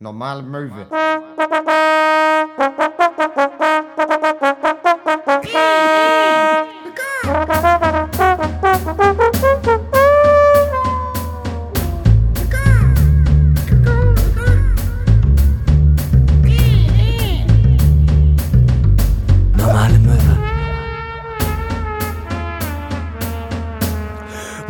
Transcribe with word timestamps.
Normale 0.00 0.42
Möwe. 0.42 0.86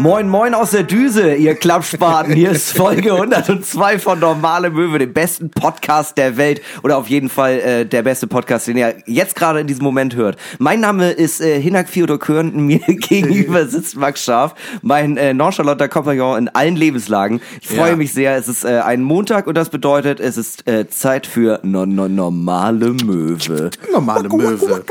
Moin, 0.07 0.29
moin 0.29 0.55
aus 0.55 0.71
der 0.71 0.85
Düse, 0.85 1.35
ihr 1.35 1.57
Klappspaten. 1.57 2.33
Hier 2.33 2.53
ist 2.53 2.77
Folge 2.77 3.15
102 3.15 3.99
von 3.99 4.21
Normale 4.21 4.71
Möwe, 4.71 5.01
dem 5.01 5.13
besten 5.13 5.51
Podcast 5.51 6.17
der 6.17 6.37
Welt. 6.37 6.63
Oder 6.85 6.97
auf 6.97 7.09
jeden 7.09 7.29
Fall 7.29 7.55
äh, 7.59 7.85
der 7.87 8.05
beste 8.05 8.29
Podcast, 8.29 8.69
den 8.69 8.77
ihr 8.77 8.95
jetzt 9.07 9.35
gerade 9.35 9.59
in 9.59 9.67
diesem 9.67 9.83
Moment 9.83 10.15
hört. 10.15 10.39
Mein 10.61 10.79
Name 10.79 11.11
ist 11.11 11.41
äh, 11.41 11.61
Hinak 11.61 11.89
Fyodor 11.89 12.21
Körn. 12.21 12.55
Mir 12.67 12.79
gegenüber 12.79 13.67
sitzt 13.67 13.97
Max 13.97 14.23
Scharf, 14.23 14.55
mein 14.81 15.17
äh, 15.17 15.35
nonchalanter 15.35 15.89
Kompagnon 15.89 16.39
in 16.39 16.49
allen 16.51 16.77
Lebenslagen. 16.77 17.41
Ich 17.61 17.67
freue 17.67 17.91
Ja. 17.91 17.97
mich 17.97 18.13
sehr. 18.13 18.37
Es 18.37 18.47
ist 18.47 18.65
äh, 18.65 18.79
ein 18.79 19.03
Montag 19.03 19.49
und 19.49 19.57
das 19.57 19.71
bedeutet, 19.71 20.21
es 20.21 20.37
ist 20.37 20.69
äh, 20.69 20.89
Zeit 20.89 21.27
für 21.27 21.59
no, 21.65 21.85
no, 21.85 22.07
Normale 22.07 22.93
Möwe. 22.93 23.73
Normale 23.91 24.29
Möwe. 24.29 24.85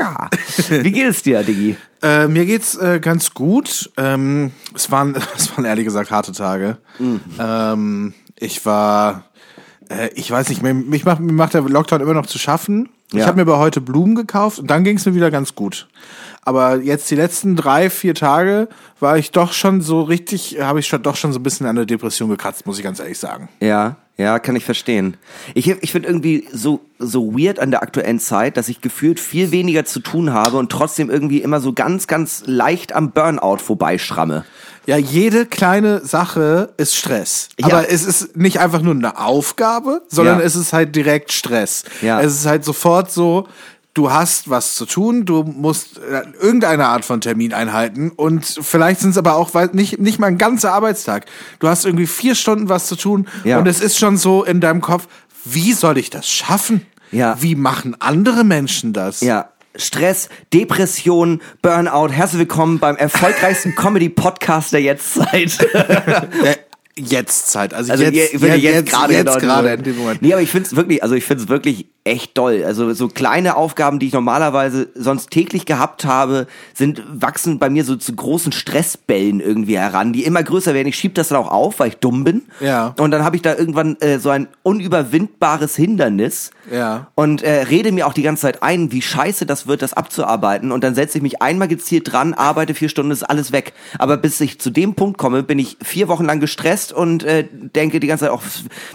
Wie 0.68 0.92
geht 0.92 1.08
es 1.08 1.22
dir, 1.22 1.42
Diggi? 1.42 1.76
Äh, 2.02 2.28
mir 2.28 2.44
geht's 2.46 2.76
äh, 2.76 3.00
ganz 3.00 3.32
gut. 3.34 3.90
Ähm, 3.96 4.52
es 4.74 4.90
waren, 4.90 5.14
es 5.36 5.50
waren 5.56 5.64
ehrlich 5.64 5.84
gesagt 5.84 6.10
harte 6.10 6.32
Tage. 6.32 6.78
Ähm, 7.38 8.14
ich 8.38 8.64
war, 8.66 9.24
äh, 9.88 10.08
ich 10.14 10.30
weiß 10.30 10.48
nicht, 10.48 10.62
mich 10.62 11.04
macht, 11.04 11.20
mir 11.20 11.32
macht 11.32 11.54
der 11.54 11.62
Lockdown 11.62 12.00
immer 12.00 12.14
noch 12.14 12.26
zu 12.26 12.38
schaffen. 12.38 12.88
Ich 13.12 13.20
Ja. 13.20 13.26
habe 13.26 13.36
mir 13.36 13.42
aber 13.42 13.58
heute 13.58 13.80
Blumen 13.80 14.14
gekauft 14.16 14.58
und 14.58 14.68
dann 14.68 14.82
ging's 14.84 15.06
mir 15.06 15.14
wieder 15.14 15.30
ganz 15.30 15.54
gut. 15.54 15.88
Aber 16.46 16.76
jetzt 16.76 17.10
die 17.10 17.16
letzten 17.16 17.56
drei, 17.56 17.90
vier 17.90 18.14
Tage 18.14 18.68
war 19.00 19.18
ich 19.18 19.32
doch 19.32 19.52
schon 19.52 19.80
so 19.80 20.02
richtig, 20.02 20.58
habe 20.60 20.78
ich 20.78 20.86
schon 20.86 21.02
doch 21.02 21.16
schon 21.16 21.32
so 21.32 21.40
ein 21.40 21.42
bisschen 21.42 21.66
an 21.66 21.74
der 21.74 21.86
Depression 21.86 22.30
gekratzt, 22.30 22.66
muss 22.66 22.78
ich 22.78 22.84
ganz 22.84 23.00
ehrlich 23.00 23.18
sagen. 23.18 23.48
Ja, 23.60 23.96
ja, 24.16 24.38
kann 24.38 24.54
ich 24.54 24.64
verstehen. 24.64 25.16
Ich, 25.54 25.68
ich 25.68 25.90
finde 25.90 26.08
irgendwie 26.08 26.46
so, 26.52 26.80
so 27.00 27.36
weird 27.36 27.58
an 27.58 27.72
der 27.72 27.82
aktuellen 27.82 28.20
Zeit, 28.20 28.56
dass 28.56 28.68
ich 28.68 28.80
gefühlt 28.80 29.18
viel 29.18 29.50
weniger 29.50 29.84
zu 29.84 29.98
tun 29.98 30.32
habe 30.32 30.56
und 30.56 30.70
trotzdem 30.70 31.10
irgendwie 31.10 31.42
immer 31.42 31.60
so 31.60 31.72
ganz, 31.72 32.06
ganz 32.06 32.44
leicht 32.46 32.94
am 32.94 33.10
Burnout 33.10 33.58
vorbeischramme. 33.58 34.44
Ja, 34.86 34.96
jede 34.96 35.46
kleine 35.46 36.04
Sache 36.06 36.72
ist 36.76 36.94
Stress. 36.94 37.48
Ja. 37.58 37.66
Aber 37.66 37.90
es 37.90 38.04
ist 38.06 38.36
nicht 38.36 38.60
einfach 38.60 38.82
nur 38.82 38.94
eine 38.94 39.18
Aufgabe, 39.18 40.02
sondern 40.06 40.38
Ja. 40.38 40.44
es 40.44 40.54
ist 40.54 40.72
halt 40.72 40.94
direkt 40.94 41.32
Stress. 41.32 41.82
Ja. 42.02 42.20
Es 42.20 42.32
ist 42.34 42.46
halt 42.46 42.64
sofort 42.64 43.10
so, 43.10 43.48
du 43.96 44.12
hast 44.12 44.50
was 44.50 44.74
zu 44.74 44.84
tun, 44.86 45.24
du 45.24 45.42
musst 45.42 45.98
äh, 45.98 46.22
irgendeine 46.40 46.86
Art 46.86 47.04
von 47.04 47.20
Termin 47.20 47.52
einhalten 47.54 48.10
und 48.14 48.44
vielleicht 48.44 49.00
sind 49.00 49.10
es 49.10 49.18
aber 49.18 49.36
auch 49.36 49.50
nicht, 49.72 49.98
nicht 49.98 50.18
mal 50.18 50.26
ein 50.28 50.38
ganzer 50.38 50.72
Arbeitstag. 50.72 51.26
Du 51.58 51.68
hast 51.68 51.84
irgendwie 51.86 52.06
vier 52.06 52.34
Stunden 52.34 52.68
was 52.68 52.86
zu 52.86 52.96
tun 52.96 53.26
Ja. 53.44 53.58
und 53.58 53.66
es 53.66 53.80
ist 53.80 53.98
schon 53.98 54.16
so 54.18 54.44
in 54.44 54.60
deinem 54.60 54.80
Kopf, 54.82 55.08
wie 55.44 55.72
soll 55.72 55.96
ich 55.98 56.10
das 56.10 56.28
schaffen? 56.28 56.84
Ja. 57.10 57.36
Wie 57.40 57.54
machen 57.54 57.96
andere 58.00 58.44
Menschen 58.44 58.92
das? 58.92 59.20
Ja. 59.22 59.50
Stress, 59.78 60.28
Depression, 60.52 61.40
Burnout. 61.62 62.08
Herzlich 62.10 62.40
willkommen 62.40 62.78
beim 62.78 62.96
erfolgreichsten 62.96 63.74
Comedy-Podcast 63.76 64.72
der 64.72 64.80
Jetztzeit. 64.82 65.58
Der 65.74 66.56
Jetztzeit. 66.98 67.74
Also, 67.74 67.92
Also 67.92 68.04
jetzt, 68.04 68.32
je- 68.32 68.40
wirklich 68.40 68.62
jetzt, 68.62 68.90
gerade 68.90 69.12
jetzt 69.14 69.38
genau 69.38 69.54
gerade 69.54 69.68
in 69.72 69.78
in 69.78 69.84
dem 69.84 69.96
Moment. 69.98 70.22
Nee, 70.22 70.32
aber 70.32 70.42
ich 70.42 70.50
finde 70.50 70.66
es 70.68 70.76
wirklich, 70.76 71.02
also 71.02 71.14
ich 71.14 71.24
finde 71.24 71.42
es 71.44 71.48
wirklich 71.48 71.86
echt 72.04 72.38
doll. 72.38 72.62
Also 72.64 72.92
so 72.94 73.08
kleine 73.08 73.56
Aufgaben, 73.56 73.98
die 73.98 74.06
ich 74.06 74.12
normalerweise 74.12 74.88
sonst 74.94 75.30
täglich 75.30 75.66
gehabt 75.66 76.04
habe, 76.04 76.46
sind 76.72 77.02
wachsen 77.12 77.58
bei 77.58 77.68
mir 77.68 77.84
so 77.84 77.96
zu 77.96 78.14
großen 78.14 78.52
Stressbällen 78.52 79.40
irgendwie 79.40 79.76
heran, 79.76 80.12
die 80.12 80.24
immer 80.24 80.42
größer 80.42 80.72
werden. 80.72 80.86
Ich 80.86 80.96
schieb 80.96 81.14
das 81.16 81.28
dann 81.28 81.38
auch 81.38 81.50
auf, 81.50 81.80
weil 81.80 81.88
ich 81.88 81.96
dumm 81.96 82.22
bin. 82.24 82.42
Ja. 82.60 82.94
Und 82.98 83.10
dann 83.10 83.24
habe 83.24 83.34
ich 83.36 83.42
da 83.42 83.54
irgendwann 83.56 83.96
äh, 84.00 84.18
so 84.20 84.30
ein 84.30 84.46
unüberwindbares 84.62 85.74
Hindernis. 85.76 86.50
Ja. 86.72 87.08
Und 87.14 87.42
äh, 87.42 87.62
rede 87.62 87.92
mir 87.92 88.06
auch 88.06 88.12
die 88.14 88.22
ganze 88.22 88.42
Zeit 88.42 88.62
ein, 88.62 88.92
wie 88.92 89.02
scheiße 89.02 89.44
das 89.44 89.66
wird, 89.66 89.82
das 89.82 89.92
abzuarbeiten. 89.92 90.72
Und 90.72 90.82
dann 90.84 90.94
setze 90.94 91.18
ich 91.18 91.22
mich 91.22 91.42
einmal 91.42 91.68
gezielt 91.68 92.12
dran, 92.12 92.34
arbeite 92.34 92.74
vier 92.74 92.88
Stunden, 92.88 93.10
ist 93.10 93.24
alles 93.24 93.52
weg. 93.52 93.72
Aber 93.98 94.16
bis 94.16 94.40
ich 94.40 94.60
zu 94.60 94.70
dem 94.70 94.94
Punkt 94.94 95.18
komme, 95.18 95.42
bin 95.42 95.58
ich 95.58 95.76
vier 95.82 96.06
Wochen 96.08 96.24
lang 96.24 96.38
gestresst 96.40 96.85
und 96.92 97.24
äh, 97.24 97.46
denke 97.50 98.00
die 98.00 98.06
ganze 98.06 98.24
Zeit, 98.24 98.32
auch, 98.32 98.42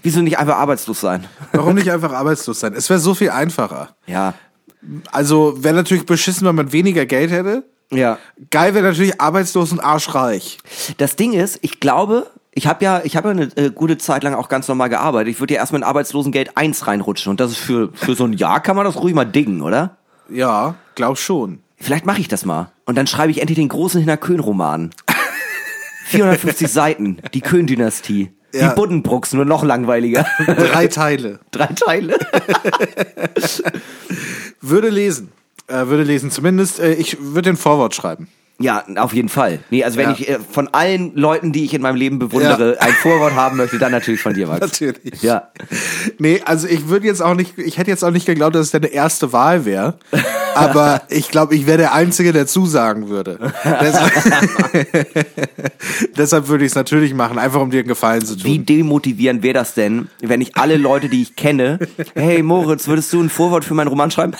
wieso 0.01 0.21
nicht 0.21 0.37
einfach 0.37 0.57
arbeitslos 0.57 1.01
sein? 1.01 1.25
Warum 1.51 1.75
nicht 1.75 1.91
einfach 1.91 2.13
arbeitslos 2.13 2.59
sein? 2.59 2.73
Es 2.73 2.89
wäre 2.89 2.99
so 2.99 3.13
viel 3.13 3.29
einfacher. 3.29 3.95
Ja. 4.07 4.33
Also 5.11 5.63
wäre 5.63 5.75
natürlich 5.75 6.05
beschissen, 6.05 6.47
wenn 6.47 6.55
man 6.55 6.71
weniger 6.71 7.05
Geld 7.05 7.31
hätte. 7.31 7.63
Ja. 7.91 8.17
Geil 8.49 8.73
wäre 8.73 8.87
natürlich 8.87 9.19
arbeitslos 9.19 9.71
und 9.71 9.79
arschreich. 9.79 10.57
Das 10.97 11.15
Ding 11.15 11.33
ist, 11.33 11.59
ich 11.61 11.79
glaube, 11.79 12.27
ich 12.53 12.67
habe 12.67 12.83
ja, 12.83 13.01
ich 13.03 13.15
habe 13.15 13.29
ja 13.29 13.31
eine 13.31 13.43
äh, 13.55 13.69
gute 13.69 13.97
Zeit 13.97 14.23
lang 14.23 14.33
auch 14.33 14.49
ganz 14.49 14.67
normal 14.67 14.89
gearbeitet. 14.89 15.33
Ich 15.33 15.39
würde 15.39 15.53
ja 15.53 15.59
erstmal 15.59 15.81
in 15.81 15.87
Arbeitslosengeld 15.87 16.57
1 16.57 16.87
reinrutschen. 16.87 17.29
Und 17.29 17.39
das 17.39 17.51
ist 17.51 17.59
für, 17.59 17.89
für 17.93 18.15
so 18.15 18.25
ein 18.25 18.33
Jahr 18.33 18.61
kann 18.61 18.75
man 18.75 18.85
das 18.85 18.97
ruhig 18.97 19.13
mal 19.13 19.25
dingen, 19.25 19.61
oder? 19.61 19.97
Ja, 20.29 20.75
glaub 20.95 21.17
schon. 21.17 21.59
Vielleicht 21.77 22.05
mache 22.05 22.21
ich 22.21 22.27
das 22.27 22.45
mal. 22.45 22.71
Und 22.85 22.95
dann 22.95 23.07
schreibe 23.07 23.31
ich 23.31 23.41
endlich 23.41 23.57
den 23.57 23.69
großen 23.69 23.99
Hinner 23.99 24.17
Köhn-Roman. 24.17 24.91
450 26.11 26.67
Seiten, 26.67 27.17
die 27.33 27.41
Köhn-Dynastie. 27.41 28.31
Ja. 28.53 28.69
Die 28.69 28.75
Buddenbrooks, 28.75 29.33
nur 29.33 29.45
noch 29.45 29.63
langweiliger. 29.63 30.25
Drei 30.45 30.87
Teile. 30.87 31.39
Drei 31.51 31.67
Teile. 31.67 32.19
Würde 34.61 34.89
lesen. 34.89 35.31
Äh, 35.67 35.87
würde 35.87 36.03
lesen. 36.03 36.31
Zumindest, 36.31 36.79
äh, 36.79 36.93
ich 36.93 37.17
würde 37.19 37.49
den 37.49 37.57
Vorwort 37.57 37.95
schreiben. 37.95 38.27
Ja, 38.61 38.83
auf 38.97 39.13
jeden 39.13 39.29
Fall. 39.29 39.59
Nee, 39.69 39.83
also 39.83 39.97
wenn 39.97 40.09
Ja. 40.09 40.15
ich 40.17 40.29
äh, 40.29 40.39
von 40.39 40.67
allen 40.73 41.15
Leuten, 41.15 41.51
die 41.51 41.65
ich 41.65 41.73
in 41.73 41.81
meinem 41.81 41.95
Leben 41.95 42.19
bewundere, 42.19 42.77
ein 42.79 42.93
Vorwort 42.93 43.35
haben 43.35 43.57
möchte, 43.57 43.77
dann 43.79 43.91
natürlich 43.91 44.21
von 44.21 44.33
dir, 44.33 44.47
Max. 44.47 44.59
Natürlich. 44.79 45.21
Ja. 45.21 45.49
Nee, 46.19 46.41
also 46.45 46.67
ich 46.67 46.87
würde 46.87 47.07
jetzt 47.07 47.21
auch 47.21 47.35
nicht, 47.35 47.57
ich 47.57 47.77
hätte 47.77 47.89
jetzt 47.91 48.03
auch 48.03 48.11
nicht 48.11 48.25
geglaubt, 48.25 48.55
dass 48.55 48.67
es 48.67 48.71
deine 48.71 48.87
erste 48.87 49.31
Wahl 49.33 49.65
wäre. 49.65 49.95
Aber 50.55 51.01
ich 51.09 51.29
glaube, 51.29 51.55
ich 51.55 51.65
wäre 51.65 51.77
der 51.77 51.93
Einzige, 51.93 52.33
der 52.33 52.45
zusagen 52.45 53.07
würde. 53.07 53.39
Deshalb, 53.63 54.11
deshalb 56.17 56.47
würde 56.47 56.65
ich 56.65 56.71
es 56.71 56.75
natürlich 56.75 57.13
machen, 57.13 57.37
einfach 57.39 57.61
um 57.61 57.71
dir 57.71 57.79
einen 57.79 57.87
Gefallen 57.87 58.23
zu 58.25 58.35
tun. 58.35 58.43
Wie 58.43 58.59
demotivierend 58.59 59.43
wäre 59.43 59.53
das 59.53 59.73
denn, 59.73 60.09
wenn 60.21 60.41
ich 60.41 60.55
alle 60.57 60.77
Leute, 60.77 61.09
die 61.09 61.21
ich 61.21 61.35
kenne, 61.35 61.79
hey 62.15 62.43
Moritz, 62.43 62.87
würdest 62.87 63.13
du 63.13 63.21
ein 63.21 63.29
Vorwort 63.29 63.63
für 63.65 63.73
meinen 63.73 63.87
Roman 63.87 64.11
schreiben? 64.11 64.33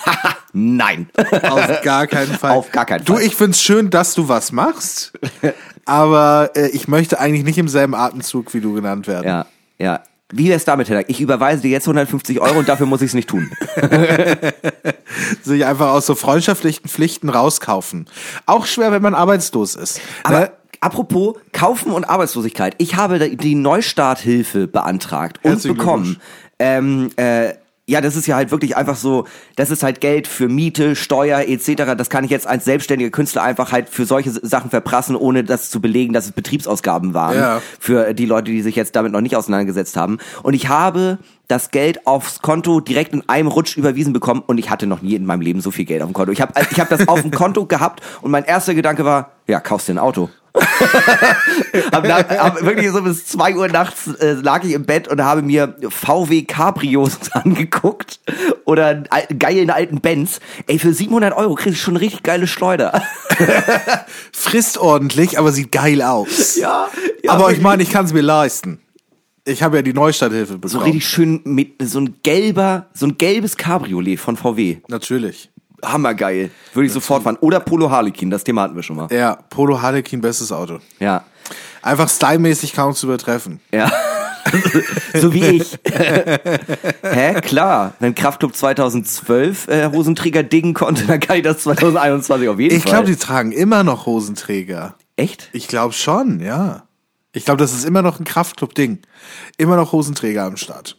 Nein. 0.52 1.08
Auf 1.42 1.80
gar 1.82 2.06
keinen 2.06 2.34
Fall. 2.34 2.52
Auf 2.52 2.70
gar 2.70 2.84
keinen 2.84 3.04
Du, 3.04 3.14
Fall. 3.14 3.22
ich 3.22 3.34
find's 3.34 3.62
schön, 3.62 3.90
dass 3.90 4.14
du 4.14 4.28
was 4.28 4.52
machst, 4.52 5.12
aber 5.86 6.50
äh, 6.54 6.68
ich 6.68 6.88
möchte 6.88 7.18
eigentlich 7.18 7.44
nicht 7.44 7.58
im 7.58 7.68
selben 7.68 7.94
Atemzug 7.94 8.52
wie 8.54 8.60
du 8.60 8.74
genannt 8.74 9.06
werden. 9.06 9.26
Ja, 9.26 9.46
ja. 9.78 10.00
Wie 10.34 10.48
wär's 10.48 10.64
damit, 10.64 10.88
Hedda? 10.88 11.02
Ich 11.08 11.20
überweise 11.20 11.60
dir 11.60 11.70
jetzt 11.70 11.86
150 11.86 12.40
Euro 12.40 12.58
und 12.58 12.66
dafür 12.68 12.86
muss 12.86 13.02
ich's 13.02 13.12
nicht 13.12 13.28
tun. 13.28 13.50
Sich 15.42 15.64
einfach 15.66 15.90
aus 15.90 16.06
so 16.06 16.14
freundschaftlichen 16.14 16.88
Pflichten 16.88 17.28
rauskaufen. 17.28 18.06
Auch 18.46 18.66
schwer, 18.66 18.92
wenn 18.92 19.02
man 19.02 19.14
arbeitslos 19.14 19.74
ist. 19.74 20.00
Aber 20.22 20.40
Ne? 20.40 20.50
apropos 20.80 21.36
Kaufen 21.52 21.92
und 21.92 22.04
Arbeitslosigkeit. 22.04 22.74
Ich 22.78 22.96
habe 22.96 23.18
die 23.36 23.54
Neustarthilfe 23.54 24.66
beantragt 24.68 25.38
und 25.42 25.62
bekommen. 25.62 26.20
Ähm, 26.58 27.10
äh, 27.16 27.54
ja, 27.86 28.00
das 28.00 28.14
ist 28.14 28.28
ja 28.28 28.36
halt 28.36 28.52
wirklich 28.52 28.76
einfach 28.76 28.94
so, 28.94 29.26
das 29.56 29.70
ist 29.70 29.82
halt 29.82 30.00
Geld 30.00 30.28
für 30.28 30.48
Miete, 30.48 30.94
Steuer 30.94 31.40
etc. 31.40 31.96
Das 31.96 32.10
kann 32.10 32.24
ich 32.24 32.30
jetzt 32.30 32.46
als 32.46 32.64
selbstständiger 32.64 33.10
Künstler 33.10 33.42
einfach 33.42 33.72
halt 33.72 33.88
für 33.88 34.06
solche 34.06 34.30
Sachen 34.30 34.70
verprassen, 34.70 35.16
ohne 35.16 35.42
das 35.42 35.68
zu 35.68 35.80
belegen, 35.80 36.12
dass 36.12 36.26
es 36.26 36.32
Betriebsausgaben 36.32 37.12
waren. 37.12 37.36
Ja. 37.36 37.62
Für 37.80 38.14
die 38.14 38.26
Leute, 38.26 38.52
die 38.52 38.62
sich 38.62 38.76
jetzt 38.76 38.94
damit 38.94 39.10
noch 39.10 39.20
nicht 39.20 39.34
auseinandergesetzt 39.34 39.96
haben. 39.96 40.18
Und 40.44 40.54
ich 40.54 40.68
habe 40.68 41.18
das 41.48 41.72
Geld 41.72 42.06
aufs 42.06 42.40
Konto 42.40 42.80
direkt 42.80 43.14
in 43.14 43.28
einem 43.28 43.48
Rutsch 43.48 43.76
überwiesen 43.76 44.12
bekommen 44.12 44.44
und 44.46 44.58
ich 44.58 44.70
hatte 44.70 44.86
noch 44.86 45.02
nie 45.02 45.16
in 45.16 45.26
meinem 45.26 45.40
Leben 45.40 45.60
so 45.60 45.72
viel 45.72 45.84
Geld 45.84 46.02
auf 46.02 46.08
dem 46.08 46.14
Konto. 46.14 46.30
Ich 46.30 46.40
habe 46.40 46.52
ich 46.70 46.78
hab 46.78 46.88
das 46.88 47.08
auf 47.08 47.20
dem 47.20 47.30
Konto 47.32 47.66
gehabt 47.66 48.00
und 48.20 48.30
mein 48.30 48.44
erster 48.44 48.74
Gedanke 48.74 49.04
war, 49.04 49.32
ja, 49.48 49.58
kaufst 49.58 49.88
dir 49.88 49.94
ein 49.94 49.98
Auto. 49.98 50.30
hab, 51.92 52.06
nach, 52.06 52.28
hab 52.28 52.62
wirklich 52.62 52.90
so 52.90 53.02
bis 53.02 53.26
zwei 53.26 53.54
Uhr 53.56 53.68
nachts 53.68 54.06
äh, 54.20 54.32
lag 54.32 54.64
ich 54.64 54.72
im 54.72 54.84
Bett 54.84 55.08
und 55.08 55.22
habe 55.22 55.42
mir 55.42 55.76
VW 55.88 56.42
Cabrios 56.42 57.18
angeguckt 57.32 58.20
oder 58.64 58.88
einen 58.88 59.06
alten, 59.08 59.38
geilen 59.38 59.70
alten 59.70 60.00
Benz. 60.00 60.40
Ey, 60.66 60.78
für 60.78 60.92
700 60.92 61.34
Euro 61.34 61.54
kriegst 61.54 61.78
du 61.78 61.82
schon 61.82 61.96
richtig 61.96 62.22
geile 62.22 62.46
Schleuder. 62.46 63.02
Frisst 64.32 64.78
ordentlich, 64.78 65.38
aber 65.38 65.52
sieht 65.52 65.72
geil 65.72 66.02
aus. 66.02 66.56
ja, 66.56 66.88
ja, 67.22 67.32
aber 67.32 67.52
ich 67.52 67.60
meine, 67.60 67.82
ich 67.82 67.90
kann 67.90 68.04
es 68.04 68.12
mir 68.12 68.20
leisten. 68.20 68.80
Ich 69.44 69.62
habe 69.62 69.76
ja 69.76 69.82
die 69.82 69.92
Neustarthilfe 69.92 70.58
bekommen. 70.58 70.68
so 70.70 70.78
richtig 70.80 71.06
schön 71.06 71.40
mit 71.44 71.82
so 71.82 71.98
ein 71.98 72.16
gelber, 72.22 72.86
so 72.94 73.06
ein 73.06 73.18
gelbes 73.18 73.56
Cabriolet 73.56 74.20
von 74.20 74.36
VW. 74.36 74.78
Natürlich. 74.86 75.51
Hammergeil. 75.84 76.50
Würde 76.74 76.86
ich 76.86 76.92
sofort 76.92 77.22
fahren. 77.24 77.36
Oder 77.40 77.60
Polo 77.60 77.90
Harlequin, 77.90 78.30
das 78.30 78.44
Thema 78.44 78.62
hatten 78.62 78.76
wir 78.76 78.82
schon 78.82 78.96
mal. 78.96 79.08
Ja, 79.10 79.36
Polo 79.50 79.80
Harlequin, 79.82 80.20
bestes 80.20 80.52
Auto. 80.52 80.78
Ja. 81.00 81.24
Einfach 81.82 82.08
stylmäßig 82.08 82.72
kaum 82.74 82.94
zu 82.94 83.06
übertreffen. 83.06 83.60
Ja. 83.72 83.90
so 85.14 85.32
wie 85.34 85.44
ich. 85.44 85.78
Hä? 87.02 87.40
Klar. 87.40 87.94
Wenn 87.98 88.14
Kraftclub 88.14 88.54
2012 88.54 89.68
äh, 89.68 89.90
Hosenträger 89.90 90.42
dingen 90.42 90.74
konnte, 90.74 91.04
dann 91.06 91.20
kann 91.20 91.36
ich 91.36 91.42
das 91.42 91.58
2021 91.64 92.48
auf 92.48 92.58
jeden 92.58 92.76
Ich 92.76 92.82
Fall. 92.82 92.92
glaube, 92.92 93.06
die 93.06 93.16
tragen 93.16 93.52
immer 93.52 93.82
noch 93.84 94.06
Hosenträger. 94.06 94.94
Echt? 95.16 95.48
Ich 95.52 95.68
glaube 95.68 95.92
schon, 95.94 96.40
ja. 96.40 96.84
Ich 97.32 97.44
glaube, 97.44 97.58
das 97.58 97.72
ist 97.72 97.84
immer 97.84 98.02
noch 98.02 98.20
ein 98.20 98.24
Kraftclub-Ding. 98.24 98.98
Immer 99.56 99.76
noch 99.76 99.92
Hosenträger 99.92 100.44
am 100.44 100.56
Start. 100.56 100.96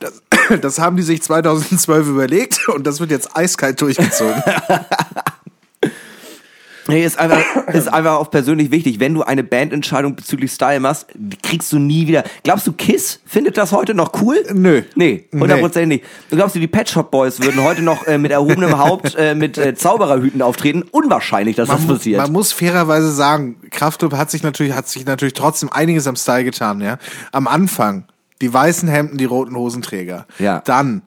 Das, 0.00 0.22
das 0.60 0.78
haben 0.78 0.96
die 0.96 1.02
sich 1.02 1.22
2012 1.22 2.06
überlegt 2.08 2.68
und 2.68 2.86
das 2.86 3.00
wird 3.00 3.10
jetzt 3.10 3.36
eiskalt 3.36 3.80
durchgezogen. 3.80 4.42
Nee, 6.88 7.04
ist 7.04 7.20
einfach, 7.20 7.38
ist 7.72 7.86
einfach 7.86 8.14
auch 8.14 8.30
persönlich 8.32 8.72
wichtig. 8.72 8.98
Wenn 8.98 9.14
du 9.14 9.22
eine 9.22 9.44
Bandentscheidung 9.44 10.16
bezüglich 10.16 10.50
Style 10.50 10.80
machst, 10.80 11.06
kriegst 11.40 11.70
du 11.72 11.78
nie 11.78 12.08
wieder. 12.08 12.24
Glaubst 12.42 12.66
du, 12.66 12.72
Kiss 12.72 13.20
findet 13.26 13.56
das 13.58 13.70
heute 13.70 13.94
noch 13.94 14.20
cool? 14.20 14.42
Nö. 14.52 14.82
Nee, 14.96 15.28
hundertprozentig 15.32 16.00
nicht. 16.00 16.10
Du 16.30 16.36
glaubst 16.36 16.56
du, 16.56 16.58
die 16.58 16.66
Pet 16.66 16.88
Shop 16.88 17.12
Boys 17.12 17.40
würden 17.40 17.62
heute 17.62 17.82
noch 17.82 18.08
äh, 18.08 18.18
mit 18.18 18.32
erhobenem 18.32 18.76
Haupt 18.76 19.14
äh, 19.16 19.36
mit 19.36 19.56
äh, 19.56 19.76
Zaubererhüten 19.76 20.42
auftreten? 20.42 20.82
Unwahrscheinlich, 20.90 21.54
dass 21.54 21.68
das 21.68 21.82
mu- 21.82 21.94
passiert. 21.94 22.20
man 22.22 22.32
muss 22.32 22.50
fairerweise 22.52 23.12
sagen, 23.12 23.56
Kraftclub 23.70 24.14
hat 24.14 24.32
sich 24.32 24.42
natürlich, 24.42 24.72
hat 24.72 24.88
sich 24.88 25.06
natürlich 25.06 25.34
trotzdem 25.34 25.68
einiges 25.70 26.08
am 26.08 26.16
Style 26.16 26.42
getan, 26.42 26.80
ja. 26.80 26.98
Am 27.30 27.46
Anfang, 27.46 28.04
die 28.40 28.52
weißen 28.52 28.88
Hemden, 28.88 29.18
die 29.18 29.24
roten 29.24 29.56
Hosenträger. 29.56 30.26
Ja. 30.38 30.60
Dann 30.64 31.02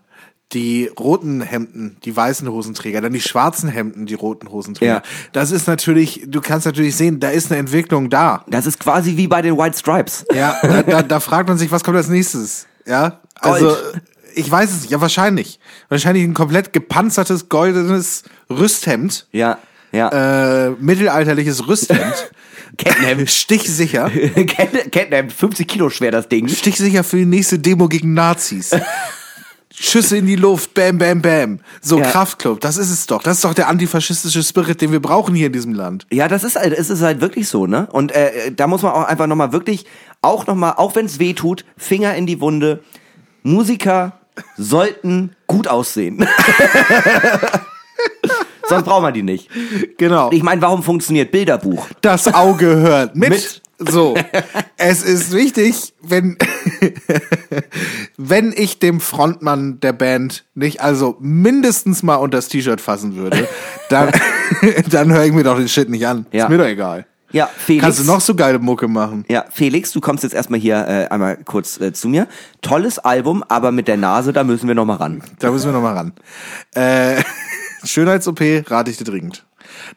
die 0.53 0.87
roten 0.99 1.41
Hemden, 1.41 1.97
die 2.03 2.15
weißen 2.15 2.47
Hosenträger, 2.47 3.01
dann 3.01 3.13
die 3.13 3.21
schwarzen 3.21 3.69
Hemden, 3.69 4.05
die 4.05 4.13
roten 4.13 4.51
Hosenträger. 4.51 4.95
Ja. 4.95 5.01
Das 5.31 5.51
ist 5.51 5.67
natürlich, 5.67 6.25
du 6.27 6.41
kannst 6.41 6.65
natürlich 6.65 6.95
sehen, 6.95 7.19
da 7.19 7.29
ist 7.29 7.51
eine 7.51 7.59
Entwicklung 7.59 8.09
da. 8.09 8.45
das 8.47 8.67
ist 8.67 8.79
quasi 8.79 9.17
wie 9.17 9.27
bei 9.27 9.41
den 9.41 9.57
White 9.57 9.77
Stripes. 9.77 10.25
Ja, 10.33 10.57
da, 10.61 10.83
da, 10.83 11.01
da 11.03 11.19
fragt 11.19 11.49
man 11.49 11.57
sich, 11.57 11.71
was 11.71 11.83
kommt 11.83 11.97
als 11.97 12.07
nächstes? 12.07 12.67
Ja, 12.85 13.21
also 13.39 13.67
Gold. 13.69 14.01
ich 14.35 14.49
weiß 14.49 14.71
es 14.71 14.81
nicht, 14.81 14.91
ja 14.91 15.01
wahrscheinlich. 15.01 15.59
Wahrscheinlich 15.89 16.23
ein 16.23 16.35
komplett 16.35 16.71
gepanzertes 16.71 17.49
goldenes 17.49 18.23
Rüsthemd, 18.49 19.27
Ja, 19.31 19.57
ja. 19.93 20.67
äh, 20.67 20.71
mittelalterliches 20.71 21.67
Rüsthemd, 21.67 22.31
Kettenhemd. 22.77 23.29
stichsicher, 23.31 24.09
Kettenhemd, 24.09 25.31
50 25.31 25.67
Kilo 25.67 25.89
schwer 25.89 26.11
das 26.11 26.27
Ding. 26.27 26.49
stichsicher 26.49 27.03
für 27.03 27.17
die 27.17 27.25
nächste 27.25 27.59
Demo 27.59 27.87
gegen 27.87 28.13
Nazis. 28.13 28.71
Schüsse 29.75 30.17
in 30.17 30.27
die 30.27 30.35
Luft, 30.35 30.75
bam, 30.75 30.99
bam, 30.99 31.21
bam. 31.21 31.59
So 31.81 31.97
Ja. 31.97 32.05
Kraftclub, 32.05 32.59
das 32.61 32.77
ist 32.77 32.91
es 32.91 33.07
doch. 33.07 33.23
Das 33.23 33.37
ist 33.37 33.43
doch 33.43 33.55
der 33.55 33.69
antifaschistische 33.69 34.43
Spirit, 34.43 34.81
den 34.81 34.91
wir 34.91 35.01
brauchen 35.01 35.33
hier 35.33 35.47
in 35.47 35.53
diesem 35.53 35.73
Land. 35.73 36.05
Ja, 36.11 36.27
das 36.27 36.43
ist 36.43 36.57
halt, 36.57 36.73
es 36.73 36.91
ist 36.91 37.01
halt 37.01 37.21
wirklich 37.21 37.47
so, 37.47 37.65
ne? 37.65 37.87
Und 37.91 38.11
äh, 38.11 38.51
da 38.51 38.67
muss 38.67 38.83
man 38.83 38.91
auch 38.91 39.05
einfach 39.05 39.25
nochmal 39.25 39.51
wirklich, 39.51 39.85
auch 40.21 40.45
nochmal, 40.45 40.75
auch 40.77 40.95
wenn 40.95 41.07
es 41.07 41.17
weh 41.17 41.33
tut, 41.33 41.65
Finger 41.75 42.13
in 42.13 42.27
die 42.27 42.39
Wunde. 42.39 42.83
Musiker 43.41 44.19
sollten 44.57 45.35
gut 45.47 45.67
aussehen. 45.67 46.25
Sonst 48.67 48.85
braucht 48.85 49.01
man 49.01 49.13
die 49.13 49.23
nicht. 49.23 49.49
Genau. 49.97 50.31
Ich 50.31 50.43
meine, 50.43 50.61
warum 50.61 50.83
funktioniert 50.83 51.31
Bilderbuch? 51.31 51.87
Das 52.01 52.33
Auge 52.33 52.67
hört 52.67 53.15
mit. 53.15 53.29
Mit. 53.29 53.61
So, 53.79 54.15
es 54.77 55.03
ist 55.03 55.33
wichtig, 55.33 55.93
wenn 56.01 56.37
wenn 58.17 58.53
ich 58.55 58.79
dem 58.79 58.99
Frontmann 58.99 59.79
der 59.79 59.93
Band 59.93 60.45
nicht 60.53 60.81
also 60.81 61.17
mindestens 61.19 62.03
mal 62.03 62.15
unter 62.15 62.37
das 62.37 62.47
T-Shirt 62.47 62.79
fassen 62.79 63.15
würde, 63.15 63.47
dann 63.89 64.11
dann 64.89 65.11
höre 65.11 65.25
ich 65.25 65.33
mir 65.33 65.43
doch 65.43 65.57
den 65.57 65.67
Shit 65.67 65.89
nicht 65.89 66.05
an. 66.05 66.25
Ja. 66.31 66.45
Ist 66.45 66.49
mir 66.49 66.57
doch 66.57 66.65
egal. 66.65 67.05
Ja, 67.31 67.49
Felix. 67.57 67.83
Kannst 67.83 67.99
du 67.99 68.03
noch 68.03 68.21
so 68.21 68.35
geile 68.35 68.59
Mucke 68.59 68.87
machen? 68.87 69.25
Ja, 69.27 69.45
Felix, 69.51 69.91
du 69.91 69.99
kommst 69.99 70.23
jetzt 70.23 70.33
erstmal 70.33 70.59
hier 70.59 70.87
äh, 70.87 71.07
einmal 71.07 71.37
kurz 71.43 71.81
äh, 71.81 71.91
zu 71.91 72.07
mir. 72.07 72.27
Tolles 72.61 72.99
Album, 72.99 73.43
aber 73.47 73.71
mit 73.71 73.87
der 73.87 73.97
Nase, 73.97 74.33
da 74.33 74.43
müssen 74.43 74.67
wir 74.67 74.75
noch 74.75 74.85
mal 74.85 74.97
ran. 74.97 75.23
Da 75.39 75.49
müssen 75.49 75.65
wir 75.65 75.73
noch 75.73 75.81
mal 75.81 75.95
ran. 75.95 76.13
Äh, 76.75 77.23
Schönheits-OP 77.83 78.41
rate 78.69 78.91
ich 78.91 78.97
dir 78.97 79.03
dringend. 79.03 79.45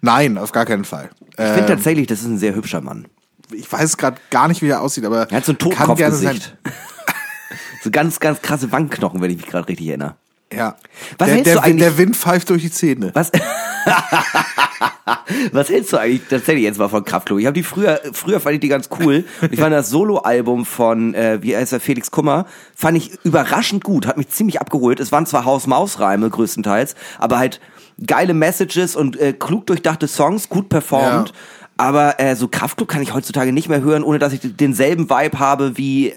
Nein, 0.00 0.38
auf 0.38 0.52
gar 0.52 0.64
keinen 0.64 0.84
Fall. 0.84 1.10
Ich 1.30 1.44
finde 1.44 1.66
tatsächlich, 1.66 2.06
das 2.06 2.20
ist 2.20 2.26
ein 2.26 2.38
sehr 2.38 2.54
hübscher 2.54 2.80
Mann. 2.80 3.06
ich 3.52 3.70
weiß 3.70 3.96
gerade 3.96 4.18
gar 4.30 4.48
nicht, 4.48 4.62
wie 4.62 4.68
er 4.68 4.80
aussieht, 4.80 5.04
aber 5.04 5.30
Er 5.30 5.36
hat 5.36 5.44
so 5.44 5.52
ein. 5.52 5.58
Totenkopfgesicht. 5.58 6.56
so 7.82 7.90
ganz, 7.90 8.20
ganz 8.20 8.42
krasse 8.42 8.72
Wangenknochen, 8.72 9.20
wenn 9.20 9.30
ich 9.30 9.36
mich 9.36 9.46
gerade 9.46 9.68
richtig 9.68 9.88
erinnere. 9.88 10.16
Ja. 10.52 10.76
Was 11.18 11.26
der, 11.26 11.34
hältst 11.34 11.46
der, 11.46 11.54
du 11.56 11.62
eigentlich- 11.62 11.82
der 11.82 11.98
Wind 11.98 12.16
pfeift 12.16 12.50
durch 12.50 12.62
die 12.62 12.70
Zähne. 12.70 13.10
Was? 13.14 13.32
Was 15.52 15.68
hältst 15.70 15.92
du 15.92 15.96
eigentlich 15.98 16.22
tatsächlich 16.28 16.64
jetzt 16.64 16.78
mal 16.78 16.88
von 16.88 17.04
Kraftklub? 17.04 17.38
Ich 17.38 17.46
habe 17.46 17.54
die 17.54 17.62
früher, 17.62 18.00
früher 18.12 18.40
fand 18.40 18.54
ich 18.54 18.60
die 18.60 18.68
ganz 18.68 18.88
cool. 19.00 19.24
Ich 19.50 19.58
fand 19.60 19.72
das 19.72 19.90
Soloalbum 19.90 20.64
von, 20.64 21.14
äh, 21.14 21.38
wie 21.42 21.56
heißt 21.56 21.72
er, 21.72 21.80
Felix 21.80 22.10
Kummer, 22.10 22.46
fand 22.74 22.96
ich 22.96 23.12
überraschend 23.24 23.84
gut, 23.84 24.06
hat 24.06 24.16
mich 24.16 24.28
ziemlich 24.28 24.60
abgeholt. 24.60 25.00
Es 25.00 25.12
waren 25.12 25.26
zwar 25.26 25.44
Haus-Maus-Reime 25.44 26.30
größtenteils, 26.30 26.94
aber 27.18 27.38
halt 27.38 27.60
geile 28.04 28.34
Messages 28.34 28.96
und 28.96 29.18
äh, 29.18 29.32
klug 29.32 29.66
durchdachte 29.66 30.08
Songs, 30.08 30.48
gut 30.48 30.68
performt. 30.68 31.28
Ja. 31.30 31.34
Aber 31.78 32.18
äh, 32.20 32.34
so 32.36 32.48
Kraftklub 32.48 32.88
kann 32.88 33.02
ich 33.02 33.12
heutzutage 33.14 33.52
nicht 33.52 33.68
mehr 33.68 33.82
hören, 33.82 34.02
ohne 34.02 34.18
dass 34.18 34.32
ich 34.32 34.40
denselben 34.42 35.10
Vibe 35.10 35.38
habe 35.38 35.76
wie 35.76 36.14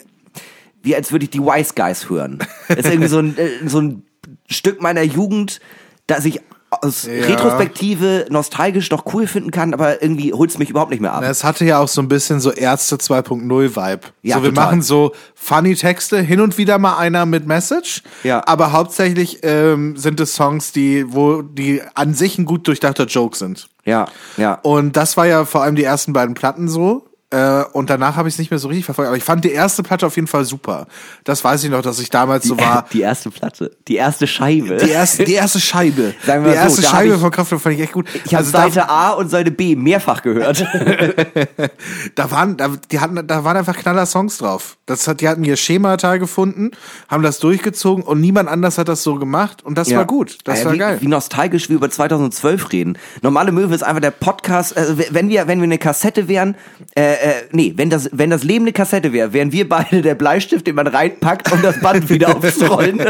wie 0.82 0.96
als 0.96 1.12
würde 1.12 1.26
ich 1.26 1.30
die 1.30 1.42
Wise 1.42 1.74
Guys 1.76 2.10
hören. 2.10 2.40
Das 2.70 2.78
ist 2.80 2.86
irgendwie 2.86 3.10
so 3.10 3.20
ein, 3.20 3.38
äh, 3.38 3.50
so 3.68 3.82
ein 3.82 4.04
Stück 4.50 4.82
meiner 4.82 5.04
Jugend, 5.04 5.60
das 6.08 6.26
ich 6.26 6.42
aus 6.72 7.04
Ja. 7.04 7.26
Retrospektive 7.26 8.28
nostalgisch 8.30 8.92
noch 8.92 9.06
cool 9.14 9.28
finden 9.28 9.52
kann, 9.52 9.74
aber 9.74 10.02
irgendwie 10.02 10.34
holt's 10.34 10.58
mich 10.58 10.70
überhaupt 10.70 10.92
nicht 10.92 11.00
mehr 11.00 11.14
ab. 11.14 11.24
Es 11.24 11.44
hatte 11.44 11.66
ja 11.66 11.80
auch 11.80 11.88
so 11.88 12.02
ein 12.02 12.08
bisschen 12.08 12.40
so 12.40 12.52
Ärzte 12.52 12.98
2.0 12.98 13.76
Vibe. 13.76 14.02
Ja, 14.22 14.36
so, 14.38 14.44
wir 14.44 14.50
total. 14.50 14.66
machen 14.66 14.82
so 14.82 15.14
funny 15.34 15.76
Texte, 15.76 16.20
hin 16.20 16.42
und 16.42 16.58
wieder 16.58 16.78
mal 16.78 16.98
einer 16.98 17.26
mit 17.26 17.48
Message. 17.48 18.04
Ja. 18.24 18.44
Aber 18.46 18.72
hauptsächlich 18.72 19.40
ähm, 19.44 19.98
sind 19.98 20.20
es 20.20 20.36
Songs, 20.36 20.72
die, 20.72 21.12
wo 21.12 21.42
die 21.42 21.82
an 21.96 22.14
sich 22.14 22.38
ein 22.38 22.46
gut 22.46 22.68
durchdachter 22.68 23.06
Joke 23.06 23.36
sind. 23.36 23.68
Ja, 23.86 24.08
ja. 24.38 24.54
Und 24.62 24.96
das 24.96 25.18
war 25.18 25.26
ja 25.26 25.46
vor 25.46 25.64
allem 25.64 25.76
die 25.76 25.84
ersten 25.84 26.14
beiden 26.14 26.36
Platten 26.36 26.68
so. 26.70 27.09
Äh, 27.32 27.64
und 27.74 27.92
danach 27.92 28.16
habe 28.16 28.28
ich 28.28 28.36
es 28.36 28.40
nicht 28.40 28.50
mehr 28.50 28.58
so 28.60 28.70
richtig 28.70 28.86
verfolgt. 28.86 29.08
Aber 29.08 29.18
ich 29.18 29.24
fand 29.24 29.46
die 29.46 29.52
erste 29.52 29.84
Platte 29.84 30.08
auf 30.08 30.16
jeden 30.16 30.28
Fall 30.28 30.46
super. 30.46 30.88
Das 31.24 31.44
weiß 31.44 31.64
ich 31.64 31.70
noch, 31.70 31.84
dass 31.84 32.00
ich 32.00 32.10
damals 32.10 32.46
so 32.46 32.58
war. 32.60 32.86
Die 32.92 33.02
erste 33.02 33.30
Platte, 33.30 33.72
die 33.88 33.98
erste 33.98 34.26
Scheibe. 34.26 34.78
Die 34.78 34.90
erste, 34.90 35.26
die 35.26 35.34
erste 35.36 35.60
Scheibe. 35.60 36.16
Sagen 36.26 36.44
wir 36.44 36.52
die 36.54 36.58
so, 36.58 36.64
erste 36.64 36.82
Scheibe 36.84 37.14
ich- 37.14 37.22
von 37.22 37.30
Kraftwerk 37.30 37.62
fand 37.62 37.76
ich 37.76 37.82
echt 37.82 37.94
gut. 37.94 38.08
ich 38.14 38.34
habe 38.34 38.38
Also 38.38 38.52
da- 38.52 38.64
Seite 38.64 38.90
A 38.90 39.12
und 39.12 39.30
Seite 39.30 39.52
B 39.52 39.76
mehrfach 39.76 40.24
gehört. 40.24 40.66
da 42.16 42.32
waren, 42.32 42.58
da, 42.58 42.70
die 42.92 43.00
hatten, 43.00 43.28
da 43.28 43.44
waren 43.44 43.58
einfach 43.58 43.78
knaller 43.78 44.06
Songs 44.06 44.38
drauf. 44.38 44.78
Das 44.86 45.08
hat, 45.08 45.22
die 45.22 45.28
hatten 45.28 45.44
ihr 45.44 45.56
Schemata 45.56 46.18
gefunden, 46.18 46.72
haben 47.08 47.22
das 47.24 47.40
durchgezogen 47.40 48.04
und 48.04 48.22
niemand 48.22 48.50
anders 48.50 48.78
hat 48.78 48.88
das 48.88 49.04
so 49.04 49.16
gemacht 49.16 49.64
und 49.64 49.78
das 49.78 49.94
war 49.94 50.06
gut. 50.06 50.40
Das 50.46 50.58
Alter, 50.60 50.66
war 50.66 50.74
wie, 50.74 50.78
geil. 50.80 50.98
Wie 51.02 51.08
nostalgisch 51.08 51.70
wir 51.70 51.76
über 51.76 51.90
2012 51.92 52.72
reden. 52.72 52.98
Normale 53.22 53.52
Möwe 53.52 53.76
ist 53.76 53.84
einfach 53.84 54.02
der 54.02 54.12
Podcast. 54.12 54.76
Also 54.76 54.98
wenn 55.12 55.30
wir, 55.30 55.48
wenn 55.48 55.60
wir 55.60 55.66
eine 55.66 55.78
Kassette 55.78 56.28
wären, 56.28 56.56
äh, 56.96 57.19
äh, 57.22 57.44
nee, 57.52 57.74
wenn 57.76 57.90
das, 57.90 58.10
wenn 58.12 58.30
das 58.30 58.44
Leben 58.44 58.66
eine 58.66 58.74
Kassette 58.74 59.14
wäre, 59.14 59.34
wären 59.34 59.52
wir 59.52 59.68
beide 59.68 60.02
der 60.02 60.16
Bleistift, 60.16 60.68
den 60.68 60.76
man 60.76 60.88
reinpackt, 60.88 61.52
um 61.52 61.62
das 61.62 61.80
Band 61.80 62.10
wieder 62.10 62.36
aufzurollen. 62.36 63.02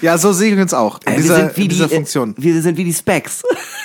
ja, 0.00 0.18
so 0.18 0.32
sehe 0.32 0.54
ich 0.54 0.60
uns 0.60 0.74
auch. 0.74 1.00
In 1.06 1.12
Äh, 1.12 1.16
dieser, 1.16 1.36
wir 1.36 1.44
sind 1.44 1.56
wie 1.56 1.62
in 1.62 1.68
dieser 1.68 1.88
die, 1.88 1.94
Funktion. 1.94 2.30
Äh, 2.30 2.42
wir 2.42 2.62
sind 2.62 2.76
wie 2.76 2.84
die 2.84 2.94
Specs. 2.94 3.42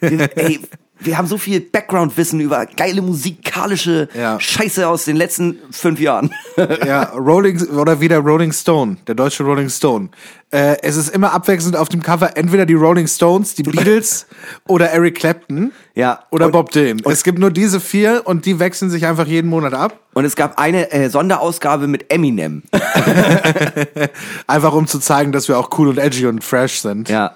wir, 0.00 0.36
ey, 0.36 0.60
wir 1.00 1.18
haben 1.18 1.26
so 1.26 1.36
viel 1.38 1.60
Background-Wissen 1.60 2.40
über 2.40 2.66
geile 2.66 3.02
musikalische 3.02 4.08
Ja. 4.14 4.38
Scheiße 4.40 4.86
aus 4.88 5.04
den 5.04 5.16
letzten 5.16 5.58
fünf 5.70 6.00
Jahren. 6.00 6.30
ja, 6.86 7.04
Rolling, 7.14 7.60
oder 7.70 8.00
wieder 8.00 8.18
Rolling 8.18 8.52
Stone, 8.52 8.96
der 9.06 9.14
deutsche 9.14 9.42
Rolling 9.44 9.68
Stone. 9.68 10.08
Äh, 10.50 10.76
es 10.82 10.96
ist 10.96 11.08
immer 11.08 11.32
abwechselnd 11.32 11.76
auf 11.76 11.88
dem 11.88 12.00
Cover 12.02 12.36
entweder 12.36 12.64
die 12.64 12.74
Rolling 12.74 13.08
Stones, 13.08 13.54
die 13.54 13.64
Beatles 13.64 14.26
oder 14.68 14.90
Eric 14.90 15.16
Clapton. 15.16 15.72
Ja. 15.94 16.24
Oder 16.30 16.46
Und- 16.46 16.52
Bob 16.52 16.70
Dylan. 16.70 17.02
es 17.06 17.24
gibt 17.24 17.38
nur 17.38 17.50
diese 17.50 17.80
vier 17.80 18.22
und 18.24 18.46
die 18.46 18.58
wechseln 18.60 18.88
sich 18.90 19.04
einfach 19.04 19.26
jeden 19.26 19.50
Monat 19.50 19.74
ab. 19.74 19.98
Und 20.14 20.24
es 20.24 20.36
gab 20.36 20.58
eine 20.60 20.92
äh, 20.92 21.10
Sonderausgabe 21.10 21.88
mit 21.88 22.12
Eminem. 22.12 22.62
Einfach 24.46 24.72
um 24.72 24.86
zu 24.86 24.98
zeigen, 25.00 25.32
dass 25.32 25.48
wir 25.48 25.58
auch 25.58 25.70
cool 25.78 25.88
und 25.88 25.98
edgy 25.98 26.26
und 26.26 26.44
fresh 26.44 26.80
sind. 26.80 27.08
Ja. 27.08 27.34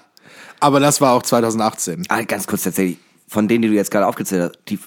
Aber 0.59 0.79
das 0.79 1.01
war 1.01 1.13
auch 1.13 1.23
2018. 1.23 2.03
Ah, 2.09 2.21
ganz 2.23 2.47
kurz 2.47 2.63
tatsächlich, 2.63 2.97
von 3.29 3.47
denen, 3.47 3.61
die 3.61 3.67
du 3.69 3.73
jetzt 3.75 3.91
gerade 3.91 4.07
aufgezählt 4.07 4.41
hast, 4.41 4.59
die 4.67 4.79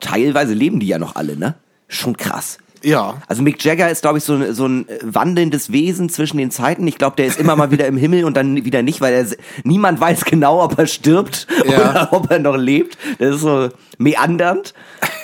teilweise 0.00 0.54
leben 0.54 0.80
die 0.80 0.86
ja 0.86 0.98
noch 0.98 1.16
alle, 1.16 1.36
ne? 1.36 1.56
Schon 1.88 2.16
krass. 2.16 2.56
Ja. 2.84 3.20
Also 3.28 3.42
Mick 3.42 3.62
Jagger 3.64 3.90
ist, 3.90 4.02
glaube 4.02 4.18
ich, 4.18 4.24
so, 4.24 4.34
ein- 4.34 4.54
so 4.54 4.66
ein 4.66 4.86
wandelndes 5.02 5.70
Wesen 5.70 6.08
zwischen 6.08 6.38
den 6.38 6.50
Zeiten. 6.50 6.86
Ich 6.88 6.96
glaube, 6.98 7.14
der 7.16 7.26
ist 7.26 7.38
immer 7.38 7.54
mal 7.54 7.70
wieder 7.70 7.86
im 7.86 7.96
Himmel 7.96 8.24
und 8.24 8.36
dann 8.36 8.64
wieder 8.64 8.82
nicht, 8.82 9.00
weil 9.00 9.12
er 9.14 9.26
niemand 9.62 10.00
weiß 10.00 10.24
genau, 10.24 10.62
ob 10.64 10.78
er 10.78 10.86
stirbt 10.88 11.46
Ja. 11.68 11.90
oder 11.90 12.08
ob 12.12 12.30
er 12.30 12.38
noch 12.40 12.56
lebt. 12.56 12.96
Das 13.18 13.36
ist 13.36 13.42
so 13.42 13.68
meandernd. 13.98 14.74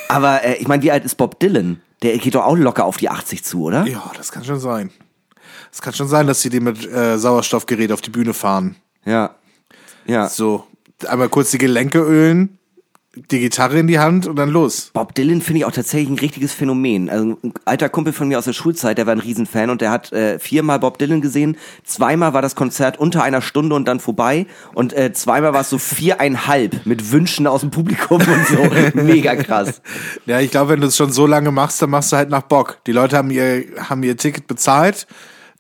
Aber 0.08 0.44
äh, 0.44 0.54
ich 0.56 0.68
meine, 0.68 0.82
wie 0.82 0.92
alt 0.92 1.04
ist 1.04 1.16
Bob 1.16 1.40
Dylan? 1.40 1.80
Der 2.02 2.16
geht 2.18 2.36
doch 2.36 2.44
auch 2.44 2.56
locker 2.56 2.84
auf 2.84 2.96
die 2.96 3.08
80 3.08 3.42
zu, 3.44 3.64
oder? 3.64 3.84
Ja, 3.88 4.12
das 4.16 4.30
kann 4.30 4.44
schon 4.44 4.60
sein. 4.60 4.90
Es 5.72 5.82
kann 5.82 5.92
schon 5.94 6.06
sein, 6.08 6.28
dass 6.28 6.40
sie 6.42 6.50
die 6.50 6.60
mit 6.60 6.86
äh, 6.86 7.18
Sauerstoffgerät 7.18 7.90
auf 7.90 8.00
die 8.02 8.10
Bühne 8.10 8.34
fahren. 8.34 8.76
Ja. 9.04 9.34
Ja. 10.06 10.28
So, 10.28 10.64
einmal 11.06 11.28
kurz 11.28 11.50
die 11.50 11.58
Gelenke 11.58 12.00
ölen, 12.00 12.58
die 13.30 13.40
Gitarre 13.40 13.78
in 13.78 13.86
die 13.86 13.98
Hand 13.98 14.26
und 14.26 14.36
dann 14.36 14.50
los. 14.50 14.90
Bob 14.92 15.14
Dylan 15.14 15.40
finde 15.40 15.60
ich 15.60 15.64
auch 15.64 15.72
tatsächlich 15.72 16.08
ein 16.08 16.18
richtiges 16.18 16.52
Phänomen. 16.52 17.08
Also 17.08 17.38
ein 17.42 17.54
alter 17.64 17.88
Kumpel 17.88 18.12
von 18.12 18.28
mir 18.28 18.38
aus 18.38 18.44
der 18.44 18.52
Schulzeit, 18.52 18.98
der 18.98 19.06
war 19.06 19.14
ein 19.14 19.20
Riesenfan 19.20 19.70
und 19.70 19.80
der 19.80 19.90
hat 19.90 20.12
äh, 20.12 20.38
viermal 20.38 20.78
Bob 20.78 20.98
Dylan 20.98 21.20
gesehen. 21.20 21.56
Zweimal 21.84 22.32
war 22.32 22.42
das 22.42 22.54
Konzert 22.54 22.98
unter 22.98 23.22
einer 23.22 23.40
Stunde 23.40 23.74
und 23.74 23.86
dann 23.88 23.98
vorbei 23.98 24.46
und 24.74 24.92
äh, 24.92 25.12
zweimal 25.12 25.52
war 25.52 25.62
es 25.62 25.70
so 25.70 25.78
viereinhalb 25.78 26.86
mit 26.86 27.10
Wünschen 27.10 27.46
aus 27.46 27.62
dem 27.62 27.70
Publikum 27.70 28.20
und 28.20 28.46
so. 28.46 28.70
Mega 29.00 29.36
krass. 29.36 29.80
Ja, 30.26 30.40
ich 30.40 30.50
glaube, 30.50 30.72
wenn 30.72 30.80
du 30.80 30.86
es 30.86 30.96
schon 30.96 31.12
so 31.12 31.26
lange 31.26 31.50
machst, 31.50 31.80
dann 31.82 31.90
machst 31.90 32.12
du 32.12 32.16
halt 32.16 32.30
nach 32.30 32.42
Bock. 32.42 32.78
Die 32.86 32.92
Leute 32.92 33.16
haben 33.16 33.30
ihr, 33.30 33.64
haben 33.88 34.02
ihr 34.02 34.16
Ticket 34.16 34.46
bezahlt. 34.46 35.06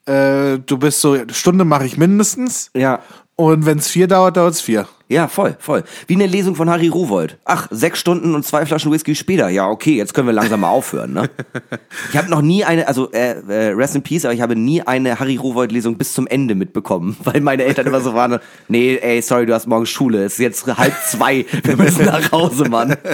Äh, 0.06 0.58
du 0.58 0.78
bist 0.78 1.00
so, 1.00 1.16
Stunde 1.32 1.64
mache 1.64 1.86
ich 1.86 1.96
mindestens. 1.98 2.70
Ja. 2.74 3.00
Und 3.40 3.66
wenn 3.66 3.78
es 3.78 3.86
vier 3.86 4.08
dauert, 4.08 4.36
dauert 4.36 4.54
es 4.54 4.60
vier. 4.60 4.88
Ja, 5.06 5.28
voll, 5.28 5.56
voll. 5.60 5.84
Wie 6.08 6.16
eine 6.16 6.26
Lesung 6.26 6.56
von 6.56 6.68
Harry 6.68 6.88
Rowold. 6.88 7.38
Ach, 7.44 7.68
sechs 7.70 8.00
Stunden 8.00 8.34
und 8.34 8.44
zwei 8.44 8.66
Flaschen 8.66 8.90
Whisky 8.90 9.14
später. 9.14 9.48
Ja, 9.48 9.68
okay, 9.68 9.96
jetzt 9.96 10.12
können 10.12 10.26
wir 10.26 10.32
langsam 10.34 10.58
mal 10.60 10.70
aufhören, 10.70 11.12
ne? 11.12 11.30
Ich 12.10 12.16
habe 12.16 12.28
noch 12.28 12.42
nie 12.42 12.64
eine, 12.64 12.88
also 12.88 13.12
äh, 13.12 13.36
äh, 13.48 13.68
Rest 13.74 13.94
in 13.94 14.02
Peace, 14.02 14.24
aber 14.24 14.34
ich 14.34 14.40
habe 14.40 14.56
nie 14.56 14.82
eine 14.82 15.20
Harry 15.20 15.36
Rowold-Lesung 15.36 15.96
bis 15.96 16.14
zum 16.14 16.26
Ende 16.26 16.56
mitbekommen, 16.56 17.16
weil 17.24 17.40
meine 17.40 17.62
Eltern 17.62 17.86
immer 17.86 18.00
so 18.00 18.12
waren, 18.12 18.40
nee, 18.66 18.96
ey, 18.96 19.22
sorry, 19.22 19.46
du 19.46 19.54
hast 19.54 19.68
morgen 19.68 19.86
Schule, 19.86 20.24
es 20.24 20.32
ist 20.32 20.38
jetzt 20.40 20.66
halb 20.66 20.94
zwei, 21.06 21.46
wir 21.62 21.76
müssen 21.76 22.06
nach 22.06 22.32
Hause, 22.32 22.68
Mann. 22.68 22.96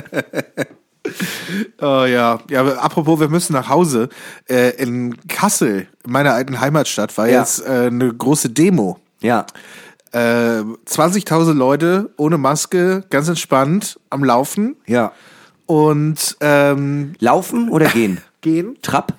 Oh 1.82 2.04
ja, 2.06 2.38
ja. 2.48 2.60
Aber 2.60 2.82
apropos, 2.82 3.20
wir 3.20 3.28
müssen 3.28 3.52
nach 3.52 3.68
Hause. 3.68 4.08
Äh, 4.48 4.70
in 4.82 5.14
Kassel, 5.28 5.86
meiner 6.06 6.32
alten 6.32 6.60
Heimatstadt, 6.60 7.16
war 7.18 7.28
Ja. 7.28 7.40
jetzt 7.40 7.60
äh, 7.66 7.88
eine 7.88 8.10
große 8.10 8.48
Demo. 8.48 8.98
Ja, 9.20 9.44
Äh, 10.14 10.62
20.000 10.86 11.54
Leute 11.54 12.10
ohne 12.16 12.38
Maske, 12.38 13.02
ganz 13.10 13.26
entspannt 13.26 13.98
am 14.10 14.22
Laufen 14.22 14.76
ja. 14.86 15.10
und 15.66 16.36
ähm, 16.40 17.14
Laufen 17.18 17.68
oder 17.68 17.88
gehen? 17.88 18.20
gehen. 18.40 18.76
Trab? 18.80 19.12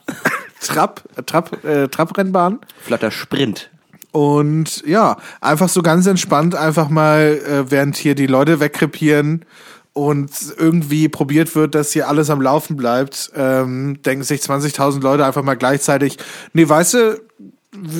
Trab, 0.61 1.03
Trab, 1.25 1.65
äh, 1.65 1.89
Trabrennbahn. 1.89 2.59
Flotter 2.79 3.11
Sprint. 3.11 3.69
Und 4.13 4.83
ja, 4.87 5.17
einfach 5.41 5.67
so 5.67 5.81
ganz 5.81 6.07
entspannt, 6.07 6.55
einfach 6.55 6.87
mal, 6.87 7.41
äh, 7.45 7.69
während 7.69 7.97
hier 7.97 8.15
die 8.15 8.27
Leute 8.27 8.61
wegkrepieren 8.61 9.43
und 9.91 10.31
irgendwie 10.57 11.09
probiert 11.09 11.53
wird, 11.57 11.75
dass 11.75 11.91
hier 11.91 12.07
alles 12.07 12.29
am 12.29 12.41
Laufen 12.41 12.77
bleibt, 12.77 13.31
ähm, 13.35 14.01
denken 14.03 14.23
sich 14.23 14.39
20.000 14.39 15.01
Leute 15.01 15.25
einfach 15.25 15.43
mal 15.43 15.55
gleichzeitig, 15.55 16.17
nee, 16.53 16.69
weißt 16.69 16.93
du, 16.93 17.21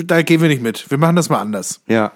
da 0.06 0.22
gehen 0.22 0.40
wir 0.40 0.48
nicht 0.48 0.62
mit. 0.62 0.90
Wir 0.90 0.96
machen 0.96 1.16
das 1.16 1.28
mal 1.28 1.40
anders. 1.40 1.80
Ja. 1.86 2.12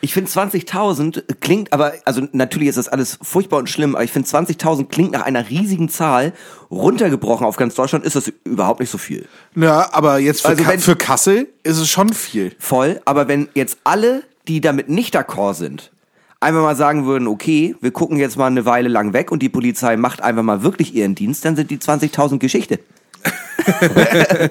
Ich 0.00 0.12
finde 0.14 0.30
20.000 0.30 1.22
klingt 1.40 1.72
aber, 1.72 1.94
also 2.04 2.22
natürlich 2.32 2.68
ist 2.68 2.78
das 2.78 2.88
alles 2.88 3.18
furchtbar 3.22 3.58
und 3.58 3.68
schlimm, 3.68 3.94
aber 3.94 4.04
ich 4.04 4.12
finde 4.12 4.28
20.000 4.28 4.86
klingt 4.88 5.12
nach 5.12 5.22
einer 5.22 5.48
riesigen 5.50 5.88
Zahl. 5.88 6.32
Runtergebrochen 6.70 7.46
auf 7.46 7.56
ganz 7.56 7.74
Deutschland 7.74 8.04
ist 8.04 8.16
das 8.16 8.32
überhaupt 8.44 8.80
nicht 8.80 8.90
so 8.90 8.98
viel. 8.98 9.26
Ja, 9.56 9.88
aber 9.92 10.18
jetzt 10.18 10.42
für, 10.42 10.48
Also 10.48 10.66
wenn- 10.66 10.78
für 10.80 10.96
Kassel 10.96 11.48
ist 11.62 11.78
es 11.78 11.88
schon 11.90 12.12
viel. 12.12 12.52
Voll, 12.58 13.00
aber 13.04 13.28
wenn 13.28 13.48
jetzt 13.54 13.78
alle, 13.84 14.22
die 14.48 14.60
damit 14.60 14.88
nicht 14.88 15.16
d'accord 15.16 15.54
sind, 15.54 15.90
einfach 16.40 16.62
mal 16.62 16.76
sagen 16.76 17.04
würden, 17.06 17.28
okay, 17.28 17.74
wir 17.80 17.90
gucken 17.90 18.16
jetzt 18.16 18.36
mal 18.38 18.46
eine 18.46 18.64
Weile 18.64 18.88
lang 18.88 19.12
weg 19.12 19.30
und 19.30 19.42
die 19.42 19.48
Polizei 19.50 19.96
macht 19.96 20.22
einfach 20.22 20.42
mal 20.42 20.62
wirklich 20.62 20.94
ihren 20.94 21.14
Dienst, 21.14 21.44
dann 21.44 21.56
sind 21.56 21.70
die 21.70 21.78
20.000 21.78 22.38
Geschichte. 22.38 22.78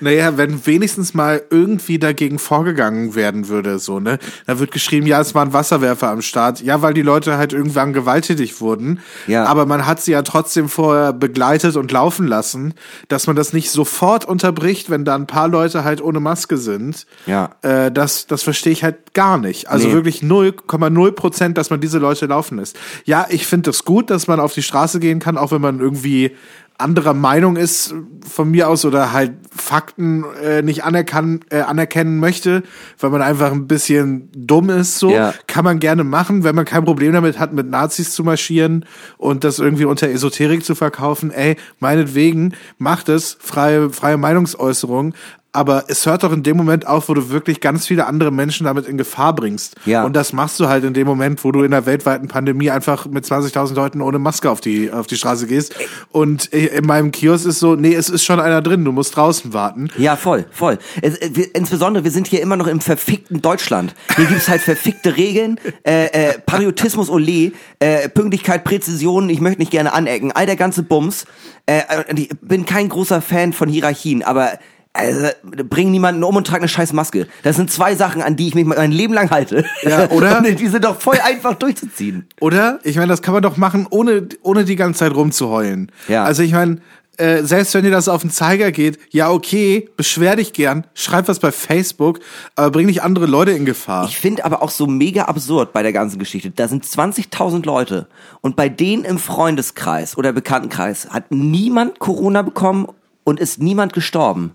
Naja, 0.00 0.36
wenn 0.36 0.66
wenigstens 0.66 1.14
mal 1.14 1.42
irgendwie 1.50 1.98
dagegen 1.98 2.38
vorgegangen 2.38 3.14
werden 3.14 3.48
würde, 3.48 3.78
so, 3.78 4.00
ne? 4.00 4.18
Da 4.46 4.58
wird 4.58 4.70
geschrieben, 4.72 5.06
ja, 5.06 5.20
es 5.20 5.34
waren 5.34 5.52
Wasserwerfer 5.52 6.10
am 6.10 6.22
Start. 6.22 6.60
Ja, 6.62 6.82
weil 6.82 6.94
die 6.94 7.02
Leute 7.02 7.36
halt 7.36 7.52
irgendwann 7.52 7.92
gewalttätig 7.92 8.60
wurden. 8.60 9.00
Ja. 9.26 9.44
Aber 9.44 9.66
man 9.66 9.86
hat 9.86 10.00
sie 10.00 10.12
ja 10.12 10.22
trotzdem 10.22 10.68
vorher 10.68 11.12
begleitet 11.12 11.76
und 11.76 11.90
laufen 11.92 12.26
lassen, 12.26 12.74
dass 13.08 13.26
man 13.26 13.36
das 13.36 13.52
nicht 13.52 13.70
sofort 13.70 14.24
unterbricht, 14.24 14.90
wenn 14.90 15.04
da 15.04 15.14
ein 15.14 15.26
paar 15.26 15.48
Leute 15.48 15.84
halt 15.84 16.02
ohne 16.02 16.20
Maske 16.20 16.56
sind. 16.56 17.06
Ja. 17.26 17.50
Äh, 17.62 17.90
das, 17.90 18.26
das 18.26 18.42
verstehe 18.42 18.72
ich 18.72 18.82
halt 18.84 19.14
gar 19.14 19.38
nicht. 19.38 19.68
Also 19.68 19.88
Nee. 19.88 19.94
wirklich 19.94 20.20
0,0 20.22 21.12
Prozent, 21.12 21.58
dass 21.58 21.70
man 21.70 21.80
diese 21.80 21.98
Leute 21.98 22.26
laufen 22.26 22.58
lässt. 22.58 22.76
Ja, 23.04 23.26
ich 23.28 23.46
finde 23.46 23.70
es 23.70 23.78
das 23.78 23.84
gut, 23.84 24.10
dass 24.10 24.26
man 24.26 24.40
auf 24.40 24.54
die 24.54 24.62
Straße 24.62 25.00
gehen 25.00 25.18
kann, 25.20 25.36
auch 25.38 25.52
wenn 25.52 25.60
man 25.60 25.80
irgendwie 25.80 26.32
anderer 26.78 27.14
Meinung 27.14 27.56
ist 27.56 27.94
von 28.28 28.50
mir 28.50 28.68
aus 28.68 28.84
oder 28.84 29.12
halt 29.12 29.32
Fakten 29.54 30.24
äh, 30.42 30.62
nicht 30.62 30.84
anerkann, 30.84 31.40
äh, 31.50 31.60
anerkennen 31.60 32.18
möchte, 32.20 32.62
weil 33.00 33.10
man 33.10 33.22
einfach 33.22 33.52
ein 33.52 33.66
bisschen 33.66 34.28
dumm 34.36 34.68
ist, 34.70 34.98
so 34.98 35.10
Ja. 35.10 35.32
kann 35.46 35.64
man 35.64 35.78
gerne 35.78 36.04
machen, 36.04 36.44
wenn 36.44 36.54
man 36.54 36.64
kein 36.64 36.84
Problem 36.84 37.12
damit 37.12 37.38
hat, 37.38 37.52
mit 37.52 37.68
Nazis 37.68 38.12
zu 38.12 38.24
marschieren 38.24 38.84
und 39.16 39.44
das 39.44 39.58
irgendwie 39.58 39.86
unter 39.86 40.08
Esoterik 40.08 40.64
zu 40.64 40.74
verkaufen. 40.74 41.30
Ey, 41.30 41.56
meinetwegen, 41.80 42.54
macht 42.78 43.08
es, 43.08 43.36
freie, 43.40 43.90
freie 43.90 44.16
Meinungsäußerung. 44.16 45.14
Aber 45.56 45.84
es 45.88 46.04
hört 46.04 46.22
doch 46.22 46.32
in 46.32 46.42
dem 46.42 46.58
Moment 46.58 46.86
auf, 46.86 47.08
wo 47.08 47.14
du 47.14 47.30
wirklich 47.30 47.62
ganz 47.62 47.86
viele 47.86 48.06
andere 48.06 48.30
Menschen 48.30 48.64
damit 48.64 48.86
in 48.86 48.98
Gefahr 48.98 49.34
bringst. 49.34 49.74
Ja. 49.86 50.04
Und 50.04 50.14
das 50.14 50.34
machst 50.34 50.60
du 50.60 50.68
halt 50.68 50.84
in 50.84 50.92
dem 50.92 51.06
Moment, 51.06 51.42
wo 51.44 51.50
du 51.50 51.62
in 51.62 51.70
der 51.70 51.86
weltweiten 51.86 52.28
Pandemie 52.28 52.70
einfach 52.70 53.06
mit 53.06 53.24
20.000 53.24 53.74
Leuten 53.74 54.02
ohne 54.02 54.18
Maske 54.18 54.50
auf 54.50 54.60
die, 54.60 54.92
auf 54.92 55.06
die 55.06 55.16
Straße 55.16 55.46
gehst. 55.46 55.74
Und 56.12 56.44
in 56.46 56.86
meinem 56.86 57.10
Kiosk 57.10 57.46
ist 57.46 57.58
so, 57.58 57.74
nee, 57.74 57.94
es 57.94 58.10
ist 58.10 58.22
schon 58.24 58.38
einer 58.38 58.60
drin, 58.60 58.84
du 58.84 58.92
musst 58.92 59.16
draußen 59.16 59.54
warten. 59.54 59.88
Ja, 59.96 60.16
voll, 60.16 60.44
voll. 60.50 60.78
Es, 61.00 61.16
äh, 61.16 61.30
wir, 61.32 61.54
insbesondere, 61.54 62.04
wir 62.04 62.10
sind 62.10 62.26
hier 62.26 62.42
immer 62.42 62.56
noch 62.56 62.66
im 62.66 62.82
verfickten 62.82 63.40
Deutschland. 63.40 63.94
Hier 64.14 64.26
gibt's 64.26 64.50
halt 64.50 64.60
verfickte 64.60 65.16
Regeln, 65.16 65.58
äh, 65.86 66.06
äh, 66.06 66.38
Patriotismus 66.38 67.08
ole, 67.08 67.52
äh, 67.78 68.10
Pünktlichkeit, 68.10 68.62
Präzision, 68.64 69.30
ich 69.30 69.40
möchte 69.40 69.60
nicht 69.60 69.70
gerne 69.70 69.94
anecken, 69.94 70.32
all 70.32 70.44
der 70.44 70.56
ganze 70.56 70.82
Bums. 70.82 71.24
Äh, 71.64 71.82
und 72.10 72.18
ich 72.18 72.28
bin 72.42 72.66
kein 72.66 72.90
großer 72.90 73.22
Fan 73.22 73.54
von 73.54 73.70
Hierarchien, 73.70 74.22
aber 74.22 74.58
also, 74.96 75.28
bring 75.42 75.90
niemanden 75.90 76.24
um 76.24 76.36
und 76.36 76.46
trag 76.46 76.58
eine 76.58 76.68
scheiß 76.68 76.92
Maske. 76.92 77.26
Das 77.42 77.56
sind 77.56 77.70
zwei 77.70 77.94
Sachen, 77.94 78.22
an 78.22 78.36
die 78.36 78.48
ich 78.48 78.54
mich 78.54 78.64
mein 78.64 78.92
Leben 78.92 79.14
lang 79.14 79.30
halte. 79.30 79.64
Ja, 79.82 80.10
oder? 80.10 80.38
Und 80.38 80.58
die 80.58 80.68
sind 80.68 80.84
doch 80.84 81.00
voll 81.00 81.18
einfach 81.22 81.54
durchzuziehen. 81.54 82.26
Oder? 82.40 82.78
Ich 82.82 82.96
meine, 82.96 83.08
das 83.08 83.22
kann 83.22 83.34
man 83.34 83.42
doch 83.42 83.56
machen, 83.56 83.86
ohne, 83.90 84.28
ohne 84.42 84.64
die 84.64 84.76
ganze 84.76 85.00
Zeit 85.00 85.14
rumzuheulen. 85.14 85.92
Ja. 86.08 86.24
Also 86.24 86.42
ich 86.42 86.52
meine, 86.52 86.80
äh, 87.18 87.42
selbst 87.44 87.74
wenn 87.74 87.84
dir 87.84 87.90
das 87.90 88.08
auf 88.08 88.22
den 88.22 88.30
Zeiger 88.30 88.72
geht, 88.72 88.98
ja 89.10 89.30
okay, 89.30 89.88
beschwer 89.96 90.36
dich 90.36 90.52
gern, 90.52 90.86
schreib 90.94 91.28
was 91.28 91.38
bei 91.38 91.50
Facebook, 91.52 92.20
aber 92.56 92.70
bring 92.70 92.86
nicht 92.86 93.02
andere 93.02 93.26
Leute 93.26 93.52
in 93.52 93.64
Gefahr. 93.64 94.06
Ich 94.06 94.18
finde 94.18 94.44
aber 94.44 94.62
auch 94.62 94.70
so 94.70 94.86
mega 94.86 95.24
absurd 95.24 95.72
bei 95.72 95.82
der 95.82 95.92
ganzen 95.92 96.18
Geschichte. 96.18 96.50
Da 96.50 96.68
sind 96.68 96.84
20.000 96.84 97.64
Leute 97.64 98.06
und 98.40 98.56
bei 98.56 98.68
denen 98.68 99.04
im 99.04 99.18
Freundeskreis 99.18 100.18
oder 100.18 100.32
Bekanntenkreis 100.32 101.08
hat 101.10 101.30
niemand 101.30 101.98
Corona 101.98 102.42
bekommen 102.42 102.88
und 103.24 103.40
ist 103.40 103.60
niemand 103.60 103.92
gestorben. 103.92 104.54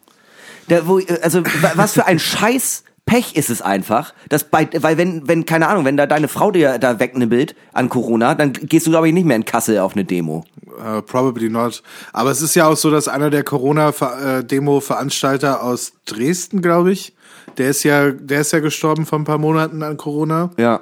Da, 0.67 0.87
wo, 0.87 0.99
also 1.21 1.43
wa- 1.43 1.71
was 1.75 1.93
für 1.93 2.05
ein 2.05 2.19
Scheiß 2.19 2.83
Pech 3.05 3.35
ist 3.35 3.49
es 3.49 3.61
einfach, 3.63 4.13
dass 4.29 4.43
bei, 4.43 4.69
weil 4.77 4.95
wenn, 4.97 5.27
wenn, 5.27 5.45
keine 5.45 5.67
Ahnung, 5.67 5.85
wenn 5.85 5.97
da 5.97 6.05
deine 6.05 6.27
Frau 6.27 6.51
dir 6.51 6.77
da 6.77 6.99
wegnibbelt 6.99 7.55
an 7.73 7.89
Corona, 7.89 8.35
dann 8.35 8.53
gehst 8.53 8.85
du, 8.85 8.91
glaube 8.91 9.07
ich, 9.07 9.13
nicht 9.13 9.25
mehr 9.25 9.35
in 9.35 9.43
Kassel 9.43 9.79
auf 9.79 9.93
eine 9.95 10.05
Demo. 10.05 10.45
Uh, 10.67 11.01
probably 11.01 11.49
not. 11.49 11.81
Aber 12.13 12.29
es 12.31 12.41
ist 12.41 12.55
ja 12.55 12.67
auch 12.67 12.77
so, 12.77 12.91
dass 12.91 13.07
einer 13.07 13.29
der 13.31 13.43
Corona-Demo-Veranstalter 13.43 15.63
aus 15.63 15.93
Dresden, 16.05 16.61
glaube 16.61 16.91
ich, 16.91 17.13
der 17.57 17.69
ist 17.69 17.83
ja, 17.83 18.11
der 18.11 18.41
ist 18.41 18.53
ja 18.53 18.59
gestorben 18.59 19.05
vor 19.05 19.19
ein 19.19 19.25
paar 19.25 19.37
Monaten 19.39 19.83
an 19.83 19.97
Corona. 19.97 20.51
Ja. 20.57 20.81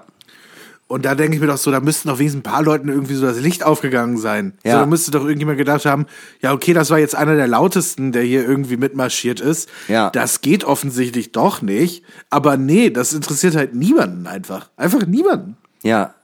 Und 0.90 1.06
da 1.06 1.14
denke 1.14 1.36
ich 1.36 1.40
mir 1.40 1.46
doch 1.46 1.60
so, 1.60 1.70
da 1.70 1.82
müssten 1.82 2.10
doch 2.10 2.18
wenigstens 2.18 2.40
ein 2.40 2.52
paar 2.52 2.64
Leuten 2.64 2.90
irgendwie 2.90 3.14
so 3.14 3.24
das 3.24 3.40
Licht 3.40 3.64
aufgegangen 3.64 4.18
sein. 4.18 4.58
Ja. 4.64 4.72
So, 4.72 4.78
da 4.80 4.86
müsste 4.88 5.12
doch 5.12 5.22
irgendjemand 5.22 5.60
gedacht 5.60 5.86
haben, 5.86 6.08
ja, 6.42 6.52
okay, 6.52 6.74
das 6.74 6.90
war 6.90 6.98
jetzt 6.98 7.14
einer 7.14 7.36
der 7.36 7.46
lautesten, 7.46 8.12
der 8.12 8.24
hier 8.24 8.44
irgendwie 8.44 8.76
mitmarschiert 8.76 9.40
ist. 9.40 9.70
Ja. 9.88 10.10
Das 10.10 10.42
geht 10.42 10.64
offensichtlich 10.64 11.32
doch 11.32 11.62
nicht. 11.62 12.04
Aber 12.32 12.58
nee, 12.58 12.90
das 12.90 13.14
interessiert 13.14 13.56
halt 13.56 13.76
niemanden 13.76 14.26
einfach. 14.26 14.72
Einfach 14.78 15.06
niemanden. 15.06 15.58
Ja. 15.84 16.16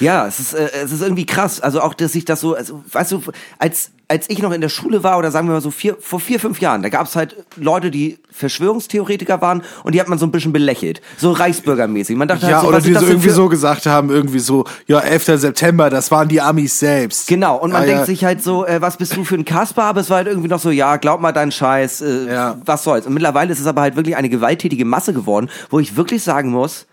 Ja, 0.00 0.26
es 0.26 0.40
ist, 0.40 0.54
äh, 0.54 0.68
es 0.82 0.90
ist 0.90 1.02
irgendwie 1.02 1.26
krass. 1.26 1.60
Also 1.60 1.80
auch, 1.80 1.94
dass 1.94 2.16
ich 2.16 2.24
das 2.24 2.40
so, 2.40 2.56
also, 2.56 2.82
weißt 2.90 3.12
du, 3.12 3.22
als, 3.60 3.92
als 4.08 4.30
ich 4.30 4.40
noch 4.40 4.52
in 4.52 4.60
der 4.60 4.68
Schule 4.68 5.02
war 5.02 5.18
oder 5.18 5.30
sagen 5.32 5.48
wir 5.48 5.54
mal 5.54 5.60
so 5.60 5.70
vier, 5.72 5.96
vor 6.00 6.20
vier, 6.20 6.38
fünf 6.38 6.60
Jahren, 6.60 6.82
da 6.82 6.88
gab 6.88 7.06
es 7.08 7.16
halt 7.16 7.34
Leute, 7.56 7.90
die 7.90 8.18
Verschwörungstheoretiker 8.30 9.40
waren 9.40 9.62
und 9.84 9.94
die 9.94 10.00
hat 10.00 10.08
man 10.08 10.18
so 10.18 10.26
ein 10.26 10.30
bisschen 10.30 10.52
belächelt. 10.52 11.00
So 11.16 11.32
Reichsbürgermäßig. 11.32 12.16
Man 12.16 12.28
dachte 12.28 12.46
Ja, 12.46 12.54
halt 12.56 12.62
so, 12.62 12.68
oder 12.68 12.80
die 12.80 12.94
so 12.94 13.06
irgendwie 13.06 13.28
für- 13.28 13.34
so 13.34 13.48
gesagt 13.48 13.86
haben, 13.86 14.10
irgendwie 14.10 14.38
so, 14.38 14.64
ja, 14.86 14.98
11. 15.00 15.38
September, 15.38 15.90
das 15.90 16.10
waren 16.10 16.28
die 16.28 16.40
Amis 16.40 16.78
selbst. 16.78 17.28
Genau, 17.28 17.56
und 17.56 17.72
man 17.72 17.82
Ah, 17.82 17.86
denkt 17.86 18.00
ja. 18.00 18.06
sich 18.06 18.24
halt 18.24 18.42
so, 18.42 18.66
äh, 18.66 18.80
was 18.80 18.96
bist 18.96 19.16
du 19.16 19.24
für 19.24 19.34
ein 19.36 19.44
Kasper? 19.44 19.84
Aber 19.84 20.00
es 20.00 20.10
war 20.10 20.18
halt 20.18 20.28
irgendwie 20.28 20.48
noch 20.48 20.60
so, 20.60 20.70
ja, 20.70 20.96
glaub 20.96 21.20
mal 21.20 21.32
deinen 21.32 21.52
Scheiß, 21.52 22.00
äh, 22.02 22.32
Ja. 22.32 22.58
was 22.64 22.84
soll's. 22.84 23.06
Und 23.06 23.14
mittlerweile 23.14 23.52
ist 23.52 23.60
es 23.60 23.66
aber 23.66 23.80
halt 23.82 23.96
wirklich 23.96 24.16
eine 24.16 24.28
gewalttätige 24.28 24.84
Masse 24.84 25.12
geworden, 25.12 25.48
wo 25.70 25.78
ich 25.80 25.96
wirklich 25.96 26.22
sagen 26.22 26.50
muss, 26.50 26.86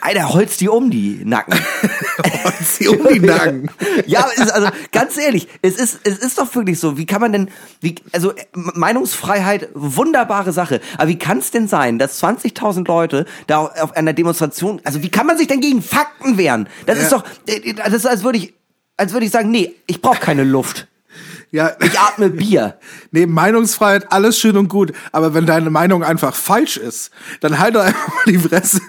Alter, 0.00 0.32
holz 0.32 0.56
die 0.56 0.68
um 0.68 0.90
die 0.90 1.22
Nacken. 1.24 1.54
sie 2.62 2.88
um 2.88 3.06
die 3.12 3.20
Nacken. 3.20 3.70
ja, 4.06 4.22
ist 4.36 4.50
also 4.52 4.68
ganz 4.92 5.16
ehrlich, 5.16 5.48
es 5.62 5.76
ist 5.76 6.00
es 6.04 6.18
ist 6.18 6.38
doch 6.38 6.54
wirklich 6.54 6.78
so. 6.78 6.96
Wie 6.98 7.06
kann 7.06 7.20
man 7.20 7.32
denn 7.32 7.48
wie 7.80 7.94
also 8.12 8.32
Meinungsfreiheit 8.54 9.68
wunderbare 9.74 10.52
Sache, 10.52 10.80
aber 10.98 11.08
wie 11.08 11.18
kann 11.18 11.38
es 11.38 11.50
denn 11.50 11.68
sein, 11.68 11.98
dass 11.98 12.22
20.000 12.22 12.86
Leute 12.86 13.26
da 13.46 13.66
auf 13.66 13.96
einer 13.96 14.12
Demonstration, 14.12 14.80
also 14.84 15.02
wie 15.02 15.10
kann 15.10 15.26
man 15.26 15.38
sich 15.38 15.46
denn 15.48 15.60
gegen 15.60 15.82
Fakten 15.82 16.36
wehren? 16.38 16.68
Das 16.86 16.98
ist 16.98 17.10
Ja. 17.12 17.18
doch 17.18 17.24
äh, 17.46 17.74
das 17.74 17.92
ist 17.92 18.06
als 18.06 18.22
würde 18.22 18.38
ich 18.38 18.54
als 18.96 19.12
würde 19.12 19.24
ich 19.26 19.32
sagen, 19.32 19.50
nee, 19.50 19.74
ich 19.86 20.02
brauche 20.02 20.20
keine 20.20 20.44
Luft. 20.44 20.86
Ja, 21.52 21.72
Ich 21.82 21.98
atme 21.98 22.30
Bier. 22.30 22.78
nee, 23.10 23.26
Meinungsfreiheit, 23.26 24.12
alles 24.12 24.38
schön 24.38 24.56
und 24.56 24.68
gut. 24.68 24.92
Aber 25.10 25.34
wenn 25.34 25.46
deine 25.46 25.70
Meinung 25.70 26.04
einfach 26.04 26.34
falsch 26.34 26.76
ist, 26.76 27.10
dann 27.40 27.58
halt 27.58 27.74
doch 27.74 27.82
einfach 27.82 28.08
mal 28.08 28.24
die 28.26 28.38
Fresse. 28.38 28.80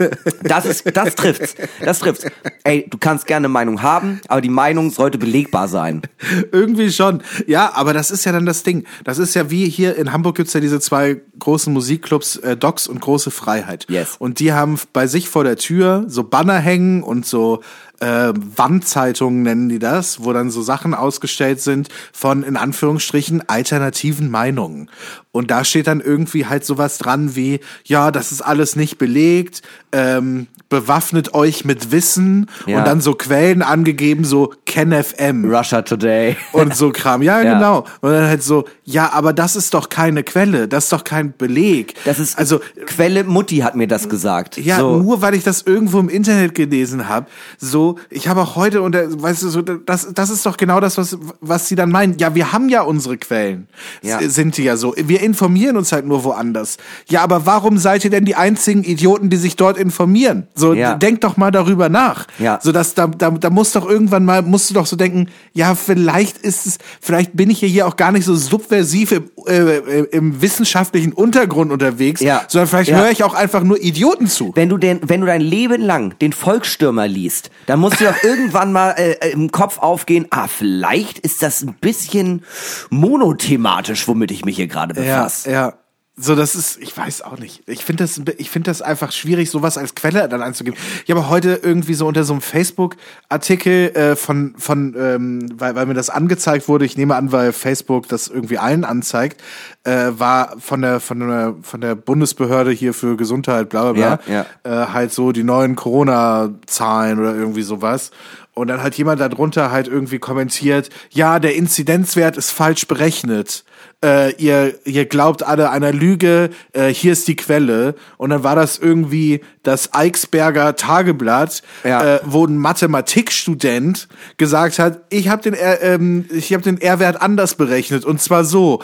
Das 0.43 0.65
ist, 0.65 0.83
das 0.95 1.15
trifft's. 1.15 1.55
Das 1.83 1.99
trifft's. 1.99 2.25
Ey, 2.63 2.87
du 2.89 2.97
kannst 2.99 3.25
gerne 3.25 3.45
eine 3.45 3.53
Meinung 3.53 3.81
haben, 3.81 4.21
aber 4.27 4.41
die 4.41 4.49
Meinung 4.49 4.91
sollte 4.91 5.17
belegbar 5.17 5.67
sein. 5.67 6.03
Irgendwie 6.51 6.91
schon. 6.91 7.23
Ja, 7.47 7.73
aber 7.73 7.93
das 7.93 8.11
ist 8.11 8.25
ja 8.25 8.31
dann 8.31 8.45
das 8.45 8.63
Ding. 8.63 8.85
Das 9.03 9.17
ist 9.17 9.33
ja 9.33 9.49
wie 9.49 9.67
hier 9.67 9.95
in 9.95 10.13
Hamburg 10.13 10.35
gibt's 10.35 10.53
ja 10.53 10.59
diese 10.59 10.79
zwei 10.79 11.19
großen 11.39 11.73
Musikclubs, 11.73 12.37
äh, 12.37 12.55
Docs 12.55 12.87
und 12.87 13.01
Große 13.01 13.31
Freiheit. 13.31 13.87
Yes. 13.89 14.17
Und 14.19 14.39
die 14.39 14.53
haben 14.53 14.79
bei 14.93 15.07
sich 15.07 15.29
vor 15.29 15.43
der 15.43 15.57
Tür 15.57 16.05
so 16.07 16.23
Banner 16.23 16.59
hängen 16.59 17.01
und 17.01 17.25
so 17.25 17.61
äh, 18.01 18.33
Wandzeitungen 18.35 19.43
nennen 19.43 19.69
die 19.69 19.79
das, 19.79 20.23
wo 20.23 20.33
dann 20.33 20.49
so 20.51 20.61
Sachen 20.61 20.93
ausgestellt 20.93 21.61
sind 21.61 21.89
von 22.11 22.43
in 22.43 22.57
Anführungsstrichen 22.57 23.47
alternativen 23.47 24.29
Meinungen. 24.29 24.89
Und 25.31 25.49
da 25.49 25.63
steht 25.63 25.87
dann 25.87 26.01
irgendwie 26.01 26.45
halt 26.45 26.65
sowas 26.65 26.97
dran 26.97 27.35
wie, 27.35 27.61
ja, 27.85 28.11
das 28.11 28.31
ist 28.33 28.41
alles 28.41 28.75
nicht 28.75 28.97
belegt, 28.97 29.61
ähm, 29.93 30.47
bewaffnet 30.67 31.33
euch 31.33 31.63
mit 31.63 31.91
Wissen 31.91 32.47
Ja. 32.65 32.79
und 32.79 32.85
dann 32.87 33.01
so 33.01 33.13
Quellen 33.13 33.61
angegeben, 33.61 34.23
so 34.25 34.53
KenFM 34.65 35.45
Russia 35.53 35.81
Today. 35.83 36.35
und 36.53 36.75
so 36.75 36.91
Kram. 36.91 37.21
Ja, 37.21 37.41
Ja. 37.43 37.53
genau. 37.53 37.85
Und 38.01 38.11
dann 38.11 38.25
halt 38.27 38.43
so, 38.43 38.65
ja, 38.83 39.11
aber 39.13 39.31
das 39.33 39.55
ist 39.55 39.73
doch 39.73 39.89
keine 39.89 40.23
Quelle, 40.23 40.67
das 40.67 40.85
ist 40.85 40.93
doch 40.93 41.03
kein 41.03 41.33
Beleg. 41.37 41.93
Das 42.05 42.19
ist, 42.19 42.37
also 42.37 42.59
Quelle 42.85 43.23
Mutti 43.23 43.57
hat 43.59 43.75
mir 43.75 43.87
das 43.87 44.09
gesagt. 44.09 44.57
ja, 44.57 44.77
so. 44.79 44.97
nur 44.97 45.21
weil 45.21 45.33
ich 45.35 45.43
das 45.43 45.61
irgendwo 45.61 45.99
im 45.99 46.09
Internet 46.09 46.55
gelesen 46.55 47.07
habe. 47.07 47.27
So, 47.57 47.90
ich 48.09 48.27
habe 48.27 48.41
auch 48.41 48.55
heute 48.55 48.81
und 48.81 48.95
weißt 48.95 49.43
du 49.43 49.49
so, 49.49 49.61
das 49.61 50.13
das 50.13 50.29
ist 50.29 50.45
doch 50.45 50.57
genau 50.57 50.79
das, 50.79 50.97
was 50.97 51.17
was 51.39 51.67
sie 51.67 51.75
dann 51.75 51.91
meinen. 51.91 52.17
Ja, 52.17 52.35
wir 52.35 52.51
haben 52.51 52.69
ja 52.69 52.81
unsere 52.81 53.17
Quellen. 53.17 53.67
Ja. 54.01 54.19
Sind 54.27 54.57
die 54.57 54.63
ja 54.63 54.77
so. 54.77 54.93
Wir 54.97 55.21
informieren 55.21 55.77
uns 55.77 55.91
halt 55.91 56.05
nur 56.05 56.23
woanders. 56.23 56.77
Ja, 57.07 57.21
aber 57.21 57.45
warum 57.45 57.77
seid 57.77 58.03
ihr 58.03 58.09
denn 58.11 58.25
die 58.25 58.35
einzigen 58.35 58.83
Idioten, 58.83 59.29
die 59.29 59.37
sich 59.37 59.55
dort 59.55 59.77
informieren? 59.77 60.47
So, 60.55 60.73
Ja. 60.73 60.95
denkt 60.95 61.23
doch 61.23 61.37
mal 61.37 61.51
darüber 61.51 61.89
nach. 61.89 62.27
Ja. 62.39 62.59
So 62.61 62.71
dass 62.71 62.93
da, 62.93 63.07
da 63.07 63.31
da 63.31 63.49
muss 63.49 63.71
doch 63.73 63.87
irgendwann 63.89 64.25
mal 64.25 64.41
musst 64.41 64.69
du 64.69 64.73
doch 64.73 64.85
so 64.85 64.95
denken, 64.95 65.27
ja, 65.53 65.75
vielleicht 65.75 66.37
ist 66.37 66.65
es 66.65 66.77
vielleicht 66.99 67.35
bin 67.35 67.49
ich 67.49 67.61
ja 67.61 67.67
hier 67.67 67.87
auch 67.87 67.95
gar 67.97 68.11
nicht 68.11 68.25
so 68.25 68.35
subversiv 68.35 69.11
im, 69.11 69.29
äh, 69.47 69.77
im 70.11 70.41
wissenschaftlichen 70.41 71.11
Untergrund 71.13 71.71
unterwegs, 71.71 72.21
Ja. 72.21 72.43
sondern 72.47 72.67
vielleicht 72.67 72.89
Ja. 72.91 72.97
höre 72.97 73.11
ich 73.11 73.23
auch 73.23 73.33
einfach 73.33 73.63
nur 73.63 73.81
Idioten 73.81 74.27
zu. 74.27 74.51
Wenn 74.55 74.69
du 74.69 74.77
den, 74.77 74.99
wenn 75.03 75.21
du 75.21 75.27
dein 75.27 75.41
Leben 75.41 75.81
lang 75.81 76.17
den 76.19 76.33
Volksstürmer 76.33 77.07
liest, 77.07 77.49
dann 77.65 77.79
musst 77.81 77.99
du 77.99 78.05
doch 78.05 78.23
irgendwann 78.23 78.71
mal 78.71 78.91
äh, 78.91 79.31
im 79.31 79.51
Kopf 79.51 79.79
aufgehen, 79.79 80.27
ah, 80.29 80.47
vielleicht 80.47 81.19
ist 81.19 81.41
das 81.41 81.61
ein 81.61 81.73
bisschen 81.73 82.43
monothematisch, 82.89 84.07
womit 84.07 84.31
ich 84.31 84.45
mich 84.45 84.55
hier 84.55 84.67
gerade 84.67 84.93
befasse. 84.93 85.51
Ja, 85.51 85.61
ja. 85.67 85.73
So, 86.17 86.35
das 86.35 86.55
ist, 86.55 86.77
ich 86.81 86.95
weiß 86.95 87.21
auch 87.21 87.39
nicht. 87.39 87.63
Ich 87.67 87.85
finde 87.85 88.03
das, 88.03 88.21
ich 88.37 88.49
finde 88.49 88.69
das 88.69 88.81
einfach 88.81 89.13
schwierig, 89.13 89.49
sowas 89.49 89.77
als 89.77 89.95
Quelle 89.95 90.27
dann 90.27 90.41
anzugeben. 90.41 90.77
Ich 91.05 91.11
habe 91.11 91.29
heute 91.29 91.61
irgendwie 91.63 91.93
so 91.93 92.05
unter 92.05 92.25
so 92.25 92.33
einem 92.33 92.41
Facebook-Artikel 92.41 93.95
äh, 93.95 94.15
von, 94.17 94.53
von, 94.57 94.93
ähm, 94.99 95.47
weil, 95.55 95.73
weil 95.75 95.85
mir 95.85 95.93
das 95.93 96.09
angezeigt 96.09 96.67
wurde, 96.67 96.83
ich 96.83 96.97
nehme 96.97 97.15
an, 97.15 97.31
weil 97.31 97.53
Facebook 97.53 98.09
das 98.09 98.27
irgendwie 98.27 98.57
allen 98.57 98.83
anzeigt, 98.83 99.41
äh, 99.85 100.11
war 100.17 100.57
von 100.59 100.81
der, 100.81 100.99
von 100.99 101.19
der, 101.21 101.55
von 101.61 101.79
der 101.79 101.95
Bundesbehörde 101.95 102.71
hier 102.71 102.93
für 102.93 103.15
Gesundheit, 103.15 103.69
bla 103.69 103.91
bla 103.91 103.93
bla, 103.93 104.19
Ja, 104.27 104.45
Äh, 104.63 104.87
halt 104.87 105.13
so 105.13 105.31
die 105.31 105.43
neuen 105.43 105.77
Corona-Zahlen 105.77 107.19
oder 107.19 107.33
irgendwie 107.35 107.63
sowas. 107.63 108.11
Und 108.53 108.67
dann 108.67 108.83
hat 108.83 108.95
jemand 108.95 109.21
darunter 109.21 109.71
halt 109.71 109.87
irgendwie 109.87 110.19
kommentiert, 110.19 110.89
ja, 111.09 111.39
der 111.39 111.55
Inzidenzwert 111.55 112.35
ist 112.35 112.51
falsch 112.51 112.85
berechnet. 112.85 113.63
Äh, 114.03 114.33
ihr, 114.37 114.73
ihr 114.83 115.05
glaubt 115.05 115.43
alle 115.43 115.69
einer 115.69 115.91
Lüge, 115.93 116.49
äh, 116.73 116.87
hier 116.87 117.13
ist 117.13 117.27
die 117.27 117.35
Quelle. 117.35 117.93
Und 118.17 118.31
dann 118.31 118.43
war 118.43 118.55
das 118.55 118.79
irgendwie 118.79 119.41
das 119.61 119.93
Eichsberger 119.93 120.75
Tageblatt, 120.75 121.61
Ja. 121.83 122.15
äh, 122.15 122.19
wo 122.25 122.45
ein 122.45 122.57
Mathematikstudent 122.57 124.07
gesagt 124.37 124.79
hat, 124.79 125.01
ich 125.09 125.29
habe 125.29 125.43
den, 125.43 125.53
R- 125.53 125.81
ähm, 125.83 126.25
ich 126.31 126.51
hab 126.53 126.63
den 126.63 126.81
R-Wert 126.81 127.21
anders 127.21 127.55
berechnet 127.55 128.03
und 128.05 128.21
zwar 128.21 128.43
so. 128.43 128.81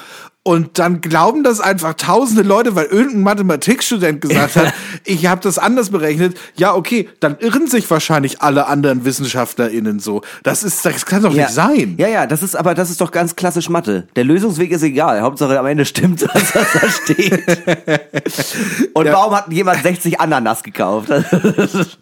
Und 0.48 0.80
dann 0.80 1.02
glauben 1.02 1.44
das 1.44 1.60
einfach 1.60 1.94
tausende 1.96 2.42
Leute, 2.42 2.74
weil 2.74 2.86
irgendein 2.86 3.24
Mathematikstudent 3.24 4.22
gesagt 4.22 4.56
hat, 4.56 4.74
ich 5.04 5.26
habe 5.26 5.42
das 5.42 5.58
anders 5.60 5.90
berechnet. 5.90 6.38
Ja, 6.56 6.74
okay, 6.74 7.10
dann 7.20 7.36
irren 7.40 7.68
sich 7.68 7.92
wahrscheinlich 7.92 8.42
alle 8.42 8.68
anderen 8.68 9.04
WissenschaftlerInnen 9.04 10.00
so. 10.00 10.22
Das 10.44 10.64
ist, 10.64 10.86
das 10.86 11.06
kann 11.06 11.24
doch 11.24 11.34
nicht 11.34 11.50
sein. 11.50 11.96
Ja, 11.98 12.08
ja, 12.08 12.26
das 12.28 12.44
ist 12.44 12.56
aber 12.56 12.76
das 12.76 12.90
ist 12.90 13.02
doch 13.02 13.12
ganz 13.12 13.36
klassisch 13.36 13.68
Mathe. 13.68 14.08
Der 14.16 14.24
Lösungsweg 14.24 14.72
ist 14.72 14.84
egal. 14.84 15.20
Hauptsache 15.22 15.60
am 15.60 15.66
Ende 15.66 15.84
stimmt, 15.84 16.22
was 16.34 16.54
da 16.54 16.90
steht. 16.90 17.44
Und 18.94 19.06
Ja. 19.06 19.12
warum 19.14 19.36
hat 19.36 19.52
jemand 19.52 19.84
60 19.84 20.22
Ananas 20.22 20.64
gekauft? 20.64 21.10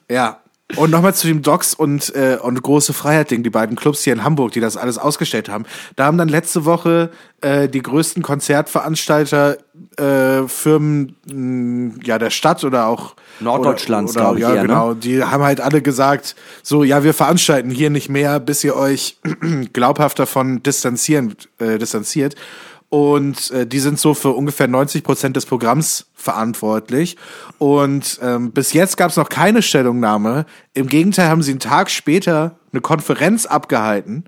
Ja. 0.08 0.38
Und 0.76 0.90
nochmal 0.90 1.14
zu 1.14 1.28
dem 1.28 1.44
Docs 1.44 1.76
und, 1.76 2.14
äh, 2.16 2.38
und 2.42 2.62
Große 2.62 2.92
Freiheit 2.92 3.30
Ding, 3.30 3.44
die 3.44 3.52
beiden 3.52 3.76
Clubs 3.76 4.04
hier 4.04 4.14
in 4.14 4.24
Hamburg, 4.24 4.52
die 4.52 4.60
das 4.60 4.78
alles 4.78 4.98
ausgestellt 4.98 5.48
haben. 5.48 5.66
Da 5.96 6.06
haben 6.06 6.18
dann 6.18 6.28
letzte 6.28 6.66
Woche 6.66 7.12
äh, 7.42 7.70
die 7.70 7.84
größten 7.84 8.24
Konzertveranstalter, 8.24 9.58
äh, 9.98 10.48
Firmen 10.48 11.16
mh, 11.32 12.04
ja 12.04 12.18
der 12.18 12.32
Stadt 12.32 12.64
oder 12.64 12.88
auch 12.88 13.16
Norddeutschlands, 13.40 14.16
oder, 14.18 14.32
oder, 14.32 14.38
glaub 14.38 14.38
ich 14.38 14.42
Ja, 14.42 14.56
eher, 14.56 14.62
ne? 14.64 14.68
genau. 14.68 14.94
Die 14.96 15.24
haben 15.24 15.44
halt 15.44 15.62
alle 15.62 15.84
gesagt, 15.84 16.36
so 16.64 16.84
ja, 16.84 17.04
wir 17.04 17.14
veranstalten 17.14 17.70
hier 17.70 17.92
nicht 17.92 18.10
mehr, 18.10 18.40
bis 18.40 18.64
ihr 18.64 18.76
euch 18.76 19.20
glaubhaft 19.74 20.18
davon 20.18 20.64
distanzieren, 20.64 21.36
äh, 21.60 21.78
distanziert. 21.78 22.36
Und 22.96 23.52
äh, 23.52 23.68
die 23.68 23.80
sind 23.80 24.00
so 24.00 24.14
für 24.14 24.30
ungefähr 24.30 24.70
90 24.70 25.04
Prozent 25.04 25.36
des 25.36 25.46
Programms 25.46 26.06
verantwortlich. 26.14 27.18
Und 27.58 28.22
ähm, 28.22 28.54
bis 28.54 28.72
jetzt 28.72 28.96
gab 28.96 29.10
es 29.10 29.18
noch 29.18 29.28
keine 29.28 29.62
Stellungnahme. 29.62 30.46
Im 30.74 30.88
Gegenteil 30.88 31.28
haben 31.28 31.44
sie 31.44 31.52
einen 31.52 31.60
Tag 31.60 31.92
später 31.92 32.58
eine 32.72 32.80
Konferenz 32.80 33.48
abgehalten 33.48 34.24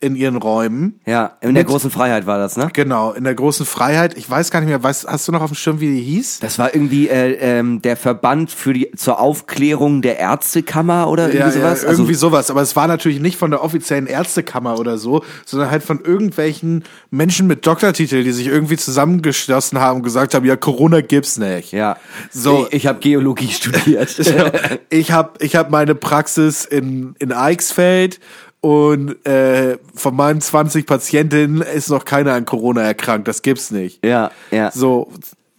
in 0.00 0.14
ihren 0.14 0.36
Räumen. 0.36 1.00
ja, 1.06 1.36
in 1.40 1.54
der 1.54 1.64
Mit- 1.64 1.70
großen 1.70 1.90
Freiheit 1.90 2.24
war 2.26 2.38
das, 2.38 2.56
ne? 2.56 2.68
Genau, 2.72 3.12
in 3.12 3.24
der 3.24 3.34
großen 3.34 3.66
Freiheit. 3.66 4.16
Ich 4.16 4.30
weiß 4.30 4.52
gar 4.52 4.60
nicht 4.60 4.68
mehr, 4.68 4.80
weißt, 4.80 5.08
hast 5.08 5.26
du 5.26 5.32
noch 5.32 5.40
auf 5.42 5.50
dem 5.50 5.56
Schirm, 5.56 5.80
wie 5.80 5.92
die 5.92 6.00
hieß? 6.02 6.38
Das 6.38 6.56
war 6.58 6.72
irgendwie 6.72 7.08
äh, 7.08 7.32
ähm, 7.40 7.82
der 7.82 7.96
Verband 7.96 8.52
für 8.52 8.72
die 8.72 8.92
zur 8.92 9.18
Aufklärung 9.18 10.00
der 10.00 10.18
Ärztekammer 10.20 11.08
oder 11.08 11.32
irgendwie 11.32 11.58
sowas. 11.58 11.82
Ja, 11.82 11.88
irgendwie 11.90 12.12
also, 12.12 12.28
sowas. 12.28 12.50
Aber 12.50 12.62
es 12.62 12.76
war 12.76 12.86
natürlich 12.86 13.18
nicht 13.18 13.36
von 13.38 13.50
der 13.50 13.64
offiziellen 13.64 14.06
Ärztekammer 14.06 14.78
oder 14.78 14.98
so, 14.98 15.24
sondern 15.44 15.72
halt 15.72 15.82
von 15.82 16.00
irgendwelchen 16.00 16.84
Menschen 17.10 17.48
mit 17.48 17.66
Doktortitel, 17.66 18.22
die 18.22 18.32
sich 18.32 18.46
irgendwie 18.46 18.76
zusammengeschlossen 18.76 19.80
haben 19.80 19.96
und 19.96 20.02
gesagt 20.04 20.32
haben, 20.34 20.46
ja, 20.46 20.54
Corona 20.54 21.00
gibt's 21.00 21.38
nicht. 21.38 21.72
ja. 21.72 21.96
So. 22.30 22.68
Ich, 22.68 22.74
ich 22.74 22.86
habe 22.86 23.00
Geologie 23.00 23.50
studiert. 23.50 24.16
ich 24.90 25.10
habe 25.10 25.32
ich 25.40 25.56
hab 25.56 25.70
meine 25.70 25.96
Praxis 25.96 26.64
in, 26.64 27.16
in 27.18 27.32
Eichsfeld 27.32 28.20
und 28.60 29.24
äh, 29.26 29.78
von 29.94 30.16
meinen 30.16 30.40
20 30.40 30.86
Patientinnen 30.86 31.62
ist 31.62 31.90
noch 31.90 32.04
keiner 32.04 32.34
an 32.34 32.44
Corona 32.44 32.82
erkrankt. 32.82 33.28
Das 33.28 33.42
gibt's 33.42 33.70
nicht. 33.70 34.04
ja, 34.04 34.30
ja. 34.50 34.70
So, 34.72 35.12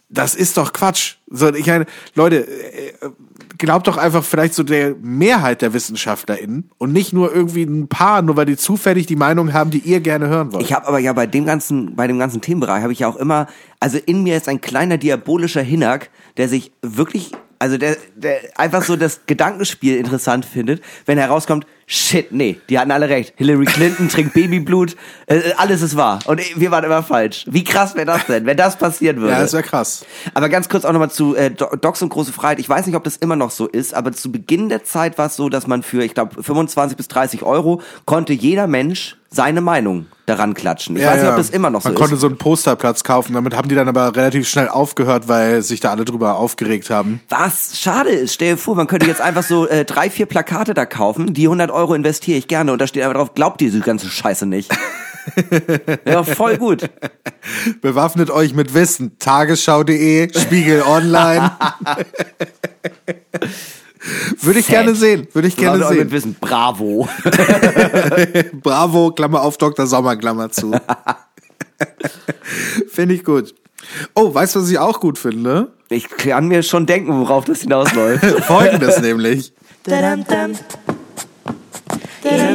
das 0.09 0.35
ist 0.35 0.57
doch 0.57 0.73
Quatsch. 0.73 1.15
So, 1.27 1.53
ich 1.53 1.67
meine, 1.67 1.85
Leute, 2.15 2.47
äh, 2.47 2.93
glaubt 3.59 3.88
doch 3.88 3.97
einfach 3.97 4.23
vielleicht 4.23 4.55
so 4.55 4.63
der 4.63 4.95
Mehrheit 5.01 5.62
der 5.62 5.73
WissenschaftlerInnen 5.73 6.71
und 6.77 6.93
nicht 6.93 7.13
nur 7.13 7.33
irgendwie 7.33 7.63
ein 7.63 7.88
paar, 7.88 8.21
nur 8.21 8.35
weil 8.35 8.45
die 8.45 8.57
zufällig 8.57 9.05
die 9.05 9.15
Meinung 9.15 9.53
haben, 9.53 9.69
die 9.69 9.79
ihr 9.79 9.99
gerne 9.99 10.27
hören 10.27 10.51
wollt. 10.51 10.63
Ich 10.63 10.73
habe 10.73 10.88
aber 10.88 10.97
ja 10.97 11.13
bei 11.13 11.27
dem 11.27 11.45
ganzen, 11.45 11.95
bei 11.95 12.07
dem 12.07 12.17
ganzen 12.17 12.41
Themenbereich 12.41 12.81
habe 12.81 12.93
ich 12.93 12.99
ja 12.99 13.07
auch 13.07 13.17
immer, 13.17 13.47
also 13.79 13.99
in 14.03 14.23
mir 14.23 14.38
ist 14.38 14.49
ein 14.49 14.62
kleiner 14.62 14.97
diabolischer 14.97 15.62
Hinnack, 15.62 16.09
der 16.38 16.49
sich 16.49 16.71
wirklich, 16.81 17.31
also 17.59 17.77
der, 17.77 17.97
der 18.15 18.39
einfach 18.55 18.83
so 18.83 18.95
das 18.95 19.25
Gedankenspiel 19.27 19.97
interessant 19.97 20.45
findet, 20.45 20.81
wenn 21.05 21.17
herauskommt, 21.17 21.67
shit, 21.91 22.32
nee, 22.32 22.60
die 22.69 22.78
hatten 22.78 22.91
alle 22.91 23.10
recht. 23.10 23.34
Hillary 23.36 23.65
Clinton 23.65 24.08
trinkt 24.10 24.34
Babyblut, 24.34 24.95
äh, 25.25 25.39
alles 25.58 25.82
ist 25.82 25.95
wahr. 25.97 26.19
Und 26.28 26.39
wir 26.56 26.69
waren 26.71 26.84
immer 26.84 27.02
falsch. 27.04 27.45
Wie 27.49 27.63
krass 27.63 27.95
wäre 27.95 28.06
das 28.06 28.25
denn, 28.28 28.45
wenn 28.45 28.56
das 28.58 28.78
passieren 28.78 29.17
würde? 29.17 29.34
ja, 29.34 29.39
das 29.41 29.54
wäre 29.54 29.63
krass. 29.63 30.06
Aber 30.36 30.47
ganz 30.49 30.69
kurz 30.69 30.86
auch 30.86 30.91
nochmal 30.93 31.10
zu 31.12 31.36
äh, 31.36 31.49
Do- 31.49 31.75
Docs 31.75 32.04
und 32.04 32.10
große 32.10 32.32
Freiheit. 32.32 32.60
Ich 32.60 32.69
weiß 32.69 32.86
nicht, 32.86 32.95
ob 32.95 33.04
das 33.04 33.17
immer 33.17 33.36
noch 33.36 33.49
so 33.52 33.67
ist, 33.67 33.93
aber 33.95 34.12
zu 34.12 34.32
Beginn 34.32 34.69
der 34.69 34.84
Zeit 34.84 35.17
war 35.17 35.25
es 35.25 35.36
so, 35.36 35.49
dass 35.49 35.65
man 35.67 35.82
für, 35.84 36.04
ich 36.04 36.13
glaube, 36.13 36.41
25 36.43 36.95
bis 36.95 37.08
30 37.08 37.41
Euro 37.43 37.82
konnte 38.06 38.34
jeder 38.34 38.67
Mensch 38.67 39.15
seine 39.32 39.62
Meinung 39.62 40.08
daran 40.25 40.56
klatschen. 40.56 40.95
Ich 40.97 41.06
weiß 41.06 41.21
nicht, 41.21 41.30
ob 41.30 41.38
das 41.38 41.52
immer 41.52 41.69
noch 41.69 41.84
Man 41.84 41.93
so 41.93 41.99
konnte 41.99 42.15
ist. 42.15 42.21
so 42.21 42.28
einen 42.28 42.38
Posterplatz 42.38 43.04
kaufen, 43.04 43.34
damit 43.34 43.56
haben 43.56 43.69
die 43.69 43.75
dann 43.75 43.88
aber 43.88 44.15
relativ 44.15 44.47
schnell 44.47 44.67
aufgehört, 44.69 45.28
weil 45.28 45.62
sich 45.62 45.80
da 45.80 45.91
alle 45.91 46.04
drüber 46.04 46.38
aufgeregt 46.38 46.89
haben. 46.89 47.21
Was 47.30 47.80
schade 47.80 48.10
ist, 48.10 48.34
stell 48.34 48.52
dir 48.54 48.58
vor, 48.58 48.75
man 48.75 48.88
könnte 48.88 49.06
jetzt 49.06 49.21
einfach 49.21 49.43
so 49.43 49.67
äh, 49.67 49.86
drei, 49.86 50.10
vier 50.10 50.25
Plakate 50.25 50.73
da 50.73 50.88
kaufen, 50.88 51.32
die 51.34 51.45
100 51.45 51.69
Euro 51.69 51.78
investiere 51.87 52.37
ich 52.37 52.47
gerne 52.47 52.71
und 52.71 52.79
da 52.79 52.87
steht 52.87 53.03
einfach 53.03 53.15
drauf, 53.15 53.33
glaubt 53.33 53.61
diese 53.61 53.79
ganze 53.79 54.07
Scheiße 54.09 54.45
nicht. 54.45 54.71
ja, 56.05 56.23
voll 56.23 56.57
gut. 56.57 56.89
Bewaffnet 57.81 58.29
euch 58.29 58.53
mit 58.53 58.73
Wissen. 58.73 59.17
Tagesschau.de, 59.19 60.29
Spiegel 60.37 60.81
Online. 60.83 61.51
Würde 64.41 64.59
ich 64.59 64.67
gerne 64.67 64.95
sehen. 64.95 65.27
Würde 65.33 65.47
ich 65.47 65.57
gerne 65.57 65.85
auch 65.85 65.89
mit 65.89 65.99
sehen. 65.99 66.11
Wissen. 66.11 66.35
Bravo. 66.39 67.09
Bravo, 68.63 69.11
Klammer 69.11 69.41
auf, 69.41 69.57
Dr. 69.57 69.87
Sommer, 69.87 70.15
Klammer 70.15 70.49
zu. 70.51 70.71
finde 72.89 73.15
ich 73.15 73.23
gut. 73.23 73.53
Oh, 74.15 74.33
weißt 74.33 74.55
du, 74.55 74.61
was 74.61 74.69
ich 74.69 74.79
auch 74.79 74.99
gut 74.99 75.17
finde? 75.17 75.71
Ich 75.89 76.07
kann 76.09 76.47
mir 76.47 76.63
schon 76.63 76.85
denken, 76.85 77.19
worauf 77.19 77.45
das 77.45 77.61
hinausläuft. 77.61 78.23
Folgendes 78.45 79.01
nämlich. 79.01 79.53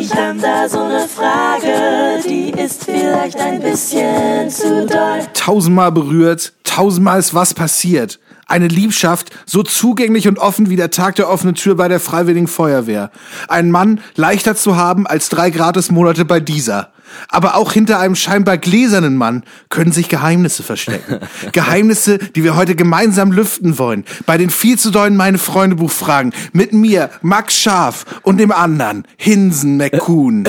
Ich 0.01 0.15
hab 0.15 0.41
da 0.41 0.69
so 0.69 0.81
eine 0.81 1.09
Frage, 1.09 2.23
die 2.29 2.51
ist 2.51 2.85
vielleicht 2.85 3.39
ein 3.39 3.61
bisschen 3.61 4.49
zu 4.51 4.87
doll. 4.87 5.21
tausendmal 5.35 5.93
berührt, 5.93 6.53
tausendmal 6.65 7.19
ist 7.19 7.35
was 7.35 7.55
passiert. 7.55 8.21
Eine 8.47 8.69
Liebschaft, 8.69 9.31
so 9.47 9.63
zugänglich 9.63 10.29
und 10.29 10.39
offen 10.39 10.69
wie 10.69 10.77
der 10.77 10.91
Tag 10.91 11.17
der 11.17 11.31
offenen 11.31 11.55
Tür 11.55 11.77
bei 11.77 11.89
der 11.89 11.99
Freiwilligen 11.99 12.47
Feuerwehr. 12.47 13.11
Ein 13.49 13.71
Mann 13.71 14.01
leichter 14.17 14.55
zu 14.55 14.77
haben 14.77 15.07
als 15.07 15.29
drei 15.29 15.51
Gratismonate 15.51 16.25
bei 16.25 16.41
dieser. 16.41 16.94
Aber 17.29 17.57
auch 17.57 17.73
hinter 17.73 17.99
einem 18.01 18.15
scheinbar 18.17 18.59
gläsernen 18.59 19.17
Mann 19.17 19.45
können 19.69 19.93
sich 19.93 20.09
Geheimnisse 20.09 20.63
verstecken. 20.63 21.19
Geheimnisse, 21.53 22.19
die 22.19 22.45
wir 22.45 22.57
heute 22.57 22.75
gemeinsam 22.75 23.33
lüften 23.33 23.79
wollen. 23.79 24.05
Bei 24.27 24.39
den 24.39 24.51
viel 24.51 24.79
zu 24.79 24.91
dollen 24.91 25.17
Meine 25.17 25.39
Freunde 25.39 25.77
Buchfragen. 25.77 26.33
Mit 26.53 26.73
mir, 26.73 27.11
Max 27.23 27.57
Scharf 27.59 28.05
und 28.23 28.39
dem 28.39 28.53
anderen, 28.53 29.05
Hinsen 29.17 29.77
McCoon. 29.77 30.45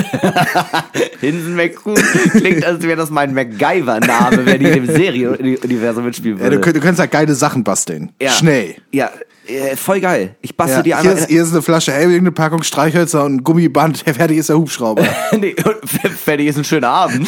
Hinsen 1.19 1.55
McCoon 1.55 1.95
klingt, 2.31 2.65
als 2.65 2.83
wäre 2.83 2.95
das 2.97 3.09
mein 3.09 3.33
MacGyver-Name, 3.33 4.45
wenn 4.45 4.61
ich 4.65 4.75
im 4.75 4.85
Serienuniversum 4.85 6.05
mitspielen 6.05 6.37
Ja, 6.37 6.43
würde. 6.45 6.55
du, 6.57 6.61
könnt- 6.61 6.75
du 6.75 6.81
kannst 6.81 6.99
ja 6.99 7.05
geile 7.05 7.35
Sachen 7.35 7.63
basteln. 7.63 8.11
Ja. 8.21 8.31
Schnell. 8.31 8.75
Ja, 8.91 9.09
äh, 9.47 9.75
voll 9.75 9.99
geil. 9.99 10.35
Ich 10.41 10.55
bastel 10.55 10.77
Ja, 10.77 10.81
dir 10.83 11.01
hier, 11.01 11.09
einmal. 11.11 11.23
ist, 11.23 11.29
hier 11.29 11.43
ist 11.43 11.51
eine 11.51 11.61
Flasche 11.61 11.91
Helbing, 11.91 12.19
eine 12.19 12.31
Packung 12.31 12.63
Streichhölzer 12.63 13.23
und 13.23 13.35
ein 13.35 13.43
Gummiband. 13.43 13.97
Fertig 14.05 14.37
ist 14.37 14.49
der 14.49 14.57
Hubschrauber. 14.57 15.03
nee, 15.39 15.55
fertig 16.23 16.47
ist 16.47 16.57
ein 16.57 16.63
schöner 16.63 16.89
Abend. 16.89 17.27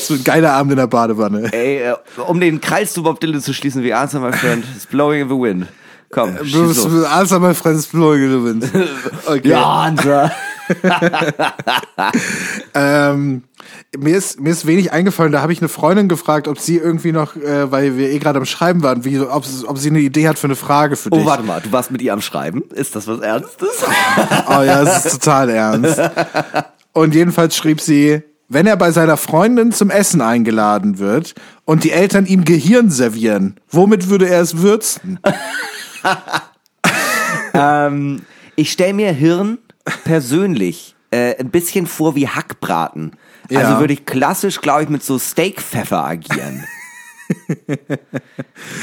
so 0.00 0.14
ein 0.14 0.24
geiler 0.24 0.52
Abend 0.52 0.72
in 0.72 0.78
der 0.78 0.86
Badewanne. 0.86 1.52
Ey, 1.52 1.78
äh, 1.82 1.94
um 2.26 2.40
den 2.40 2.60
Kreis 2.60 2.92
zu 2.92 3.02
Bob 3.02 3.20
Dylan 3.20 3.40
zu 3.40 3.52
schließen, 3.52 3.82
wie 3.82 3.92
Answer, 3.92 4.20
my 4.20 4.32
friend, 4.32 4.64
it's 4.74 4.86
blowing 4.86 5.22
in 5.22 5.28
the 5.28 5.34
wind. 5.34 5.66
Komm, 6.10 6.36
schieß 6.42 6.52
Bruce, 6.52 6.84
los. 6.84 7.04
Answer 7.04 7.40
my 7.40 7.54
friends 7.54 7.86
blowing 7.86 8.24
in 8.24 8.30
the 8.30 8.44
wind. 8.44 8.64
Okay. 9.26 9.48
Ja, 9.48 9.62
Answer. 9.82 10.30
Ähm, 12.74 13.42
mir, 13.96 14.16
ist, 14.16 14.40
mir 14.40 14.50
ist 14.50 14.66
wenig 14.66 14.92
eingefallen. 14.92 15.32
Da 15.32 15.42
habe 15.42 15.52
ich 15.52 15.60
eine 15.60 15.68
Freundin 15.68 16.08
gefragt, 16.08 16.48
ob 16.48 16.58
sie 16.58 16.78
irgendwie 16.78 17.12
noch, 17.12 17.36
äh, 17.36 17.70
weil 17.70 17.96
wir 17.96 18.10
eh 18.10 18.18
gerade 18.18 18.38
am 18.38 18.46
Schreiben 18.46 18.82
waren, 18.82 19.04
wie, 19.04 19.20
ob, 19.20 19.44
ob 19.66 19.78
sie 19.78 19.90
eine 19.90 20.00
Idee 20.00 20.26
hat 20.28 20.38
für 20.38 20.46
eine 20.46 20.56
Frage 20.56 20.96
für 20.96 21.10
dich. 21.10 21.20
Oh, 21.20 21.26
warte 21.26 21.42
mal, 21.42 21.60
du 21.60 21.70
warst 21.70 21.90
mit 21.90 22.00
ihr 22.00 22.12
am 22.12 22.22
Schreiben? 22.22 22.62
Ist 22.74 22.96
das 22.96 23.06
was 23.06 23.20
Ernstes? 23.20 23.68
Oh 24.48 24.62
ja, 24.62 24.82
es 24.82 25.04
ist 25.04 25.20
total 25.20 25.50
ernst. 25.50 26.00
Und 26.92 27.14
jedenfalls 27.14 27.56
schrieb 27.56 27.80
sie, 27.80 28.22
wenn 28.48 28.66
er 28.66 28.76
bei 28.76 28.90
seiner 28.90 29.16
Freundin 29.16 29.72
zum 29.72 29.90
Essen 29.90 30.20
eingeladen 30.20 30.98
wird 30.98 31.34
und 31.64 31.84
die 31.84 31.90
Eltern 31.90 32.26
ihm 32.26 32.44
Gehirn 32.44 32.90
servieren, 32.90 33.56
womit 33.70 34.08
würde 34.08 34.28
er 34.28 34.42
es 34.42 34.58
würzen? 34.58 35.18
ähm, 37.54 38.22
ich 38.56 38.72
stell 38.72 38.92
mir 38.92 39.12
Hirn 39.12 39.58
persönlich 40.04 40.94
äh, 41.10 41.36
ein 41.38 41.50
bisschen 41.50 41.86
vor 41.86 42.14
wie 42.14 42.28
Hackbraten. 42.28 43.12
Ja. 43.50 43.60
Also 43.60 43.80
würde 43.80 43.92
ich 43.92 44.06
klassisch, 44.06 44.60
glaube 44.60 44.84
ich, 44.84 44.88
mit 44.88 45.02
so 45.02 45.18
Steakpfeffer 45.18 46.04
agieren. 46.04 46.64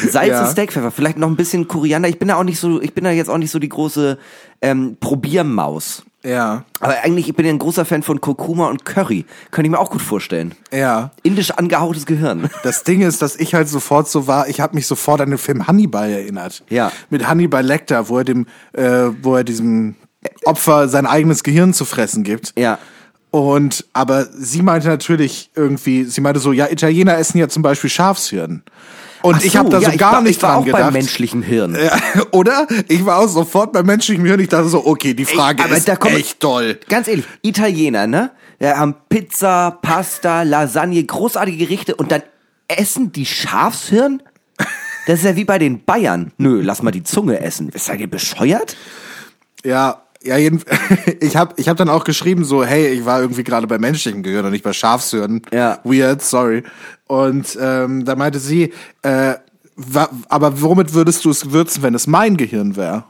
Salz 0.09 0.27
Ja. 0.29 0.43
und 0.45 0.51
Steakpfeffer, 0.51 0.91
vielleicht 0.91 1.17
noch 1.17 1.27
ein 1.27 1.35
bisschen 1.35 1.67
Koriander. 1.67 2.09
Ich 2.09 2.19
bin 2.19 2.27
da 2.27 2.35
auch 2.35 2.43
nicht 2.43 2.59
so, 2.59 2.81
ich 2.81 2.93
bin 2.93 3.03
da 3.03 3.11
jetzt 3.11 3.29
auch 3.29 3.37
nicht 3.37 3.51
so 3.51 3.59
die 3.59 3.69
große 3.69 4.17
ähm, 4.61 4.97
Probiermaus. 4.99 6.03
Ja, 6.21 6.65
Aber 6.81 6.95
eigentlich 7.01 7.29
ich 7.29 7.35
bin 7.35 7.45
ich 7.45 7.51
ein 7.53 7.59
großer 7.59 7.85
Fan 7.85 8.03
von 8.03 8.19
Kurkuma 8.19 8.67
und 8.67 8.83
Curry. 8.83 9.25
Könnte 9.51 9.67
ich 9.67 9.71
mir 9.71 9.79
auch 9.79 9.89
gut 9.89 10.01
vorstellen. 10.01 10.53
ja. 10.71 11.11
Indisch 11.23 11.51
angehauchtes 11.51 12.05
Gehirn. 12.05 12.49
Das 12.63 12.83
Ding 12.83 13.01
ist, 13.01 13.21
dass 13.21 13.37
ich 13.37 13.53
halt 13.53 13.69
sofort 13.69 14.09
so 14.09 14.27
war, 14.27 14.49
ich 14.49 14.59
habe 14.59 14.75
mich 14.75 14.85
sofort 14.85 15.21
an 15.21 15.29
den 15.29 15.37
Film 15.39 15.65
Hannibal 15.67 16.09
erinnert. 16.11 16.63
Ja. 16.69 16.91
Mit 17.09 17.25
Hannibal 17.27 17.65
Lecter, 17.65 18.09
wo 18.09 18.17
er 18.17 18.25
dem, 18.25 18.47
äh, 18.73 18.83
wo 19.21 19.35
er 19.37 19.45
diesem 19.45 19.95
Opfer 20.45 20.87
sein 20.89 21.05
eigenes 21.05 21.43
Gehirn 21.43 21.73
zu 21.73 21.85
fressen 21.85 22.23
gibt. 22.23 22.53
Ja. 22.57 22.77
Und 23.31 23.85
aber 23.93 24.25
sie 24.25 24.61
meinte 24.61 24.87
natürlich 24.87 25.51
irgendwie, 25.55 26.03
sie 26.05 26.21
meinte 26.21 26.39
so, 26.39 26.51
ja, 26.51 26.67
Italiener 26.69 27.17
essen 27.17 27.37
ja 27.37 27.47
zum 27.47 27.61
Beispiel 27.61 27.89
Schafshirn. 27.89 28.63
Und 29.21 29.35
Ach 29.35 29.43
ich 29.43 29.57
habe 29.57 29.69
da 29.69 29.81
so 29.81 29.89
ja, 29.89 29.95
gar 29.95 30.11
ich 30.11 30.15
war, 30.15 30.21
nicht 30.21 30.37
ich 30.37 30.43
war 30.43 30.49
dran 30.51 30.59
auch 30.59 30.65
gedacht. 30.65 30.81
beim 30.81 30.93
menschlichen 30.93 31.41
Hirn. 31.43 31.75
Ja, 31.75 31.97
oder? 32.31 32.67
Ich 32.87 33.05
war 33.05 33.19
auch 33.19 33.27
sofort 33.27 33.73
beim 33.73 33.85
menschlichen 33.85 34.25
Hirn. 34.25 34.39
Ich 34.39 34.47
dachte 34.47 34.69
so, 34.69 34.85
okay, 34.85 35.13
die 35.13 35.25
Frage 35.25 35.63
aber 35.63 35.75
ist 35.75 35.87
echt 35.89 36.39
toll. 36.39 36.79
Ganz 36.87 37.07
ehrlich, 37.07 37.25
Italiener, 37.41 38.07
ne? 38.07 38.31
Ja, 38.59 38.77
haben 38.77 38.95
Pizza, 39.09 39.77
Pasta, 39.81 40.43
Lasagne, 40.43 41.03
großartige 41.03 41.65
Gerichte 41.65 41.95
und 41.95 42.11
dann 42.11 42.23
essen 42.67 43.11
die 43.11 43.25
Schafshirn? 43.25 44.23
Das 45.07 45.19
ist 45.19 45.25
ja 45.25 45.35
wie 45.35 45.45
bei 45.45 45.57
den 45.59 45.83
Bayern. 45.83 46.31
Nö, 46.37 46.61
lass 46.61 46.81
mal 46.81 46.91
die 46.91 47.03
Zunge 47.03 47.39
essen. 47.39 47.69
Ist 47.69 47.89
ihr 47.89 48.09
bescheuert? 48.09 48.75
Ja, 49.63 50.03
ja, 50.21 50.37
jeden, 50.37 50.61
ich 51.19 51.35
habe 51.35 51.53
ich 51.57 51.69
hab 51.69 51.77
dann 51.77 51.89
auch 51.89 52.03
geschrieben 52.03 52.43
so, 52.43 52.63
hey, 52.63 52.87
ich 52.89 53.05
war 53.05 53.21
irgendwie 53.21 53.43
gerade 53.43 53.67
bei 53.67 53.77
menschlichen 53.77 54.23
Gehirn 54.23 54.45
und 54.45 54.51
nicht 54.51 54.63
bei 54.63 54.73
Schafshirn. 54.73 55.41
Ja. 55.51 55.79
Weird, 55.83 56.21
sorry. 56.21 56.63
Und 57.07 57.57
ähm, 57.59 58.05
da 58.05 58.15
meinte 58.15 58.39
sie, 58.39 58.73
äh, 59.01 59.35
wa, 59.75 60.09
aber 60.27 60.61
womit 60.61 60.93
würdest 60.93 61.23
du 61.25 61.29
es 61.29 61.51
würzen, 61.51 61.83
wenn 61.83 61.95
es 61.95 62.05
mein 62.05 62.37
Gehirn 62.37 62.75
wäre? 62.75 63.05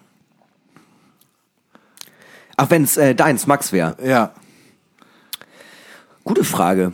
Ach, 2.57 2.69
wenn's 2.69 2.97
äh, 2.97 3.15
deins, 3.15 3.47
Max 3.47 3.71
wäre. 3.71 3.95
Ja. 4.03 4.31
Gute 6.23 6.43
Frage. 6.43 6.93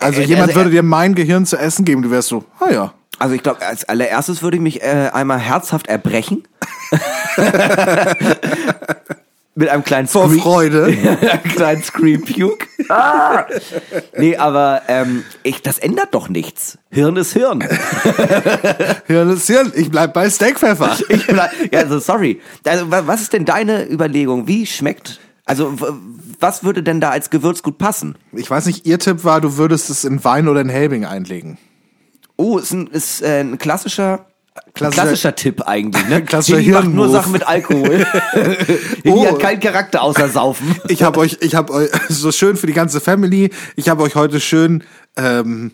Also 0.00 0.20
Äh, 0.20 0.24
jemand 0.24 0.48
also, 0.48 0.56
würde 0.60 0.70
dir 0.70 0.82
mein 0.82 1.14
Gehirn 1.14 1.46
zu 1.46 1.56
essen 1.56 1.84
geben, 1.84 2.02
du 2.02 2.10
wärst 2.10 2.28
so, 2.28 2.44
ah 2.60 2.70
ja. 2.70 2.94
Also 3.18 3.34
ich 3.34 3.42
glaube, 3.42 3.64
als 3.64 3.84
allererstes 3.84 4.42
würde 4.42 4.56
ich 4.56 4.62
mich 4.62 4.82
äh, 4.82 5.10
einmal 5.12 5.38
herzhaft 5.38 5.86
erbrechen. 5.86 6.46
Mit 9.56 9.68
einem 9.68 9.84
kleinen 9.84 10.08
Vor 10.08 10.28
Scree- 10.28 10.40
Freude. 10.40 10.84
einen 11.30 11.42
kleinen 11.44 11.82
Scream 11.84 12.22
Puke. 12.24 12.66
Ah! 12.88 13.44
Nee, 14.18 14.36
aber 14.36 14.82
ähm, 14.88 15.22
ich, 15.44 15.62
das 15.62 15.78
ändert 15.78 16.12
doch 16.12 16.28
nichts. 16.28 16.76
Hirn 16.90 17.16
ist 17.16 17.32
Hirn. 17.34 17.62
Hirn 19.06 19.30
ist 19.30 19.46
Hirn. 19.46 19.72
Ich 19.76 19.90
bleib 19.90 20.12
bei 20.12 20.28
Steakpfeffer. 20.28 20.96
Ich 21.08 21.26
bleib, 21.26 21.50
ja, 21.72 21.80
also 21.80 21.98
sorry. 22.00 22.40
Also, 22.66 22.90
wa- 22.90 23.02
was 23.06 23.20
ist 23.22 23.32
denn 23.32 23.44
deine 23.44 23.88
Überlegung? 23.90 24.48
Wie 24.48 24.66
schmeckt? 24.66 25.20
Also, 25.44 25.76
was 26.40 26.64
würde 26.64 26.82
denn 26.82 27.00
da 27.00 27.10
als 27.10 27.30
Gewürz 27.30 27.62
gut 27.62 27.78
passen? 27.78 28.16
Ich 28.32 28.50
weiß 28.50 28.66
nicht, 28.66 28.86
ihr 28.86 28.98
Tipp 28.98 29.22
war, 29.24 29.40
du 29.40 29.56
würdest 29.56 29.88
es 29.90 30.04
in 30.04 30.24
Wein 30.24 30.48
oder 30.48 30.60
in 30.62 30.68
Helbing 30.68 31.04
einlegen. 31.04 31.58
Oh, 32.36 32.58
ist 32.58 32.72
ein, 32.72 32.86
ist, 32.88 33.22
äh, 33.22 33.40
ein 33.40 33.58
klassischer, 33.58 34.26
Klassischer- 34.74 34.90
klassischer 35.02 35.34
Tipp 35.34 35.62
eigentlich. 35.62 36.08
Ne? 36.08 36.22
Klassischer 36.24 36.58
Heli 36.58 36.72
macht 36.72 36.88
nur. 36.88 37.08
Sachen 37.08 37.32
mit 37.32 37.46
Alkohol. 37.46 38.06
Heli 38.32 38.78
Oh. 39.06 39.26
hat 39.26 39.38
keinen 39.40 39.60
Charakter 39.60 40.02
außer 40.02 40.28
Saufen. 40.28 40.74
Ich 40.88 41.02
habe 41.02 41.20
euch, 41.20 41.38
ich 41.40 41.54
habe 41.54 41.72
euch 41.72 41.90
so 42.08 42.32
schön 42.32 42.56
für 42.56 42.66
die 42.66 42.72
ganze 42.72 43.00
Family. 43.00 43.50
Ich 43.76 43.88
habe 43.88 44.02
euch 44.02 44.14
heute 44.14 44.40
schön 44.40 44.84
ähm, 45.16 45.72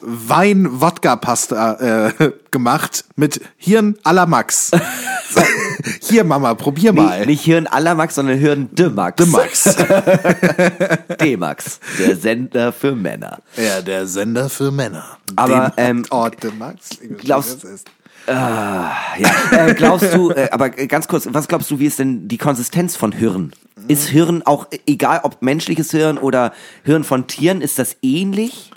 Wein-Wodka-Pasta 0.00 2.08
äh, 2.08 2.32
gemacht 2.50 3.04
mit 3.16 3.40
Hirn 3.56 3.96
à 4.04 4.12
la 4.12 4.26
Max. 4.26 4.70
Hier, 6.00 6.24
Mama, 6.24 6.54
probier 6.54 6.92
mal. 6.92 7.18
Nicht, 7.18 7.26
nicht 7.28 7.44
Hirn 7.44 7.66
aller 7.66 7.94
Max, 7.94 8.14
sondern 8.14 8.38
Hirn 8.38 8.68
de 8.72 8.88
Max. 8.88 9.16
De 9.16 9.26
Max. 9.26 9.76
D-Max. 11.20 11.80
Der 11.98 12.16
Sender 12.16 12.72
für 12.72 12.94
Männer. 12.94 13.38
ja, 13.56 13.82
der 13.82 14.06
Sender 14.06 14.48
für 14.48 14.70
Männer. 14.70 15.18
Aber, 15.36 15.72
ähm, 15.76 16.04
oh, 16.10 16.28
De 16.28 16.50
Max. 16.52 16.90
Ich 17.00 17.18
glaubst- 17.18 17.64
was 17.64 17.84
ist. 18.26 18.32
Ja, 18.34 18.96
äh, 19.68 19.74
glaubst 19.74 20.14
du, 20.14 20.30
äh, 20.30 20.48
aber 20.50 20.78
äh, 20.78 20.86
ganz 20.86 21.08
kurz, 21.08 21.28
was 21.30 21.48
glaubst 21.48 21.70
du, 21.70 21.78
wie 21.78 21.86
ist 21.86 21.98
denn 21.98 22.28
die 22.28 22.38
Konsistenz 22.38 22.96
von 22.96 23.12
Hirn? 23.12 23.52
Ist 23.88 24.08
Hirn 24.08 24.42
auch, 24.44 24.66
äh, 24.70 24.78
egal 24.86 25.20
ob 25.24 25.42
menschliches 25.42 25.90
Hirn 25.90 26.18
oder 26.18 26.52
Hirn 26.84 27.04
von 27.04 27.26
Tieren, 27.26 27.60
ist 27.60 27.78
das 27.78 27.96
ähnlich? 28.02 28.70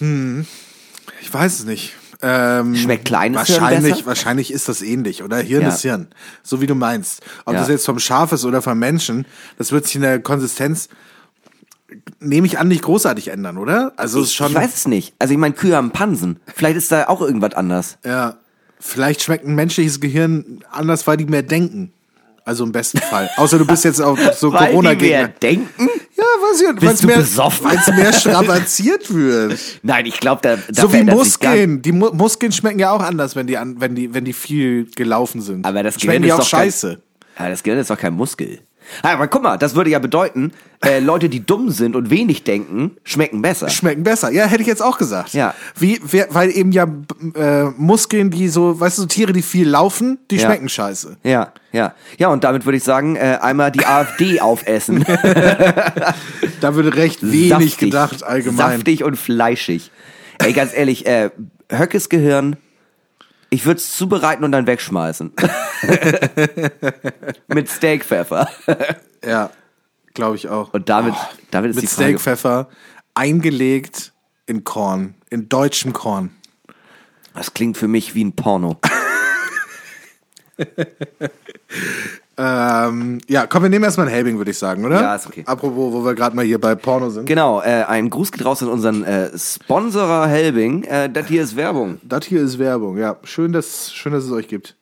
Ich 0.00 1.32
weiß 1.32 1.60
es 1.60 1.64
nicht. 1.66 1.94
Ähm, 2.22 2.76
Schmeckt 2.76 3.06
kleines 3.06 3.46
Hirn 3.46 3.60
wahrscheinlich, 3.60 3.92
besser? 3.94 4.06
wahrscheinlich 4.06 4.52
ist 4.52 4.68
das 4.68 4.82
ähnlich, 4.82 5.22
oder? 5.22 5.38
Hirn 5.38 5.62
Ja. 5.62 5.68
ist 5.68 5.82
Hirn. 5.82 6.08
So 6.42 6.60
wie 6.60 6.66
du 6.66 6.74
meinst. 6.74 7.22
Ob 7.46 7.54
Ja. 7.54 7.60
das 7.60 7.68
jetzt 7.68 7.86
vom 7.86 7.98
Schaf 7.98 8.32
ist 8.32 8.44
oder 8.44 8.60
vom 8.62 8.78
Menschen, 8.78 9.26
das 9.58 9.72
wird 9.72 9.86
sich 9.86 9.96
in 9.96 10.02
der 10.02 10.20
Konsistenz, 10.20 10.88
nehme 12.20 12.46
ich 12.46 12.58
an, 12.58 12.68
nicht 12.68 12.82
großartig 12.82 13.28
ändern, 13.28 13.56
oder? 13.58 13.92
Also 13.96 14.22
Ich, 14.22 14.32
schon. 14.34 14.48
ich 14.48 14.54
weiß 14.54 14.74
es 14.74 14.86
nicht. 14.88 15.14
Also 15.18 15.32
ich 15.32 15.38
meine, 15.38 15.54
Kühe 15.54 15.74
haben 15.76 15.90
Pansen. 15.90 16.38
Vielleicht 16.54 16.76
ist 16.76 16.92
da 16.92 17.08
auch 17.08 17.20
irgendwas 17.20 17.54
anders. 17.54 17.98
Ja. 18.04 18.36
Vielleicht 18.78 19.22
schmeckt 19.22 19.44
ein 19.46 19.54
menschliches 19.54 20.00
Gehirn 20.00 20.60
anders, 20.70 21.06
weil 21.06 21.16
die 21.16 21.26
mehr 21.26 21.42
denken. 21.42 21.92
Also 22.44 22.64
im 22.64 22.72
besten 22.72 22.98
Fall. 22.98 23.28
Außer 23.36 23.58
du 23.58 23.66
bist 23.66 23.84
jetzt 23.84 24.00
auch 24.00 24.16
so 24.34 24.50
Weil 24.52 24.58
die 24.58 24.64
mehr 24.64 24.70
Corona-Gegner. 24.70 25.28
denken? 25.28 25.88
Ja, 26.16 26.24
weiß 26.24 26.60
ich. 26.62 26.80
Bist 26.80 27.02
du 27.02 27.06
mehr, 27.06 27.16
besoffen? 27.18 27.66
Weil 27.66 27.76
es 27.78 27.86
mehr 27.88 28.12
strapaziert 28.12 29.12
wird. 29.14 29.58
Nein, 29.82 30.06
ich 30.06 30.18
glaube, 30.20 30.40
da, 30.42 30.56
da 30.56 30.82
so 30.82 30.92
wie 30.92 31.02
Muskeln. 31.04 31.82
Die 31.82 31.92
Mu 31.92 32.10
Muskeln 32.12 32.52
schmecken 32.52 32.78
ja 32.78 32.90
auch 32.92 33.02
anders, 33.02 33.36
wenn 33.36 33.46
die, 33.46 33.58
an, 33.58 33.80
wenn 33.80 33.94
die, 33.94 34.12
wenn 34.14 34.24
die 34.24 34.32
viel 34.32 34.86
gelaufen 34.96 35.40
sind. 35.42 35.66
Aber 35.66 35.82
das 35.82 35.94
schmecken 36.00 36.22
Gehirn 36.22 36.22
die 36.22 36.28
ist 36.28 36.34
auch 36.34 36.38
doch 36.40 36.50
kein- 36.50 36.66
scheiße. 36.70 37.02
Ja, 37.38 37.48
das 37.50 37.62
Gehirn 37.62 37.78
ist 37.80 37.90
doch 37.90 37.98
kein 37.98 38.14
Muskel. 38.14 38.60
Ah, 39.02 39.12
Aber 39.14 39.28
guck 39.28 39.42
mal, 39.42 39.56
das 39.56 39.74
würde 39.74 39.90
ja 39.90 39.98
bedeuten, 39.98 40.52
äh, 40.84 40.98
Leute, 41.00 41.28
die 41.28 41.44
dumm 41.44 41.70
sind 41.70 41.94
und 41.96 42.10
wenig 42.10 42.44
denken, 42.44 42.92
schmecken 43.04 43.42
besser. 43.42 43.68
Schmecken 43.68 44.02
besser. 44.02 44.30
Ja, 44.30 44.46
hätte 44.46 44.62
ich 44.62 44.66
jetzt 44.68 44.82
auch 44.82 44.98
gesagt. 44.98 45.32
Ja. 45.34 45.54
Wie, 45.78 46.00
wer, 46.02 46.28
weil 46.30 46.50
eben 46.50 46.72
ja 46.72 46.86
äh, 47.34 47.64
Muskeln, 47.76 48.30
die 48.30 48.48
so, 48.48 48.78
weißt 48.80 48.98
du, 48.98 49.02
so 49.02 49.08
Tiere, 49.08 49.32
die 49.32 49.42
viel 49.42 49.68
laufen, 49.68 50.18
die 50.30 50.36
Ja. 50.36 50.46
schmecken 50.46 50.68
scheiße. 50.68 51.16
Ja, 51.22 51.52
ja. 51.72 51.94
Ja, 52.18 52.28
und 52.28 52.44
damit 52.44 52.64
würde 52.64 52.76
ich 52.78 52.84
sagen, 52.84 53.16
äh, 53.16 53.38
einmal 53.40 53.70
die 53.70 53.84
AfD 53.86 54.40
aufessen. 54.40 55.04
Da 56.60 56.74
würde 56.74 56.94
recht 56.96 57.22
wenig 57.22 57.48
Saftig. 57.50 57.78
gedacht 57.78 58.22
allgemein. 58.22 58.76
Saftig 58.78 59.04
und 59.04 59.16
fleischig. 59.16 59.90
Ey, 60.38 60.52
ganz 60.52 60.72
ehrlich, 60.74 61.06
äh, 61.06 61.30
Höckes 61.70 62.08
Gehirn, 62.08 62.56
ich 63.50 63.66
würde 63.66 63.78
es 63.78 63.92
zubereiten 63.96 64.44
und 64.44 64.52
dann 64.52 64.66
wegschmeißen. 64.66 65.32
Mit 67.48 67.68
Steakpfeffer. 67.68 68.48
Ja, 69.24 69.50
glaube 70.14 70.36
ich 70.36 70.48
auch. 70.48 70.72
Und 70.72 70.88
damit, 70.88 71.14
damit 71.50 71.70
ist 71.70 71.76
Mit 71.76 71.82
die 71.82 71.88
Frage. 71.88 72.08
Steakpfeffer 72.08 72.68
eingelegt 73.14 74.12
in 74.46 74.64
Korn, 74.64 75.14
in 75.30 75.48
deutschem 75.48 75.92
Korn. 75.92 76.30
Das 77.34 77.54
klingt 77.54 77.76
für 77.76 77.88
mich 77.88 78.14
wie 78.14 78.24
ein 78.24 78.34
Porno. 78.34 78.80
Ähm, 82.42 83.18
ja, 83.28 83.46
komm, 83.46 83.64
wir 83.64 83.68
nehmen 83.68 83.84
erstmal 83.84 84.06
ein 84.06 84.12
Helbing, 84.14 84.38
würde 84.38 84.50
ich 84.50 84.56
sagen, 84.56 84.82
oder? 84.86 84.98
Ja, 85.02 85.14
ist 85.14 85.26
okay. 85.26 85.42
Apropos, 85.44 85.92
wo 85.92 86.02
wir 86.02 86.14
gerade 86.14 86.34
mal 86.34 86.42
hier 86.44 86.58
bei 86.58 86.74
Porno 86.74 87.10
sind. 87.10 87.26
Genau, 87.26 87.60
äh, 87.60 87.84
ein 87.86 88.08
Gruß 88.08 88.32
geht 88.32 88.46
raus 88.46 88.62
an 88.62 88.70
unseren 88.70 89.04
äh, 89.04 89.36
Sponsorer 89.36 90.26
Helbing. 90.26 90.84
Äh, 90.84 91.10
das 91.10 91.26
hier 91.26 91.42
ist 91.42 91.54
Werbung. 91.54 92.00
Das 92.02 92.24
hier 92.24 92.40
ist 92.40 92.58
Werbung, 92.58 92.96
ja. 92.96 93.16
Schön, 93.24 93.52
dass, 93.52 93.92
schön, 93.92 94.14
dass 94.14 94.24
es 94.24 94.32
euch 94.32 94.48
gibt. 94.48 94.74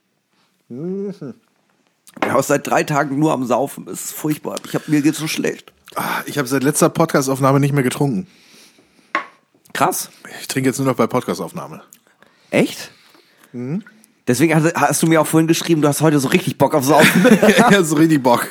Ich 0.69 0.77
bin 0.77 1.35
seit 2.43 2.65
drei 2.65 2.85
Tagen 2.85 3.19
nur 3.19 3.33
am 3.33 3.45
Saufen. 3.45 3.89
Es 3.89 4.05
ist 4.05 4.13
furchtbar. 4.13 4.55
Ich 4.65 4.77
hab, 4.77 4.87
mir 4.87 5.03
geht's 5.03 5.19
so 5.19 5.27
schlecht. 5.27 5.73
Ah, 5.97 6.23
Ich 6.27 6.39
habe 6.39 6.47
seit 6.47 6.63
letzter 6.63 6.91
Podcastaufnahme 6.91 7.59
nicht 7.59 7.73
mehr 7.75 7.83
getrunken. 7.83 8.29
Krass. 9.73 10.11
Ich 10.41 10.47
trinke 10.47 10.69
jetzt 10.69 10.79
nur 10.79 10.87
noch 10.87 10.95
bei 10.97 11.09
Podcastaufnahme. 11.09 11.83
Echt? 12.51 12.93
Deswegen 14.29 14.55
hast, 14.55 15.03
du 15.03 15.07
mir 15.07 15.21
auch 15.23 15.27
vorhin 15.27 15.49
geschrieben, 15.49 15.81
du 15.81 15.89
hast 15.89 16.03
heute 16.03 16.21
so 16.21 16.29
richtig 16.29 16.59
Bock 16.59 16.75
auf 16.75 16.85
Saufen. 16.85 17.27
ja, 17.71 17.83
so 17.83 17.97
richtig 17.97 18.23
Bock. 18.23 18.47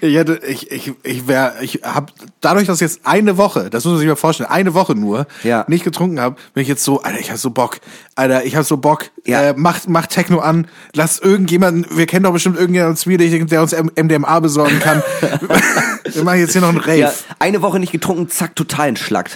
Ich 0.00 0.14
hätte, 0.14 0.40
ich, 0.46 0.70
ich, 0.70 0.92
ich 1.02 1.26
wäre, 1.28 1.54
ich 1.60 1.80
habe 1.82 2.12
dadurch, 2.40 2.66
dass 2.66 2.76
ich 2.78 2.82
jetzt 2.82 3.00
eine 3.04 3.36
Woche, 3.36 3.70
das 3.70 3.84
muss 3.84 3.92
man 3.92 3.98
sich 4.00 4.08
mal 4.08 4.16
vorstellen, 4.16 4.48
eine 4.50 4.74
Woche 4.74 4.94
nur 4.94 5.26
Ja. 5.42 5.64
nicht 5.68 5.84
getrunken 5.84 6.20
habe, 6.20 6.36
bin 6.54 6.62
ich 6.62 6.68
jetzt 6.68 6.84
so, 6.84 7.02
Alter, 7.02 7.18
ich 7.20 7.28
habe 7.30 7.38
so 7.38 7.50
Bock, 7.50 7.78
Alter, 8.14 8.44
ich 8.44 8.54
habe 8.56 8.64
so 8.64 8.76
Bock, 8.76 9.06
Ja. 9.26 9.42
äh, 9.42 9.54
mach, 9.56 9.80
mach 9.86 10.06
Techno 10.06 10.38
an, 10.38 10.68
lass 10.94 11.18
irgendjemanden, 11.18 11.86
wir 11.96 12.06
kennen 12.06 12.24
doch 12.24 12.32
bestimmt 12.32 12.56
irgendjemanden 12.56 12.96
Zwielichtigen, 12.96 13.46
der 13.48 13.62
uns 13.62 13.72
M- 13.72 13.90
MDMA 13.96 14.40
besorgen 14.40 14.78
kann. 14.80 15.02
wir 16.12 16.24
machen 16.24 16.38
jetzt 16.38 16.52
hier 16.52 16.60
noch 16.60 16.68
einen 16.70 16.78
Rave. 16.78 16.96
ja, 16.98 17.12
eine 17.38 17.62
Woche 17.62 17.78
nicht 17.78 17.92
getrunken, 17.92 18.28
zack, 18.28 18.56
total 18.56 18.88
entschlackt. 18.88 19.34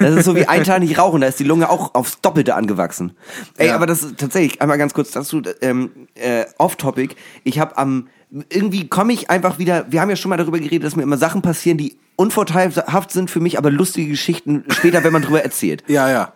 Das 0.00 0.14
ist 0.14 0.24
so 0.24 0.34
wie 0.34 0.46
ein 0.46 0.64
Tag 0.64 0.80
nicht 0.80 0.98
rauchen, 0.98 1.20
da 1.20 1.26
ist 1.28 1.38
die 1.38 1.44
Lunge 1.44 1.68
auch 1.70 1.94
aufs 1.94 2.20
Doppelte 2.20 2.54
angewachsen. 2.54 3.12
Ey, 3.56 3.68
Ja. 3.68 3.74
aber 3.74 3.86
das 3.86 4.02
ist 4.02 4.18
tatsächlich, 4.18 4.60
einmal 4.60 4.78
ganz 4.78 4.94
kurz 4.94 5.10
dazu, 5.10 5.42
ähm, 5.60 5.90
äh, 6.14 6.44
off-topic, 6.58 7.14
ich 7.44 7.58
habe 7.58 7.76
am, 7.78 8.08
irgendwie 8.30 8.88
komme 8.88 9.12
ich 9.12 9.30
einfach 9.30 9.58
wieder, 9.58 9.86
wir 9.90 10.00
haben 10.00 10.10
ja 10.10 10.16
schon 10.16 10.28
mal 10.28 10.36
darüber 10.36 10.58
geredet, 10.58 10.84
dass 10.84 10.96
mir 10.96 11.02
immer 11.02 11.16
Sachen 11.16 11.42
passieren, 11.42 11.78
die 11.78 11.98
unvorteilhaft 12.16 13.10
sind 13.10 13.30
für 13.30 13.40
mich, 13.40 13.58
aber 13.58 13.70
lustige 13.70 14.10
Geschichten 14.10 14.64
später, 14.68 15.04
wenn 15.04 15.12
man 15.12 15.22
drüber 15.22 15.42
erzählt. 15.42 15.84
Ja, 15.86 16.10
ja. 16.10 16.32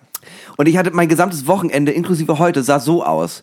Und 0.56 0.68
ich 0.68 0.76
hatte 0.76 0.90
mein 0.92 1.08
gesamtes 1.08 1.46
Wochenende, 1.46 1.92
inklusive 1.92 2.38
heute, 2.38 2.62
sah 2.62 2.78
so 2.78 3.04
aus. 3.04 3.42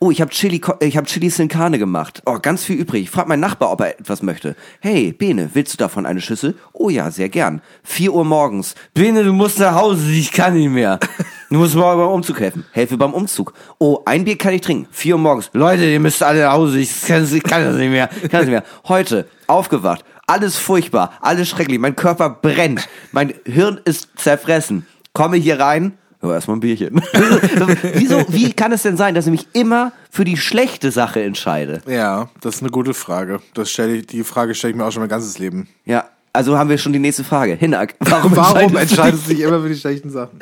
Oh, 0.00 0.10
ich 0.10 0.20
habe 0.20 0.30
Chili, 0.30 0.60
ich 0.80 0.96
habe 0.96 1.06
Chili 1.06 1.30
Sin 1.30 1.48
Carne 1.48 1.78
gemacht. 1.78 2.22
Oh, 2.26 2.38
ganz 2.40 2.64
viel 2.64 2.76
übrig. 2.76 3.04
Ich 3.04 3.10
frag 3.10 3.28
meinen 3.28 3.40
Nachbar, 3.40 3.70
ob 3.70 3.80
er 3.80 3.98
etwas 4.00 4.22
möchte. 4.22 4.56
Hey, 4.80 5.12
Bene, 5.12 5.50
willst 5.54 5.72
du 5.72 5.76
davon 5.76 6.04
eine 6.04 6.20
Schüssel? 6.20 6.56
Oh 6.72 6.90
ja, 6.90 7.10
sehr 7.10 7.28
gern. 7.28 7.62
Vier 7.82 8.12
Uhr 8.12 8.24
morgens. 8.24 8.74
Bene, 8.92 9.24
du 9.24 9.32
musst 9.32 9.58
nach 9.58 9.74
Hause, 9.74 10.10
ich 10.10 10.32
kann 10.32 10.54
nicht 10.54 10.70
mehr. 10.70 10.98
Du 11.50 11.60
musst 11.60 11.76
mal 11.76 11.94
beim 11.94 12.08
Umzug 12.08 12.40
helfen. 12.40 12.64
Helfe 12.72 12.96
beim 12.96 13.14
Umzug. 13.14 13.52
Oh, 13.78 14.00
ein 14.06 14.24
Bier 14.24 14.36
kann 14.36 14.54
ich 14.54 14.62
trinken. 14.62 14.88
Vier 14.90 15.14
Uhr 15.14 15.20
morgens. 15.20 15.50
Leute, 15.52 15.84
ihr 15.84 16.00
müsst 16.00 16.20
alle 16.20 16.42
nach 16.42 16.54
Hause, 16.54 16.80
ich 16.80 17.02
kann, 17.02 17.22
ich 17.32 17.42
kann 17.44 17.62
das 17.62 17.76
nicht 17.76 17.90
mehr. 17.90 18.10
Ich 18.16 18.22
kann 18.22 18.40
das 18.40 18.46
nicht 18.46 18.54
mehr. 18.54 18.64
Heute, 18.88 19.28
aufgewacht. 19.46 20.04
Alles 20.26 20.56
furchtbar, 20.56 21.12
alles 21.20 21.48
schrecklich. 21.48 21.78
Mein 21.78 21.94
Körper 21.94 22.30
brennt. 22.30 22.88
Mein 23.12 23.34
Hirn 23.44 23.80
ist 23.84 24.08
zerfressen. 24.16 24.86
Komme 25.12 25.36
hier 25.36 25.60
rein, 25.60 25.96
aber 26.24 26.34
erstmal 26.34 26.56
ein 26.56 26.60
Bierchen. 26.60 27.00
Wieso, 27.94 28.24
wie 28.28 28.52
kann 28.52 28.72
es 28.72 28.82
denn 28.82 28.96
sein, 28.96 29.14
dass 29.14 29.26
ich 29.26 29.30
mich 29.30 29.48
immer 29.52 29.92
für 30.10 30.24
die 30.24 30.36
schlechte 30.36 30.90
Sache 30.90 31.22
entscheide? 31.22 31.82
Ja, 31.86 32.28
das 32.40 32.56
ist 32.56 32.62
eine 32.62 32.70
gute 32.70 32.94
Frage. 32.94 33.40
Das 33.54 33.70
stelle 33.70 33.96
ich, 33.96 34.06
die 34.06 34.24
Frage 34.24 34.54
stelle 34.54 34.72
ich 34.72 34.76
mir 34.76 34.84
auch 34.84 34.92
schon 34.92 35.02
mein 35.02 35.08
ganzes 35.08 35.38
Leben. 35.38 35.68
Ja, 35.84 36.08
also 36.32 36.58
haben 36.58 36.68
wir 36.68 36.78
schon 36.78 36.92
die 36.92 36.98
nächste 36.98 37.24
Frage. 37.24 37.54
Hinak, 37.54 37.94
warum, 38.00 38.34
Warum 38.36 38.54
entscheidest 38.54 38.74
du 38.74 38.80
entscheidest 38.80 39.26
du 39.26 39.34
dich 39.34 39.40
immer 39.40 39.62
für 39.62 39.68
die 39.68 39.76
schlechten 39.76 40.10
Sachen? 40.10 40.40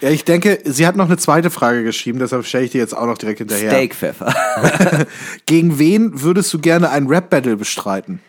Ja, 0.00 0.10
ich 0.10 0.24
denke, 0.24 0.60
sie 0.64 0.86
hat 0.86 0.96
noch 0.96 1.06
eine 1.06 1.16
zweite 1.16 1.50
Frage 1.50 1.82
geschrieben, 1.82 2.18
deshalb 2.18 2.44
stelle 2.44 2.64
ich 2.64 2.70
dir 2.70 2.78
jetzt 2.78 2.96
auch 2.96 3.06
noch 3.06 3.18
direkt 3.18 3.38
hinterher. 3.38 3.70
Steakpfeffer. 3.70 4.34
Gegen 5.46 5.78
wen 5.78 6.22
würdest 6.22 6.52
du 6.52 6.58
gerne 6.58 6.90
ein 6.90 7.06
Rap-Battle 7.06 7.56
bestreiten? 7.56 8.20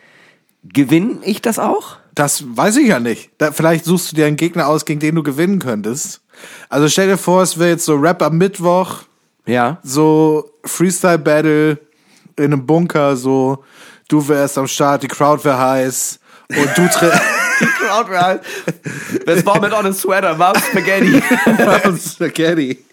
Gewinne 0.63 1.19
ich 1.23 1.41
das 1.41 1.59
auch? 1.59 1.97
Das 2.17 2.43
weiß 2.47 2.77
ich 2.77 2.87
ja 2.87 2.99
nicht. 2.99 3.29
Da, 3.37 3.51
vielleicht 3.51 3.85
suchst 3.85 4.11
du 4.11 4.15
dir 4.15 4.25
einen 4.25 4.37
Gegner 4.37 4.67
aus, 4.67 4.85
gegen 4.85 4.99
den 4.99 5.13
du 5.13 5.21
gewinnen 5.21 5.59
könntest. 5.59 6.21
Also 6.67 6.87
stell 6.89 7.07
dir 7.07 7.17
vor, 7.17 7.43
es 7.43 7.59
wäre 7.59 7.69
jetzt 7.69 7.85
so 7.85 7.93
Rap 7.95 8.23
am 8.23 8.37
Mittwoch, 8.39 9.03
Ja. 9.45 9.77
so 9.83 10.51
Freestyle-Battle 10.65 11.77
in 12.37 12.43
einem 12.45 12.65
Bunker, 12.65 13.15
so 13.15 13.63
du 14.07 14.27
wärst 14.27 14.57
am 14.57 14.67
Start, 14.67 15.03
die 15.03 15.07
Crowd 15.07 15.43
wäre 15.45 15.59
heiß 15.59 16.19
und 16.49 16.69
du 16.75 16.87
trittst. 16.89 17.21
Crowd 17.79 18.11
right. 18.11 18.41
Das 19.27 19.45
war 19.45 19.59
mit 19.61 19.71
on 19.73 19.85
a 19.85 19.93
sweater, 19.93 20.35
Mom 20.35 20.55
Spaghetti. 20.71 21.21
Spaghetti. 22.15 22.83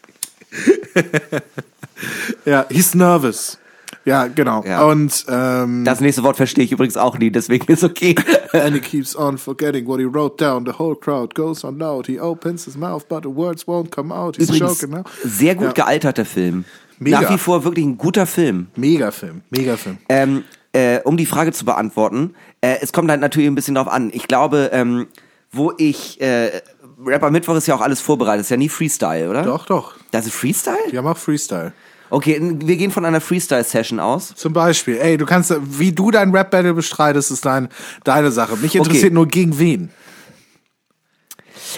ja, 2.44 2.66
he's 2.70 2.94
nervous. 2.94 3.58
Ja, 4.04 4.26
genau. 4.26 4.62
Ja. 4.66 4.84
Und 4.84 5.24
ähm, 5.28 5.84
Das 5.84 6.00
nächste 6.00 6.22
Wort 6.22 6.36
verstehe 6.36 6.64
ich 6.64 6.72
übrigens 6.72 6.96
auch 6.96 7.18
nie, 7.18 7.30
deswegen 7.30 7.70
ist 7.72 7.84
okay. 7.84 8.14
and 8.52 8.74
he 8.74 8.80
keeps 8.80 9.16
on 9.16 9.38
forgetting 9.38 9.86
what 9.86 9.98
he 9.98 10.04
wrote 10.04 10.36
down. 10.36 10.66
The 10.66 10.78
whole 10.78 10.94
crowd 10.96 11.34
goes 11.34 11.64
on 11.64 11.78
loud. 11.78 12.06
He 12.06 12.20
opens 12.20 12.64
his 12.66 12.76
mouth, 12.76 13.06
but 13.08 13.22
the 13.22 13.34
words 13.34 13.66
won't 13.66 13.90
come 13.90 14.14
out. 14.14 14.36
He's 14.36 14.48
Übrigens, 14.48 14.80
choking 14.80 14.90
now. 14.96 15.04
sehr 15.24 15.54
gut 15.54 15.68
Ja. 15.68 15.84
gealterter 15.84 16.24
Film. 16.24 16.64
Mega. 16.98 17.20
Nach 17.22 17.30
wie 17.30 17.38
vor 17.38 17.64
wirklich 17.64 17.84
ein 17.86 17.96
guter 17.98 18.26
Film. 18.26 18.68
Megafilm, 18.76 19.40
Megafilm. 19.50 19.98
Ähm, 20.08 20.44
äh, 20.72 21.00
um 21.04 21.16
die 21.16 21.26
Frage 21.26 21.52
zu 21.52 21.64
beantworten, 21.64 22.34
äh, 22.60 22.76
es 22.82 22.92
kommt 22.92 23.10
halt 23.10 23.20
natürlich 23.20 23.48
ein 23.48 23.54
bisschen 23.54 23.74
drauf 23.74 23.88
an. 23.88 24.10
Ich 24.12 24.28
glaube, 24.28 24.70
ähm, 24.72 25.06
wo 25.50 25.72
ich, 25.76 26.20
äh, 26.20 26.60
Rapper 27.04 27.30
Mittwoch 27.30 27.56
ist 27.56 27.66
ja 27.66 27.74
auch 27.74 27.80
alles 27.80 28.00
vorbereitet, 28.00 28.42
ist 28.42 28.50
ja 28.50 28.56
nie 28.56 28.68
Freestyle, 28.68 29.28
oder? 29.28 29.42
Doch, 29.42 29.66
doch. 29.66 29.94
Das 30.12 30.26
ist 30.26 30.34
Freestyle? 30.34 30.76
Wir 30.90 30.98
haben 31.00 31.06
auch 31.08 31.16
Freestyle. 31.16 31.72
Okay, 32.10 32.38
wir 32.40 32.76
gehen 32.76 32.90
von 32.90 33.04
einer 33.04 33.20
Freestyle-Session 33.20 33.98
aus. 33.98 34.34
Zum 34.36 34.52
Beispiel, 34.52 34.98
ey, 34.98 35.16
du 35.16 35.26
kannst, 35.26 35.52
wie 35.78 35.92
du 35.92 36.10
dein 36.10 36.30
Rap-Battle 36.30 36.74
bestreitest, 36.74 37.30
ist 37.30 37.44
dein, 37.44 37.68
deine 38.04 38.30
Sache. 38.30 38.56
Mich 38.56 38.76
interessiert 38.76 39.06
Okay. 39.06 39.14
nur 39.14 39.26
gegen 39.26 39.58
wen. 39.58 39.90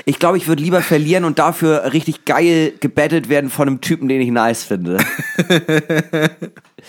Ich 0.05 0.19
glaube, 0.19 0.37
ich 0.37 0.47
würde 0.47 0.63
lieber 0.63 0.83
verlieren 0.83 1.25
und 1.25 1.39
dafür 1.39 1.93
richtig 1.95 2.25
geil 2.27 2.75
gebettet 2.81 3.29
werden 3.31 3.49
von 3.49 3.67
einem 3.69 3.81
Typen, 3.81 4.09
den 4.09 4.21
ich 4.21 4.31
nice 4.31 4.65
finde. 4.65 4.99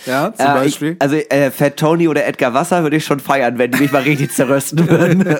Ja, 0.06 0.32
zum 0.32 0.46
Äh, 0.46 0.54
Beispiel. 0.54 0.90
Ich, 0.92 1.02
also 1.02 1.16
äh, 1.16 1.50
Fat 1.50 1.76
Tony 1.76 2.06
oder 2.06 2.24
Edgar 2.24 2.54
Wasser 2.54 2.84
würde 2.84 2.96
ich 2.96 3.04
schon 3.04 3.18
feiern, 3.18 3.58
wenn 3.58 3.72
die 3.72 3.80
mich 3.80 3.90
mal 3.90 4.02
richtig 4.02 4.30
zerrösten 4.32 4.88
würden. 4.88 5.24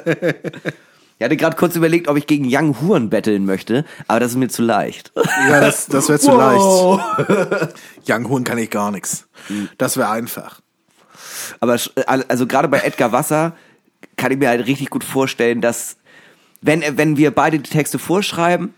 Ich 1.19 1.25
hatte 1.25 1.37
gerade 1.37 1.57
kurz 1.57 1.75
überlegt, 1.75 2.07
ob 2.09 2.17
ich 2.17 2.27
gegen 2.27 2.47
Young 2.49 2.81
Huren 2.81 3.11
betteln 3.11 3.45
möchte, 3.45 3.85
aber 4.07 4.21
das 4.21 4.31
ist 4.33 4.37
mir 4.37 4.49
zu 4.49 4.63
leicht. 4.63 5.13
ja, 5.49 5.61
das, 5.61 5.87
das 5.87 6.09
wäre 6.09 6.19
zu 6.21 6.31
Wow. 6.33 7.01
leicht. 7.19 7.75
Young 8.09 8.29
Huhn 8.29 8.45
kann 8.45 8.59
ich 8.59 8.71
gar 8.71 8.91
nichts. 8.93 9.27
Das 9.79 9.97
wäre 9.97 10.11
einfach. 10.11 10.61
Aber 11.61 11.75
sch- 11.75 11.91
also 12.07 12.47
gerade 12.47 12.69
bei 12.69 12.79
Edgar 12.81 13.11
Wasser 13.13 13.57
kann 14.17 14.31
ich 14.31 14.39
mir 14.39 14.49
halt 14.49 14.67
richtig 14.67 14.91
gut 14.91 15.03
vorstellen, 15.03 15.61
dass 15.61 15.97
wenn, 16.61 16.83
wenn 16.97 17.17
wir 17.17 17.33
beide 17.33 17.59
die 17.59 17.69
Texte 17.71 17.99
vorschreiben, 17.99 18.75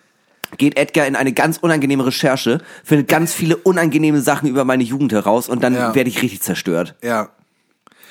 geht 0.57 0.79
Edgar 0.79 1.07
in 1.07 1.17
eine 1.17 1.33
ganz 1.33 1.59
unangenehme 1.59 2.07
Recherche, 2.07 2.61
findet 2.85 3.09
ganz 3.09 3.33
viele 3.35 3.57
unangenehme 3.57 4.21
Sachen 4.21 4.49
über 4.49 4.65
meine 4.65 4.83
Jugend 4.83 5.13
heraus 5.13 5.49
und 5.49 5.63
dann 5.63 5.75
Ja. 5.75 5.95
werde 5.95 6.09
ich 6.09 6.23
richtig 6.23 6.41
zerstört. 6.43 6.95
Ja. 7.03 7.29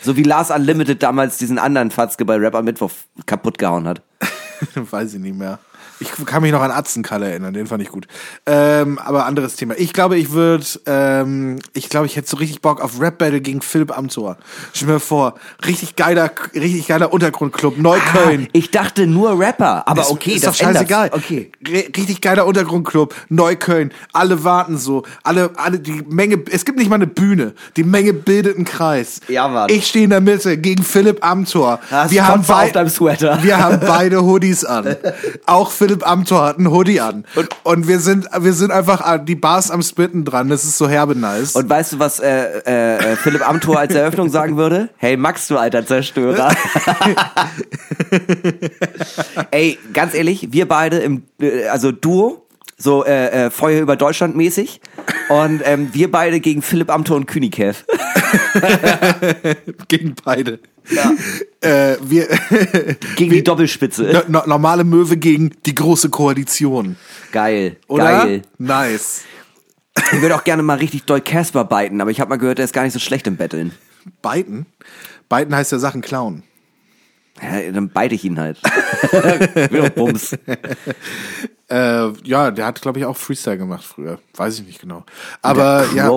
So 0.02 0.16
wie 0.16 0.24
Lars 0.24 0.50
Unlimited 0.50 1.04
damals 1.04 1.38
diesen 1.38 1.60
anderen 1.60 1.92
Fatzke 1.92 2.26
bei 2.26 2.36
Rapper 2.38 2.62
Mittwoch 2.62 2.92
kaputt 3.26 3.58
gehauen 3.58 3.88
hat. 3.88 4.02
Weiß 4.76 5.14
ich 5.14 5.20
nicht 5.20 5.36
mehr. 5.36 5.60
Ich 6.02 6.12
kann 6.26 6.42
mich 6.42 6.52
noch 6.54 6.62
an 6.62 6.72
Atzenkalle 6.72 7.30
erinnern, 7.30 7.54
den 7.54 7.68
fand 7.68 7.82
ich 7.84 7.90
gut. 7.90 8.08
Ähm, 8.46 8.98
aber 9.00 9.26
anderes 9.26 9.56
Thema. 9.58 9.74
Ich 9.78 9.92
glaube, 9.92 10.18
ich 10.18 10.32
würde, 10.32 10.64
ähm, 10.86 11.60
ich 11.74 11.90
glaube, 11.90 12.06
ich 12.06 12.16
hätte 12.16 12.30
so 12.30 12.38
richtig 12.38 12.62
Bock 12.62 12.82
auf 12.82 13.02
Rap 13.02 13.18
Battle 13.18 13.42
gegen 13.42 13.62
Philipp 13.62 13.98
Amthor. 13.98 14.38
Stell 14.74 14.88
mir 14.88 15.00
vor, 15.02 15.34
richtig 15.66 15.98
geiler, 15.98 16.32
richtig 16.56 16.88
geiler 16.88 17.12
Untergrundclub, 17.12 17.78
Neukölln. 17.78 18.46
Ah, 18.48 18.50
ich 18.54 18.72
dachte 18.72 19.08
nur 19.08 19.38
Rapper, 19.38 19.86
aber 19.88 20.04
Ist- 20.04 20.12
okay, 20.12 20.32
ist 20.36 20.46
das 20.48 20.58
doch 20.58 20.66
scheißegal. 20.66 21.08
ändert's. 21.08 21.26
Okay. 21.26 21.52
Richtig 21.68 22.22
geiler 22.22 22.46
Untergrundclub, 22.46 23.14
Neukölln. 23.28 23.92
Alle 24.14 24.44
warten 24.46 24.78
so, 24.78 25.04
alle, 25.24 25.52
alle 25.58 25.80
die 25.80 26.02
Menge. 26.08 26.42
Es 26.50 26.64
gibt 26.64 26.78
nicht 26.78 26.90
mal 26.90 26.96
eine 26.96 27.08
Bühne. 27.08 27.54
Die 27.76 27.84
Menge 27.84 28.14
bildet 28.14 28.56
einen 28.56 28.64
Kreis. 28.66 29.20
Ja, 29.28 29.48
Mann. 29.50 29.70
Ich 29.70 29.88
stehe 29.88 30.06
in 30.06 30.12
der 30.12 30.22
Mitte 30.22 30.58
gegen 30.58 30.84
Philipp 30.84 31.26
Amthor. 31.26 31.80
Hast 31.92 32.12
wir 32.12 32.26
haben 32.26 32.42
Kotze 32.42 32.56
auf 32.56 32.72
deinem 32.72 32.90
Sweater. 32.90 33.44
Wir 33.44 33.58
haben 33.60 33.80
beide 33.86 34.24
Hoodies 34.24 34.64
an. 34.64 34.96
Auch 35.46 35.72
Philipp 35.72 35.89
Amthor 36.04 36.46
hat 36.46 36.58
einen 36.58 36.72
Hoodie 36.72 37.02
an. 37.02 37.26
Und, 37.64 37.88
wir 37.88 38.00
sind, 38.00 38.28
wir 38.40 38.54
sind 38.54 38.72
einfach 38.72 39.02
an 39.02 39.26
die 39.26 39.36
Bars 39.36 39.72
am 39.72 39.82
Spitten 39.82 40.26
dran. 40.26 40.50
Das 40.50 40.64
ist 40.64 40.78
so 40.78 40.88
herbe 40.88 41.16
nice. 41.16 41.56
Und 41.56 41.70
weißt 41.70 41.94
du, 41.94 42.00
was 42.00 42.20
äh, 42.20 42.60
äh, 42.66 42.98
äh, 42.98 43.16
Philipp 43.16 43.48
Amthor 43.48 43.80
als 43.80 43.94
Eröffnung 43.94 44.30
sagen 44.30 44.58
würde? 44.58 44.90
Hey 44.98 45.18
Max, 45.18 45.48
du 45.48 45.58
alter 45.58 45.86
Zerstörer. 45.86 46.52
Ey, 49.52 49.78
ganz 49.94 50.14
ehrlich, 50.14 50.50
wir 50.52 50.68
beide 50.68 51.00
im, 51.00 51.24
äh, 51.42 51.68
also 51.68 51.92
Duo, 51.92 52.46
so 52.78 53.06
äh, 53.06 53.46
äh, 53.46 53.50
Feuer 53.52 53.82
über 53.82 53.96
Deutschland 53.96 54.36
mäßig. 54.36 54.82
Und 55.30 55.62
ähm, 55.66 55.90
wir 55.94 56.12
beide 56.12 56.40
gegen 56.40 56.62
Philipp 56.62 56.90
Amthor 56.90 57.18
und 57.18 57.26
Kühnikev. 57.28 57.84
gegen 59.88 60.16
beide. 60.24 60.60
Äh, 61.62 61.98
wir, 62.02 62.28
Gegen 63.16 63.32
die 63.32 63.44
Doppelspitze. 63.44 64.26
no, 64.28 64.44
normale 64.46 64.84
Möwe 64.86 65.18
gegen 65.18 65.52
die 65.66 65.76
große 65.76 66.10
Koalition. 66.10 66.96
Geil, 67.32 67.78
Oder? 67.88 68.04
geil. 68.06 68.42
Nice. 68.58 69.24
Ich 70.14 70.22
würde 70.22 70.36
auch 70.36 70.46
gerne 70.46 70.64
mal 70.64 70.78
richtig 70.78 71.04
doll 71.04 71.20
Casper 71.20 71.66
biten, 71.66 72.00
aber 72.00 72.12
ich 72.12 72.22
habe 72.22 72.30
mal 72.30 72.38
gehört, 72.38 72.60
der 72.60 72.66
ist 72.66 72.74
gar 72.74 72.84
nicht 72.84 72.94
so 72.94 73.00
schlecht 73.00 73.28
im 73.28 73.36
Betteln. 73.36 73.74
Biten? 74.22 74.66
Biten 75.28 75.54
heißt 75.54 75.74
ja 75.74 75.80
Sachen 75.80 76.02
klauen. 76.02 76.44
Ja, 77.42 77.72
dann 77.72 77.90
beite 77.90 78.16
ich 78.16 78.24
ihn 78.24 78.40
halt. 78.40 78.60
Doch 79.72 79.90
Bums. 79.90 80.38
Äh, 81.72 82.14
ja, 82.24 82.50
der 82.50 82.66
hat, 82.66 82.82
glaube 82.82 82.98
ich, 82.98 83.06
auch 83.06 83.16
Freestyle 83.16 83.60
gemacht 83.60 83.84
früher. 83.84 84.18
Weiß 84.34 84.58
ich 84.60 84.66
nicht 84.66 84.82
genau. 84.82 85.06
Aber 85.44 85.86
ja, 85.94 86.10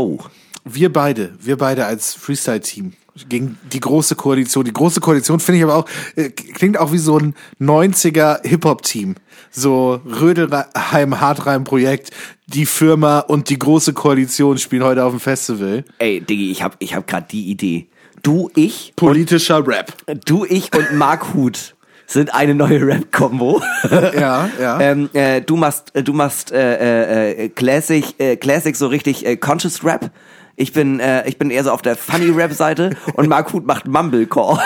wir 0.65 0.91
beide, 0.91 1.35
wir 1.39 1.59
beide 1.59 1.85
als 1.85 2.15
Freestyle-Team 2.15 2.95
gegen 3.29 3.59
die 3.73 3.81
große 3.81 4.15
Koalition. 4.15 4.65
Die 4.65 4.73
große 4.73 5.01
Koalition 5.01 5.41
finde 5.41 5.59
ich 5.59 5.65
aber 5.65 5.77
auch, 5.77 5.87
äh, 6.17 6.31
klingt 6.31 6.79
auch 6.79 6.93
wie 6.93 6.99
so 6.99 7.19
ein 7.19 7.35
90er 7.61 8.47
Hip-Hop-Team. 8.47 9.17
So 9.51 10.01
Rödelheim 10.07 11.21
Hartreim-Projekt, 11.21 12.11
die 12.47 12.67
Firma 12.67 13.21
und 13.21 13.51
die 13.51 13.59
große 13.59 13.93
Koalition 13.93 14.59
spielen 14.59 14.85
heute 14.85 15.05
auf 15.05 15.13
dem 15.13 15.21
Festival. 15.21 15.85
Ey, 15.99 16.21
Diggi, 16.21 16.51
ich 16.51 16.63
hab, 16.63 16.77
ich 16.79 16.95
hab 16.95 17.07
grad 17.07 17.33
die 17.33 17.51
Idee. 17.51 17.89
Du, 18.23 18.51
ich, 18.55 18.95
Politischer 18.97 19.67
Rap. 19.67 19.93
du, 20.25 20.45
ich 20.45 20.75
und 20.75 20.97
Mark 20.97 21.35
Huth 21.35 21.75
sind 22.07 22.35
eine 22.35 22.55
neue 22.55 22.87
Rap-Kombo. 22.87 23.63
Ja, 23.91 24.49
ja. 24.61 24.81
ähm, 24.81 25.11
äh, 25.13 25.41
du 25.41 25.57
machst, 25.57 25.95
äh, 25.95 26.03
du 26.03 26.13
machst 26.13 26.53
äh, 26.53 27.45
äh, 27.45 27.49
Classic, 27.49 28.05
äh, 28.19 28.37
Classic 28.37 28.77
so 28.77 28.87
richtig 28.87 29.27
äh, 29.27 29.37
Conscious 29.37 29.85
Rap. 29.85 30.11
Ich 30.57 30.73
bin, 30.73 31.01
äh, 31.01 31.27
ich 31.29 31.39
bin 31.39 31.51
eher 31.51 31.65
so 31.65 31.71
auf 31.71 31.83
der 31.83 31.97
Funny 31.97 32.31
Rap 32.31 32.53
Seite 32.53 32.91
und 33.15 33.29
Mark 33.29 33.53
Huth 33.53 33.67
macht 33.67 33.87
Mumblecore. 33.89 34.61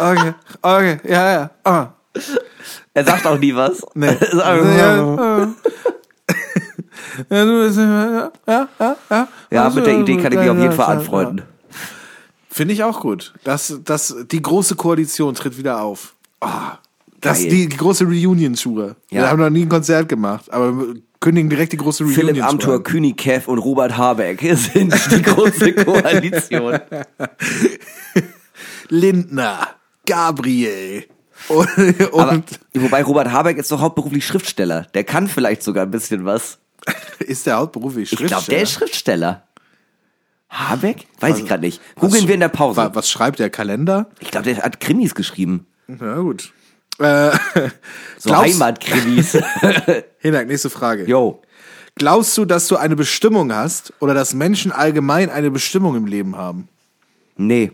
Okay, 0.00 0.34
okay, 0.62 1.00
ja, 1.04 1.32
ja. 1.32 1.50
Ah. 1.64 1.88
er 2.94 3.04
sagt 3.04 3.26
auch 3.26 3.38
nie 3.38 3.54
was. 3.54 3.84
Nee. 3.94 4.16
Ja, 4.32 4.56
ja, 7.30 7.44
du 7.44 7.66
bist- 7.66 7.78
ja, 7.78 8.30
ja, 8.46 8.68
ja, 8.80 8.96
ja. 9.10 9.28
ja, 9.50 9.70
mit 9.70 9.86
der 9.86 9.98
Idee 9.98 10.16
kann 10.16 10.32
ich 10.32 10.38
mich 10.38 10.50
auf 10.50 10.58
jeden 10.58 10.72
Fall 10.72 10.96
anfreunden. 10.96 11.42
Finde 12.50 12.74
ich 12.74 12.82
auch 12.84 13.00
gut. 13.00 13.34
Das, 13.44 13.80
das, 13.84 14.14
die 14.30 14.40
große 14.42 14.76
Koalition 14.76 15.34
tritt 15.34 15.58
wieder 15.58 15.80
auf. 15.82 16.14
Ah, 16.40 16.78
das 17.20 17.40
die, 17.40 17.68
die 17.68 17.76
große 17.76 18.04
Reunion-Tour. 18.04 18.96
Ja. 19.10 19.22
Wir 19.22 19.28
haben 19.30 19.40
noch 19.40 19.50
nie 19.50 19.62
ein 19.62 19.68
Konzert 19.68 20.08
gemacht, 20.08 20.52
aber 20.52 20.76
wir 20.78 20.94
kündigen 21.24 21.48
direkt 21.48 21.72
die 21.72 21.76
große 21.78 22.04
Reunion. 22.04 22.26
Philipp 22.28 22.44
Amthor, 22.44 22.82
Kühnikev 22.84 23.48
und 23.48 23.58
Robert 23.58 23.96
Habeck 23.96 24.40
sind 24.56 24.94
die 25.10 25.22
große 25.22 25.72
Koalition. 25.84 26.78
Lindner, 28.88 29.68
Gabriel 30.06 31.04
und, 31.48 31.68
Aber, 32.12 32.42
wobei 32.74 33.02
Robert 33.02 33.30
Habeck 33.32 33.58
ist 33.58 33.70
doch 33.72 33.80
hauptberuflich 33.80 34.26
Schriftsteller. 34.26 34.86
Der 34.94 35.04
kann 35.04 35.28
vielleicht 35.28 35.62
sogar 35.62 35.84
ein 35.84 35.90
bisschen 35.90 36.24
was. 36.24 36.58
ist 37.18 37.46
der 37.46 37.56
hauptberuflich 37.56 38.12
Ich 38.12 38.18
glaube, 38.18 38.44
der 38.48 38.62
ist 38.62 38.72
Schriftsteller. 38.72 39.42
Habeck? 40.48 41.06
Weiß 41.20 41.38
ich 41.38 41.46
gerade 41.46 41.62
nicht. 41.62 41.80
Googeln 41.96 42.28
wir 42.28 42.34
in 42.34 42.40
der 42.40 42.48
Pause. 42.48 42.76
Wa- 42.76 42.90
Was 42.94 43.10
schreibt 43.10 43.38
der 43.40 43.50
Kalender? 43.50 44.08
Ich 44.20 44.30
glaube, 44.30 44.44
der 44.52 44.62
hat 44.62 44.78
Krimis 44.80 45.14
geschrieben. 45.14 45.66
Na 45.88 46.16
gut. 46.20 46.52
Äh, 46.98 47.30
So 48.18 48.34
Heimatkrimis. 48.34 49.36
Hinak, 50.18 50.46
nächste 50.46 50.70
Frage. 50.70 51.04
Jo. 51.04 51.42
Glaubst 51.96 52.36
du, 52.38 52.44
dass 52.44 52.68
du 52.68 52.76
eine 52.76 52.96
Bestimmung 52.96 53.54
hast 53.54 53.92
oder 54.00 54.14
dass 54.14 54.34
Menschen 54.34 54.72
allgemein 54.72 55.28
eine 55.30 55.50
Bestimmung 55.50 55.94
im 55.94 56.06
Leben 56.06 56.36
haben? 56.36 56.68
Nee. 57.36 57.72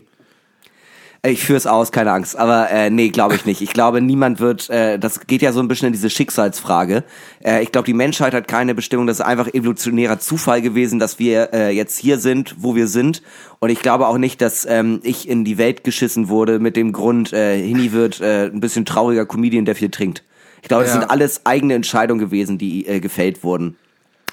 Ich 1.23 1.43
führe 1.43 1.57
es 1.57 1.67
aus, 1.67 1.91
keine 1.91 2.11
Angst. 2.13 2.35
Aber 2.35 2.71
äh, 2.71 2.89
nee, 2.89 3.09
glaube 3.09 3.35
ich 3.35 3.45
nicht. 3.45 3.61
Ich 3.61 3.73
glaube, 3.73 4.01
niemand 4.01 4.39
wird, 4.39 4.71
äh, 4.71 4.97
das 4.97 5.27
geht 5.27 5.43
ja 5.43 5.51
so 5.53 5.59
ein 5.59 5.67
bisschen 5.67 5.85
in 5.87 5.93
diese 5.93 6.09
Schicksalsfrage. 6.09 7.03
Äh, 7.45 7.61
ich 7.61 7.71
glaube, 7.71 7.85
die 7.85 7.93
Menschheit 7.93 8.33
hat 8.33 8.47
keine 8.47 8.73
Bestimmung. 8.73 9.05
Das 9.05 9.19
ist 9.19 9.25
einfach 9.25 9.47
evolutionärer 9.53 10.17
Zufall 10.17 10.63
gewesen, 10.63 10.97
dass 10.97 11.19
wir 11.19 11.53
äh, 11.53 11.69
jetzt 11.75 11.99
hier 11.99 12.17
sind, 12.17 12.55
wo 12.57 12.73
wir 12.75 12.87
sind. 12.87 13.21
Und 13.59 13.69
ich 13.69 13.81
glaube 13.83 14.07
auch 14.07 14.17
nicht, 14.17 14.41
dass 14.41 14.65
ähm, 14.65 14.99
ich 15.03 15.29
in 15.29 15.45
die 15.45 15.59
Welt 15.59 15.83
geschissen 15.83 16.27
wurde 16.27 16.57
mit 16.57 16.75
dem 16.75 16.91
Grund, 16.91 17.33
äh, 17.33 17.55
Hini 17.61 17.91
wird 17.91 18.19
äh, 18.19 18.45
ein 18.47 18.59
bisschen 18.59 18.85
trauriger 18.85 19.27
Comedian, 19.27 19.65
der 19.65 19.75
viel 19.75 19.91
trinkt. 19.91 20.23
Ich 20.63 20.69
glaube, 20.69 20.85
das 20.85 20.93
Ja. 20.95 21.01
sind 21.01 21.11
alles 21.11 21.45
eigene 21.45 21.75
Entscheidungen 21.75 22.19
gewesen, 22.19 22.57
die 22.57 22.87
äh, 22.87 22.99
gefällt 22.99 23.43
wurden. 23.43 23.77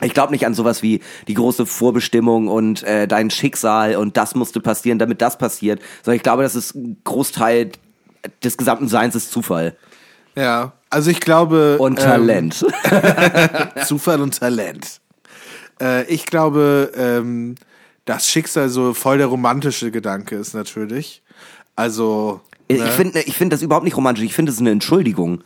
Ich 0.00 0.14
glaube 0.14 0.32
nicht 0.32 0.46
an 0.46 0.54
sowas 0.54 0.82
wie 0.82 1.00
die 1.26 1.34
große 1.34 1.66
Vorbestimmung 1.66 2.48
und 2.48 2.82
äh, 2.84 3.08
dein 3.08 3.30
Schicksal 3.30 3.96
und 3.96 4.16
das 4.16 4.34
musste 4.34 4.60
passieren, 4.60 4.98
damit 4.98 5.20
das 5.20 5.38
passiert, 5.38 5.80
sondern 6.02 6.16
ich 6.16 6.22
glaube, 6.22 6.42
das 6.42 6.54
ist 6.54 6.74
ein 6.74 6.98
Großteil 7.04 7.72
des 8.42 8.56
gesamten 8.56 8.88
Seins 8.88 9.14
ist 9.14 9.30
Zufall 9.30 9.76
Ja, 10.34 10.72
also 10.90 11.10
ich 11.10 11.20
glaube. 11.20 11.78
und 11.78 11.98
Talent. 11.98 12.64
Ähm, 12.84 13.68
Zufall 13.84 14.20
und 14.20 14.38
Talent. 14.38 15.00
Äh, 15.80 16.04
ich 16.06 16.26
glaube, 16.26 16.92
ähm, 16.96 17.56
das 18.04 18.26
Schicksal 18.26 18.68
so 18.68 18.94
voll 18.94 19.18
der 19.18 19.26
romantische 19.26 19.90
Gedanke 19.90 20.36
ist 20.36 20.54
natürlich. 20.54 21.22
Also. 21.76 22.40
ich 22.68 22.80
ne? 22.80 22.86
finde 22.86 23.20
ich 23.20 23.36
finde 23.36 23.54
das 23.54 23.62
überhaupt 23.62 23.84
nicht 23.84 23.96
romantisch, 23.96 24.24
ich 24.24 24.34
finde 24.34 24.52
es 24.52 24.58
eine 24.58 24.70
Entschuldigung. 24.70 25.42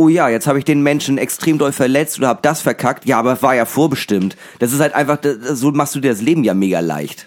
Oh 0.00 0.08
ja, 0.08 0.30
jetzt 0.30 0.46
habe 0.46 0.58
ich 0.58 0.64
den 0.64 0.82
Menschen 0.82 1.18
extrem 1.18 1.58
doll 1.58 1.72
verletzt 1.72 2.18
oder 2.18 2.28
habe 2.28 2.40
das 2.40 2.62
verkackt. 2.62 3.04
Ja, 3.04 3.18
aber 3.18 3.42
war 3.42 3.54
ja 3.54 3.66
vorbestimmt. 3.66 4.34
Das 4.58 4.72
ist 4.72 4.80
halt 4.80 4.94
einfach, 4.94 5.18
so 5.52 5.72
machst 5.72 5.94
du 5.94 6.00
dir 6.00 6.10
das 6.10 6.22
Leben 6.22 6.42
ja 6.42 6.54
mega 6.54 6.80
leicht. 6.80 7.26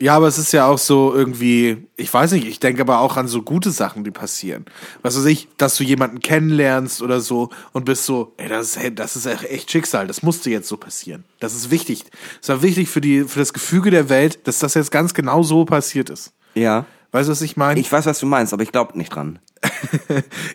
Ja, 0.00 0.16
aber 0.16 0.26
es 0.26 0.38
ist 0.38 0.52
ja 0.54 0.64
auch 0.68 0.78
so 0.78 1.12
irgendwie, 1.14 1.86
ich 1.98 2.12
weiß 2.12 2.32
nicht, 2.32 2.48
ich 2.48 2.60
denke 2.60 2.80
aber 2.80 3.00
auch 3.00 3.18
an 3.18 3.28
so 3.28 3.42
gute 3.42 3.70
Sachen, 3.70 4.04
die 4.04 4.10
passieren. 4.10 4.64
Was 5.02 5.18
weiß 5.18 5.26
ich, 5.26 5.48
dass 5.58 5.76
du 5.76 5.84
jemanden 5.84 6.20
kennenlernst 6.20 7.02
oder 7.02 7.20
so 7.20 7.50
und 7.72 7.84
bist 7.84 8.06
so, 8.06 8.32
ey, 8.38 8.48
das 8.48 8.76
ist, 8.76 8.98
das 8.98 9.14
ist 9.14 9.26
echt 9.26 9.70
Schicksal, 9.70 10.06
das 10.06 10.22
musste 10.22 10.48
jetzt 10.48 10.68
so 10.68 10.78
passieren. 10.78 11.24
Das 11.40 11.54
ist 11.54 11.70
wichtig. 11.70 12.06
Es 12.40 12.48
war 12.48 12.62
wichtig 12.62 12.88
für 12.88 13.02
die, 13.02 13.24
für 13.24 13.38
das 13.38 13.52
Gefüge 13.52 13.90
der 13.90 14.08
Welt, 14.08 14.40
dass 14.44 14.60
das 14.60 14.72
jetzt 14.72 14.92
ganz 14.92 15.12
genau 15.12 15.42
so 15.42 15.66
passiert 15.66 16.08
ist. 16.08 16.32
Ja. 16.54 16.86
Weißt 17.12 17.28
du, 17.28 17.32
was 17.32 17.42
ich 17.42 17.56
meine? 17.56 17.78
Ich 17.78 17.92
weiß, 17.92 18.06
was 18.06 18.18
du 18.20 18.26
meinst, 18.26 18.52
aber 18.52 18.62
ich 18.62 18.72
glaube 18.72 18.96
nicht 18.98 19.14
dran. 19.14 19.38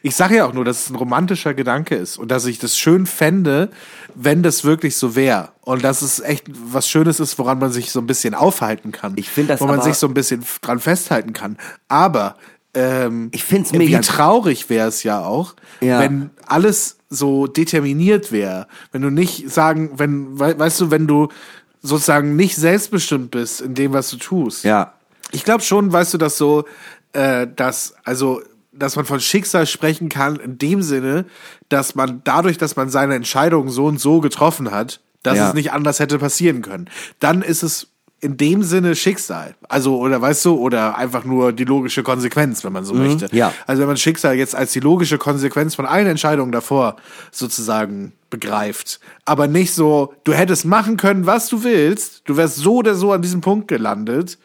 Ich 0.03 0.15
sage 0.15 0.37
ja 0.37 0.45
auch 0.45 0.53
nur, 0.53 0.63
dass 0.65 0.81
es 0.85 0.89
ein 0.89 0.95
romantischer 0.95 1.53
Gedanke 1.53 1.95
ist 1.95 2.17
und 2.17 2.29
dass 2.29 2.45
ich 2.45 2.59
das 2.59 2.77
schön 2.77 3.05
fände, 3.05 3.69
wenn 4.15 4.43
das 4.43 4.63
wirklich 4.63 4.95
so 4.95 5.15
wäre. 5.15 5.49
Und 5.61 5.83
dass 5.83 6.01
es 6.01 6.19
echt 6.19 6.45
was 6.49 6.87
Schönes 6.89 7.19
ist, 7.19 7.37
woran 7.39 7.59
man 7.59 7.71
sich 7.71 7.91
so 7.91 7.99
ein 7.99 8.07
bisschen 8.07 8.33
aufhalten 8.33 8.91
kann. 8.91 9.13
Ich 9.17 9.29
find 9.29 9.49
das 9.49 9.59
Wo 9.61 9.65
man 9.65 9.81
sich 9.81 9.95
so 9.95 10.07
ein 10.07 10.13
bisschen 10.13 10.43
dran 10.61 10.79
festhalten 10.79 11.33
kann. 11.33 11.57
Aber 11.87 12.35
ähm, 12.73 13.29
Ich 13.33 13.43
find's 13.43 13.71
mega- 13.71 13.97
Wie 13.97 14.01
traurig 14.01 14.69
wäre 14.69 14.87
es 14.87 15.03
ja 15.03 15.23
auch, 15.25 15.55
Ja. 15.81 15.99
wenn 15.99 16.29
alles 16.45 16.97
so 17.09 17.47
determiniert 17.47 18.31
wäre. 18.31 18.67
Wenn 18.91 19.01
du 19.01 19.09
nicht 19.09 19.49
sagen, 19.51 19.91
wenn, 19.97 20.39
we 20.39 20.57
weißt 20.57 20.81
du, 20.81 20.91
wenn 20.91 21.07
du 21.07 21.29
sozusagen 21.81 22.35
nicht 22.35 22.55
selbstbestimmt 22.55 23.31
bist 23.31 23.61
in 23.61 23.73
dem, 23.73 23.93
was 23.93 24.09
du 24.09 24.17
tust. 24.17 24.63
Ja. 24.63 24.93
Ich 25.31 25.43
glaube 25.43 25.63
schon, 25.63 25.91
weißt 25.91 26.13
du, 26.13 26.17
dass 26.17 26.37
so, 26.37 26.65
äh, 27.13 27.47
dass, 27.53 27.95
also, 28.03 28.41
dass 28.71 28.95
man 28.95 29.05
von 29.05 29.19
Schicksal 29.19 29.65
sprechen 29.65 30.09
kann, 30.09 30.37
in 30.37 30.57
dem 30.57 30.81
Sinne, 30.81 31.25
dass 31.69 31.95
man 31.95 32.21
dadurch, 32.23 32.57
dass 32.57 32.75
man 32.75 32.89
seine 32.89 33.15
Entscheidung 33.15 33.69
so 33.69 33.85
und 33.85 33.99
so 33.99 34.21
getroffen 34.21 34.71
hat, 34.71 34.99
dass 35.23 35.37
Ja. 35.37 35.47
es 35.49 35.53
nicht 35.53 35.71
anders 35.71 35.99
hätte 35.99 36.19
passieren 36.19 36.61
können. 36.61 36.89
Dann 37.19 37.41
ist 37.41 37.63
es 37.63 37.87
in 38.19 38.35
dem 38.37 38.63
Sinne 38.63 38.95
Schicksal. 38.95 39.53
Also, 39.69 39.97
oder 39.97 40.19
weißt 40.21 40.43
du, 40.45 40.55
oder 40.55 40.97
einfach 40.97 41.23
nur 41.23 41.53
die 41.53 41.65
logische 41.65 42.01
Konsequenz, 42.01 42.63
wenn 42.63 42.73
man 42.73 42.83
so 42.83 42.93
möchte. 42.95 43.27
ja. 43.31 43.53
Also, 43.67 43.81
wenn 43.81 43.87
man 43.87 43.97
Schicksal 43.97 44.35
jetzt 44.35 44.55
als 44.55 44.71
die 44.71 44.79
logische 44.79 45.17
Konsequenz 45.19 45.75
von 45.75 45.85
allen 45.85 46.07
Entscheidungen 46.07 46.51
davor 46.51 46.95
sozusagen 47.31 48.13
begreift. 48.29 48.99
Aber 49.25 49.47
nicht 49.47 49.73
so, 49.73 50.13
du 50.23 50.33
hättest 50.33 50.65
machen 50.65 50.97
können, 50.97 51.25
was 51.27 51.47
du 51.47 51.63
willst, 51.63 52.23
du 52.25 52.37
wärst 52.37 52.55
so 52.57 52.77
oder 52.77 52.95
so 52.95 53.11
an 53.11 53.21
diesem 53.21 53.41
Punkt 53.41 53.67
gelandet, 53.67 54.37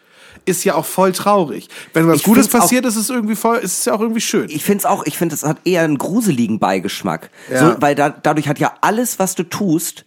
ist 0.44 0.64
ja 0.64 0.74
auch 0.74 0.84
voll 0.84 1.12
traurig. 1.12 1.68
Wenn 1.92 2.06
was 2.08 2.16
Ich 2.16 2.22
Gutes 2.24 2.46
find's 2.46 2.54
auch- 2.56 2.60
passiert, 2.60 2.84
ist 2.86 2.96
es 2.96 3.10
irgendwie 3.10 3.36
voll, 3.36 3.58
ist 3.58 3.78
es 3.80 3.84
ja 3.84 3.92
auch 3.94 4.00
irgendwie 4.00 4.20
schön. 4.20 4.48
Ich 4.50 4.64
finde 4.64 4.78
es 4.78 4.84
auch, 4.86 5.04
ich 5.06 5.16
finde, 5.18 5.34
es 5.34 5.42
hat 5.44 5.58
eher 5.64 5.82
einen 5.82 5.98
gruseligen 5.98 6.58
Beigeschmack. 6.58 7.30
Ja. 7.50 7.58
So, 7.74 7.76
weil 7.80 7.94
da, 7.94 8.10
dadurch 8.10 8.48
hat 8.48 8.58
ja 8.58 8.74
alles, 8.80 9.18
was 9.18 9.34
du 9.34 9.42
tust, 9.44 10.04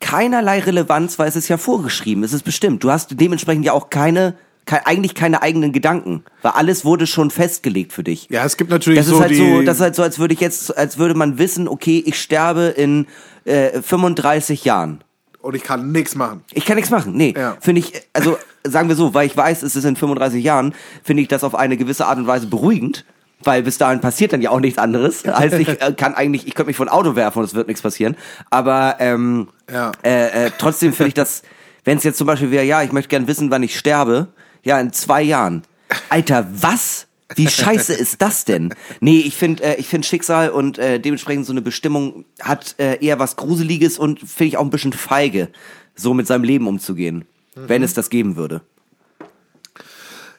keinerlei 0.00 0.60
Relevanz, 0.60 1.18
weil 1.18 1.28
es 1.28 1.36
ist 1.36 1.48
ja 1.48 1.56
vorgeschrieben, 1.58 2.24
es 2.24 2.32
ist 2.32 2.42
bestimmt. 2.44 2.82
Du 2.84 2.90
hast 2.90 3.20
dementsprechend 3.20 3.64
ja 3.66 3.72
auch 3.72 3.90
keine, 3.90 4.34
kei- 4.66 4.84
eigentlich 4.86 5.14
keine 5.14 5.42
eigenen 5.42 5.72
Gedanken, 5.72 6.24
weil 6.42 6.52
alles 6.52 6.84
wurde 6.84 7.06
schon 7.06 7.30
festgelegt 7.30 7.92
für 7.92 8.02
dich. 8.02 8.26
ja, 8.30 8.44
es 8.44 8.56
gibt 8.56 8.70
natürlich 8.70 8.98
Das 9.00 9.06
so 9.08 9.16
ist 9.16 9.20
halt 9.22 9.36
so, 9.36 9.62
das 9.62 9.76
ist 9.76 9.82
halt 9.82 9.94
so, 9.94 10.02
als 10.02 10.18
würde 10.18 10.32
ich 10.34 10.40
jetzt, 10.40 10.76
als 10.76 10.96
würde 10.98 11.14
man 11.14 11.38
wissen, 11.38 11.68
okay, 11.68 12.02
ich 12.06 12.18
sterbe 12.20 12.62
in 12.76 13.06
äh, 13.44 13.80
35 13.82 14.64
Jahren. 14.64 15.02
und 15.42 15.54
ich 15.54 15.62
kann 15.62 15.90
nichts 15.92 16.14
machen. 16.14 16.42
Ich 16.52 16.64
kann 16.66 16.76
nichts 16.76 16.90
machen. 16.90 17.14
Nee, 17.16 17.34
Ja. 17.36 17.56
finde 17.60 17.80
ich, 17.80 17.92
also 18.12 18.36
sagen 18.64 18.88
wir 18.88 18.96
so, 18.96 19.14
weil 19.14 19.26
ich 19.26 19.36
weiß, 19.36 19.62
es 19.62 19.76
ist 19.76 19.84
in 19.84 19.96
35 19.96 20.42
Jahren, 20.44 20.74
finde 21.02 21.22
ich 21.22 21.28
das 21.28 21.44
auf 21.44 21.54
eine 21.54 21.76
gewisse 21.76 22.06
Art 22.06 22.18
und 22.18 22.26
Weise 22.26 22.46
beruhigend, 22.46 23.04
weil 23.42 23.62
bis 23.62 23.78
dahin 23.78 24.00
passiert 24.00 24.32
dann 24.32 24.42
ja 24.42 24.50
auch 24.50 24.60
nichts 24.60 24.78
anderes. 24.78 25.24
Heißt, 25.26 25.54
ich 25.54 25.68
äh, 25.80 25.94
kann 25.96 26.14
eigentlich, 26.14 26.46
ich 26.46 26.54
könnte 26.54 26.68
mich 26.68 26.76
von 26.76 26.88
Auto 26.88 27.16
werfen 27.16 27.38
und 27.38 27.44
es 27.46 27.54
wird 27.54 27.68
nichts 27.68 27.82
passieren. 27.82 28.16
Aber 28.50 28.96
ähm, 28.98 29.48
Ja. 29.72 29.92
äh, 30.04 30.46
äh, 30.46 30.50
trotzdem 30.58 30.92
finde 30.92 31.08
ich 31.08 31.14
das, 31.14 31.42
wenn 31.84 31.98
es 31.98 32.04
jetzt 32.04 32.18
zum 32.18 32.26
Beispiel 32.26 32.50
wäre, 32.50 32.64
ja, 32.64 32.82
ich 32.82 32.92
möchte 32.92 33.08
gern 33.08 33.26
wissen, 33.26 33.50
wann 33.50 33.62
ich 33.62 33.78
sterbe, 33.78 34.28
ja, 34.62 34.78
in 34.78 34.92
zwei 34.92 35.22
Jahren. 35.22 35.62
Alter, 36.10 36.46
was? 36.52 37.06
Wie 37.36 37.48
scheiße 37.48 37.94
ist 37.94 38.20
das 38.20 38.44
denn? 38.44 38.74
Nee, 39.00 39.20
ich 39.20 39.36
finde 39.36 39.62
äh, 39.62 39.76
ich 39.76 39.86
finde 39.86 40.06
Schicksal 40.06 40.50
und 40.50 40.78
äh, 40.78 40.98
dementsprechend 40.98 41.46
so 41.46 41.52
eine 41.52 41.62
Bestimmung 41.62 42.24
hat 42.42 42.74
äh, 42.78 42.98
eher 43.04 43.18
was 43.20 43.36
Gruseliges 43.36 43.98
und 43.98 44.18
finde 44.18 44.44
ich 44.48 44.56
auch 44.56 44.64
ein 44.64 44.70
bisschen 44.70 44.92
feige, 44.92 45.48
so 45.94 46.12
mit 46.12 46.26
seinem 46.26 46.42
Leben 46.42 46.66
umzugehen, 46.66 47.24
wenn 47.54 47.82
es 47.82 47.94
das 47.94 48.10
geben 48.10 48.36
würde. 48.36 48.60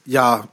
Ja, 0.05 0.45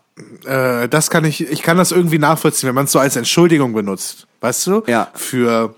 äh, 0.47 0.89
das 0.89 1.11
kann 1.11 1.25
ich, 1.25 1.41
ich 1.41 1.63
kann 1.63 1.77
das 1.77 1.93
irgendwie 1.93 2.19
nachvollziehen, 2.19 2.69
wenn 2.69 2.75
man 2.75 2.85
es 2.85 2.93
so 2.93 2.99
als 2.99 3.17
Entschuldigung 3.17 3.73
benutzt. 3.73 4.27
Weißt 4.41 4.67
du? 4.67 4.83
Ja. 4.87 5.09
Für 5.15 5.75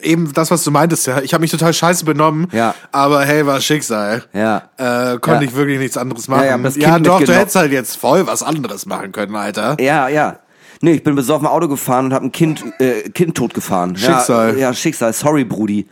eben 0.00 0.32
das, 0.32 0.50
was 0.50 0.62
du 0.64 0.70
meintest, 0.70 1.06
ja. 1.08 1.20
Ich 1.22 1.34
habe 1.34 1.40
mich 1.42 1.50
total 1.50 1.74
scheiße 1.74 2.04
benommen, 2.04 2.46
Ja. 2.52 2.74
aber 2.92 3.24
hey, 3.24 3.44
war 3.46 3.60
Schicksal. 3.60 4.24
Ja. 4.32 4.70
Äh, 4.76 5.18
konnte 5.18 5.44
Ja. 5.44 5.50
ich 5.50 5.54
wirklich 5.54 5.78
nichts 5.78 5.96
anderes 5.96 6.28
machen. 6.28 6.44
Ja, 6.46 6.56
Ja, 6.56 6.68
ja, 6.76 6.98
doch, 7.00 7.20
du 7.22 7.34
hättest 7.34 7.56
halt 7.56 7.72
jetzt 7.72 7.96
voll 7.96 8.26
was 8.26 8.42
anderes 8.42 8.86
machen 8.86 9.12
können, 9.12 9.34
Alter. 9.34 9.76
Ja, 9.80 10.08
ja. 10.08 10.38
Nee, 10.80 10.92
ich 10.92 11.02
bin 11.02 11.16
besoffen 11.16 11.48
Auto 11.48 11.66
gefahren 11.66 12.06
und 12.06 12.14
habe 12.14 12.26
ein 12.26 12.30
Kind, 12.32 12.62
äh, 12.78 13.08
kind 13.10 13.36
tot 13.36 13.52
gefahren. 13.52 13.96
Schicksal. 13.96 14.52
Ja, 14.54 14.68
ja, 14.68 14.74
Schicksal. 14.74 15.12
Sorry, 15.12 15.44
Brudi. 15.44 15.88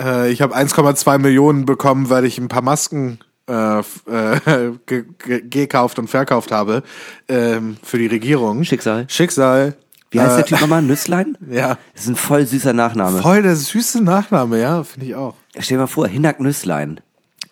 Äh, 0.00 0.30
ich 0.30 0.42
habe 0.42 0.56
1,2 0.56 1.18
Millionen 1.18 1.66
bekommen, 1.66 2.10
weil 2.10 2.24
ich 2.24 2.38
ein 2.38 2.48
paar 2.48 2.62
Masken 2.62 3.18
äh, 3.48 3.78
äh, 3.80 3.82
ge 4.86 5.04
ge 5.18 5.42
gekauft 5.48 5.98
und 5.98 6.08
verkauft 6.08 6.52
habe 6.52 6.82
ähm, 7.28 7.76
für 7.82 7.98
die 7.98 8.06
Regierung. 8.06 8.64
Schicksal. 8.64 9.06
Schicksal. 9.08 9.76
Wie 10.10 10.20
heißt 10.20 10.32
äh, 10.32 10.36
der 10.36 10.46
Typ 10.46 10.60
nochmal? 10.60 10.82
Nüsslein? 10.82 11.36
Ja. 11.50 11.78
Das 11.94 12.04
ist 12.04 12.08
ein 12.08 12.16
voll 12.16 12.46
süßer 12.46 12.72
Nachname. 12.72 13.20
Voll 13.20 13.42
der 13.42 13.56
süße 13.56 14.02
Nachname, 14.02 14.60
ja, 14.60 14.82
finde 14.84 15.06
ich 15.06 15.14
auch. 15.14 15.34
Stell 15.58 15.76
dir 15.76 15.82
mal 15.82 15.86
vor, 15.86 16.08
Hinak 16.08 16.40
Nüsslein. 16.40 17.00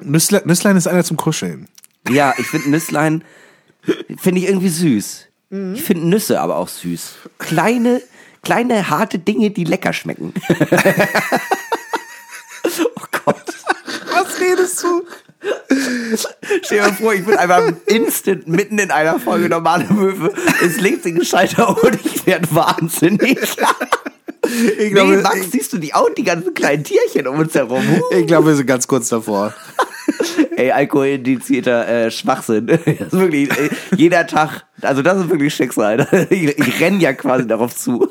Nüssle 0.01 0.42
Nüsslein 0.44 0.76
ist 0.76 0.86
einer 0.86 1.05
zum 1.05 1.16
Kuscheln. 1.16 1.68
Ja, 2.09 2.34
ich 2.38 2.46
finde 2.46 2.70
Nüsslein, 2.70 3.24
finde 4.16 4.40
ich 4.40 4.49
irgendwie 4.49 4.68
süß. 4.68 5.26
Mhm. 5.51 5.74
Ich 5.74 5.82
finde 5.82 6.07
Nüsse 6.07 6.40
aber 6.40 6.57
auch 6.57 6.68
süß. 6.68 7.14
Kleine, 7.38 8.01
kleine, 8.42 8.90
harte 8.90 9.18
Dinge, 9.18 9.51
die 9.51 9.64
lecker 9.64 9.92
schmecken. 9.92 10.32
Gott. 13.33 13.55
Was 14.12 14.41
redest 14.41 14.83
du? 14.83 15.05
Stell 16.62 16.79
dir 16.79 16.83
mal 16.83 16.93
vor, 16.95 17.14
ich 17.14 17.24
bin 17.24 17.37
einfach 17.37 17.72
instant 17.87 18.49
mitten 18.49 18.79
in 18.79 18.91
einer 18.91 19.20
Folge 19.20 19.49
normale 19.49 19.85
Möwe 19.93 20.33
ins 20.62 20.81
linke 20.81 21.12
gescheitert 21.12 21.83
und 21.83 21.99
ich 22.05 22.26
werde 22.26 22.49
wahnsinnig. 22.51 23.39
Ich 23.39 23.57
Nee, 24.79 24.91
glaube, 24.91 25.18
Max, 25.18 25.37
ich, 25.41 25.51
siehst 25.51 25.72
du 25.74 25.79
die 25.79 25.93
auch, 25.95 26.09
die 26.16 26.24
ganzen 26.24 26.55
kleinen 26.55 26.83
Tierchen 26.83 27.26
um 27.26 27.39
uns 27.39 27.55
herum? 27.55 27.85
Ich 28.12 28.26
glaube, 28.26 28.49
wir 28.49 28.55
sind 28.57 28.66
ganz 28.66 28.87
kurz 28.87 29.09
davor. 29.11 29.53
Ey, 30.57 30.70
alkoholindizierter 30.70 31.87
äh, 31.87 32.11
Schwachsinn. 32.11 32.66
Das 32.66 32.79
ist 32.87 33.12
wirklich, 33.12 33.51
äh, 33.51 33.68
jeder 33.95 34.26
Tag, 34.26 34.64
also 34.81 35.03
das 35.03 35.18
ist 35.18 35.29
wirklich 35.31 35.55
Schicksal. 35.55 36.07
Ich, 36.31 36.59
ich 36.59 36.81
renne 36.81 36.99
ja 36.99 37.12
quasi 37.12 37.47
darauf 37.47 37.76
zu. 37.76 38.11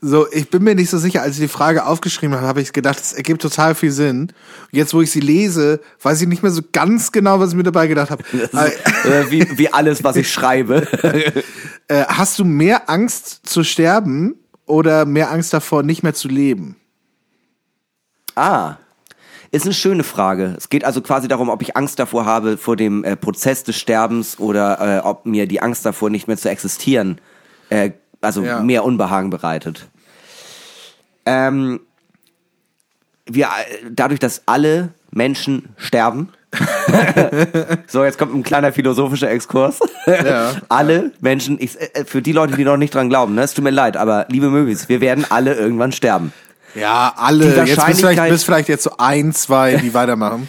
So, 0.00 0.30
ich 0.30 0.48
bin 0.48 0.62
mir 0.62 0.76
nicht 0.76 0.90
so 0.90 0.98
sicher, 0.98 1.22
als 1.22 1.34
ich 1.36 1.42
die 1.42 1.48
Frage 1.48 1.84
aufgeschrieben 1.84 2.36
habe, 2.36 2.46
habe 2.46 2.60
ich 2.60 2.72
gedacht, 2.72 3.00
es 3.00 3.12
ergibt 3.12 3.42
total 3.42 3.74
viel 3.74 3.90
Sinn. 3.90 4.32
Jetzt, 4.70 4.94
wo 4.94 5.00
ich 5.00 5.10
sie 5.10 5.18
lese, 5.18 5.80
weiß 6.02 6.22
ich 6.22 6.28
nicht 6.28 6.44
mehr 6.44 6.52
so 6.52 6.62
ganz 6.72 7.10
genau, 7.10 7.40
was 7.40 7.50
ich 7.50 7.56
mir 7.56 7.64
dabei 7.64 7.88
gedacht 7.88 8.10
habe. 8.10 8.22
Ist, 8.32 8.54
äh, 8.54 9.30
wie, 9.30 9.58
wie 9.58 9.72
alles, 9.72 10.04
was 10.04 10.16
ich 10.16 10.30
schreibe. 10.30 10.86
Äh, 11.90 12.04
hast 12.06 12.38
du 12.38 12.44
mehr 12.44 12.90
Angst 12.90 13.46
zu 13.48 13.64
sterben 13.64 14.34
oder 14.66 15.06
mehr 15.06 15.30
Angst 15.30 15.54
davor, 15.54 15.82
nicht 15.82 16.02
mehr 16.02 16.12
zu 16.12 16.28
leben? 16.28 16.76
Ah. 18.34 18.76
Ist 19.50 19.64
eine 19.64 19.72
schöne 19.72 20.04
Frage. 20.04 20.54
Es 20.58 20.68
geht 20.68 20.84
also 20.84 21.00
quasi 21.00 21.28
darum, 21.28 21.48
ob 21.48 21.62
ich 21.62 21.78
Angst 21.78 21.98
davor 21.98 22.26
habe 22.26 22.58
vor 22.58 22.76
dem 22.76 23.04
äh, 23.04 23.16
Prozess 23.16 23.64
des 23.64 23.76
Sterbens 23.76 24.38
oder 24.38 24.98
äh, 24.98 25.00
ob 25.00 25.24
mir 25.24 25.46
die 25.46 25.62
Angst 25.62 25.86
davor, 25.86 26.10
nicht 26.10 26.28
mehr 26.28 26.36
zu 26.36 26.50
existieren, 26.50 27.18
äh, 27.70 27.92
also 28.20 28.42
Ja. 28.42 28.60
mehr 28.60 28.84
Unbehagen 28.84 29.30
bereitet. 29.30 29.86
Ähm, 31.26 31.80
wir, 33.26 33.46
äh, 33.46 33.86
dadurch, 33.90 34.20
dass 34.20 34.42
alle 34.46 34.90
Menschen 35.10 35.68
sterben. 35.76 36.30
so, 37.86 38.04
jetzt 38.04 38.18
kommt 38.18 38.34
ein 38.34 38.42
kleiner 38.42 38.72
philosophischer 38.72 39.30
Exkurs. 39.30 39.80
Ja. 40.06 40.52
alle 40.70 41.12
Menschen, 41.20 41.58
ich, 41.60 41.78
äh, 41.78 42.04
für 42.06 42.22
die 42.22 42.32
Leute, 42.32 42.56
die 42.56 42.64
noch 42.64 42.78
nicht 42.78 42.94
dran 42.94 43.10
glauben, 43.10 43.34
ne, 43.34 43.42
es 43.42 43.52
tut 43.52 43.64
mir 43.64 43.70
leid, 43.70 43.96
aber 43.98 44.26
liebe 44.30 44.48
Möwis, 44.48 44.88
wir 44.88 45.00
werden 45.02 45.26
alle 45.28 45.54
irgendwann 45.54 45.92
sterben. 45.92 46.32
Ja, 46.74 47.12
alle. 47.16 47.44
Die 47.44 47.50
Jetzt 47.50 47.56
bist 47.56 47.72
vielleicht, 47.72 47.78
Wahrscheinlichkeit- 48.02 48.30
bist 48.30 48.44
vielleicht 48.44 48.68
jetzt 48.68 48.84
so 48.84 48.92
ein, 48.98 49.32
zwei, 49.34 49.76
die 49.76 49.92
weitermachen. 49.94 50.48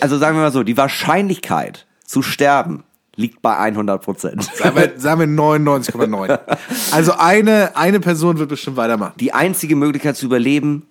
Also 0.00 0.18
sagen 0.18 0.36
wir 0.36 0.42
mal 0.42 0.52
so, 0.52 0.62
die 0.62 0.76
Wahrscheinlichkeit 0.76 1.86
zu 2.04 2.22
sterben 2.22 2.84
liegt 3.16 3.42
bei 3.42 3.56
100 3.56 4.02
Prozent. 4.02 4.42
Sagen 4.42 4.76
wir, 4.76 4.92
sagen 4.96 5.20
wir 5.20 5.26
99,9. 5.26 6.38
Also 6.92 7.12
eine, 7.12 7.76
eine 7.76 8.00
Person 8.00 8.38
wird 8.38 8.48
bestimmt 8.48 8.76
weitermachen. 8.76 9.12
Die 9.20 9.32
einzige 9.32 9.76
Möglichkeit 9.76 10.16
zu 10.16 10.26
überleben 10.26 10.86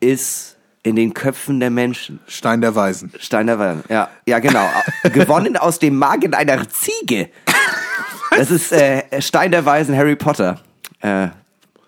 ist 0.00 0.56
in 0.82 0.96
den 0.96 1.14
Köpfen 1.14 1.60
der 1.60 1.70
Menschen. 1.70 2.20
Stein 2.26 2.60
der 2.60 2.74
Weisen. 2.74 3.12
Stein 3.18 3.46
der 3.46 3.58
Weisen. 3.58 3.84
Ja, 3.88 4.08
ja 4.26 4.38
genau. 4.40 4.66
Gewonnen 5.12 5.56
aus 5.56 5.78
dem 5.78 5.96
Magen 5.96 6.34
einer 6.34 6.68
Ziege. 6.68 7.30
Das 8.30 8.50
ist 8.50 8.72
äh, 8.72 9.20
Stein 9.20 9.52
der 9.52 9.64
Weisen 9.64 9.96
Harry 9.96 10.16
Potter. 10.16 10.60
Äh, 11.00 11.28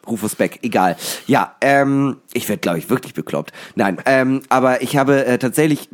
Rufus 0.07 0.37
Beck, 0.37 0.59
egal. 0.63 0.97
Ja, 1.27 1.57
ähm, 1.61 2.19
ich 2.33 2.49
werde, 2.49 2.61
glaube 2.61 2.79
ich, 2.79 2.91
wirklich 2.91 3.15
bekloppt. 3.15 3.53
Nein, 3.75 3.99
ähm, 4.05 4.43
aber 4.49 4.83
ich 4.83 4.97
habe 4.97 5.25
äh, 5.25 5.39
tatsächlich 5.39 5.89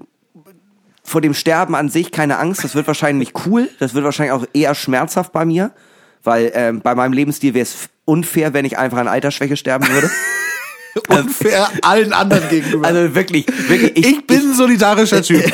vor 1.11 1.21
dem 1.21 1.35
Sterben 1.35 1.75
an 1.75 1.89
sich 1.89 2.13
keine 2.13 2.39
Angst. 2.39 2.63
Das 2.63 2.75
wird 2.75 2.87
wahrscheinlich 2.87 3.33
cool. 3.45 3.69
Das 3.81 3.95
wird 3.95 4.05
wahrscheinlich 4.05 4.33
auch 4.33 4.47
eher 4.53 4.75
schmerzhaft 4.77 5.33
bei 5.33 5.45
mir. 5.45 5.73
Weil 6.23 6.53
ähm, 6.55 6.81
bei 6.83 6.95
meinem 6.95 7.13
Lebensstil 7.13 7.53
wäre 7.55 7.65
es 7.65 7.89
unfair, 8.05 8.55
wenn 8.55 8.65
ich 8.65 8.79
einfach 8.79 8.99
an 8.99 9.09
Altersschwäche 9.09 9.57
sterben 9.57 9.89
würde. 9.89 10.11
Unfair 11.09 11.69
allen 11.83 12.13
anderen 12.13 12.49
gegenüber. 12.49 12.87
Also 12.87 13.15
wirklich, 13.15 13.47
wirklich. 13.69 13.97
Ich, 13.97 14.07
ich 14.07 14.27
bin 14.27 14.39
ein 14.39 14.55
solidarischer 14.55 15.23
Typ. 15.23 15.45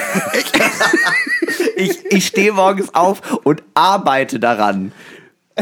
ich, 1.76 2.04
ich 2.06 2.26
stehe 2.26 2.52
morgens 2.52 2.94
auf 2.94 3.20
und 3.44 3.62
arbeite 3.74 4.38
daran, 4.40 4.92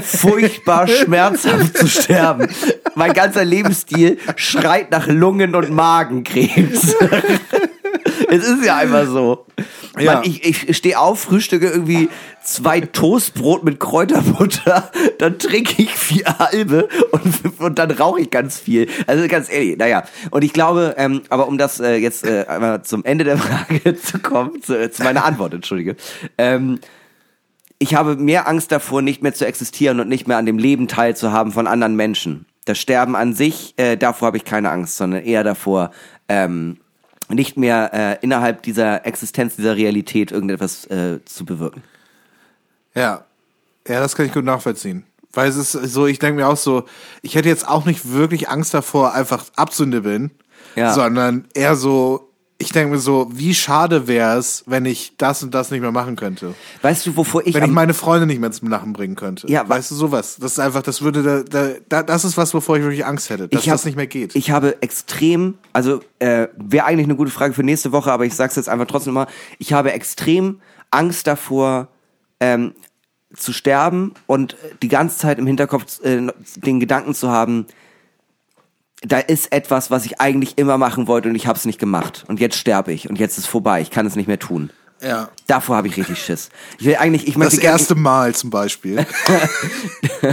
furchtbar 0.00 0.86
schmerzhaft 0.88 1.76
zu 1.76 1.88
sterben. 1.88 2.48
Mein 2.94 3.12
ganzer 3.12 3.44
Lebensstil 3.44 4.18
schreit 4.36 4.90
nach 4.90 5.06
Lungen- 5.06 5.54
und 5.54 5.70
Magenkrebs. 5.70 6.96
es 8.28 8.46
ist 8.46 8.64
ja 8.64 8.76
einfach 8.76 9.06
so. 9.06 9.46
Ja. 9.98 10.14
Man, 10.14 10.24
ich, 10.24 10.68
ich 10.68 10.76
stehe 10.76 10.98
auf, 10.98 11.20
frühstücke 11.20 11.68
irgendwie 11.68 12.08
zwei 12.42 12.80
Toastbrot 12.80 13.64
mit 13.64 13.80
Kräuterbutter, 13.80 14.90
dann 15.18 15.38
trinke 15.38 15.82
ich 15.82 15.90
vier 15.90 16.38
halbe 16.38 16.88
und, 17.12 17.60
und 17.60 17.78
dann 17.78 17.90
rauche 17.90 18.20
ich 18.20 18.30
ganz 18.30 18.58
viel. 18.58 18.88
Also 19.06 19.26
ganz 19.28 19.50
ehrlich, 19.50 19.76
naja. 19.76 20.04
Und 20.30 20.44
ich 20.44 20.52
glaube, 20.52 20.94
ähm, 20.98 21.22
aber 21.30 21.48
um 21.48 21.58
das 21.58 21.80
äh, 21.80 21.96
jetzt 21.96 22.26
äh, 22.26 22.44
einmal 22.46 22.82
zum 22.82 23.04
Ende 23.04 23.24
der 23.24 23.38
Frage 23.38 23.96
zu 23.96 24.18
kommen, 24.18 24.62
zu, 24.62 24.90
zu 24.90 25.02
meiner 25.02 25.24
Antwort, 25.24 25.54
entschuldige. 25.54 25.96
Ähm, 26.38 26.80
ich 27.78 27.94
habe 27.94 28.16
mehr 28.16 28.48
Angst 28.48 28.72
davor, 28.72 29.02
nicht 29.02 29.22
mehr 29.22 29.34
zu 29.34 29.46
existieren 29.46 30.00
und 30.00 30.08
nicht 30.08 30.26
mehr 30.26 30.38
an 30.38 30.46
dem 30.46 30.58
Leben 30.58 30.88
teilzuhaben 30.88 31.52
von 31.52 31.66
anderen 31.66 31.96
Menschen. 31.96 32.46
Das 32.64 32.78
Sterben 32.78 33.14
an 33.14 33.34
sich, 33.34 33.74
äh, 33.76 33.96
davor 33.96 34.26
habe 34.26 34.36
ich 34.36 34.44
keine 34.44 34.70
Angst, 34.70 34.96
sondern 34.96 35.22
eher 35.22 35.44
davor, 35.44 35.90
ähm, 36.28 36.78
nicht 37.34 37.56
mehr 37.56 37.90
äh, 37.92 38.18
innerhalb 38.22 38.62
dieser 38.62 39.06
Existenz, 39.06 39.56
dieser 39.56 39.76
Realität 39.76 40.32
irgendetwas 40.32 40.86
äh, 40.86 41.18
zu 41.24 41.44
bewirken. 41.44 41.82
Ja. 42.94 43.24
Ja, 43.86 44.00
das 44.00 44.14
kann 44.16 44.26
ich 44.26 44.32
gut 44.32 44.44
nachvollziehen. 44.44 45.04
Weil 45.32 45.48
es 45.48 45.56
ist 45.56 45.72
so, 45.72 46.06
ich 46.06 46.18
denke 46.20 46.40
mir 46.40 46.48
auch 46.48 46.56
so, 46.56 46.84
ich 47.22 47.34
hätte 47.34 47.48
jetzt 47.48 47.66
auch 47.68 47.84
nicht 47.84 48.12
wirklich 48.12 48.48
Angst 48.48 48.72
davor, 48.72 49.12
einfach 49.14 49.44
abzunibbeln, 49.56 50.30
Ja. 50.76 50.92
sondern 50.94 51.46
eher 51.54 51.74
so, 51.76 52.30
ich 52.58 52.70
denke 52.70 52.92
mir 52.92 52.98
so, 52.98 53.28
wie 53.32 53.54
schade 53.54 54.06
wäre 54.06 54.38
es, 54.38 54.62
wenn 54.66 54.84
ich 54.86 55.16
das 55.16 55.42
und 55.42 55.52
das 55.52 55.70
nicht 55.70 55.80
mehr 55.80 55.90
machen 55.90 56.14
könnte. 56.14 56.54
Weißt 56.82 57.04
du, 57.06 57.16
wovor 57.16 57.44
ich 57.46 57.54
Wenn 57.54 57.64
ich 57.64 57.70
meine 57.70 57.94
Freunde 57.94 58.26
nicht 58.26 58.40
mehr 58.40 58.52
zum 58.52 58.68
Lachen 58.68 58.92
bringen 58.92 59.16
könnte. 59.16 59.50
Ja, 59.50 59.68
weißt 59.68 59.90
du, 59.90 59.94
sowas. 59.96 60.36
Das 60.40 60.52
ist 60.52 60.58
einfach, 60.60 60.82
das 60.82 61.02
würde, 61.02 61.22
da, 61.22 61.42
da, 61.42 61.74
da, 61.88 62.02
das 62.02 62.24
ist 62.24 62.36
was, 62.36 62.54
wovor 62.54 62.76
ich 62.76 62.82
wirklich 62.82 63.04
Angst 63.04 63.28
hätte, 63.28 63.48
dass 63.48 63.66
hab, 63.66 63.74
das 63.74 63.84
nicht 63.84 63.96
mehr 63.96 64.06
geht. 64.06 64.36
Ich 64.36 64.50
habe 64.50 64.80
extrem, 64.82 65.58
also 65.72 66.00
äh, 66.20 66.48
wäre 66.56 66.86
eigentlich 66.86 67.06
eine 67.06 67.16
gute 67.16 67.32
Frage 67.32 67.54
für 67.54 67.64
nächste 67.64 67.90
Woche, 67.92 68.12
aber 68.12 68.24
ich 68.24 68.34
sag's 68.34 68.56
jetzt 68.56 68.68
einfach 68.68 68.86
trotzdem 68.86 69.14
mal. 69.14 69.26
Ich 69.58 69.72
habe 69.72 69.92
extrem 69.92 70.60
Angst 70.90 71.26
davor, 71.26 71.88
ähm, 72.38 72.72
zu 73.36 73.52
sterben 73.52 74.14
und 74.26 74.56
die 74.82 74.88
ganze 74.88 75.18
Zeit 75.18 75.38
im 75.38 75.46
Hinterkopf 75.46 76.02
äh, 76.04 76.28
den 76.56 76.78
Gedanken 76.78 77.14
zu 77.14 77.30
haben, 77.30 77.66
da 79.06 79.18
ist 79.18 79.52
etwas, 79.52 79.90
was 79.90 80.04
ich 80.06 80.20
eigentlich 80.20 80.54
immer 80.56 80.78
machen 80.78 81.06
wollte 81.06 81.28
und 81.28 81.34
ich 81.34 81.46
habe 81.46 81.58
es 81.58 81.64
nicht 81.64 81.78
gemacht. 81.78 82.24
Und 82.28 82.40
jetzt 82.40 82.56
sterbe 82.56 82.92
ich 82.92 83.08
und 83.08 83.18
jetzt 83.18 83.38
ist 83.38 83.46
vorbei. 83.46 83.80
Ich 83.80 83.90
kann 83.90 84.06
es 84.06 84.16
nicht 84.16 84.26
mehr 84.26 84.38
tun. 84.38 84.70
ja. 85.02 85.28
Davor 85.46 85.76
habe 85.76 85.88
ich 85.88 85.96
richtig 85.98 86.18
Schiss. 86.18 86.48
Ich 86.78 86.86
will 86.86 86.96
eigentlich, 86.96 87.24
ich 87.28 87.34
Das 87.34 87.38
möchte 87.38 87.60
gerne- 87.60 87.72
erste 87.74 87.94
Mal 87.94 88.34
zum 88.34 88.48
Beispiel. 88.50 89.04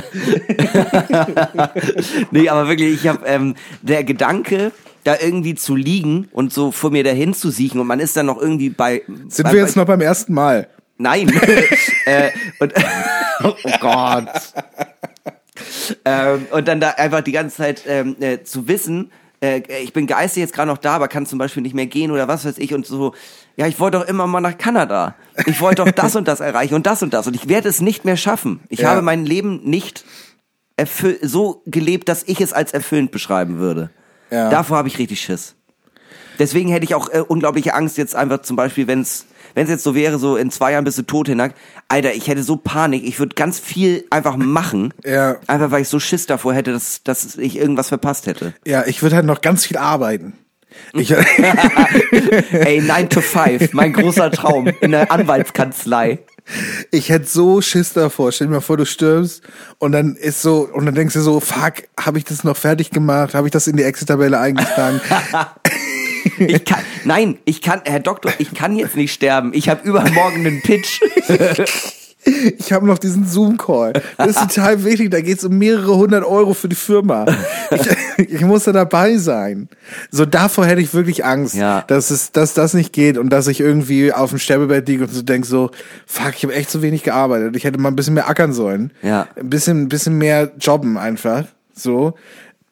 nee, 2.32 2.48
aber 2.50 2.68
wirklich, 2.70 2.94
ich 2.94 3.08
habe 3.08 3.26
ähm, 3.26 3.56
der 3.82 4.04
Gedanke, 4.04 4.72
da 5.04 5.16
irgendwie 5.20 5.56
zu 5.56 5.76
liegen 5.76 6.30
und 6.32 6.54
so 6.54 6.72
vor 6.72 6.92
mir 6.92 7.04
dahin 7.04 7.34
zu 7.34 7.50
siechen 7.50 7.80
und 7.82 7.88
man 7.88 8.00
ist 8.00 8.16
dann 8.16 8.28
noch 8.28 8.40
irgendwie 8.40 8.70
bei. 8.70 9.02
Sind 9.28 9.46
bei, 9.46 9.54
wir 9.54 9.62
jetzt 9.62 9.76
noch 9.76 9.86
beim 9.86 10.02
ersten 10.02 10.34
Mal? 10.34 10.68
Nein. 10.98 11.30
äh, 12.06 12.30
und, 12.60 12.74
oh 13.44 13.54
Gott. 13.80 14.28
Ähm, 16.06 16.48
und 16.52 16.68
dann 16.68 16.80
da 16.80 16.90
einfach 16.92 17.22
die 17.22 17.32
ganze 17.32 17.58
Zeit 17.58 17.84
ähm, 17.88 18.16
äh, 18.20 18.44
zu 18.44 18.68
wissen, 18.68 19.12
äh, 19.44 19.62
ich 19.82 19.94
bin 19.94 20.08
geistig 20.08 20.42
jetzt 20.42 20.54
gerade 20.54 20.68
noch 20.70 20.78
da, 20.78 20.94
aber 20.96 21.08
kann 21.08 21.26
zum 21.26 21.40
Beispiel 21.40 21.64
nicht 21.64 21.76
mehr 21.76 21.88
gehen 21.88 22.12
oder 22.12 22.28
was 22.28 22.46
weiß 22.46 22.58
ich 22.58 22.74
und 22.74 22.86
so. 22.86 23.14
Ja, 23.58 23.68
ich 23.68 23.80
wollte 23.80 23.98
doch 24.00 24.08
immer 24.08 24.28
mal 24.28 24.42
nach 24.42 24.58
Kanada. 24.58 25.16
Ich 25.46 25.62
wollte 25.62 25.84
doch 25.84 25.92
das 25.92 26.16
und 26.16 26.28
das 26.28 26.40
erreichen 26.40 26.76
und 26.76 26.86
das 26.86 27.02
und 27.04 27.14
das 27.14 27.28
und 27.28 27.36
ich 27.36 27.48
werde 27.50 27.70
es 27.70 27.82
nicht 27.82 28.06
mehr 28.06 28.18
schaffen. 28.18 28.60
Ich 28.70 28.80
Ja. 28.80 28.90
habe 28.92 29.02
mein 29.02 29.26
Leben 29.26 29.62
nicht 29.64 30.04
so 31.22 31.62
gelebt, 31.66 32.10
dass 32.10 32.24
ich 32.24 32.42
es 32.42 32.54
als 32.54 32.74
erfüllend 32.74 33.12
beschreiben 33.12 33.60
würde. 33.60 33.92
Ja. 34.32 34.50
Davor 34.50 34.78
habe 34.78 34.88
ich 34.88 34.98
richtig 34.98 35.22
Schiss. 35.22 35.56
Deswegen 36.40 36.70
hätte 36.72 36.86
ich 36.86 36.96
auch 36.96 37.10
äh, 37.10 37.20
unglaubliche 37.20 37.74
Angst 37.76 37.98
jetzt 37.98 38.16
einfach 38.16 38.42
zum 38.42 38.56
Beispiel, 38.56 38.88
wenn 38.88 39.02
es 39.02 39.26
wenn 39.56 39.64
es 39.66 39.70
jetzt 39.70 39.84
so 39.84 39.96
wäre, 39.96 40.20
so 40.20 40.36
in 40.38 40.52
zwei 40.52 40.72
Jahren 40.74 40.84
bist 40.84 40.98
du 40.98 41.04
tot 41.04 41.28
hinak, 41.28 41.54
Alter, 41.88 42.14
ich 42.14 42.28
hätte 42.28 42.44
so 42.44 42.56
Panik, 42.58 43.04
ich 43.06 43.20
würde 43.20 43.36
ganz 43.36 43.60
viel 43.60 44.06
einfach 44.10 44.38
machen, 44.38 44.94
Ja. 45.06 45.38
einfach 45.48 45.72
weil 45.72 45.82
ich 45.84 45.90
so 45.90 46.00
Schiss 46.00 46.26
davor 46.26 46.54
hätte, 46.54 46.72
dass, 46.72 47.04
dass 47.04 47.36
ich 47.38 47.58
irgendwas 47.58 47.90
verpasst 47.90 48.28
hätte. 48.28 48.54
Ja, 48.66 48.86
ich 48.86 49.02
würde 49.02 49.16
halt 49.18 49.26
noch 49.26 49.42
ganz 49.42 49.66
viel 49.66 49.78
arbeiten. 49.78 50.34
Ich, 50.94 51.12
Ey, 52.52 52.82
9 52.82 53.10
to 53.10 53.20
5, 53.22 53.74
mein 53.74 53.92
großer 53.94 54.32
Traum 54.32 54.68
in 54.82 54.92
der 54.92 55.12
Anwaltskanzlei. 55.12 56.20
ich 56.92 57.10
hätte 57.10 57.28
so 57.28 57.62
Schiss 57.62 57.92
davor. 57.94 58.32
Stell 58.32 58.48
dir 58.48 58.54
mal 58.54 58.62
vor, 58.62 58.78
du 58.78 58.86
stirbst 58.86 59.44
und 59.80 59.92
dann 59.92 60.16
ist 60.16 60.42
so, 60.42 60.70
und 60.74 60.86
dann 60.86 60.96
denkst 60.96 61.14
du 61.14 61.22
so, 61.22 61.40
fuck, 61.42 61.74
habe 62.00 62.18
ich 62.20 62.24
das 62.24 62.44
noch 62.46 62.56
fertig 62.58 62.90
gemacht? 62.90 63.34
Habe 63.36 63.48
ich 63.48 63.52
das 63.52 63.68
in 63.68 63.76
die 63.76 63.84
Exit-Tabelle 63.84 64.40
eingetragen? 64.40 65.02
Ich 66.50 66.66
kann, 66.66 66.80
nein, 67.06 67.38
ich 67.46 67.62
kann, 67.62 67.82
Herr 67.86 68.00
Doktor, 68.00 68.32
ich 68.40 68.54
kann 68.54 68.76
jetzt 68.76 68.96
nicht 68.96 69.14
sterben. 69.14 69.52
Ich 69.54 69.70
habe 69.70 69.88
übermorgen 69.88 70.46
einen 70.46 70.62
Pitch. 70.62 71.00
ich 72.58 72.72
habe 72.72 72.86
noch 72.86 73.00
diesen 73.00 73.26
Zoom-Call. 73.28 73.94
Das 74.18 74.30
ist 74.30 74.40
total 74.56 74.84
wichtig. 74.84 75.10
Da 75.12 75.22
geht's 75.22 75.44
um 75.44 75.58
mehrere 75.58 75.96
hundert 75.96 76.24
Euro 76.24 76.54
für 76.54 76.70
die 76.70 76.76
Firma. 76.76 77.26
Ich, 78.18 78.36
ich 78.36 78.42
muss 78.42 78.66
da 78.66 78.72
dabei 78.72 79.18
sein. 79.18 79.70
So 80.12 80.26
davor 80.26 80.66
hätte 80.66 80.82
ich 80.82 80.94
wirklich 80.94 81.26
Angst, 81.26 81.56
Ja. 81.56 81.84
dass 81.88 82.12
es, 82.12 82.32
dass 82.32 82.54
das 82.54 82.74
nicht 82.74 82.94
geht 82.94 83.18
und 83.18 83.30
dass 83.30 83.48
ich 83.48 83.60
irgendwie 83.60 84.14
auf 84.14 84.30
dem 84.30 84.40
Sterbebett 84.40 84.88
liege 84.88 85.04
und 85.06 85.14
so 85.14 85.22
denk 85.24 85.46
so, 85.46 85.72
fuck, 86.06 86.34
ich 86.36 86.44
habe 86.44 86.54
echt 86.54 86.70
zu 86.70 86.82
wenig 86.82 87.04
gearbeitet. 87.04 87.56
Ich 87.56 87.64
hätte 87.64 87.80
mal 87.80 87.90
ein 87.90 87.96
bisschen 87.96 88.14
mehr 88.14 88.30
ackern 88.30 88.54
sollen. 88.54 88.92
Ja. 89.02 89.28
Ein 89.36 89.50
bisschen, 89.50 89.84
ein 89.84 89.90
bisschen 89.90 90.18
mehr 90.18 90.52
jobben 90.60 90.98
einfach. 90.98 91.46
So. 91.74 92.14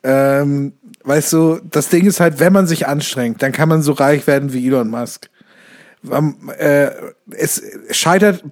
Ähm, 0.03 0.73
weißt 1.03 1.33
du, 1.33 1.59
das 1.69 1.89
Ding 1.89 2.05
ist 2.05 2.19
halt, 2.19 2.39
wenn 2.39 2.53
man 2.53 2.67
sich 2.67 2.87
anstrengt, 2.87 3.41
dann 3.41 3.51
kann 3.51 3.69
man 3.69 3.81
so 3.81 3.91
reich 3.93 4.27
werden 4.27 4.53
wie 4.53 4.65
Elon 4.67 4.89
Musk. 4.89 5.29
Äh, 6.57 6.91
es 7.31 7.61
scheitert 7.91 8.43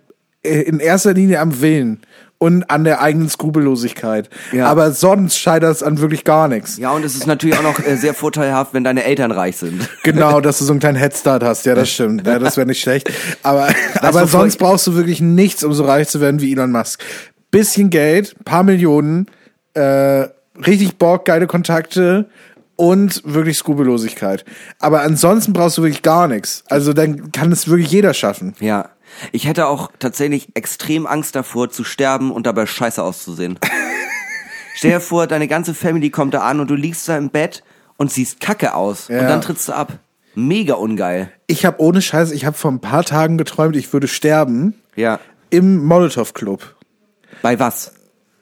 äh, 0.44 0.62
in 0.62 0.80
erster 0.80 1.14
Linie 1.14 1.40
am 1.40 1.62
Willen 1.62 2.02
und 2.40 2.70
an 2.70 2.84
der 2.84 3.02
eigenen 3.02 3.30
Skrupellosigkeit. 3.30 4.30
Ja. 4.52 4.68
Aber 4.68 4.92
sonst 4.92 5.38
scheitert 5.38 5.72
es 5.72 5.82
an 5.82 6.00
wirklich 6.00 6.24
gar 6.24 6.48
nichts. 6.48 6.78
Ja, 6.78 6.92
und 6.92 7.04
es 7.04 7.16
ist 7.16 7.26
natürlich 7.26 7.58
auch 7.58 7.64
noch 7.64 7.80
äh, 7.80 7.96
sehr 7.96 8.14
vorteilhaft, 8.14 8.74
wenn 8.74 8.84
deine 8.84 9.04
Eltern 9.04 9.32
reich 9.32 9.58
sind. 9.58 9.90
Genau, 10.04 10.40
dass 10.40 10.60
du 10.60 10.64
so 10.64 10.72
einen 10.72 10.80
kleinen 10.80 10.98
Headstart 10.98 11.44
hast. 11.44 11.66
Ja, 11.66 11.76
das 11.76 11.90
stimmt. 11.90 12.26
Ja, 12.26 12.40
das 12.40 12.56
wäre 12.56 12.66
nicht 12.66 12.80
schlecht. 12.80 13.12
Aber, 13.44 13.68
aber 14.00 14.26
sonst 14.26 14.58
brauchst 14.58 14.88
du 14.88 14.96
wirklich 14.96 15.20
nichts, 15.20 15.64
um 15.66 15.74
so 15.74 15.84
reich 15.84 16.08
zu 16.08 16.22
werden 16.22 16.40
wie 16.40 16.54
Elon 16.54 16.72
Musk. 16.72 17.04
Bisschen 17.52 17.90
Geld, 17.90 18.36
paar 18.46 18.64
Millionen, 18.64 19.26
äh, 19.74 20.28
richtig 20.66 20.98
Bock, 20.98 21.26
geile 21.26 21.48
Kontakte 21.48 22.30
und 22.76 23.22
wirklich 23.26 23.58
Skrupellosigkeit. 23.58 24.46
Aber 24.80 25.02
ansonsten 25.02 25.54
brauchst 25.54 25.78
du 25.78 25.84
wirklich 25.84 26.04
gar 26.04 26.28
nichts. 26.28 26.64
Also 26.70 26.94
dann 26.94 27.32
kann 27.32 27.52
es 27.52 27.68
wirklich 27.68 27.92
jeder 27.92 28.14
schaffen. 28.14 28.54
Ja. 28.60 28.90
Ich 29.32 29.48
hätte 29.48 29.68
auch 29.68 29.92
tatsächlich 30.00 30.50
extrem 30.54 31.08
Angst 31.08 31.36
davor, 31.36 31.70
zu 31.70 31.84
sterben 31.84 32.32
und 32.32 32.46
dabei 32.46 32.66
scheiße 32.66 33.02
auszusehen. 33.02 33.58
Stell 34.76 34.92
dir 34.92 35.00
vor, 35.00 35.26
deine 35.28 35.48
ganze 35.48 35.74
Family 35.74 36.10
kommt 36.12 36.34
da 36.34 36.42
an 36.42 36.60
und 36.60 36.70
du 36.70 36.76
liegst 36.76 37.08
da 37.10 37.18
im 37.18 37.30
Bett 37.30 37.64
und 37.98 38.12
siehst 38.12 38.40
kacke 38.40 38.76
aus. 38.76 39.10
Und 39.10 39.16
Ja. 39.16 39.28
dann 39.28 39.42
trittst 39.42 39.68
du 39.70 39.74
ab. 39.74 39.94
Mega 40.36 40.76
ungeil. 40.76 41.32
Ich 41.48 41.66
habe 41.66 41.82
ohne 41.82 42.00
Scheiß, 42.02 42.30
ich 42.32 42.46
habe 42.46 42.56
vor 42.56 42.70
ein 42.72 42.80
paar 42.80 43.04
Tagen 43.04 43.40
geträumt, 43.40 43.76
ich 43.76 43.92
würde 43.92 44.08
sterben 44.08 44.76
Ja. 44.96 45.20
im 45.50 45.84
Molotow 45.84 46.32
Club. 46.36 46.76
Bei 47.42 47.60
was? 47.60 47.94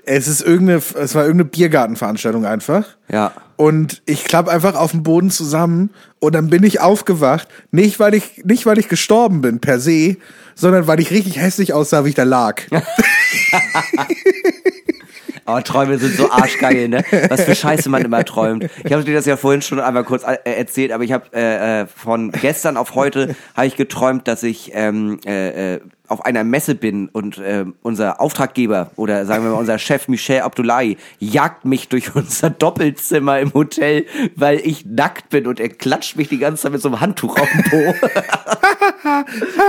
Es 0.05 0.27
ist 0.27 0.41
irgendeine, 0.41 0.77
es 0.77 1.15
war 1.15 1.23
irgendeine 1.23 1.49
Biergartenveranstaltung 1.49 2.45
einfach. 2.45 2.85
Ja. 3.11 3.33
Und 3.57 4.01
ich 4.05 4.25
klapp 4.25 4.47
einfach 4.47 4.75
auf 4.75 4.91
dem 4.91 5.03
Boden 5.03 5.31
zusammen 5.31 5.91
und 6.19 6.35
dann 6.35 6.49
bin 6.49 6.63
ich 6.63 6.81
aufgewacht. 6.81 7.47
Nicht 7.71 7.99
weil 7.99 8.13
ich, 8.13 8.43
nicht 8.43 8.65
weil 8.65 8.77
ich 8.77 8.89
gestorben 8.89 9.41
bin 9.41 9.59
per 9.59 9.79
se, 9.79 10.17
sondern 10.55 10.87
weil 10.87 10.99
ich 10.99 11.11
richtig 11.11 11.39
hässlich 11.39 11.73
aussah, 11.73 12.05
wie 12.05 12.09
ich 12.09 12.15
da 12.15 12.23
lag. 12.23 12.61
Aber 15.45 15.63
Träume 15.63 15.97
sind 15.99 16.15
so 16.15 16.31
arschgeil, 16.31 16.89
ne? 16.89 17.03
Was 17.29 17.43
für 17.43 17.55
Scheiße 17.55 17.87
man 17.89 18.03
immer 18.03 18.25
träumt. 18.25 18.67
Ich 18.83 18.91
habe 18.91 19.03
dir 19.03 19.13
das 19.13 19.27
ja 19.27 19.37
vorhin 19.37 19.61
schon 19.61 19.79
einmal 19.79 20.03
kurz 20.03 20.23
äh, 20.23 20.37
erzählt, 20.43 20.91
aber 20.91 21.03
ich 21.03 21.11
habe 21.11 21.25
äh, 21.33 21.81
äh, 21.81 21.87
von 21.87 22.31
gestern 22.31 22.77
auf 22.77 22.95
heute 22.95 23.35
habe 23.55 23.67
ich 23.67 23.75
geträumt, 23.75 24.27
dass 24.27 24.41
ich 24.41 24.71
ähm, 24.73 25.19
äh, 25.25 25.75
äh, 25.75 25.79
auf 26.07 26.25
einer 26.25 26.43
Messe 26.43 26.75
bin 26.75 27.09
und 27.09 27.37
äh, 27.37 27.65
unser 27.81 28.21
Auftraggeber 28.21 28.91
oder 28.95 29.25
sagen 29.25 29.43
wir 29.43 29.51
mal 29.51 29.57
unser 29.57 29.79
Chef 29.79 30.07
Michel 30.07 30.41
Abdullahi 30.41 30.97
jagt 31.19 31.65
mich 31.65 31.89
durch 31.89 32.15
unser 32.15 32.49
Doppelzimmer 32.49 33.39
im 33.39 33.53
Hotel, 33.53 34.05
weil 34.35 34.59
ich 34.59 34.85
nackt 34.85 35.29
bin 35.29 35.47
und 35.47 35.59
er 35.59 35.69
klatscht 35.69 36.15
mich 36.15 36.29
die 36.29 36.39
ganze 36.39 36.63
Zeit 36.63 36.71
mit 36.71 36.81
so 36.81 36.89
einem 36.89 37.01
Handtuch 37.01 37.39
auf 37.39 37.49
den 37.49 37.63
Po. 37.63 37.77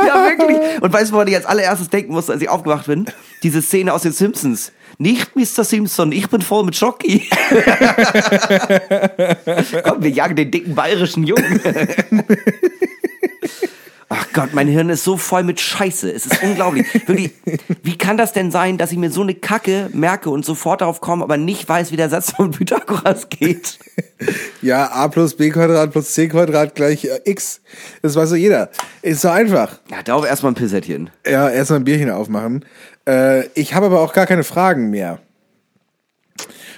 ja, 0.06 0.28
wirklich. 0.28 0.82
Und 0.82 0.92
weißt 0.92 1.10
du, 1.10 1.14
woran 1.14 1.28
ich 1.28 1.36
als 1.36 1.46
allererstes 1.46 1.90
denken 1.90 2.12
musste, 2.12 2.32
als 2.32 2.42
ich 2.42 2.48
aufgewacht 2.48 2.86
bin? 2.86 3.06
Diese 3.42 3.60
Szene 3.62 3.92
aus 3.92 4.02
den 4.02 4.12
Simpsons. 4.12 4.72
Nicht 4.98 5.36
Mr. 5.36 5.62
Simpson, 5.64 6.10
ich 6.12 6.28
bin 6.28 6.40
voll 6.40 6.64
mit 6.64 6.74
Schocki. 6.74 7.28
Komm, 9.84 10.02
wir 10.02 10.10
jagen 10.10 10.36
den 10.36 10.50
dicken 10.50 10.74
bayerischen 10.74 11.24
Jungen. 11.24 11.60
Ach 14.08 14.26
Gott, 14.32 14.54
mein 14.54 14.68
Hirn 14.68 14.88
ist 14.88 15.02
so 15.02 15.16
voll 15.16 15.42
mit 15.42 15.60
Scheiße. 15.60 16.10
Es 16.10 16.26
ist 16.26 16.42
unglaublich. 16.42 16.86
Wirklich, 16.94 17.32
wie 17.82 17.98
kann 17.98 18.16
das 18.16 18.32
denn 18.32 18.52
sein, 18.52 18.78
dass 18.78 18.92
ich 18.92 18.98
mir 18.98 19.10
so 19.10 19.22
eine 19.22 19.34
Kacke 19.34 19.90
merke 19.92 20.30
und 20.30 20.44
sofort 20.44 20.80
darauf 20.80 21.00
komme, 21.00 21.24
aber 21.24 21.36
nicht 21.36 21.68
weiß, 21.68 21.90
wie 21.90 21.96
der 21.96 22.08
Satz 22.08 22.30
von 22.30 22.52
Pythagoras 22.52 23.28
geht? 23.28 23.78
Ja, 24.62 24.92
a 24.92 25.08
plus 25.08 25.36
b 25.36 25.50
Quadrat 25.50 25.90
plus 25.90 26.12
c 26.12 26.28
Quadrat 26.28 26.74
gleich 26.74 27.04
äh, 27.04 27.20
x. 27.24 27.60
Das 28.00 28.14
weiß 28.14 28.30
so 28.30 28.36
jeder. 28.36 28.70
Ist 29.02 29.22
so 29.22 29.28
einfach. 29.28 29.80
Ja, 29.90 30.02
darauf 30.02 30.24
erstmal 30.24 30.52
ein 30.52 30.54
Pissettchen. 30.54 31.10
Ja, 31.26 31.50
erstmal 31.50 31.80
ein 31.80 31.84
Bierchen 31.84 32.10
aufmachen. 32.10 32.64
Äh, 33.08 33.46
ich 33.54 33.74
habe 33.74 33.86
aber 33.86 34.00
auch 34.00 34.12
gar 34.12 34.26
keine 34.26 34.44
Fragen 34.44 34.90
mehr. 34.90 35.18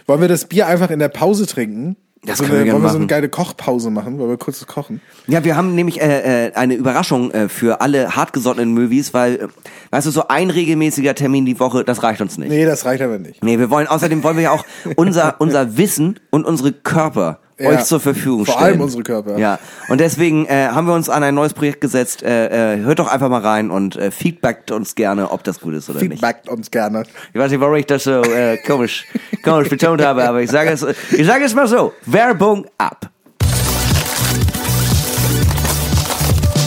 Wollen 0.06 0.20
wir 0.20 0.28
das 0.28 0.46
Bier 0.46 0.66
einfach 0.66 0.90
in 0.90 0.98
der 0.98 1.08
Pause 1.08 1.46
trinken? 1.46 1.96
Das 2.24 2.38
so 2.38 2.44
können 2.44 2.54
wir 2.54 2.58
eine, 2.58 2.64
gerne 2.64 2.74
Wollen 2.74 2.84
wir 2.84 2.90
so 2.90 2.98
eine 2.98 3.06
geile 3.06 3.28
Kochpause 3.28 3.90
machen? 3.90 4.18
Wollen 4.18 4.30
wir 4.30 4.38
kurz 4.38 4.66
kochen? 4.66 5.00
Ja, 5.26 5.44
wir 5.44 5.56
haben 5.56 5.74
nämlich 5.74 6.00
äh, 6.00 6.48
äh, 6.48 6.54
eine 6.54 6.74
Überraschung 6.74 7.30
äh, 7.30 7.48
für 7.48 7.80
alle 7.80 8.16
hartgesottenen 8.16 8.74
Movies, 8.74 9.14
weil, 9.14 9.36
äh, 9.36 9.48
weißt 9.90 10.06
du, 10.06 10.10
so 10.10 10.28
ein 10.28 10.50
regelmäßiger 10.50 11.14
Termin 11.14 11.46
die 11.46 11.60
Woche, 11.60 11.84
das 11.84 12.02
reicht 12.02 12.20
uns 12.20 12.36
nicht. 12.36 12.48
Nee, 12.48 12.64
das 12.64 12.84
reicht 12.84 13.02
aber 13.02 13.18
nicht. 13.18 13.44
Nee, 13.44 13.58
wir 13.58 13.70
wollen, 13.70 13.86
außerdem 13.86 14.22
wollen 14.22 14.36
wir 14.36 14.44
ja 14.44 14.50
auch 14.50 14.64
unser, 14.96 15.40
unser 15.40 15.76
Wissen 15.76 16.18
und 16.30 16.44
unsere 16.44 16.72
Körper 16.72 17.38
Ja. 17.58 17.70
euch 17.70 17.84
zur 17.84 17.98
Verfügung 18.00 18.46
Vor 18.46 18.54
stellen. 18.54 18.72
allem 18.72 18.80
unsere 18.82 19.02
Körper. 19.02 19.36
Ja. 19.38 19.58
Und 19.88 20.00
deswegen 20.00 20.46
äh, 20.46 20.68
haben 20.68 20.86
wir 20.86 20.94
uns 20.94 21.08
an 21.08 21.22
ein 21.22 21.34
neues 21.34 21.54
Projekt 21.54 21.80
gesetzt. 21.80 22.22
Äh, 22.22 22.74
äh, 22.74 22.78
hört 22.80 22.98
doch 23.00 23.08
einfach 23.08 23.28
mal 23.28 23.40
rein 23.40 23.70
und 23.70 23.96
äh, 23.96 24.10
feedbackt 24.10 24.70
uns 24.70 24.94
gerne, 24.94 25.30
ob 25.30 25.42
das 25.44 25.60
gut 25.60 25.74
ist 25.74 25.90
oder 25.90 26.00
nicht. 26.00 26.12
Feedbackt 26.12 26.48
uns 26.48 26.70
gerne. 26.70 27.02
Ich 27.32 27.40
weiß 27.40 27.50
nicht, 27.50 27.60
warum 27.60 27.74
ich 27.74 27.86
das 27.86 28.04
so 28.04 28.22
äh, 28.22 28.58
komisch, 28.58 29.06
komisch 29.42 29.68
betont 29.68 30.02
habe, 30.02 30.28
aber 30.28 30.40
ich 30.40 30.50
sage 30.50 30.70
es, 30.70 30.86
ich 31.10 31.26
sage 31.26 31.44
es 31.44 31.54
mal 31.54 31.66
so: 31.66 31.92
Werbung 32.06 32.66
ab. 32.78 33.10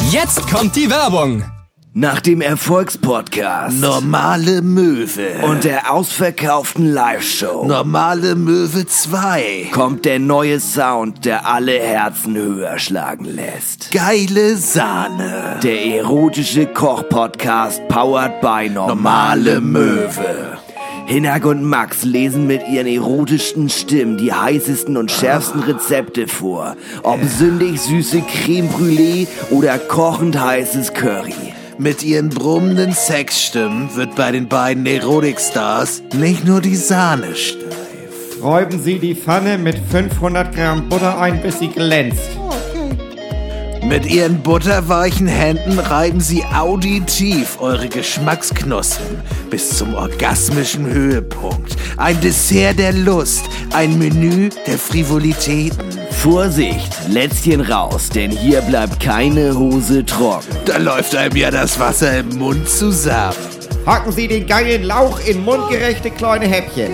Jetzt 0.09 0.45
kommt 0.51 0.75
die 0.75 0.89
Werbung. 0.89 1.43
Nach 1.93 2.21
dem 2.21 2.39
Erfolgspodcast 2.39 3.81
Normale 3.81 4.61
Möwe. 4.61 5.41
und 5.43 5.65
der 5.65 5.91
ausverkauften 5.91 6.93
Live-Show 6.93 7.65
Normale 7.65 8.35
Möwe 8.35 8.85
2. 8.85 9.71
kommt 9.73 10.05
der 10.05 10.19
neue 10.19 10.61
Sound, 10.61 11.25
der 11.25 11.45
alle 11.45 11.77
Herzen 11.77 12.37
höher 12.37 12.79
schlagen 12.79 13.25
lässt. 13.25 13.91
Geile 13.91 14.55
Sahne. 14.55 15.59
Der 15.63 15.85
erotische 15.97 16.65
Koch-Podcast 16.65 17.85
powered 17.89 18.39
by 18.39 18.69
Normale 18.69 19.59
Möwe. 19.59 20.59
Hinak 21.07 21.43
und 21.43 21.61
Max 21.61 22.05
lesen 22.05 22.47
mit 22.47 22.65
ihren 22.69 22.87
erotischsten 22.87 23.67
Stimmen 23.67 24.17
die 24.17 24.31
heißesten 24.31 24.95
und 24.95 25.11
schärfsten 25.11 25.61
Rezepte 25.61 26.29
vor. 26.29 26.77
Ob 27.03 27.19
sündig 27.25 27.81
süße 27.81 28.21
Creme 28.21 28.69
Brûlée 28.69 29.27
oder 29.49 29.77
kochend 29.77 30.39
heißes 30.39 30.93
Curry. 30.93 31.53
Mit 31.81 32.03
ihren 32.03 32.29
brummenden 32.29 32.93
Sexstimmen 32.93 33.95
wird 33.95 34.15
bei 34.15 34.31
den 34.31 34.47
beiden 34.47 34.85
Erotikstars 34.85 36.03
nicht 36.13 36.45
nur 36.45 36.61
die 36.61 36.75
Sahne 36.75 37.35
steif. 37.35 38.39
Räuben 38.39 38.79
Sie 38.79 38.99
die 38.99 39.15
Pfanne 39.15 39.57
mit 39.57 39.79
500 39.89 40.55
Gramm 40.55 40.89
Butter 40.89 41.19
ein, 41.19 41.41
bis 41.41 41.57
sie 41.57 41.69
glänzt. 41.69 42.37
Mit 43.83 44.05
ihren 44.05 44.43
butterweichen 44.43 45.25
Händen 45.25 45.79
reiben 45.79 46.19
sie 46.19 46.43
auditiv 46.45 47.59
eure 47.59 47.89
Geschmacksknospen 47.89 49.17
bis 49.49 49.75
zum 49.75 49.95
orgasmischen 49.95 50.85
Höhepunkt. 50.85 51.75
Ein 51.97 52.21
Dessert 52.21 52.77
der 52.77 52.93
Lust, 52.93 53.41
ein 53.71 53.97
Menü 53.97 54.49
der 54.67 54.77
Frivolitäten. 54.77 56.00
Vorsicht, 56.21 56.93
Lätzchen 57.07 57.61
raus, 57.61 58.09
denn 58.09 58.29
hier 58.29 58.61
bleibt 58.61 58.99
keine 58.99 59.57
Hose 59.57 60.05
trocken. 60.05 60.55
Da 60.65 60.77
läuft 60.77 61.15
einem 61.15 61.35
ja 61.35 61.49
das 61.49 61.79
Wasser 61.79 62.19
im 62.19 62.37
Mund 62.37 62.69
zusammen. 62.69 63.35
Hacken 63.87 64.11
Sie 64.11 64.27
den 64.27 64.45
geilen 64.45 64.83
Lauch 64.83 65.19
in 65.25 65.43
mundgerechte 65.43 66.11
kleine 66.11 66.45
Häppchen. 66.45 66.91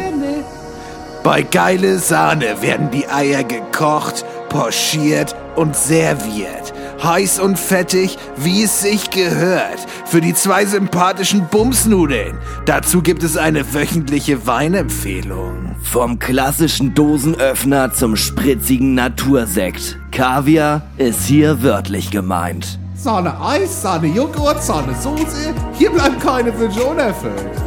Bei 1.25 1.41
geile 1.41 1.99
Sahne 1.99 2.61
werden 2.61 2.89
die 2.89 3.05
Eier 3.05 3.43
gekocht, 3.43 4.23
pochiert 4.47 5.35
und 5.57 5.75
serviert. 5.75 6.73
Heiß 7.03 7.39
und 7.39 7.59
fettig, 7.59 8.17
wie 8.37 8.63
es 8.63 8.81
sich 8.81 9.09
gehört. 9.09 9.79
Für 10.05 10.21
die 10.21 10.33
zwei 10.33 10.65
sympathischen 10.65 11.47
Bumsnudeln. 11.47 12.37
Dazu 12.65 13.01
gibt 13.01 13.23
es 13.23 13.37
eine 13.37 13.73
wöchentliche 13.73 14.47
Weinempfehlung. 14.47 15.75
Vom 15.81 16.19
klassischen 16.19 16.93
Dosenöffner 16.93 17.93
zum 17.93 18.15
spritzigen 18.15 18.95
Natursekt. 18.95 19.99
Kaviar 20.11 20.81
ist 20.97 21.25
hier 21.25 21.63
wörtlich 21.63 22.11
gemeint. 22.11 22.79
Sahne 22.95 23.39
Eis, 23.39 23.81
Sahne 23.83 24.07
Joghurt, 24.07 24.63
Sahne 24.63 24.95
Soße. 24.95 25.53
Hier 25.77 25.91
bleiben 25.91 26.19
keine 26.19 26.57
Wünsche 26.57 26.83
unerfüllt. 26.83 27.66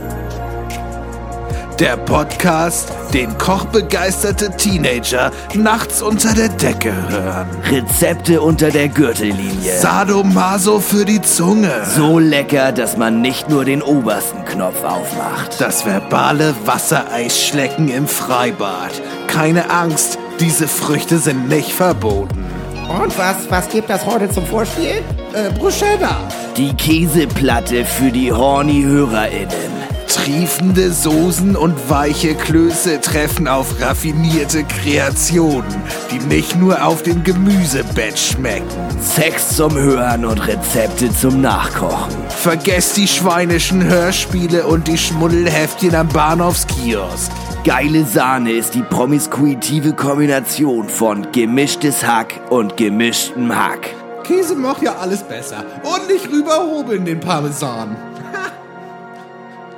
Der 1.81 1.97
Podcast, 1.97 2.93
den 3.14 3.39
kochbegeisterte 3.39 4.55
Teenager 4.55 5.31
nachts 5.55 6.03
unter 6.03 6.35
der 6.35 6.51
Decke 6.51 6.93
hören. 7.09 7.49
Rezepte 7.70 8.43
unter 8.43 8.70
der 8.70 8.89
Gürtellinie. 8.89 9.78
Sadomaso 9.78 10.81
für 10.81 11.07
die 11.07 11.22
Zunge. 11.22 11.72
so 11.97 12.18
lecker, 12.18 12.72
dass 12.72 12.99
man 12.99 13.22
nicht 13.22 13.49
nur 13.49 13.64
den 13.64 13.81
obersten 13.81 14.45
Knopf 14.45 14.85
aufmacht. 14.85 15.59
Das 15.59 15.87
verbale 15.87 16.55
Wassereisschlecken 16.66 17.89
im 17.89 18.07
Freibad. 18.07 18.93
Keine 19.26 19.70
Angst, 19.70 20.18
diese 20.39 20.68
Früchte 20.68 21.16
sind 21.16 21.49
nicht 21.49 21.72
verboten. 21.72 22.45
Und 22.91 23.16
was, 23.16 23.37
was 23.49 23.70
gibt 23.70 23.89
das 23.89 24.05
heute 24.05 24.28
zum 24.28 24.45
Vorspiel? 24.45 25.03
Äh, 25.33 25.51
Bruschetta. 25.59 26.28
Die 26.59 26.74
Käseplatte 26.74 27.87
für 27.87 28.11
die 28.11 28.31
horny 28.31 28.83
HörerInnen. 28.83 29.81
Triefende 30.11 30.90
Soßen 30.90 31.54
und 31.54 31.88
weiche 31.88 32.34
Klöße 32.34 33.00
treffen 33.00 33.46
auf 33.46 33.80
raffinierte 33.80 34.64
Kreationen, 34.64 35.64
die 36.11 36.18
nicht 36.18 36.56
nur 36.56 36.84
auf 36.84 37.04
dem 37.04 37.22
Gemüsebett 37.22 38.18
schmecken. 38.18 38.66
Sex 39.00 39.54
zum 39.54 39.72
Hören 39.76 40.24
und 40.24 40.38
Rezepte 40.48 41.12
zum 41.14 41.40
Nachkochen. 41.40 42.12
Vergesst 42.28 42.96
die 42.96 43.06
schweinischen 43.06 43.84
Hörspiele 43.84 44.66
und 44.66 44.88
die 44.88 44.98
Schmuddelheftchen 44.98 45.94
am 45.94 46.08
Bahnhofskiosk. 46.08 47.30
Geile 47.62 48.04
Sahne 48.04 48.50
ist 48.50 48.74
die 48.74 48.82
promiskuitive 48.82 49.92
Kombination 49.92 50.88
von 50.88 51.30
gemischtes 51.30 52.04
Hack 52.04 52.40
und 52.50 52.76
gemischtem 52.76 53.54
Hack. 53.54 53.94
Käse 54.24 54.56
macht 54.56 54.82
ja 54.82 54.96
alles 54.96 55.22
besser. 55.22 55.64
Und 55.84 56.08
nicht 56.08 56.28
rüberhobeln 56.28 57.04
den 57.04 57.20
Parmesan. 57.20 57.96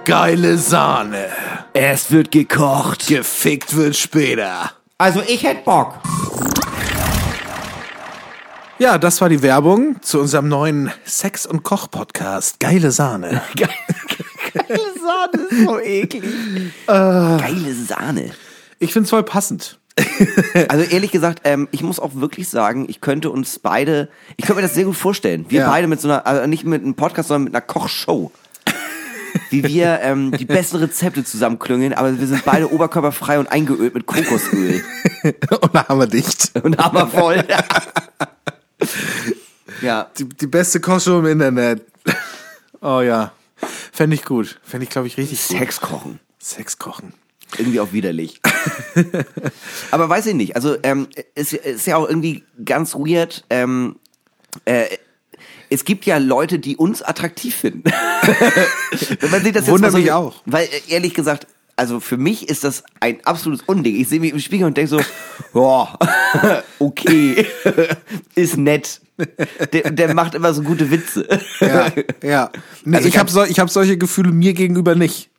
Geile 0.05 0.59
Sahne. 0.59 1.29
Erst 1.75 2.11
wird 2.11 2.31
gekocht. 2.33 3.07
Gefickt 3.07 3.77
wird 3.77 3.97
später. 3.97 4.73
Also 4.99 5.23
ich 5.27 5.45
hätt 5.45 5.65
Bock. 5.65 5.95
Ja, 8.79 8.99
das 8.99 9.21
war 9.21 9.29
die 9.29 9.43
Werbung 9.43 10.03
zu 10.03 10.19
unserem 10.21 10.49
neuen 10.49 10.91
Sex- 11.05 11.47
und 11.47 11.63
Koch-Podcast. 11.63 12.59
Geile 12.59 12.91
Sahne. 12.91 13.43
Geile 13.57 14.81
Sahne 15.01 15.47
ist 15.49 15.65
so 15.65 15.79
eklig. 15.79 16.25
Geile 16.87 17.75
Sahne. 17.75 18.31
Ich 18.81 18.93
find's 18.93 19.11
voll 19.11 19.23
passend. 19.23 19.79
Also 20.69 20.85
ehrlich 20.85 21.11
gesagt, 21.11 21.41
ähm, 21.45 21.69
ich 21.71 21.83
muss 21.83 21.99
auch 21.99 22.15
wirklich 22.15 22.49
sagen, 22.49 22.87
ich 22.89 23.01
könnte 23.01 23.31
uns 23.31 23.59
beide, 23.59 24.09
ich 24.37 24.45
könnte 24.47 24.61
mir 24.61 24.67
das 24.67 24.75
sehr 24.75 24.85
gut 24.85 24.97
vorstellen. 24.97 25.47
Wir 25.49 25.61
Ja. 25.63 25.69
beide 25.71 25.87
mit 25.87 26.01
so 26.01 26.09
einer, 26.09 26.27
also 26.27 26.47
nicht 26.47 26.65
mit 26.65 26.83
einem 26.83 26.95
Podcast, 26.95 27.29
sondern 27.29 27.45
mit 27.45 27.55
einer 27.55 27.61
Kochshow. 27.63 28.31
Wie 29.51 29.65
wir 29.65 30.01
ähm, 30.03 30.33
die 30.33 30.45
besten 30.45 30.77
Rezepte 30.77 31.25
zusammenklüngeln, 31.25 31.93
aber 31.93 32.19
wir 32.19 32.27
sind 32.27 32.45
beide 32.45 32.73
oberkörperfrei 32.73 33.39
und 33.39 33.47
eingeölt 33.51 33.95
mit 33.95 34.07
Kokosöl. 34.07 34.85
Und 35.61 35.75
da 35.75 35.89
haben 35.89 36.01
wir 36.01 36.07
dicht. 36.07 36.53
Und 36.63 36.79
hammervoll. 36.79 37.45
ja. 39.83 40.11
Die, 40.19 40.29
die 40.29 40.47
beste 40.47 40.81
Kochshow 40.81 41.21
im 41.21 41.27
Internet. 41.27 41.87
Oh 42.81 43.01
ja. 43.01 43.33
Fände 43.93 44.17
ich 44.17 44.25
gut. 44.25 44.59
Fände 44.65 44.85
ich, 44.85 44.91
glaube 44.91 45.07
ich, 45.07 45.17
richtig 45.17 45.47
gut. 45.47 45.59
Sex 45.59 45.81
kochen. 45.81 46.19
Sex 46.39 46.79
kochen. 46.79 47.15
Irgendwie 47.59 47.81
auch 47.81 47.93
widerlich. 47.93 48.41
Aber 49.91 50.09
weiß 50.09 50.27
ich 50.27 50.35
nicht. 50.35 50.57
Also 50.57 50.77
ähm, 50.83 51.09
es 51.35 51.53
ist 51.53 51.87
ja 51.87 51.97
auch 51.97 52.09
irgendwie 52.09 52.43
ganz 52.65 52.95
weird. 52.95 53.45
Ähm, 53.51 53.97
äh, 54.65 54.87
es 55.73 55.85
gibt 55.85 56.05
ja 56.07 56.19
Leute, 56.19 56.59
die 56.59 56.77
uns 56.77 57.03
attraktiv 57.03 57.55
finden. 57.55 57.85
Man 59.31 59.43
sich 59.43 59.53
das 59.53 59.67
jetzt 59.67 59.69
Wundert 59.69 59.93
so, 59.93 59.99
mich 59.99 60.13
auch. 60.13 60.43
Weil 60.45 60.67
äh, 60.67 60.93
ehrlich 60.93 61.15
gesagt, 61.15 61.47
also 61.77 62.01
für 62.01 62.17
mich 62.19 62.49
ist 62.49 62.65
das 62.65 62.85
ein 63.01 63.25
absolutes 63.25 63.65
Unding. 63.67 63.97
Ich 63.97 64.09
sehe 64.09 64.21
mich 64.21 64.33
im 64.33 64.41
Spiegel 64.41 64.67
und 64.67 64.77
denke 64.77 64.91
so, 64.91 65.01
boah, 65.53 65.99
okay, 66.79 67.47
ist 68.35 68.57
nett. 68.57 69.01
Der, 69.73 69.91
der 69.91 70.15
macht 70.15 70.35
immer 70.35 70.53
so 70.53 70.63
gute 70.63 70.91
Witze. 70.91 71.27
Ja, 71.61 71.93
ja. 72.23 72.51
Nee, 72.85 72.97
Also 72.97 73.09
ich 73.09 73.19
habe 73.19 73.31
so, 73.31 73.45
ich 73.45 73.59
hab 73.61 73.71
solche 73.71 73.97
Gefühle 73.97 74.33
mir 74.33 74.53
gegenüber 74.53 74.95
nicht. 74.95 75.31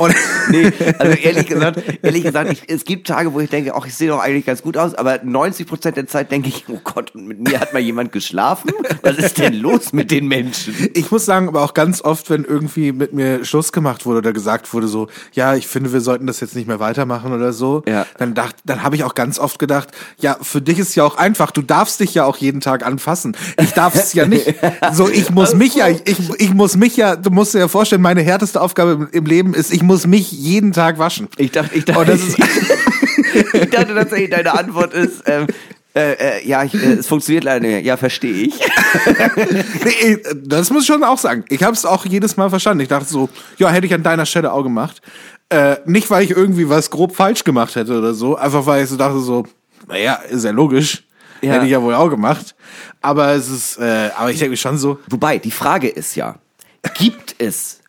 Und 0.00 0.14
Nee, 0.50 0.72
also 0.98 1.12
ehrlich 1.22 1.46
gesagt, 1.46 1.82
ehrlich 2.02 2.22
gesagt, 2.24 2.50
ich, 2.52 2.62
es 2.68 2.84
gibt 2.84 3.06
Tage, 3.06 3.32
wo 3.34 3.40
ich 3.40 3.50
denke, 3.50 3.74
ach, 3.74 3.86
ich 3.86 3.94
sehe 3.94 4.08
doch 4.08 4.18
eigentlich 4.20 4.46
ganz 4.46 4.62
gut 4.62 4.76
aus, 4.76 4.94
aber 4.94 5.20
90 5.22 5.66
Prozent 5.66 5.96
der 5.96 6.06
Zeit 6.06 6.30
denke 6.32 6.48
ich, 6.48 6.64
oh 6.68 6.80
Gott, 6.82 7.14
und 7.14 7.26
mit 7.28 7.40
mir 7.40 7.60
hat 7.60 7.72
mal 7.72 7.78
jemand 7.80 8.10
geschlafen? 8.12 8.70
Was 9.02 9.18
ist 9.18 9.38
denn 9.38 9.54
los 9.54 9.92
mit 9.92 10.10
den 10.10 10.26
Menschen? 10.26 10.74
ich 10.94 11.10
muss 11.10 11.24
sagen, 11.26 11.48
aber 11.48 11.62
auch 11.62 11.74
ganz 11.74 12.00
oft, 12.02 12.30
wenn 12.30 12.44
irgendwie 12.44 12.92
mit 12.92 13.12
mir 13.12 13.44
Schluss 13.44 13.72
gemacht 13.72 14.06
wurde 14.06 14.18
oder 14.18 14.32
gesagt 14.32 14.72
wurde 14.72 14.88
so, 14.88 15.08
ja, 15.32 15.54
ich 15.54 15.66
finde, 15.68 15.92
wir 15.92 16.00
sollten 16.00 16.26
das 16.26 16.40
jetzt 16.40 16.56
nicht 16.56 16.66
mehr 16.66 16.80
weitermachen 16.80 17.32
oder 17.32 17.52
so, 17.52 17.82
Ja. 17.86 18.06
dann 18.18 18.34
dacht, 18.34 18.56
dann 18.64 18.82
habe 18.82 18.96
ich 18.96 19.04
auch 19.04 19.14
ganz 19.14 19.38
oft 19.38 19.58
gedacht, 19.58 19.88
ja, 20.18 20.36
für 20.40 20.62
dich 20.62 20.78
ist 20.78 20.94
ja 20.94 21.04
auch 21.04 21.16
einfach, 21.18 21.50
du 21.50 21.62
darfst 21.62 22.00
dich 22.00 22.14
ja 22.14 22.24
auch 22.24 22.38
jeden 22.38 22.60
Tag 22.60 22.86
anfassen. 22.86 23.36
Ich 23.60 23.72
darf 23.72 23.94
es 23.94 24.14
ja 24.14 24.26
nicht. 24.26 24.54
So, 24.92 25.08
ich 25.08 25.30
muss 25.30 25.54
mich 25.54 25.74
ja, 25.74 25.88
ich, 25.88 26.02
ich 26.38 26.54
muss 26.54 26.76
mich 26.76 26.96
ja, 26.96 27.16
du 27.16 27.30
musst 27.30 27.54
dir 27.54 27.58
ja 27.60 27.68
vorstellen, 27.68 28.02
meine 28.02 28.22
härteste 28.22 28.60
Aufgabe 28.60 28.92
im- 28.92 29.08
im 29.12 29.26
Leben 29.26 29.54
ist, 29.54 29.72
ich 29.72 29.82
muss 29.90 30.06
mich 30.06 30.30
jeden 30.30 30.72
Tag 30.72 30.98
waschen. 31.00 31.26
Ich 31.36 31.50
dachte, 31.50 31.74
ich 31.76 31.84
dachte, 31.84 32.04
das 32.04 32.20
ist- 32.22 32.38
ich 33.54 33.70
dachte 33.70 33.92
tatsächlich, 33.94 34.30
deine 34.30 34.56
Antwort 34.56 34.94
ist, 34.94 35.22
ähm, 35.26 35.48
äh, 35.96 36.12
äh, 36.12 36.46
ja, 36.48 36.62
ich, 36.62 36.72
äh, 36.74 36.92
es 36.92 37.08
funktioniert 37.08 37.42
leider 37.42 37.66
nicht. 37.66 37.84
Ja, 37.84 37.96
verstehe 37.96 38.32
ich. 38.46 38.54
Nee, 39.84 40.18
das 40.44 40.70
muss 40.70 40.82
ich 40.82 40.86
schon 40.86 41.02
auch 41.02 41.18
sagen. 41.18 41.44
Ich 41.48 41.62
habe 41.64 41.74
es 41.74 41.84
auch 41.84 42.04
jedes 42.06 42.36
Mal 42.36 42.50
verstanden. 42.50 42.82
Ich 42.82 42.88
dachte 42.88 43.06
so, 43.08 43.28
ja, 43.58 43.68
hätte 43.70 43.86
ich 43.86 43.94
an 43.94 44.02
deiner 44.04 44.26
Stelle 44.26 44.52
auch 44.52 44.62
gemacht. 44.62 45.02
Äh, 45.48 45.76
nicht, 45.86 46.08
weil 46.10 46.22
ich 46.22 46.30
irgendwie 46.30 46.68
was 46.68 46.90
grob 46.90 47.16
falsch 47.16 47.42
gemacht 47.42 47.74
hätte 47.74 47.98
oder 47.98 48.14
so, 48.14 48.36
einfach 48.36 48.66
weil 48.66 48.84
ich 48.84 48.90
so 48.90 48.96
dachte 48.96 49.18
so, 49.18 49.44
naja, 49.88 50.14
ist 50.30 50.44
ja 50.44 50.52
logisch. 50.52 51.02
Ja. 51.42 51.54
Hätte 51.54 51.64
ich 51.64 51.72
ja 51.72 51.82
wohl 51.82 51.94
auch 51.94 52.10
gemacht. 52.10 52.54
Aber 53.00 53.32
es 53.32 53.48
ist, 53.48 53.78
äh, 53.78 54.10
aber 54.16 54.30
ich 54.30 54.38
denke 54.38 54.56
schon 54.56 54.78
so, 54.78 55.00
Wobei, 55.08 55.38
die 55.38 55.50
Frage 55.50 55.88
ist 55.88 56.14
ja, 56.14 56.36
gibt 56.96 57.34
es 57.38 57.79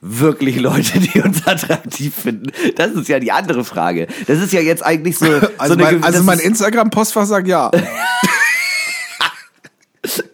wirklich 0.00 0.60
Leute, 0.60 0.98
die 0.98 1.20
uns 1.20 1.46
attraktiv 1.46 2.14
finden? 2.14 2.52
Das 2.76 2.92
ist 2.92 3.08
ja 3.08 3.18
die 3.18 3.32
andere 3.32 3.64
Frage. 3.64 4.06
Das 4.26 4.38
ist 4.38 4.52
ja 4.52 4.60
jetzt 4.60 4.84
eigentlich 4.84 5.18
so, 5.18 5.26
also 5.58 5.74
so 5.74 5.80
eine, 5.80 5.82
mein, 5.82 6.04
also 6.04 6.22
mein 6.22 6.38
Instagram-Postfach 6.38 7.26
sagt 7.26 7.48
ja. 7.48 7.70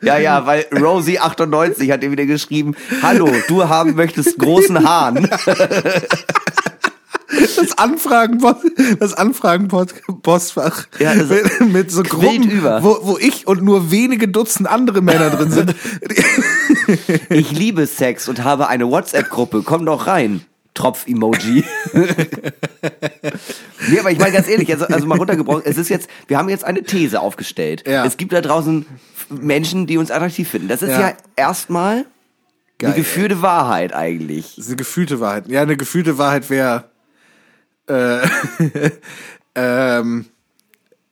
Ja, 0.03 0.19
ja, 0.19 0.47
weil 0.47 0.67
Rosie98 0.71 1.91
hat 1.91 2.03
dir 2.03 2.11
wieder 2.11 2.27
geschrieben, 2.27 2.77
hallo, 3.03 3.29
du 3.49 3.69
haben 3.69 3.95
möchtest 3.97 4.39
großen 4.39 4.87
Hahn. 4.87 5.29
Das 7.41 7.79
Anfragen, 7.79 8.41
das 9.01 9.15
Anfragen-Postfach 9.15 10.87
Ja, 10.99 11.15
das 11.15 11.29
mit, 11.61 11.91
so 11.91 12.03
Gruppen, 12.03 12.51
über. 12.51 12.83
wo, 12.83 12.99
wo 13.03 13.19
ich 13.19 13.47
und 13.47 13.63
nur 13.63 13.91
wenige 13.91 14.29
Dutzend 14.29 14.69
andere 14.69 15.01
Männer 15.03 15.31
drin 15.31 15.51
sind. 15.51 15.75
Ich 17.31 17.51
liebe 17.53 17.87
Sex 17.87 18.29
und 18.29 18.45
habe 18.45 18.69
eine 18.69 18.89
WhatsApp-Gruppe, 18.89 19.63
komm 19.65 19.87
doch 19.87 20.07
rein. 20.07 20.43
Tropf-Emoji. 20.75 21.65
nee, 23.89 23.99
aber 24.01 24.11
ich 24.11 24.19
meine 24.19 24.33
ganz 24.33 24.49
ehrlich, 24.49 24.71
also, 24.73 24.87
also 24.87 25.07
mal 25.07 25.19
runtergebrochen, 25.19 25.63
es 25.65 25.79
ist 25.79 25.89
jetzt, 25.89 26.09
wir 26.27 26.37
haben 26.39 26.49
jetzt 26.49 26.65
eine 26.65 26.83
These 26.83 27.21
aufgestellt. 27.21 27.85
Ja. 27.87 28.05
Es 28.05 28.17
gibt 28.17 28.33
da 28.33 28.41
draußen 28.41 28.85
Menschen, 29.31 29.87
die 29.87 29.99
uns 29.99 30.11
attraktiv 30.11 30.49
finden. 30.49 30.69
Das 30.69 30.83
ist 30.83 30.91
ja, 30.91 31.01
Ja. 31.01 31.13
erstmal 31.37 32.07
eine 32.83 32.95
gefühlte 32.95 33.41
Wahrheit 33.41 33.95
eigentlich. 33.95 34.55
Das 34.57 34.65
ist 34.65 34.71
eine 34.71 34.77
gefühlte 34.77 35.21
Wahrheit. 35.21 35.47
Ja, 35.49 35.63
eine 35.63 35.77
gefühlte 35.77 36.19
Wahrheit 36.19 36.51
wäre, 36.51 36.91
äh, 37.87 38.21
ähm, 39.55 40.27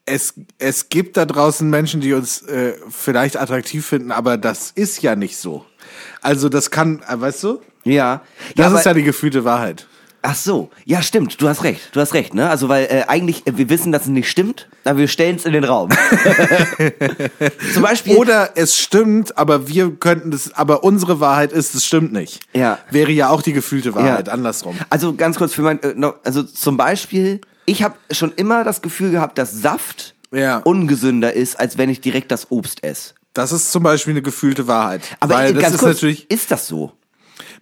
es, 0.05 0.33
es 0.57 0.89
gibt 0.89 1.17
da 1.17 1.25
draußen 1.25 1.69
Menschen, 1.69 2.01
die 2.01 2.13
uns 2.13 2.41
äh, 2.43 2.73
vielleicht 2.89 3.37
attraktiv 3.37 3.85
finden, 3.85 4.11
aber 4.11 4.37
das 4.37 4.71
ist 4.71 5.01
ja 5.01 5.15
nicht 5.15 5.37
so. 5.37 5.65
Also 6.21 6.49
das 6.49 6.71
kann, 6.71 7.01
äh, 7.07 7.19
weißt 7.19 7.43
du? 7.43 7.61
Ja. 7.83 8.23
Das 8.55 8.71
ja, 8.71 8.79
ist 8.79 8.85
ja 8.85 8.93
die 8.93 9.03
gefühlte 9.03 9.43
Wahrheit. 9.45 9.87
Ach 10.25 10.35
so, 10.35 10.69
ja 10.85 11.01
stimmt, 11.01 11.41
du 11.41 11.49
hast 11.49 11.63
recht, 11.65 11.81
du 11.91 11.99
hast 11.99 12.13
recht, 12.13 12.33
ne? 12.33 12.49
Also 12.49 12.69
weil 12.69 12.85
äh, 12.85 13.03
eigentlich, 13.09 13.45
äh, 13.45 13.57
wir 13.57 13.69
wissen, 13.69 13.91
dass 13.91 14.03
es 14.03 14.07
nicht 14.07 14.29
stimmt, 14.31 14.69
aber 14.85 14.97
wir 14.99 15.09
stellen 15.09 15.35
es 15.35 15.43
in 15.45 15.51
den 15.51 15.65
Raum. 15.65 15.89
Zum 17.73 17.83
Beispiel, 17.83 18.15
Oder 18.15 18.51
es 18.55 18.77
stimmt, 18.77 19.37
aber 19.37 19.67
wir 19.67 19.91
könnten 19.91 20.31
das, 20.31 20.53
aber 20.53 20.83
unsere 20.83 21.19
Wahrheit 21.19 21.51
ist, 21.51 21.75
es 21.75 21.85
stimmt 21.85 22.13
nicht. 22.13 22.39
Ja. 22.53 22.79
Wäre 22.89 23.11
ja 23.11 23.29
auch 23.29 23.41
die 23.41 23.53
gefühlte 23.53 23.95
Wahrheit, 23.95 24.27
Ja. 24.27 24.33
andersrum. 24.33 24.77
also 24.89 25.13
ganz 25.13 25.37
kurz 25.37 25.53
für 25.53 25.61
mein, 25.61 25.81
äh, 25.83 25.93
noch, 25.95 26.15
also 26.23 26.43
zum 26.43 26.77
Beispiel, 26.77 27.41
ich 27.65 27.83
habe 27.83 27.95
schon 28.11 28.31
immer 28.35 28.63
das 28.63 28.81
Gefühl 28.81 29.11
gehabt, 29.11 29.37
dass 29.37 29.51
Saft 29.51 30.15
Ja. 30.31 30.59
ungesünder 30.59 31.33
ist, 31.33 31.59
als 31.59 31.77
wenn 31.77 31.89
ich 31.89 32.01
direkt 32.01 32.31
das 32.31 32.49
Obst 32.51 32.83
esse. 32.83 33.13
Das 33.33 33.51
ist 33.51 33.71
zum 33.71 33.83
Beispiel 33.83 34.11
eine 34.13 34.21
gefühlte 34.21 34.67
Wahrheit. 34.67 35.01
Aber 35.19 35.35
Weil 35.35 35.49
äh, 35.51 35.53
das 35.53 35.63
ganz 35.63 35.75
ist 35.75 35.79
kurz, 35.81 35.95
natürlich, 35.95 36.29
ist 36.31 36.51
das 36.51 36.67
so? 36.67 36.91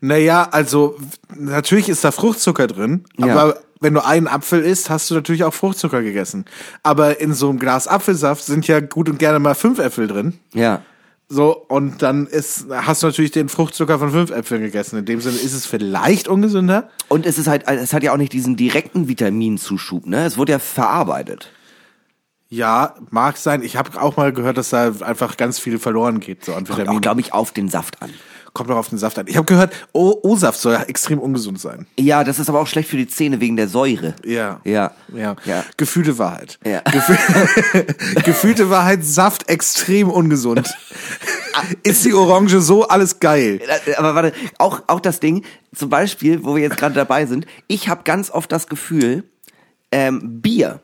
Naja, 0.01 0.47
also 0.51 0.97
natürlich 1.35 1.87
ist 1.89 2.03
da 2.03 2.11
Fruchtzucker 2.11 2.67
drin, 2.67 3.05
Ja. 3.17 3.27
aber 3.33 3.61
wenn 3.79 3.93
du 3.95 4.05
einen 4.05 4.27
Apfel 4.27 4.61
isst, 4.61 4.89
hast 4.89 5.09
du 5.09 5.15
natürlich 5.15 5.43
auch 5.43 5.53
Fruchtzucker 5.53 6.01
gegessen. 6.03 6.45
Aber 6.83 7.19
in 7.19 7.33
so 7.33 7.49
einem 7.49 7.57
Glas 7.59 7.87
Apfelsaft 7.87 8.43
sind 8.43 8.67
ja 8.67 8.79
gut 8.79 9.09
und 9.09 9.17
gerne 9.17 9.39
mal 9.39 9.55
fünf 9.55 9.79
Äpfel 9.79 10.07
drin. 10.07 10.33
Ja. 10.53 10.81
So, 11.29 11.55
und 11.55 12.01
dann 12.01 12.27
ist, 12.27 12.65
hast 12.69 13.01
du 13.01 13.07
natürlich 13.07 13.31
den 13.31 13.47
Fruchtzucker 13.49 13.97
von 13.97 14.11
fünf 14.11 14.31
Äpfeln 14.31 14.61
gegessen. 14.61 14.99
In 14.99 15.05
dem 15.05 15.21
Sinne 15.21 15.37
ist 15.37 15.53
es 15.53 15.65
vielleicht 15.65 16.27
ungesünder. 16.27 16.89
Und 17.07 17.25
es 17.25 17.37
ist 17.39 17.47
halt, 17.47 17.67
es 17.67 17.93
hat 17.93 18.03
ja 18.03 18.11
auch 18.13 18.17
nicht 18.17 18.33
diesen 18.33 18.55
direkten 18.57 19.07
Vitaminzuschub, 19.07 20.05
ne? 20.05 20.25
Es 20.25 20.37
wurde 20.37 20.51
ja 20.51 20.59
verarbeitet. 20.59 21.49
Ja, 22.49 22.95
mag 23.11 23.37
sein. 23.37 23.63
Ich 23.63 23.77
habe 23.77 23.99
auch 24.01 24.17
mal 24.17 24.33
gehört, 24.33 24.57
dass 24.57 24.69
da 24.71 24.91
einfach 25.01 25.37
ganz 25.37 25.57
viel 25.57 25.79
verloren 25.79 26.19
geht, 26.19 26.43
so 26.43 26.51
an 26.51 26.65
Kommt 26.65 26.69
Vitaminen. 26.79 26.97
auch, 26.97 27.01
glaube 27.01 27.21
ich, 27.21 27.33
auf 27.33 27.51
den 27.53 27.69
Saft 27.69 28.01
an. 28.01 28.11
Kommt 28.53 28.69
doch 28.69 28.75
auf 28.75 28.89
den 28.89 28.97
Saft 28.97 29.17
an. 29.17 29.27
Ich 29.27 29.37
habe 29.37 29.45
gehört, 29.45 29.73
O-Saft 29.93 30.59
soll 30.59 30.73
ja 30.73 30.83
extrem 30.83 31.19
ungesund 31.19 31.59
sein. 31.61 31.87
Ja, 31.97 32.25
das 32.25 32.37
ist 32.37 32.49
aber 32.49 32.59
auch 32.59 32.67
schlecht 32.67 32.89
für 32.89 32.97
die 32.97 33.07
Zähne 33.07 33.39
wegen 33.39 33.55
der 33.55 33.69
Säure. 33.69 34.13
Ja. 34.25 34.59
Ja. 34.65 34.91
Ja. 35.15 35.37
Ja. 35.45 35.63
Gefühlte 35.77 36.17
Wahrheit. 36.17 36.59
Ja. 36.65 36.81
Gefü 36.81 37.15
Gefühlte 38.25 38.69
Wahrheit, 38.69 39.05
Saft 39.05 39.47
extrem 39.47 40.09
ungesund. 40.09 40.69
Ist 41.83 42.03
die 42.03 42.13
Orange 42.13 42.59
so 42.59 42.87
alles 42.87 43.19
geil? 43.19 43.61
Äh, 43.85 43.95
Aber 43.95 44.15
warte, 44.15 44.33
auch, 44.57 44.81
auch 44.87 44.99
das 44.99 45.21
Ding, 45.21 45.45
zum 45.73 45.89
Beispiel, 45.89 46.43
wo 46.43 46.55
wir 46.55 46.61
jetzt 46.61 46.77
gerade 46.77 46.95
dabei 46.95 47.25
sind, 47.25 47.45
ich 47.67 47.87
habe 47.87 48.01
ganz 48.03 48.29
oft 48.29 48.51
das 48.51 48.67
Gefühl, 48.67 49.23
ähm, 49.91 50.41
Bier. 50.41 50.81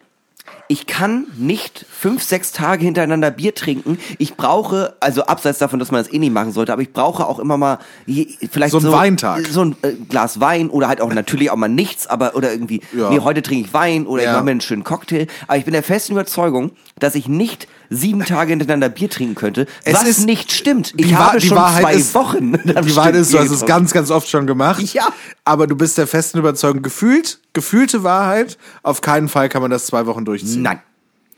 Ich 0.69 0.85
kann 0.85 1.27
nicht 1.37 1.85
fünf, 1.89 2.21
sechs 2.23 2.51
Tage 2.51 2.83
hintereinander 2.83 3.31
Bier 3.31 3.55
trinken. 3.55 3.97
Ich 4.17 4.35
brauche, 4.35 4.95
also 4.99 5.23
abseits 5.23 5.59
davon, 5.59 5.79
dass 5.79 5.91
man 5.91 6.03
das 6.03 6.11
eh 6.11 6.19
nicht 6.19 6.33
machen 6.33 6.51
sollte, 6.51 6.73
aber 6.73 6.81
ich 6.81 6.91
brauche 6.91 7.25
auch 7.25 7.39
immer 7.39 7.55
mal 7.57 7.79
je, 8.05 8.27
vielleicht 8.51 8.71
So 8.73 8.79
einen 8.79 8.91
Weintag. 8.91 9.45
so 9.47 9.61
ein 9.63 9.75
äh, 9.81 9.93
Glas 9.93 10.41
Wein 10.41 10.69
oder 10.69 10.89
halt 10.89 10.99
auch 10.99 11.13
natürlich 11.13 11.51
auch 11.51 11.55
mal 11.55 11.69
nichts, 11.69 12.07
aber 12.07 12.35
oder 12.35 12.51
irgendwie, 12.51 12.81
Ja. 12.93 13.09
nee, 13.09 13.19
heute 13.19 13.41
trinke 13.41 13.65
ich 13.67 13.73
Wein 13.73 14.05
oder 14.05 14.23
ich 14.23 14.27
Ja. 14.27 14.33
mache 14.33 14.43
mir 14.43 14.51
einen 14.51 14.61
schönen 14.61 14.83
Cocktail. 14.83 15.27
Aber 15.47 15.57
ich 15.57 15.63
bin 15.63 15.71
der 15.73 15.83
festen 15.83 16.11
Überzeugung, 16.13 16.71
dass 16.99 17.15
ich 17.15 17.27
nicht 17.27 17.67
sieben 17.89 18.23
Tage 18.25 18.49
hintereinander 18.49 18.89
Bier 18.89 19.09
trinken 19.09 19.35
könnte, 19.35 19.65
Es 19.83 19.93
was 19.93 20.03
ist- 20.07 20.25
nicht 20.25 20.51
stimmt. 20.51 20.93
Ich 20.97 21.07
Die 21.07 21.13
Wa- 21.13 21.17
habe 21.27 21.39
die 21.39 21.47
schon 21.47 21.57
Wahrheit 21.57 21.81
zwei 21.83 21.93
ist- 21.95 22.13
Wochen. 22.15 22.51
Die 22.63 22.95
Wahrheit 22.95 23.15
ist, 23.15 23.33
du 23.33 23.39
hast 23.39 23.51
es 23.51 23.65
ganz, 23.65 23.93
ganz 23.93 24.11
oft 24.11 24.27
schon 24.29 24.47
gemacht. 24.47 24.81
Ja. 24.93 25.07
Aber 25.45 25.67
du 25.67 25.75
bist 25.75 25.97
der 25.97 26.07
festen 26.07 26.37
Überzeugung, 26.39 26.81
gefühlt, 26.81 27.39
gefühlte 27.53 28.03
Wahrheit, 28.03 28.57
auf 28.83 29.01
keinen 29.01 29.29
Fall 29.29 29.49
kann 29.49 29.61
man 29.61 29.71
das 29.71 29.85
zwei 29.85 30.05
Wochen 30.05 30.25
durchziehen. 30.25 30.61
Nein. 30.61 30.81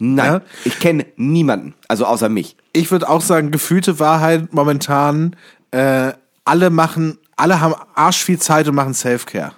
Nein. 0.02 0.26
Ja? 0.34 0.42
Ich 0.64 0.80
kenne 0.80 1.06
niemanden, 1.18 1.74
also 1.90 2.06
außer 2.06 2.30
mich. 2.30 2.56
Ich 2.74 2.90
würde 2.90 3.10
auch 3.10 3.22
sagen, 3.22 3.52
gefühlte 3.52 4.00
Wahrheit 4.00 4.54
momentan, 4.54 5.36
äh, 5.72 6.14
alle 6.46 6.70
machen, 6.70 7.18
alle 7.36 7.60
haben 7.60 7.76
arsch 7.96 8.24
viel 8.24 8.40
Zeit 8.40 8.68
und 8.70 8.76
machen 8.76 8.94
Self-Care. 8.94 9.52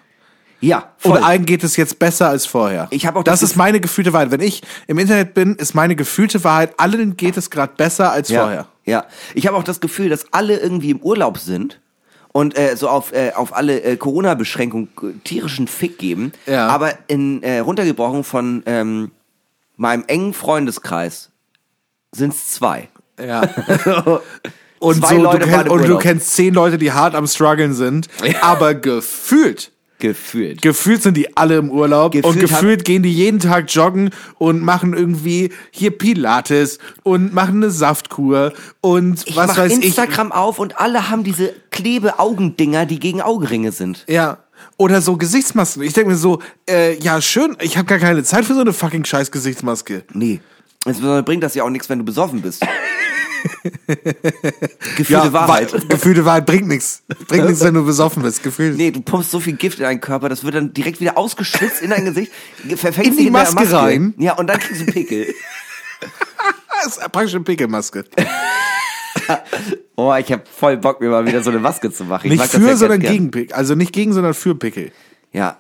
Ja, 0.62 0.94
voll. 0.98 1.18
Und 1.18 1.24
allen 1.24 1.46
geht 1.46 1.64
es 1.64 1.76
jetzt 1.76 2.00
besser 2.00 2.30
als 2.30 2.46
vorher. 2.46 2.88
Ich 2.92 3.06
hab 3.06 3.16
auch 3.16 3.24
das 3.24 3.42
das 3.42 3.52
ist 3.52 3.56
meine 3.56 3.80
gefühlte 3.80 4.14
Wahrheit. 4.14 4.32
Wenn 4.32 4.42
ich 4.42 4.62
im 4.88 5.00
Internet 5.00 5.34
bin, 5.34 5.56
ist 5.56 5.74
meine 5.74 5.96
gefühlte 5.96 6.44
Wahrheit, 6.44 6.80
allen 6.80 7.18
geht 7.18 7.36
es 7.36 7.50
gerade 7.50 7.74
besser 7.76 8.12
als 8.12 8.30
ja. 8.30 8.42
vorher. 8.42 8.68
Ja. 8.86 9.06
Ich 9.34 9.48
habe 9.48 9.58
auch 9.58 9.64
das 9.64 9.80
Gefühl, 9.80 10.10
dass 10.10 10.32
alle 10.32 10.58
irgendwie 10.58 10.92
im 10.92 11.00
Urlaub 11.00 11.40
sind 11.40 11.82
und 12.32 12.58
äh, 12.58 12.76
so 12.78 12.88
auf, 12.90 13.12
äh, 13.12 13.32
auf 13.34 13.56
alle 13.56 13.82
äh, 13.82 13.98
Corona-Beschränkungen 13.98 14.90
äh, 15.02 15.20
tierischen 15.24 15.68
Fick 15.68 15.98
geben. 15.98 16.32
Ja. 16.46 16.68
Aber 16.68 16.94
in 17.08 17.42
äh, 17.44 17.60
runtergebrochen 17.60 18.24
von 18.24 18.64
ähm, 18.68 19.12
meinem 19.78 20.04
engen 20.08 20.34
Freundeskreis 20.34 21.32
sind 22.12 22.34
es 22.34 22.52
zwei. 22.52 22.88
Ja. 23.20 23.42
Und, 24.80 24.96
Zwei 25.06 25.18
so, 25.18 25.22
Leute 25.22 25.46
du, 25.46 25.46
im 25.46 25.72
und 25.72 25.88
du 25.88 26.00
kennst 26.00 26.34
zehn 26.34 26.56
Leute, 26.56 26.80
die 26.80 26.92
hart 26.92 27.14
am 27.14 27.28
struggeln 27.28 27.76
sind, 27.76 28.08
aber 28.42 28.74
gefühlt 28.74 29.71
Gefühlt. 30.02 30.62
Gefühlt 30.64 31.04
sind 31.04 31.16
die 31.16 31.38
alle 31.38 31.58
im 31.58 31.70
Urlaub 31.70 32.16
und 32.16 32.40
Gefühlt 32.40 32.40
gefühlt 32.50 32.86
gehen 32.86 33.04
die 33.04 33.14
jeden 33.14 33.40
Tag 33.40 33.74
joggen 33.74 34.10
und 34.40 34.62
machen 34.62 34.94
irgendwie 34.94 35.52
hier 35.70 35.92
Pilates 35.92 36.80
und 37.04 37.34
machen 37.34 37.58
eine 37.58 37.70
Saftkur 37.70 38.52
und 38.82 39.28
ich 39.28 39.36
was 39.36 39.50
mach 39.50 39.58
weiß 39.58 39.74
Instagram 39.74 40.32
auf 40.32 40.58
und 40.58 40.80
alle 40.80 41.10
haben 41.10 41.24
diese 41.24 41.54
Klebe-Augendinger, 41.70 42.88
die 42.88 43.00
gegen 43.00 43.22
Augenringe 43.22 43.72
sind. 43.72 44.04
ich. 44.08 44.16
Ja. 44.16 44.40
Oder 44.78 45.02
so 45.02 45.18
Gesichtsmasken. 45.18 45.84
Ich 45.84 45.94
denke 45.94 46.10
mir 46.10 46.18
so, 46.18 46.40
äh, 46.68 46.98
ja 46.98 47.22
schön, 47.22 47.56
ich 47.62 47.78
habe 47.78 47.86
gar 47.86 48.00
keine 48.00 48.24
Zeit 48.24 48.46
für 48.46 48.56
so 48.56 48.62
eine 48.62 48.74
fucking 48.74 49.06
scheiß 49.06 49.32
Gesichtsmaske. 49.32 50.04
Nee. 50.14 50.42
Insbesondere 50.86 51.22
bringt 51.22 51.44
das 51.44 51.54
ja 51.54 51.64
auch 51.64 51.70
nichts, 51.70 51.90
wenn 51.90 52.00
du 52.00 52.06
besoffen 52.06 52.42
bist. 52.42 52.66
Gefühlte 54.98 55.14
Ja, 55.14 55.34
Wahrheit. 55.34 55.74
Wa- 55.74 55.80
Gefühlte 55.90 56.26
Wahrheit 56.26 56.46
bringt 56.46 56.68
nichts. 56.68 57.04
Bringt 57.28 57.46
nichts, 57.46 57.64
wenn 57.64 57.74
du 57.74 57.86
besoffen 57.86 58.24
bist. 58.24 58.44
Gefühlt. 58.44 58.78
Nee, 58.78 58.92
du 58.92 59.02
pumpst 59.02 59.32
so 59.32 59.40
viel 59.40 59.54
Gift 59.56 59.80
in 59.80 59.84
deinen 59.86 60.02
Körper, 60.02 60.30
das 60.30 60.44
wird 60.44 60.56
dann 60.56 60.74
direkt 60.74 61.00
wieder 61.00 61.18
ausgeschwitzt 61.18 61.82
in 61.82 61.90
dein 61.92 62.06
Gesicht, 62.06 62.32
verfängt 62.76 63.08
In 63.08 63.14
sich 63.14 63.26
die 63.26 63.32
der 63.32 63.44
Maske 63.54 63.72
rein? 63.72 64.14
Ja, 64.18 64.34
und 64.38 64.48
dann 64.48 64.60
kriegst 64.60 64.82
du 64.82 64.86
Pickel. 64.86 65.28
Das 66.84 66.98
ist 66.98 67.12
praktisch 67.12 67.36
eine 67.36 67.44
Pickelmaske. 67.44 68.06
Oh, 69.96 70.12
ich 70.16 70.32
hab 70.32 70.48
voll 70.48 70.78
Bock, 70.78 71.00
mir 71.00 71.10
mal 71.10 71.28
wieder 71.28 71.44
so 71.44 71.52
eine 71.52 71.60
Maske 71.60 71.92
zu 71.92 72.06
machen. 72.06 72.32
Ich 72.32 72.40
Nicht 72.40 72.52
für, 72.52 72.68
ja 72.70 72.76
sondern 72.76 73.00
gern. 73.02 73.14
gegen 73.14 73.30
Pickel. 73.32 73.56
Also 73.56 73.76
nicht 73.76 73.94
gegen, 73.94 74.12
sondern 74.14 74.34
für 74.34 74.56
Pickel. 74.56 74.92
Ja. 75.32 75.58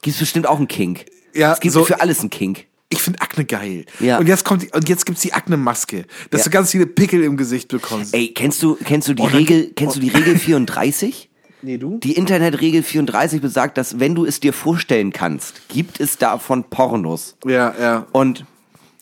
Gibt's 0.00 0.18
bestimmt 0.20 0.46
auch 0.46 0.56
einen 0.56 0.68
Kink. 0.68 1.04
Ja, 1.34 1.52
es 1.52 1.60
gibt 1.60 1.74
so- 1.74 1.84
für 1.84 2.00
alles 2.00 2.20
einen 2.20 2.30
Kink. 2.30 2.64
Ich 2.94 3.02
finde 3.02 3.20
Akne 3.20 3.44
geil. 3.44 3.84
Ja. 4.00 4.18
Und 4.18 4.26
jetzt 4.28 4.44
kommt 4.44 4.62
die, 4.62 4.70
und 4.70 4.88
jetzt 4.88 5.04
gibt's 5.06 5.22
die 5.22 5.32
Akne-Maske, 5.34 6.04
dass 6.30 6.40
Ja. 6.40 6.44
du 6.44 6.50
ganz 6.50 6.70
viele 6.70 6.86
Pickel 6.86 7.22
im 7.22 7.36
Gesicht 7.36 7.68
bekommst. 7.68 8.14
Ey, 8.14 8.28
kennst 8.34 8.62
du, 8.62 8.76
kennst 8.84 9.08
du 9.08 9.14
die 9.14 9.22
Oh, 9.22 9.26
Regel, 9.26 9.72
kennst 9.74 9.96
du 9.96 10.00
die 10.00 10.08
Regel 10.10 10.38
34? 10.38 11.28
Nee, 11.66 11.78
du? 11.78 11.98
Die 11.98 12.12
Internetregel 12.12 12.82
34 12.82 13.40
besagt, 13.40 13.78
dass 13.78 13.98
wenn 13.98 14.14
du 14.14 14.26
es 14.26 14.38
dir 14.38 14.52
vorstellen 14.52 15.14
kannst, 15.14 15.66
gibt 15.70 15.98
es 15.98 16.18
davon 16.18 16.64
Pornos. 16.64 17.36
Ja, 17.46 17.74
ja. 17.80 18.06
Und 18.12 18.44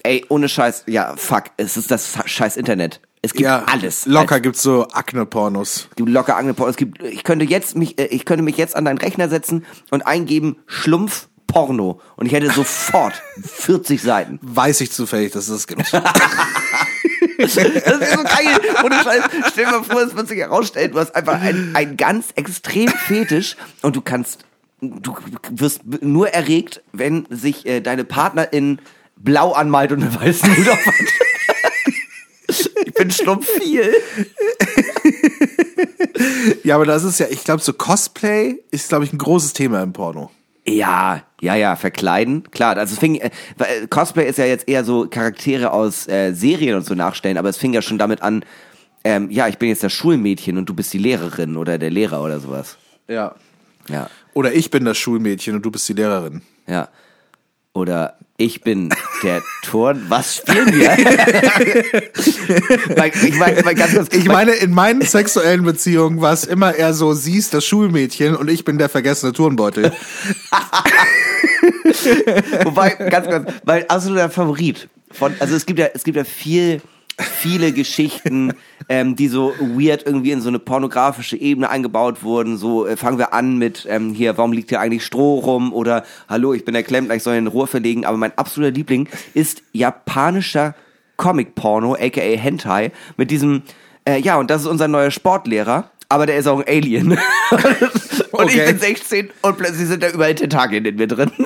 ey, 0.04 0.24
ohne 0.28 0.48
Scheiß, 0.48 0.84
ja, 0.86 1.16
fuck, 1.16 1.46
es 1.56 1.76
ist 1.76 1.90
das 1.90 2.16
scheiß 2.24 2.56
Internet. 2.56 3.00
Es 3.20 3.32
gibt 3.32 3.42
Ja, 3.46 3.64
alles. 3.64 4.06
Locker 4.06 4.38
gibt's 4.38 4.62
so 4.62 4.86
Akne-Pornos. 4.92 5.88
Du 5.96 6.06
locker 6.06 6.36
angepornt. 6.36 6.70
Es 6.70 6.76
gibt, 6.76 7.02
ich 7.02 7.24
könnte 7.24 7.44
jetzt 7.44 7.76
mich, 7.76 7.98
äh, 7.98 8.06
ich 8.06 8.24
könnte 8.24 8.44
mich 8.44 8.56
jetzt 8.56 8.76
an 8.76 8.84
deinen 8.84 8.98
Rechner 8.98 9.28
setzen 9.28 9.64
und 9.90 10.06
eingeben 10.06 10.56
Schlumpf 10.66 11.28
Porno 11.52 12.00
und 12.16 12.26
ich 12.26 12.32
hätte 12.32 12.50
sofort 12.50 13.22
40 13.44 14.00
Seiten. 14.00 14.38
Weiß 14.42 14.80
ich 14.80 14.90
zufällig, 14.90 15.32
dass 15.32 15.48
es 15.48 15.66
das 15.66 15.66
gibt. 15.66 15.92
Das 17.38 17.56
ist 17.56 18.12
so 18.12 18.22
geil. 18.22 18.60
Ohne 18.84 19.02
Scheiß. 19.02 19.22
Stell 19.52 19.64
dir 19.64 19.70
mal 19.72 19.82
vor, 19.82 20.00
es 20.02 20.14
wird 20.14 20.28
sich 20.28 20.38
herausstellen, 20.38 20.92
du 20.92 21.00
hast 21.00 21.14
einfach 21.14 21.40
einen, 21.40 21.74
einen 21.74 21.96
ganz 21.96 22.26
extrem 22.36 22.88
Fetisch 22.88 23.56
und 23.80 23.96
du 23.96 24.00
kannst, 24.00 24.44
du 24.80 25.14
wirst 25.50 25.80
nur 26.02 26.28
erregt, 26.28 26.82
wenn 26.92 27.26
sich 27.30 27.66
äh, 27.66 27.80
deine 27.80 28.04
Partnerin 28.04 28.80
blau 29.16 29.52
anmalt 29.52 29.92
und 29.92 30.02
eine 30.02 30.14
weiße 30.14 30.46
hat. 30.46 30.78
Ich 32.84 32.92
bin 32.94 33.10
schlumpf 33.10 33.48
viel. 33.48 33.90
ja, 36.64 36.74
aber 36.74 36.84
das 36.84 37.04
ist 37.04 37.18
ja, 37.18 37.26
ich 37.30 37.44
glaube, 37.44 37.62
so 37.62 37.72
Cosplay 37.72 38.58
ist, 38.70 38.90
glaube 38.90 39.04
ich, 39.04 39.12
ein 39.12 39.18
großes 39.18 39.54
Thema 39.54 39.82
im 39.82 39.94
Porno. 39.94 40.30
Ja, 40.66 41.22
ja, 41.40 41.56
ja, 41.56 41.74
verkleiden. 41.74 42.44
Klar, 42.50 42.76
also 42.76 42.92
es 42.94 42.98
fing, 43.00 43.16
äh, 43.16 43.30
weil 43.58 43.88
Cosplay 43.88 44.28
ist 44.28 44.38
ja 44.38 44.44
jetzt 44.44 44.68
eher 44.68 44.84
so 44.84 45.08
Charaktere 45.08 45.72
aus 45.72 46.06
äh, 46.08 46.32
Serien 46.32 46.76
und 46.76 46.84
so 46.86 46.94
nachstellen, 46.94 47.36
aber 47.36 47.48
es 47.48 47.56
fing 47.56 47.72
ja 47.72 47.82
schon 47.82 47.98
damit 47.98 48.22
an, 48.22 48.44
ähm, 49.04 49.30
ja, 49.30 49.48
ich 49.48 49.58
bin 49.58 49.68
jetzt 49.68 49.82
das 49.82 49.92
Schulmädchen 49.92 50.56
und 50.56 50.68
du 50.68 50.74
bist 50.74 50.92
die 50.92 50.98
Lehrerin 50.98 51.56
oder 51.56 51.78
der 51.78 51.90
Lehrer 51.90 52.22
oder 52.22 52.38
sowas. 52.38 52.78
Ja. 53.08 53.34
Ja, 53.88 54.08
Oder 54.32 54.52
ich 54.52 54.70
bin 54.70 54.84
das 54.84 54.96
Schulmädchen 54.96 55.56
und 55.56 55.62
du 55.62 55.72
bist 55.72 55.88
die 55.88 55.94
Lehrerin. 55.94 56.42
ja. 56.68 56.88
Oder 57.74 58.16
ich 58.42 58.60
bin 58.60 58.90
der 59.22 59.42
Turn. 59.62 60.04
Was 60.08 60.36
spielen 60.36 60.74
wir? 60.74 60.92
Ich 63.24 63.38
meine, 63.38 63.62
mal 63.62 63.74
ganz 63.74 63.94
kurz, 63.94 64.14
Ich 64.14 64.26
meine, 64.26 64.52
in 64.52 64.72
meinen 64.72 65.02
sexuellen 65.02 65.64
Beziehungen 65.64 66.20
war 66.20 66.32
es 66.32 66.44
immer 66.44 66.74
eher 66.74 66.94
so, 66.94 67.14
sie 67.14 67.36
ist 67.36 67.54
das 67.54 67.64
Schulmädchen 67.64 68.36
und 68.36 68.50
ich 68.50 68.64
bin 68.64 68.78
der 68.78 68.88
vergessene 68.88 69.32
Turnbeutel. 69.32 69.92
Wobei, 72.64 72.90
ganz 72.90 73.26
kurz, 73.26 73.52
weil 73.64 73.84
absoluter 73.88 74.30
Favorit 74.30 74.88
von, 75.10 75.34
also 75.38 75.54
es 75.54 75.66
gibt 75.66 75.78
ja, 75.78 75.88
es 75.94 76.04
gibt 76.04 76.16
ja 76.16 76.24
viel, 76.24 76.80
viele 77.18 77.72
Geschichten, 77.72 78.54
ähm, 78.88 79.16
die 79.16 79.28
so 79.28 79.52
weird 79.58 80.06
irgendwie 80.06 80.30
in 80.32 80.40
so 80.40 80.48
eine 80.48 80.58
pornografische 80.58 81.36
Ebene 81.36 81.68
eingebaut 81.70 82.22
wurden. 82.22 82.56
So 82.56 82.86
äh, 82.86 82.96
fangen 82.96 83.18
wir 83.18 83.32
an 83.32 83.58
mit 83.58 83.86
ähm, 83.88 84.14
hier, 84.14 84.36
warum 84.38 84.52
liegt 84.52 84.70
hier 84.70 84.80
eigentlich 84.80 85.04
Stroh 85.04 85.38
rum? 85.40 85.72
Oder 85.72 86.04
hallo, 86.28 86.52
ich 86.54 86.64
bin 86.64 86.74
der 86.74 86.82
Klempner, 86.82 87.14
ich 87.14 87.22
soll 87.22 87.36
in 87.36 87.46
Rohr 87.46 87.66
verlegen. 87.66 88.04
Aber 88.04 88.16
mein 88.16 88.36
absoluter 88.36 88.72
Liebling 88.72 89.08
ist 89.34 89.62
japanischer 89.72 90.74
Comic-Porno, 91.16 91.94
aka 91.94 92.20
Hentai, 92.20 92.90
mit 93.16 93.30
diesem, 93.30 93.62
äh, 94.08 94.18
ja, 94.20 94.36
und 94.38 94.50
das 94.50 94.62
ist 94.62 94.68
unser 94.68 94.88
neuer 94.88 95.10
Sportlehrer. 95.10 95.90
Aber 96.08 96.26
der 96.26 96.36
ist 96.36 96.46
auch 96.46 96.58
ein 96.58 96.68
Alien. 96.68 97.12
und 97.52 98.50
ich 98.50 98.60
Okay. 98.60 98.66
bin 98.66 98.78
16 98.78 99.30
und 99.40 99.56
plötzlich 99.56 99.88
sind 99.88 100.02
da 100.02 100.10
überall 100.10 100.34
Tentakeln 100.34 100.84
in 100.84 100.96
mir 100.96 101.06
drin. 101.06 101.30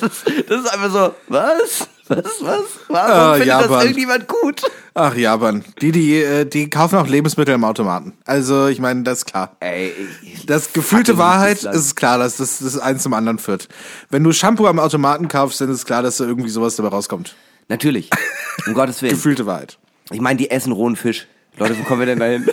Das, 0.00 0.24
das 0.48 0.60
ist 0.62 0.72
einfach 0.72 0.90
so, 0.90 1.14
was? 1.28 1.86
Was, 2.10 2.24
was? 2.40 2.62
Warum 2.88 3.10
Ah, 3.10 3.32
findet 3.34 3.48
Japan. 3.48 3.70
das 3.70 3.82
irgendjemand 3.84 4.26
gut? 4.28 4.62
Ach, 4.94 5.14
Japan. 5.14 5.64
Die, 5.80 5.92
die, 5.92 6.16
äh, 6.20 6.44
die 6.44 6.68
kaufen 6.68 6.96
auch 6.98 7.06
Lebensmittel 7.06 7.54
im 7.54 7.62
Automaten. 7.64 8.12
Also, 8.24 8.66
ich 8.66 8.80
meine, 8.80 9.04
das 9.04 9.18
ist 9.18 9.26
klar. 9.26 9.56
Ey, 9.60 9.92
Das 10.46 10.72
gefühlte 10.72 11.18
Wahrheit 11.18 11.58
ist 11.62 11.66
es 11.86 11.94
klar, 11.94 12.18
dass 12.18 12.36
das, 12.38 12.58
das 12.58 12.76
eins 12.78 13.04
zum 13.04 13.14
anderen 13.14 13.38
führt. 13.38 13.68
Wenn 14.10 14.24
du 14.24 14.32
Shampoo 14.32 14.66
am 14.66 14.80
Automaten 14.80 15.28
kaufst, 15.28 15.60
dann 15.60 15.70
ist 15.70 15.86
klar, 15.86 16.02
dass 16.02 16.16
da 16.16 16.24
irgendwie 16.24 16.50
sowas 16.50 16.74
dabei 16.76 16.88
rauskommt. 16.88 17.36
natürlich. 17.68 18.10
Um 18.66 18.74
Gottes 18.74 19.00
Willen. 19.02 19.14
Gefühlte 19.14 19.46
Wahrheit. 19.46 19.78
Ich 20.10 20.20
meine, 20.20 20.36
die 20.36 20.50
essen 20.50 20.72
rohen 20.72 20.96
Fisch. 20.96 21.28
Leute, 21.56 21.78
wo 21.78 21.84
kommen 21.84 22.00
wir 22.00 22.06
denn 22.06 22.18
da 22.18 22.26
hin? 22.26 22.50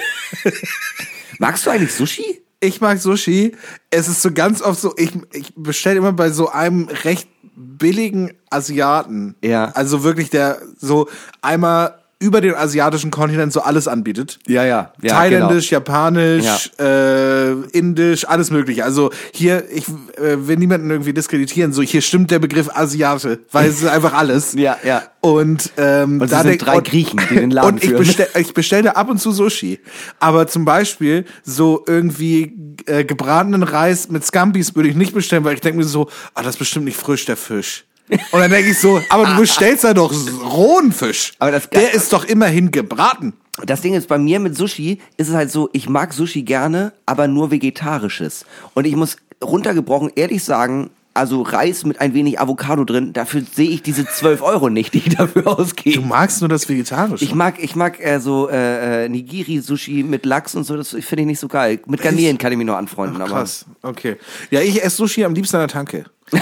Magst 1.39 1.65
du 1.65 1.69
eigentlich 1.71 1.93
Sushi? 1.93 2.41
Ich 2.59 2.81
mag 2.81 2.99
Sushi. 2.99 3.55
Es 3.91 4.07
ist 4.07 4.21
so 4.21 4.31
ganz 4.31 4.61
oft 4.61 4.79
so, 4.81 4.93
ich, 4.97 5.11
ich 5.33 5.53
bestelle 5.55 5.97
immer 5.97 6.13
bei 6.13 6.29
so 6.31 6.49
einem 6.49 6.87
recht 7.03 7.27
billigen 7.57 8.33
Asiaten. 8.51 9.35
Ja. 9.43 9.71
Also 9.73 10.03
wirklich 10.03 10.29
der 10.29 10.61
so 10.77 11.09
einmal 11.41 11.95
über 12.19 12.41
den 12.41 12.55
asiatischen 12.55 13.11
Kontinent 13.11 13.53
so 13.53 13.61
alles 13.61 13.87
anbietet. 13.87 14.39
Ja, 14.47 14.65
ja. 14.65 14.91
ja 15.01 15.13
Thailändisch, 15.13 15.71
Japanisch, 15.71 16.71
äh, 16.79 17.51
Indisch, 17.77 18.27
alles 18.27 18.49
mögliche. 18.49 18.83
Also 18.83 19.11
hier, 19.33 19.65
ich 19.71 19.87
äh, 20.17 20.47
will 20.47 20.57
niemanden 20.57 20.89
irgendwie 20.89 21.13
diskreditieren, 21.13 21.73
so 21.73 21.83
hier 21.83 22.01
stimmt 22.01 22.31
der 22.31 22.39
Begriff 22.39 22.69
Asiate, 22.73 23.39
weil 23.51 23.69
es 23.69 23.81
ist 23.81 23.87
einfach 23.87 24.13
alles. 24.13 24.55
Ja, 24.67 24.77
ja. 24.83 25.03
Und, 25.21 25.71
ähm, 25.77 26.19
Und 26.19 26.29
sie 26.29 26.41
sind 26.41 26.65
drei 26.65 26.79
Griechen, 26.79 27.19
die 27.29 27.35
den 27.35 27.51
Laden 27.51 27.73
Und 27.73 27.83
ich 27.83 27.89
führen. 27.89 27.99
bestelle 27.99 28.29
ich 28.39 28.53
bestell 28.53 28.81
da 28.81 28.91
ab 28.91 29.09
und 29.09 29.19
zu 29.19 29.31
Sushi. 29.31 29.79
Aber 30.19 30.47
zum 30.47 30.65
Beispiel 30.65 31.25
so 31.43 31.83
irgendwie 31.85 32.53
äh, 32.87 33.03
gebratenen 33.03 33.61
Reis 33.61 34.09
mit 34.09 34.25
Scampis 34.25 34.75
würde 34.75 34.89
ich 34.89 34.95
nicht 34.95 35.13
bestellen, 35.13 35.43
weil 35.43 35.53
ich 35.53 35.61
denke 35.61 35.77
mir 35.77 35.83
so, 35.83 36.09
ah, 36.33 36.41
das 36.41 36.55
ist 36.55 36.59
bestimmt 36.59 36.85
nicht 36.85 36.97
frisch, 36.97 37.25
der 37.25 37.37
Fisch. 37.37 37.85
Und 38.09 38.39
dann 38.39 38.49
denke 38.51 38.71
ich 38.71 38.79
so, 38.79 39.01
aber 39.09 39.25
du 39.25 39.37
bestellst 39.37 39.83
da 39.83 39.93
doch 39.93 40.13
rohen 40.43 40.91
Fisch. 40.91 41.33
Aber 41.39 41.51
das- 41.51 41.69
der 41.69 41.93
ist 41.93 42.13
doch 42.13 42.23
immerhin 42.25 42.71
gebraten. 42.71 43.33
Das 43.65 43.81
Ding 43.81 43.95
ist, 43.95 44.07
bei 44.07 44.17
mir 44.17 44.39
mit 44.39 44.55
Sushi 44.55 44.99
ist 45.17 45.29
es 45.29 45.33
halt 45.35 45.51
so, 45.51 45.69
ich 45.73 45.89
mag 45.89 46.13
Sushi 46.13 46.43
gerne, 46.43 46.93
aber 47.05 47.27
nur 47.27 47.49
vegetarisches. 47.51 48.45
Und 48.75 48.85
ich 48.85 48.95
muss 48.95 49.17
runtergebrochen 49.43 50.11
ehrlich 50.15 50.43
sagen, 50.43 50.89
also 51.17 51.41
Reis 51.41 51.83
mit 51.85 51.99
ein 51.99 52.13
wenig 52.13 52.39
Avocado 52.39 52.85
drin, 52.85 53.11
dafür 53.13 53.41
sehe 53.41 53.69
ich 53.69 53.81
diese 53.81 54.05
12 54.05 54.41
Euro 54.41 54.69
nicht, 54.69 54.93
die 54.93 54.99
ich 54.99 55.15
dafür 55.15 55.41
Du 55.43 55.49
ausgebe. 55.49 56.01
magst 56.05 56.41
nur 56.41 56.49
das 56.49 56.69
Vegetarische. 56.69 57.23
Ich 57.23 57.35
mag, 57.35 57.55
ich 57.61 57.75
mag 57.75 57.99
äh, 57.99 58.19
so 58.19 58.47
äh, 58.49 59.09
Nigiri-Sushi 59.09 60.03
mit 60.03 60.25
Lachs 60.25 60.55
und 60.55 60.63
so, 60.63 60.77
das 60.77 60.89
finde 60.91 61.21
ich 61.21 61.25
nicht 61.25 61.39
so 61.39 61.47
geil. 61.47 61.79
Mit 61.87 62.01
Garnelen 62.01 62.37
kann 62.37 62.51
ich 62.51 62.57
mich 62.57 62.67
noch 62.67 62.77
anfreunden, 62.77 63.21
aber 63.21 63.31
Krass, 63.31 63.65
okay. 63.81 64.15
Ja, 64.51 64.61
ich 64.61 64.83
esse 64.83 64.95
Sushi 64.97 65.23
am 65.25 65.33
liebsten 65.33 65.57
an 65.57 65.61
der 65.63 65.69
Tanke. 65.69 66.05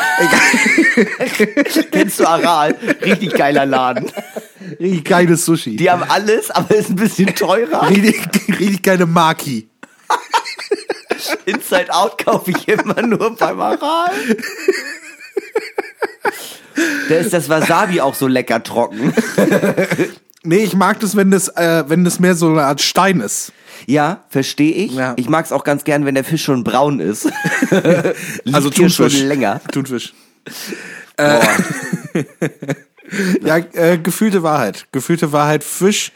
kennst 1.91 2.19
du 2.19 2.26
Aral? 2.28 2.76
Richtig 3.03 3.34
geiler 3.34 3.65
Laden. 3.65 4.11
Richtig 4.80 5.05
geiles 5.05 5.45
Sushi. 5.45 5.76
Die 5.76 5.89
haben 5.91 6.03
alles, 6.03 6.49
aber 6.51 6.76
ist 6.76 6.89
ein 6.89 6.95
bisschen 6.95 7.34
teurer. 7.36 7.88
richtig, 7.89 8.59
richtig 8.59 8.82
geile 8.84 9.05
Maki. 9.05 9.69
Inside 11.45 11.93
Out 11.93 12.23
kaufe 12.23 12.51
ich 12.51 12.67
immer 12.67 13.01
nur 13.01 13.36
beim 13.36 13.59
Aral. 13.59 14.11
Da 17.09 17.15
ist 17.15 17.34
das 17.34 17.49
Wasabi 17.49 18.01
auch 18.01 18.15
so 18.15 18.28
lecker 18.28 18.61
trocken. 18.63 19.13
Nee, 20.43 20.63
ich 20.63 20.76
mag 20.76 20.99
das, 20.99 21.15
wenn 21.15 21.32
das, 21.32 21.47
äh, 21.49 21.84
wenn 21.88 22.03
das 22.03 22.19
mehr 22.19 22.36
so 22.36 22.49
eine 22.49 22.63
Art 22.63 22.82
Stein 22.82 23.19
ist. 23.19 23.51
Ja, 23.88 24.23
verstehe 24.30 24.73
ich. 24.73 24.93
Ja. 24.93 25.13
Ich 25.17 25.28
mag 25.28 25.45
es 25.45 25.51
auch 25.51 25.63
ganz 25.63 25.84
gern, 25.84 26.05
wenn 26.05 26.15
der 26.15 26.23
Fisch 26.23 26.43
schon 26.43 26.63
braun 26.63 26.99
ist. 26.99 27.28
Also 28.53 28.69
Thunfisch. 28.69 29.17
schon 29.17 29.28
länger. 29.28 29.61
Thunfisch. 29.71 30.13
Boah. 31.17 31.41
Ja, 33.43 33.57
äh, 33.57 33.99
gefühlte 33.99 34.41
Wahrheit. 34.41 34.88
Gefühlte 34.91 35.32
Wahrheit. 35.32 35.63
Fisch, 35.63 36.11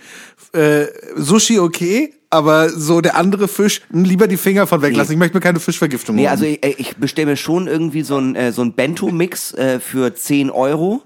äh, 0.54 0.86
Sushi 1.16 1.60
okay, 1.60 2.14
aber 2.30 2.70
so 2.70 3.02
der 3.02 3.16
andere 3.16 3.48
Fisch, 3.48 3.82
lieber 3.92 4.28
die 4.28 4.38
Finger 4.38 4.68
von 4.68 4.82
weglassen. 4.82 5.10
Nee. 5.10 5.14
Ich 5.16 5.20
möchte 5.20 5.38
mir 5.38 5.42
keine 5.42 5.60
Fischvergiftung 5.60 6.16
Nee, 6.16 6.24
holen. 6.24 6.32
also 6.32 6.46
ich, 6.46 6.64
ich 6.80 6.96
bestelle 6.98 7.28
mir 7.32 7.38
schon 7.38 7.68
irgendwie 7.68 8.04
so 8.04 8.18
ein, 8.18 8.36
äh, 8.36 8.52
so 8.52 8.62
ein 8.62 8.74
Bento-Mix 8.74 9.54
äh, 9.56 9.80
für 9.80 10.14
10 10.14 10.50
Euro. 10.52 11.02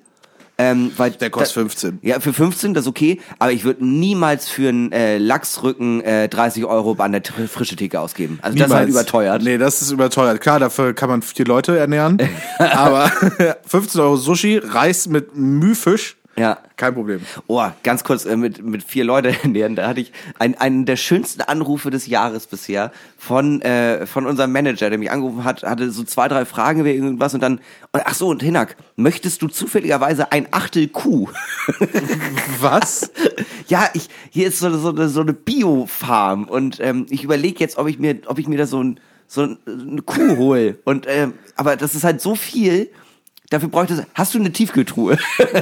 Ähm, 0.60 0.92
weil 0.98 1.10
Der 1.12 1.32
kostet 1.32 1.54
15. 1.56 2.00
Ja, 2.04 2.20
für 2.20 2.32
15, 2.32 2.76
das 2.76 2.84
ist 2.84 2.88
okay, 2.88 3.20
aber 3.40 3.52
ich 3.52 3.64
würde 3.64 3.84
niemals 3.84 4.48
für 4.48 4.70
einen 4.70 4.92
äh, 4.92 5.18
Lachsrücken 5.18 6.02
äh, 6.02 6.30
30 6.30 6.66
Euro 6.66 6.94
an 7.00 7.12
der 7.12 7.24
frische 7.52 7.76
Theke 7.76 8.00
ausgeben. 8.00 8.38
Also 8.44 8.56
das 8.60 8.68
ist 8.68 8.74
halt 8.76 8.88
Niemals. 8.88 9.04
überteuert. 9.08 9.42
Nee, 9.42 9.58
das 9.58 9.82
ist 9.82 9.90
überteuert. 9.90 10.42
Klar, 10.42 10.60
dafür 10.60 10.94
kann 10.94 11.10
man 11.10 11.24
vier 11.24 11.46
Leute 11.46 11.76
ernähren. 11.76 12.20
aber 12.60 13.12
15 13.66 14.00
Euro 14.00 14.16
Sushi, 14.16 14.58
Reis 14.60 15.08
mit 15.08 15.36
Mühfisch, 15.36 16.18
Ja. 16.36 16.58
kein 16.78 16.94
Problem. 16.96 17.22
Oh, 17.48 17.64
ganz 17.84 18.04
kurz 18.04 18.26
äh, 18.26 18.36
mit, 18.36 18.64
mit 18.64 18.84
vier 18.84 19.04
Leuten 19.04 19.36
ernähren. 19.44 19.76
Da 19.76 19.88
hatte 19.88 20.02
ich 20.02 20.12
ein, 20.40 20.56
einen 20.60 20.86
der 20.86 20.96
schönsten 20.96 21.42
Anrufe 21.42 21.92
des 21.92 22.08
Jahres 22.08 22.48
bisher 22.48 22.92
von, 23.18 23.62
äh, 23.62 24.06
von 24.08 24.26
unserem 24.26 24.52
Manager, 24.52 24.90
der 24.90 24.98
mich 24.98 25.12
angerufen 25.12 25.44
hat, 25.44 25.62
hatte 25.64 25.92
so 25.92 26.04
zwei, 26.04 26.28
drei 26.28 26.46
Fragen 26.46 26.84
wegen 26.86 27.04
irgendwas 27.04 27.34
und 27.36 27.42
dann, 27.44 27.60
ach 27.92 28.16
so, 28.16 28.30
und 28.30 28.42
Hinak, 28.42 28.76
möchtest 28.96 29.42
du 29.44 29.48
zufälligerweise 29.48 30.32
ein 30.32 30.48
Achtel 30.52 30.88
Kuh? 30.88 31.30
Was? 32.60 33.12
ja, 33.68 33.90
ich, 33.94 34.10
hier 34.30 34.48
ist 34.48 34.60
so, 34.60 34.76
so, 34.78 34.90
eine- 34.90 35.10
so 35.10 35.22
eine 35.22 35.34
Bio-Farm 35.34 36.46
und 36.46 36.80
ähm, 36.80 37.06
ich 37.10 37.24
überlege 37.24 37.60
jetzt, 37.60 37.78
ob 37.78 37.88
ich 37.88 38.00
mir, 38.00 38.18
ob 38.26 38.40
ich 38.40 38.48
mir 38.48 38.58
da 38.58 38.66
so, 38.66 38.82
ein, 38.84 39.00
so 39.28 39.42
ein, 39.44 39.58
eine 39.68 40.02
Kuh 40.02 40.38
hol. 40.38 40.80
Und 40.84 41.06
ähm, 41.08 41.34
aber 41.56 41.76
das 41.76 41.96
ist 41.96 42.04
halt 42.04 42.22
so 42.22 42.36
viel. 42.36 42.90
Dafür 43.54 43.70
bräuchte 43.70 43.94
es. 43.94 44.04
Hast 44.16 44.34
du 44.34 44.40
eine 44.40 44.52
Tiefkühltruhe? 44.52 45.16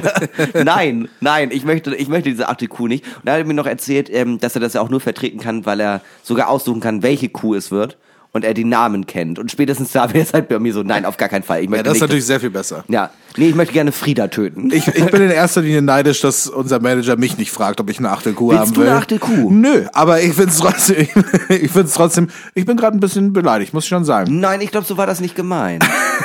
nein, 0.64 1.10
nein, 1.20 1.50
ich 1.52 1.66
möchte, 1.66 1.94
ich 1.94 2.08
möchte 2.08 2.30
diese 2.30 2.48
achte 2.48 2.66
Kuh 2.66 2.88
nicht. 2.88 3.04
Und 3.04 3.26
da 3.26 3.32
hat 3.32 3.40
er 3.40 3.44
mir 3.44 3.52
noch 3.52 3.66
erzählt, 3.66 4.08
ähm, 4.10 4.38
dass 4.38 4.54
er 4.54 4.62
das 4.62 4.72
ja 4.72 4.80
auch 4.80 4.88
nur 4.88 5.00
vertreten 5.00 5.38
kann, 5.38 5.66
weil 5.66 5.78
er 5.78 6.00
sogar 6.22 6.48
aussuchen 6.48 6.80
kann, 6.80 7.02
welche 7.02 7.28
Kuh 7.28 7.54
es 7.54 7.70
wird. 7.70 7.98
Und 8.32 8.44
er 8.44 8.54
die 8.54 8.64
Namen 8.64 9.06
kennt. 9.06 9.38
Und 9.38 9.50
spätestens 9.50 9.92
da 9.92 10.12
wäre 10.12 10.24
es 10.24 10.32
halt 10.32 10.48
bei 10.48 10.58
mir 10.58 10.72
so, 10.72 10.82
nein, 10.82 11.04
auf 11.04 11.16
gar 11.16 11.28
keinen 11.28 11.42
Fall. 11.42 11.62
Ich 11.62 11.70
Ja, 11.70 11.82
das 11.82 11.96
ist 11.96 12.00
natürlich 12.00 12.24
sehr 12.24 12.40
viel 12.40 12.50
besser. 12.50 12.84
ja, 12.88 13.10
nee, 13.36 13.48
ich 13.48 13.54
möchte 13.54 13.74
gerne 13.74 13.92
Frieda 13.92 14.28
töten. 14.28 14.70
Ich, 14.72 14.88
ich 14.88 15.06
bin 15.06 15.22
in 15.22 15.30
erster 15.30 15.60
Linie 15.60 15.82
neidisch, 15.82 16.20
dass 16.22 16.46
unser 16.46 16.80
Manager 16.80 17.16
mich 17.16 17.36
nicht 17.36 17.50
fragt, 17.50 17.80
ob 17.80 17.90
ich 17.90 17.98
eine 17.98 18.10
Achtelkuh 18.10 18.48
Willst 18.50 18.60
haben 18.60 18.74
du 18.74 18.80
will. 18.80 18.88
eine 18.88 18.98
Achtelkuh? 18.98 19.50
Nö, 19.50 19.84
aber 19.92 20.22
ich 20.22 20.32
find's 20.32 20.58
trotzdem, 20.58 21.06
ich 21.48 21.70
find's 21.70 21.94
trotzdem, 21.94 22.28
ich 22.54 22.64
bin 22.64 22.76
gerade 22.76 22.96
ein 22.96 23.00
bisschen 23.00 23.32
beleidigt, 23.32 23.74
muss 23.74 23.84
ich 23.84 23.90
schon 23.90 24.04
sagen. 24.04 24.40
Nein, 24.40 24.60
ich 24.62 24.70
glaube, 24.70 24.86
so 24.86 24.96
war 24.96 25.06
das 25.06 25.20
nicht 25.20 25.34
gemeint. 25.34 25.84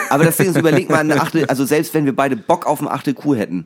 Aber 0.10 0.24
das 0.24 0.38
Ding 0.38 0.49
ist, 0.49 0.58
überleg 0.58 0.89
mal, 0.89 0.99
eine 0.99 1.20
Achtel, 1.22 1.45
also 1.45 1.66
selbst 1.66 1.93
wenn 1.93 2.05
wir 2.05 2.16
beide 2.16 2.38
Bock 2.38 2.66
auf 2.66 2.80
eine 2.80 2.89
Achtel 2.91 3.14
Kuh 3.14 3.36
hätten, 3.36 3.66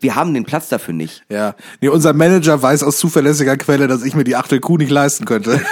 wir 0.00 0.16
haben 0.16 0.34
den 0.34 0.44
Platz 0.44 0.68
dafür 0.70 0.94
nicht. 0.94 1.22
Ja, 1.28 1.54
nee, 1.80 1.88
unser 1.88 2.14
Manager 2.14 2.60
weiß 2.60 2.82
aus 2.82 2.98
zuverlässiger 2.98 3.56
Quelle, 3.56 3.86
dass 3.86 4.02
ich 4.02 4.14
mir 4.14 4.24
die 4.24 4.36
Achtelkuh 4.36 4.78
nicht 4.78 4.90
leisten 4.90 5.24
könnte. 5.24 5.60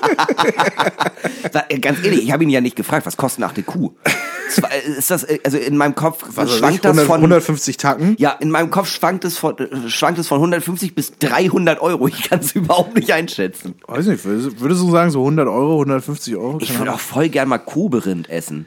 Äh, 1.68 1.78
Ganz 1.78 2.04
ehrlich, 2.04 2.22
ich 2.22 2.32
habe 2.32 2.44
ihn 2.44 2.50
ja 2.50 2.60
nicht 2.60 2.76
gefragt, 2.76 3.06
was 3.06 3.16
kostet 3.16 3.40
eine 3.42 3.46
Achtel 3.50 3.64
Kuh? 3.64 3.92
Äh, 4.04 4.98
Ist 4.98 5.10
das, 5.10 5.24
äh, 5.24 5.38
also 5.44 5.58
in 5.58 5.76
meinem 5.76 5.94
Kopf 5.94 6.24
Also 6.36 6.56
schwankt 6.56 6.84
das 6.84 6.90
100, 6.92 7.06
von, 7.06 7.16
150 7.16 7.76
Tacken. 7.76 8.14
ja, 8.18 8.30
in 8.40 8.50
meinem 8.50 8.70
Kopf 8.70 8.88
schwankt 8.88 9.24
es 9.24 9.36
von, 9.38 9.56
schwankt 9.88 10.18
es 10.18 10.28
von 10.28 10.38
150 10.38 10.94
bis 10.94 11.18
300 11.18 11.80
Euro. 11.80 12.08
Ich 12.08 12.28
kann 12.28 12.40
es 12.40 12.52
überhaupt 12.54 12.94
nicht 12.94 13.12
einschätzen. 13.12 13.74
Weiß 13.86 14.06
nicht, 14.06 14.24
würdest, 14.24 14.60
du 14.60 14.90
sagen, 14.90 15.10
so 15.10 15.20
100 15.20 15.48
Euro, 15.48 15.74
150 15.80 16.36
Euro? 16.36 16.58
Ich 16.60 16.76
würde 16.78 16.92
auch 16.92 17.00
voll 17.00 17.28
gern 17.28 17.48
mal 17.48 17.58
Kuhberind 17.58 18.28
essen. 18.30 18.66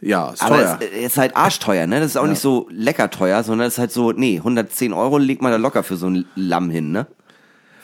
Ja, 0.00 0.30
ist 0.30 0.42
Aber 0.42 0.56
teuer. 0.56 0.78
es 0.82 1.12
ist 1.12 1.18
halt 1.18 1.36
arschteuer, 1.36 1.86
ne? 1.86 2.00
Das 2.00 2.10
ist 2.10 2.16
auch 2.16 2.26
nicht 2.26 2.40
so 2.40 2.68
lecker 2.70 3.10
teuer, 3.10 3.42
sondern 3.42 3.66
es 3.66 3.74
ist 3.74 3.78
halt 3.78 3.92
so, 3.92 4.12
nee, 4.12 4.36
110 4.38 4.92
Euro 4.92 5.18
legt 5.18 5.42
man 5.42 5.50
da 5.52 5.56
locker 5.58 5.82
für 5.82 5.96
so 5.96 6.08
ein 6.08 6.26
Lamm 6.34 6.70
hin, 6.70 6.92
ne? 6.92 7.06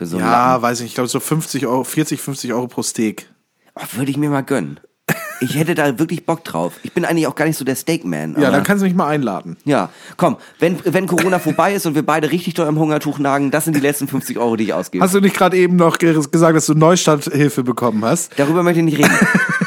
So 0.00 0.18
ja, 0.18 0.52
Lamm. 0.54 0.62
weiß 0.62 0.80
ich, 0.80 0.86
ich 0.86 0.94
glaube 0.94 1.08
so 1.08 1.20
50 1.20 1.66
Euro, 1.66 1.84
40, 1.84 2.20
50 2.20 2.52
Euro 2.52 2.66
pro 2.68 2.82
Steak. 2.82 3.26
Oh, 3.74 3.82
würde 3.96 4.10
ich 4.10 4.16
mir 4.16 4.30
mal 4.30 4.42
gönnen. 4.42 4.80
Ich 5.44 5.56
hätte 5.56 5.74
da 5.74 5.98
wirklich 5.98 6.24
Bock 6.24 6.44
drauf. 6.44 6.74
Ich 6.84 6.92
bin 6.92 7.04
eigentlich 7.04 7.26
auch 7.26 7.34
gar 7.34 7.46
nicht 7.46 7.56
so 7.58 7.64
der 7.64 7.74
Steakman. 7.74 8.36
Ja, 8.40 8.52
dann 8.52 8.62
kannst 8.62 8.80
du 8.82 8.86
mich 8.86 8.94
mal 8.94 9.08
einladen. 9.08 9.56
Ja, 9.64 9.88
komm, 10.16 10.36
wenn, 10.60 10.76
wenn 10.84 11.08
Corona 11.08 11.40
vorbei 11.40 11.74
ist 11.74 11.84
und 11.84 11.96
wir 11.96 12.06
beide 12.06 12.30
richtig 12.30 12.54
doll 12.54 12.68
im 12.68 12.78
Hungertuch 12.78 13.18
nagen, 13.18 13.50
das 13.50 13.64
sind 13.64 13.74
die 13.74 13.80
letzten 13.80 14.06
50 14.06 14.38
Euro, 14.38 14.54
die 14.54 14.62
ich 14.62 14.72
ausgebe. 14.72 15.02
Hast 15.02 15.16
du 15.16 15.20
nicht 15.20 15.34
gerade 15.36 15.56
eben 15.56 15.74
noch 15.74 15.98
ge- 15.98 16.14
gesagt, 16.30 16.56
dass 16.56 16.66
du 16.66 16.74
Neustarthilfe 16.74 17.64
bekommen 17.64 18.04
hast? 18.04 18.38
Darüber 18.38 18.62
möchte 18.62 18.78
ich 18.78 18.84
nicht 18.84 18.98
reden. 18.98 19.18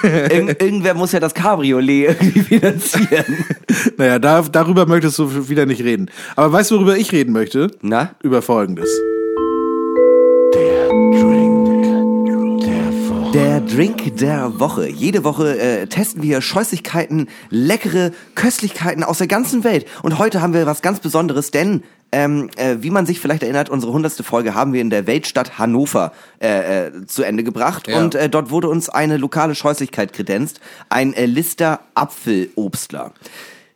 Irgend, 0.32 0.62
irgendwer 0.62 0.94
muss 0.94 1.12
ja 1.12 1.20
das 1.20 1.34
Cabriolet 1.34 2.06
irgendwie 2.22 2.40
finanzieren. 2.42 3.26
Naja, 3.98 4.18
da, 4.20 4.42
darüber 4.44 4.86
möchtest 4.86 5.20
du 5.20 5.50
wieder 5.50 5.66
nicht 5.66 5.82
reden. 5.84 6.10
Aber 6.38 6.54
weißt 6.54 6.72
du, 6.72 6.76
worüber 6.76 6.96
ich 6.98 7.12
reden 7.12 7.34
möchte? 7.34 7.70
Na? 7.82 8.16
Über 8.24 8.42
Folgendes. 8.42 8.90
Der 13.34 13.60
Drink 13.60 14.16
der 14.18 14.60
Woche. 14.60 14.88
Jede 14.88 15.24
Woche 15.26 15.60
äh, 15.60 15.88
testen 15.88 16.24
wir 16.24 16.42
Scheußlichkeiten, 16.42 17.28
leckere 17.50 18.12
Köstlichkeiten 18.36 19.04
aus 19.04 19.18
der 19.18 19.28
ganzen 19.28 19.64
Welt. 19.66 19.86
Und 20.04 20.18
heute 20.20 20.42
haben 20.42 20.54
wir 20.54 20.66
was 20.66 20.82
ganz 20.82 21.02
Besonderes, 21.02 21.52
denn 21.52 21.84
ähm, 22.12 22.50
äh, 22.56 22.78
wie 22.80 22.92
man 22.92 23.06
sich 23.06 23.20
vielleicht 23.20 23.44
erinnert, 23.44 23.70
unsere 23.70 23.92
hundertste 23.92 24.24
Folge 24.24 24.56
haben 24.56 24.72
wir 24.72 24.80
in 24.80 24.90
der 24.90 25.06
Weltstadt 25.06 25.60
Hannover 25.60 26.14
äh, 26.42 26.88
äh, 26.88 27.06
zu 27.08 27.24
Ende 27.24 27.44
gebracht. 27.44 27.90
Ja. 27.90 28.00
Und 28.00 28.16
äh, 28.16 28.30
dort 28.30 28.52
wurde 28.52 28.70
uns 28.70 28.88
eine 28.88 29.18
lokale 29.18 29.54
Scheußlichkeit 29.54 30.14
kredenzt, 30.14 30.62
ein 30.88 31.14
äh, 31.14 31.26
Lister 31.26 31.82
Apfelobstler. 31.94 33.12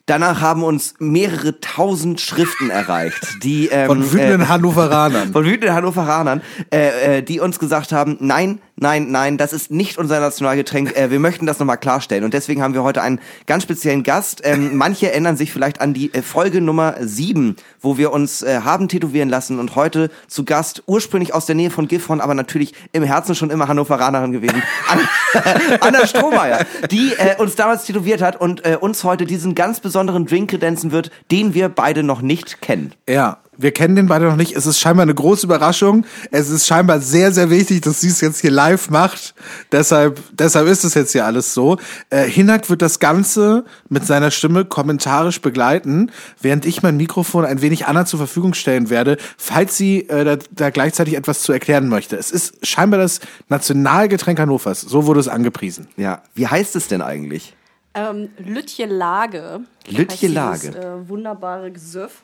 Danach 0.10 0.42
haben 0.42 0.64
uns 0.64 0.96
mehrere 0.98 1.62
tausend 1.62 2.20
Schriften 2.20 2.72
erreicht, 2.72 3.44
die 3.44 3.68
ähm, 3.72 3.86
Von 3.86 4.12
wütenden 4.12 4.50
Hannoveranern. 4.50 5.32
von 5.34 5.46
wütenden 5.46 5.74
Hannoveranern, 5.74 6.42
äh, 6.74 7.18
äh, 7.18 7.22
die 7.22 7.40
uns 7.40 7.60
gesagt 7.60 7.92
haben, 7.92 8.18
nein, 8.20 8.60
nein, 8.76 9.12
nein, 9.12 9.38
das 9.38 9.54
ist 9.54 9.70
nicht 9.70 10.00
unser 10.00 10.20
Nationalgetränk, 10.20 10.98
äh, 10.98 11.12
wir 11.12 11.20
möchten 11.20 11.46
das 11.46 11.60
nochmal 11.60 11.78
klarstellen. 11.78 12.24
Und 12.24 12.34
deswegen 12.34 12.64
haben 12.64 12.74
wir 12.74 12.82
heute 12.82 13.04
einen 13.04 13.20
ganz 13.46 13.62
speziellen 13.62 14.02
Gast. 14.02 14.42
Ähm, 14.44 14.78
manche 14.78 15.12
erinnern 15.12 15.38
sich 15.38 15.54
vielleicht 15.54 15.80
an 15.80 15.94
die 15.94 16.12
äh, 16.12 16.24
Folge 16.24 16.60
Nummer 16.60 16.96
sieben, 17.02 17.56
wo 17.80 18.00
wir 18.00 18.12
uns 18.12 18.42
äh, 18.42 18.62
haben 18.62 18.88
tätowieren 18.88 19.30
lassen 19.30 19.60
und 19.60 19.76
heute 19.76 20.10
zu 20.28 20.44
Gast, 20.44 20.82
ursprünglich 20.88 21.36
aus 21.36 21.46
der 21.46 21.54
Nähe 21.54 21.70
von 21.70 21.88
Gifhorn, 21.88 22.20
aber 22.20 22.34
natürlich 22.34 22.74
im 22.94 23.04
Herzen 23.04 23.36
schon 23.36 23.52
immer 23.52 23.68
Hannoveranerin 23.68 24.32
gewesen, 24.32 24.64
Anna, 24.88 25.78
Anna 25.82 26.08
Strohmeier, 26.08 26.66
die 26.90 27.14
äh, 27.16 27.36
uns 27.38 27.56
damals 27.56 27.86
tätowiert 27.86 28.24
hat 28.24 28.42
und 28.42 28.66
äh, 28.66 28.76
uns 28.76 29.04
heute 29.04 29.28
diesen 29.28 29.54
ganz 29.54 29.80
besonderen 29.80 29.99
Drink 30.08 30.50
kredenzen 30.50 30.92
wird, 30.92 31.12
den 31.32 31.54
wir 31.54 31.70
beide 31.70 32.04
noch 32.04 32.22
nicht 32.22 32.62
kennen. 32.62 32.94
Ja, 33.08 33.40
wir 33.60 33.74
kennen 33.74 33.98
den 33.98 34.08
beide 34.08 34.26
noch 34.26 34.38
nicht. 34.38 34.56
Es 34.56 34.66
ist 34.66 34.80
scheinbar 34.80 35.04
eine 35.04 35.14
große 35.14 35.46
Überraschung. 35.46 36.06
Es 36.32 36.50
ist 36.50 36.66
scheinbar 36.66 37.02
sehr, 37.02 37.34
sehr 37.34 37.50
wichtig, 37.50 37.82
dass 37.82 38.00
sie 38.00 38.08
es 38.08 38.22
jetzt 38.22 38.40
hier 38.40 38.52
live 38.52 38.90
macht. 38.90 39.36
Deshalb, 39.74 40.22
deshalb 40.32 40.68
ist 40.70 40.86
es 40.86 40.94
jetzt 40.94 41.12
hier 41.12 41.26
alles 41.26 41.54
so. 41.54 41.78
Äh, 42.10 42.24
Hinak 42.24 42.70
wird 42.70 42.82
das 42.82 43.00
Ganze 43.00 43.66
mit 43.90 44.06
seiner 44.06 44.32
Stimme 44.32 44.64
kommentarisch 44.64 45.42
begleiten, 45.42 46.10
während 46.42 46.66
ich 46.66 46.84
mein 46.84 46.96
Mikrofon 46.96 47.44
ein 47.44 47.62
wenig 47.62 47.86
Anna 47.86 48.06
zur 48.06 48.20
Verfügung 48.20 48.54
stellen 48.54 48.90
werde, 48.90 49.18
falls 49.38 49.76
sie 49.76 50.08
äh, 50.08 50.24
da, 50.24 50.38
da 50.52 50.70
gleichzeitig 50.70 51.16
etwas 51.16 51.42
zu 51.42 51.52
erklären 51.52 51.90
möchte. 51.90 52.16
Es 52.16 52.32
ist 52.32 52.66
scheinbar 52.66 53.02
das 53.02 53.20
Nationalgetränk 53.50 54.40
Hannovers. 54.40 54.80
So 54.80 55.06
wurde 55.06 55.20
es 55.20 55.28
angepriesen. 55.28 55.90
Ja, 55.98 56.24
wie 56.34 56.48
heißt 56.48 56.78
es 56.78 56.88
denn 56.88 57.02
eigentlich? 57.02 57.56
Ähm, 57.94 58.30
Lütje 58.38 58.86
Lage. 58.86 59.62
Lütje 59.88 60.30
Lage. 60.30 60.60
Dieses, 60.70 60.76
äh, 60.76 61.10
wunderbare 61.10 61.72
Gesöff. 61.72 62.22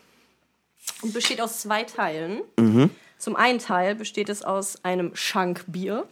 Und 1.02 1.14
besteht 1.14 1.42
aus 1.42 1.62
zwei 1.62 1.84
Teilen. 1.84 2.42
Mhm. 2.60 2.90
Zum 3.18 3.36
einen 3.36 3.60
Teil 3.60 3.96
besteht 3.96 4.30
es 4.30 4.44
aus 4.44 4.84
einem 4.84 5.16
Schankbier. 5.16 6.06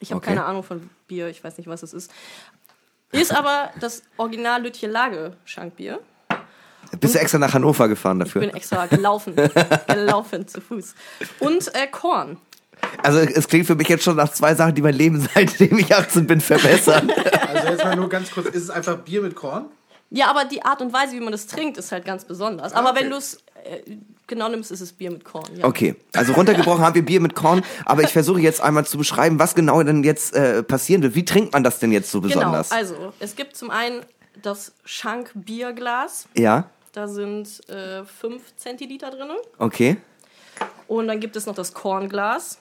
Ich 0.00 0.10
habe 0.10 0.18
Okay. 0.18 0.28
keine 0.30 0.44
Ahnung 0.44 0.62
von 0.64 0.90
Bier, 1.06 1.28
ich 1.28 1.42
weiß 1.42 1.56
nicht, 1.58 1.68
was 1.68 1.82
es 1.82 1.92
ist. 1.94 2.10
Ist 3.12 3.32
aber 3.36 3.70
das 3.80 4.02
Original 4.16 4.62
Lütje 4.62 4.88
Lage 4.88 5.36
Schankbier. 5.44 6.00
Bist 7.00 7.14
du 7.14 7.18
extra 7.20 7.38
nach 7.38 7.54
Hannover 7.54 7.88
gefahren 7.88 8.20
Ich 8.26 8.32
bin 8.34 8.42
dafür? 8.42 8.54
extra 8.56 8.86
gelaufen. 8.86 9.34
gelaufen 9.86 10.46
zu 10.46 10.60
Fuß. 10.60 10.94
Und 11.38 11.74
äh, 11.74 11.86
Korn. 11.86 12.36
Also 13.02 13.18
es 13.18 13.48
klingt 13.48 13.66
für 13.66 13.74
mich 13.74 13.88
jetzt 13.88 14.04
schon 14.04 14.16
nach 14.16 14.30
zwei 14.32 14.54
Sachen, 14.54 14.74
die 14.74 14.82
mein 14.82 14.94
Leben 14.94 15.26
seitdem 15.34 15.78
ich 15.78 15.94
18 15.94 16.26
bin 16.26 16.40
verbessern. 16.40 17.10
Also 17.48 17.68
jetzt 17.68 17.84
mal 17.84 17.96
nur 17.96 18.08
ganz 18.08 18.30
kurz, 18.30 18.46
ist 18.48 18.62
es 18.64 18.70
einfach 18.70 18.98
Bier 18.98 19.22
mit 19.22 19.34
Korn? 19.34 19.66
Ja, 20.10 20.28
aber 20.28 20.44
die 20.44 20.62
Art 20.62 20.82
und 20.82 20.92
Weise, 20.92 21.12
wie 21.14 21.20
man 21.20 21.32
das 21.32 21.46
trinkt, 21.46 21.78
ist 21.78 21.90
halt 21.90 22.04
ganz 22.04 22.24
besonders. 22.24 22.74
Aber 22.74 22.94
wenn 22.94 23.08
du 23.10 23.16
es 23.16 23.38
äh, 23.64 23.96
genau 24.26 24.48
nimmst, 24.50 24.70
ist 24.70 24.82
es 24.82 24.92
Bier 24.92 25.10
mit 25.10 25.24
Korn. 25.24 25.48
Ja. 25.56 25.64
Okay, 25.64 25.96
also 26.12 26.34
runtergebrochen 26.34 26.84
haben 26.84 26.94
wir 26.94 27.04
Bier 27.04 27.20
mit 27.20 27.34
Korn, 27.34 27.62
aber 27.86 28.02
ich 28.02 28.10
versuche 28.10 28.40
jetzt 28.40 28.60
einmal 28.60 28.84
zu 28.84 28.98
beschreiben, 28.98 29.38
was 29.38 29.54
genau 29.54 29.82
denn 29.82 30.04
jetzt 30.04 30.34
äh, 30.34 30.62
passieren 30.62 31.02
wird. 31.02 31.14
Wie 31.14 31.24
trinkt 31.24 31.54
man 31.54 31.64
das 31.64 31.78
denn 31.78 31.92
jetzt 31.92 32.10
so 32.10 32.20
besonders? 32.20 32.68
Genau, 32.68 32.80
also 32.80 33.12
es 33.20 33.36
gibt 33.36 33.56
zum 33.56 33.70
einen 33.70 34.02
das 34.42 34.72
Schank-Bierglas. 34.84 36.26
ja, 36.36 36.68
Da 36.92 37.08
sind 37.08 37.68
äh, 37.70 38.04
5 38.04 38.56
Zentiliter 38.56 39.10
drin. 39.10 39.30
okay. 39.58 39.96
Und 40.86 41.08
dann 41.08 41.20
gibt 41.20 41.34
es 41.36 41.46
noch 41.46 41.54
das 41.54 41.72
Kornglas. 41.72 42.58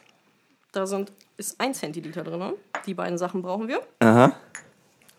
Da 0.72 0.86
sind, 0.88 1.11
ist 1.38 1.59
1 1.59 1.80
Zentiliter 1.80 2.24
drin. 2.24 2.53
Die 2.86 2.93
beiden 2.93 3.17
Sachen 3.17 3.41
brauchen 3.41 3.67
wir. 3.67 3.82
Aha. 3.99 4.34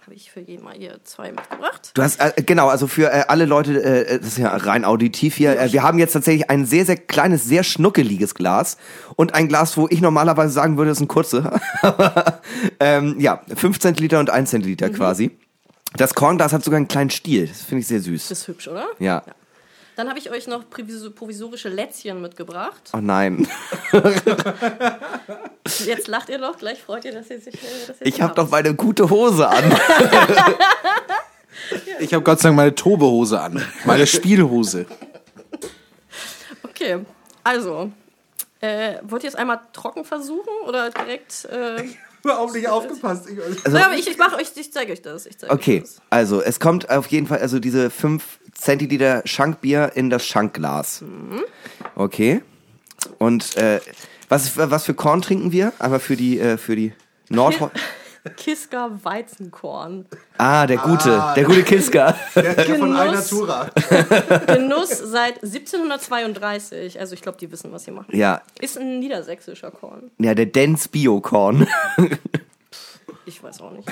Habe 0.04 0.14
ich 0.14 0.32
für 0.32 0.40
jeden 0.40 0.64
mal 0.64 0.74
hier 0.74 0.98
zwei 1.04 1.30
mitgebracht. 1.30 1.92
Du 1.94 2.02
hast, 2.02 2.18
äh, 2.20 2.42
genau, 2.42 2.68
also 2.68 2.86
für 2.88 3.12
äh, 3.12 3.24
alle 3.28 3.44
Leute, 3.44 3.80
äh, 3.82 4.18
das 4.18 4.28
ist 4.28 4.38
ja 4.38 4.48
rein 4.56 4.84
auditiv 4.84 5.36
hier, 5.36 5.60
äh, 5.60 5.72
wir 5.72 5.82
haben 5.84 5.98
jetzt 5.98 6.12
tatsächlich 6.12 6.50
ein 6.50 6.66
sehr, 6.66 6.84
sehr 6.86 6.96
kleines, 6.96 7.44
sehr 7.44 7.62
schnuckeliges 7.62 8.34
Glas 8.34 8.78
und 9.14 9.34
ein 9.34 9.46
Glas, 9.46 9.76
wo 9.76 9.86
ich 9.90 10.00
normalerweise 10.00 10.52
sagen 10.52 10.76
würde, 10.76 10.90
ist 10.90 11.00
ein 11.00 11.06
kurze. 11.08 11.52
Aber, 11.82 12.40
ähm, 12.80 13.20
ja, 13.20 13.42
5 13.54 13.78
Zentiliter 13.78 14.18
und 14.18 14.30
1 14.30 14.50
Zentiliter 14.50 14.88
Mhm. 14.88 14.94
quasi. 14.94 15.38
Das 15.96 16.14
Kornglas 16.14 16.52
hat 16.52 16.64
sogar 16.64 16.78
einen 16.78 16.88
kleinen 16.88 17.10
Stiel, 17.10 17.46
das 17.46 17.60
finde 17.62 17.82
ich 17.82 17.86
sehr 17.86 18.00
süß. 18.00 18.28
Das 18.28 18.40
ist 18.40 18.48
hübsch, 18.48 18.66
oder? 18.68 18.86
Ja. 18.98 19.22
Dann 19.96 20.08
habe 20.08 20.18
ich 20.18 20.30
euch 20.30 20.46
noch 20.46 20.64
proviso- 20.64 21.10
provisorische 21.10 21.68
Lätzchen 21.68 22.20
mitgebracht. 22.22 22.90
Oh 22.94 22.98
nein. 23.00 23.46
Jetzt 25.84 26.08
lacht 26.08 26.28
ihr 26.28 26.38
doch, 26.38 26.56
gleich 26.58 26.82
freut 26.82 27.04
ihr, 27.04 27.12
dass 27.12 27.28
ihr 27.30 27.40
sich. 27.40 27.54
Dass 27.86 28.00
ihr 28.00 28.06
Ich 28.06 28.20
habe 28.22 28.34
doch 28.34 28.48
meine 28.50 28.74
gute 28.74 29.08
Hose 29.10 29.48
an. 29.48 29.64
Ich 32.00 32.12
habe 32.12 32.22
Gott 32.24 32.40
sei 32.40 32.48
Dank 32.48 32.56
meine 32.56 32.74
Tobehose 32.74 33.40
an. 33.40 33.64
Meine 33.84 34.06
Spielhose. 34.06 34.84
Okay, 36.64 36.98
also. 37.44 37.90
Äh, 38.60 38.98
wollt 39.02 39.22
ihr 39.24 39.28
es 39.28 39.34
einmal 39.36 39.60
trocken 39.72 40.04
versuchen 40.04 40.52
oder 40.66 40.90
direkt. 40.90 41.44
Äh, 41.46 41.84
Auf, 42.24 42.52
nicht 42.52 42.68
aufgepasst. 42.68 43.28
Ich, 43.28 43.38
Also, 43.64 43.76
ja, 43.76 43.86
aber 43.86 43.94
ich, 43.96 44.08
ich, 44.08 44.18
mach 44.18 44.36
euch, 44.36 44.52
ich 44.54 44.72
zeige 44.72 44.92
euch 44.92 45.02
das. 45.02 45.26
Ich 45.26 45.38
zeig 45.38 45.52
okay, 45.52 45.78
Euch 45.78 45.82
das. 45.82 46.02
also 46.10 46.40
es 46.42 46.60
kommt 46.60 46.88
auf 46.90 47.06
jeden 47.08 47.26
Fall, 47.26 47.38
also 47.38 47.58
diese 47.58 47.90
5 47.90 48.22
Zentiliter 48.54 49.22
Schankbier 49.24 49.92
in 49.94 50.10
das 50.10 50.24
Schankglas. 50.24 51.02
Okay. 51.94 52.42
Und 53.18 53.56
äh, 53.56 53.80
was, 54.28 54.56
was 54.56 54.84
für 54.84 54.94
Korn 54.94 55.22
trinken 55.22 55.52
wir? 55.52 55.72
Aber 55.78 55.98
für 56.00 56.16
die, 56.16 56.38
äh, 56.38 56.56
für 56.58 56.76
die 56.76 56.92
Nord... 57.28 57.58
Kiska 58.36 58.90
Weizenkorn. 59.02 60.06
Ah, 60.38 60.66
der 60.66 60.76
gute, 60.78 61.22
der 61.34 61.44
gute 61.44 61.62
Kiska. 61.64 62.16
der, 62.36 62.54
der 62.54 62.64
von 62.76 62.92
Genuss. 62.92 62.98
Alnatura. 62.98 63.70
Genuss 64.46 64.90
seit 64.98 65.42
1732. 65.42 67.00
Also 67.00 67.14
ich 67.14 67.22
glaube, 67.22 67.38
die 67.38 67.50
wissen, 67.50 67.72
was 67.72 67.84
sie 67.84 67.90
machen. 67.90 68.14
ja, 68.16 68.42
Ist 68.60 68.78
ein 68.78 69.00
niedersächsischer 69.00 69.70
Korn. 69.72 70.10
ja, 70.18 70.34
der 70.34 70.46
Dens 70.46 70.86
Bio-Korn. 70.88 71.66
Ich 73.26 73.42
weiß 73.42 73.60
auch 73.60 73.72
nicht. 73.72 73.88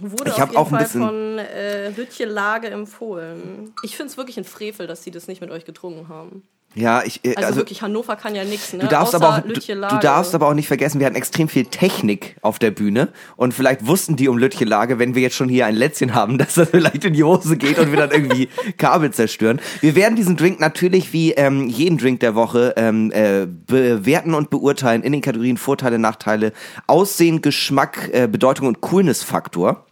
Wurde 0.00 0.30
Ich 0.30 0.34
auf 0.34 0.40
hab 0.40 0.48
jeden 0.50 0.58
auch 0.58 0.66
ein 0.66 0.70
Fall 0.70 0.82
bisschen- 0.84 1.02
von 1.06 1.38
äh, 1.38 1.90
Lütje 1.90 2.24
Lage 2.26 2.68
empfohlen. 2.70 3.74
Ich 3.82 3.96
finde 3.96 4.10
es 4.12 4.16
wirklich 4.16 4.38
ein 4.38 4.44
Frevel, 4.44 4.86
dass 4.86 5.02
die 5.02 5.10
das 5.10 5.26
nicht 5.28 5.40
mit 5.40 5.50
euch 5.50 5.64
getrunken 5.64 6.08
haben. 6.08 6.42
Ja, 6.74 7.02
ich, 7.04 7.24
äh, 7.24 7.34
Also, 7.34 7.46
also, 7.46 7.56
wirklich, 7.58 7.82
Hannover 7.82 8.14
kann 8.14 8.36
ja 8.36 8.44
nichts, 8.44 8.72
ne? 8.72 8.78
du 8.78 8.86
darfst 8.86 9.14
Außer 9.16 9.26
aber 9.26 9.38
auch, 9.38 9.42
du, 9.42 9.54
du 9.54 9.98
darfst 10.00 10.34
aber 10.36 10.46
auch 10.46 10.54
nicht 10.54 10.68
vergessen, 10.68 11.00
wir 11.00 11.06
hatten 11.06 11.16
extrem 11.16 11.48
viel 11.48 11.64
Technik 11.64 12.36
auf 12.42 12.60
der 12.60 12.70
Bühne 12.70 13.08
und 13.36 13.54
vielleicht 13.54 13.88
wussten 13.88 14.14
die 14.14 14.28
um 14.28 14.38
Lütje 14.38 14.66
Lage, 14.66 15.00
wenn 15.00 15.16
wir 15.16 15.22
jetzt 15.22 15.34
schon 15.34 15.48
hier 15.48 15.66
ein 15.66 15.74
Lätzchen 15.74 16.14
haben, 16.14 16.38
dass 16.38 16.54
das 16.54 16.70
vielleicht 16.70 17.04
in 17.04 17.14
die 17.14 17.24
Hose 17.24 17.56
geht 17.56 17.78
und 17.78 17.90
wir 17.90 17.98
dann 17.98 18.12
irgendwie 18.12 18.48
Kabel 18.78 19.10
zerstören. 19.10 19.60
Wir 19.80 19.96
werden 19.96 20.14
diesen 20.14 20.36
Drink 20.36 20.60
natürlich 20.60 21.12
wie 21.12 21.32
ähm, 21.32 21.66
jeden 21.68 21.98
Drink 21.98 22.20
der 22.20 22.36
Woche 22.36 22.74
ähm, 22.76 23.10
äh, 23.10 23.46
bewerten 23.46 24.34
und 24.34 24.50
beurteilen 24.50 25.02
in 25.02 25.10
den 25.10 25.22
Kategorien 25.22 25.56
Vorteile, 25.56 25.98
Nachteile, 25.98 26.52
Aussehen, 26.86 27.42
Geschmack, 27.42 28.10
äh, 28.12 28.28
Bedeutung 28.28 28.68
und 28.68 28.80
Coolness-Faktor. 28.80 29.86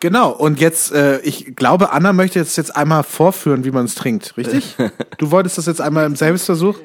Genau, 0.00 0.30
und 0.30 0.60
jetzt, 0.60 0.92
äh, 0.92 1.18
ich 1.20 1.56
glaube, 1.56 1.90
Anna 1.92 2.12
möchte 2.12 2.38
jetzt, 2.38 2.56
jetzt 2.56 2.76
einmal 2.76 3.02
vorführen, 3.02 3.64
wie 3.64 3.70
man 3.72 3.84
es 3.86 3.94
trinkt, 3.94 4.36
richtig? 4.36 4.76
Du 5.18 5.30
wolltest 5.32 5.58
das 5.58 5.66
jetzt 5.66 5.80
einmal 5.80 6.06
im 6.06 6.14
Selbstversuch? 6.14 6.78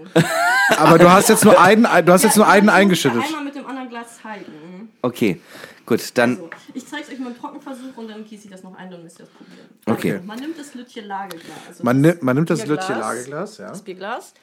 Aber 0.78 0.98
du 0.98 1.12
hast 1.12 1.30
jetzt 1.30 1.46
nur 1.46 1.60
einen, 1.62 1.84
du 1.84 2.12
hast 2.12 2.24
jetzt 2.24 2.38
nur 2.38 2.48
einen 2.48 2.70
eingeschüttet. 2.70 3.24
Einmal 3.24 3.44
mit 3.44 3.56
dem 3.56 3.66
anderen 3.68 3.90
Glas 3.90 4.20
zeigen. 4.22 4.90
Okay, 5.04 5.40
gut, 5.86 6.02
dann 6.18 6.38
So, 6.38 6.50
ich 6.74 6.88
zeige 6.88 7.04
es 7.04 7.10
euch 7.12 7.20
mal 7.20 7.28
im 7.32 7.38
Trockenversuch 7.40 7.96
und 7.96 8.08
dann 8.10 8.26
gieße 8.26 8.46
ich 8.46 8.52
das 8.52 8.64
noch 8.64 8.76
ein, 8.76 8.90
dann 8.90 9.04
müsst 9.04 9.20
ihr 9.20 9.26
das 9.26 9.34
probieren. 9.34 9.68
Okay. 9.86 10.14
Also, 10.14 10.26
man 10.26 10.40
nimmt 10.40 10.58
das 10.58 10.74
Lütje 10.74 11.04
Lageglas. 11.04 11.44
Also 11.68 11.84
Man, 11.84 12.02
nimmt- 12.02 12.24
man 12.24 12.36
nimmt 12.36 12.50
das 12.50 12.64
Bierglas. 12.64 12.88
Lütje 12.90 13.00
Lageglas, 13.02 13.58
ja. 13.60 13.68
das 13.70 13.82
Bierglas. 13.84 14.34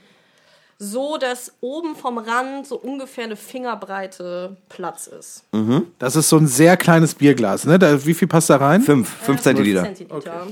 So, 0.82 1.18
dass 1.18 1.52
oben 1.60 1.94
vom 1.94 2.16
Rand 2.16 2.66
so 2.66 2.76
ungefähr 2.78 3.24
eine 3.24 3.36
Fingerbreite 3.36 4.56
Platz 4.70 5.08
ist. 5.08 5.44
Das 5.98 6.16
ist 6.16 6.30
so 6.30 6.38
ein 6.38 6.46
sehr 6.46 6.78
kleines 6.78 7.14
Bierglas, 7.14 7.66
ne? 7.66 7.78
Da, 7.78 8.06
wie 8.06 8.14
viel 8.14 8.26
passt 8.26 8.48
da 8.48 8.56
rein? 8.56 8.80
fünf, 8.80 9.06
fünf 9.22 9.42
Zentiliter. 9.42 9.82
Zentiliter. 9.84 10.46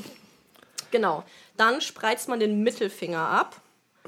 Genau. 0.90 1.24
Dann 1.56 1.80
spreizt 1.80 2.28
man 2.28 2.38
den 2.40 2.62
Mittelfinger 2.62 3.20
ab 3.26 3.56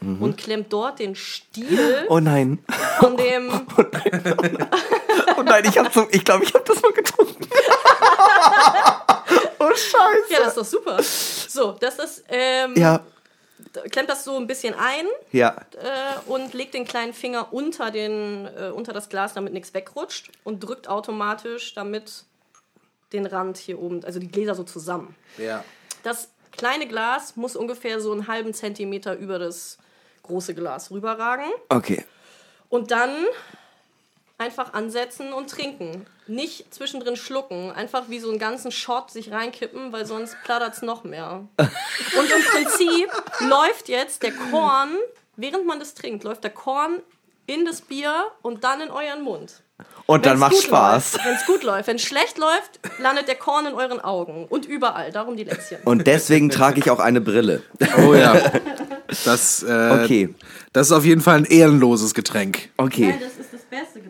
und 0.02 0.36
klemmt 0.36 0.70
dort 0.72 0.98
den 0.98 1.14
Stiel 1.14 2.04
Oh 2.10 2.20
nein. 2.20 2.58
von 2.98 3.16
dem. 3.16 3.50
Oh 5.38 5.42
nein, 5.42 5.64
ich 5.66 5.78
hab 5.78 5.90
so, 5.92 6.06
ich 6.10 6.22
glaube, 6.24 6.44
ich 6.44 6.52
habe 6.52 6.64
das 6.66 6.82
mal 6.82 6.92
getrunken. 6.92 7.46
oh 9.58 9.68
Scheiße. 9.70 10.32
Ja, 10.32 10.38
das 10.40 10.48
ist 10.48 10.56
doch 10.58 10.64
super. 10.66 10.98
So, 11.02 11.72
das 11.80 11.98
ist. 11.98 12.24
Ähm, 12.28 12.74
Ja, 12.76 13.00
Klemmt 13.90 14.08
das 14.10 14.24
so 14.24 14.36
ein 14.36 14.46
bisschen 14.46 14.74
ein 14.74 15.06
ja. 15.32 15.56
äh, 15.76 16.28
und 16.30 16.54
legt 16.54 16.74
den 16.74 16.84
kleinen 16.84 17.12
Finger 17.12 17.52
unter, 17.52 17.90
den, 17.90 18.46
äh, 18.46 18.70
unter 18.70 18.92
das 18.92 19.08
Glas, 19.08 19.34
damit 19.34 19.52
nichts 19.52 19.74
wegrutscht 19.74 20.30
und 20.44 20.60
drückt 20.60 20.88
automatisch 20.88 21.74
damit 21.74 22.24
den 23.12 23.26
Rand 23.26 23.58
hier 23.58 23.80
oben, 23.80 24.04
also 24.04 24.18
die 24.18 24.28
Gläser 24.28 24.54
so 24.54 24.64
zusammen. 24.64 25.14
Ja. 25.38 25.64
Das 26.02 26.30
kleine 26.52 26.86
Glas 26.86 27.36
muss 27.36 27.56
ungefähr 27.56 28.00
so 28.00 28.12
einen 28.12 28.26
halben 28.28 28.54
Zentimeter 28.54 29.16
über 29.16 29.38
das 29.38 29.78
große 30.22 30.54
Glas 30.54 30.90
rüberragen 30.90 31.46
Okay. 31.68 32.04
und 32.68 32.90
dann 32.90 33.10
einfach 34.40 34.72
ansetzen 34.72 35.32
und 35.32 35.50
trinken. 35.50 36.06
Nicht 36.26 36.72
zwischendrin 36.72 37.16
schlucken, 37.16 37.70
einfach 37.70 38.04
wie 38.08 38.18
so 38.18 38.30
einen 38.30 38.38
ganzen 38.38 38.72
Shot 38.72 39.10
sich 39.10 39.30
reinkippen, 39.30 39.92
weil 39.92 40.06
sonst 40.06 40.36
plattert's 40.44 40.82
noch 40.82 41.04
mehr. 41.04 41.46
Und 41.58 42.30
im 42.30 42.42
Prinzip 42.44 43.10
läuft 43.40 43.88
jetzt 43.88 44.22
der 44.22 44.32
Korn, 44.32 44.90
während 45.36 45.66
man 45.66 45.78
das 45.78 45.94
trinkt, 45.94 46.24
läuft 46.24 46.42
der 46.44 46.50
Korn 46.52 47.00
in 47.46 47.64
das 47.64 47.82
Bier 47.82 48.24
und 48.42 48.64
dann 48.64 48.80
in 48.80 48.90
euren 48.90 49.22
Mund. 49.22 49.62
Und 50.06 50.26
dann 50.26 50.38
macht 50.38 50.56
Spaß. 50.56 51.18
Wenn 51.24 51.34
es 51.34 51.46
gut 51.46 51.62
läuft. 51.62 51.86
Wenn 51.86 51.96
es 51.96 52.02
schlecht 52.02 52.36
läuft, 52.38 52.80
landet 52.98 53.28
der 53.28 53.36
Korn 53.36 53.66
in 53.66 53.74
euren 53.74 54.00
Augen. 54.00 54.46
Und 54.46 54.66
überall. 54.66 55.10
Darum 55.10 55.36
die 55.36 55.44
Lätzchen. 55.44 55.78
Und 55.84 56.06
deswegen 56.06 56.50
trage 56.50 56.80
ich 56.80 56.90
auch 56.90 56.98
eine 56.98 57.20
Brille. 57.20 57.62
Oh 58.06 58.14
ja. 58.14 58.34
Das, 59.24 59.64
äh, 59.64 60.02
Okay. 60.04 60.34
das 60.72 60.86
ist 60.86 60.92
auf 60.92 61.04
jeden 61.04 61.20
Fall 61.20 61.38
ein 61.38 61.44
ehrenloses 61.44 62.14
Getränk. 62.14 62.68
Okay. 62.76 63.18
das 63.20 63.32
ist 63.44 63.52
das 63.52 63.62
beste 63.62 63.94
Getränk. 64.00 64.09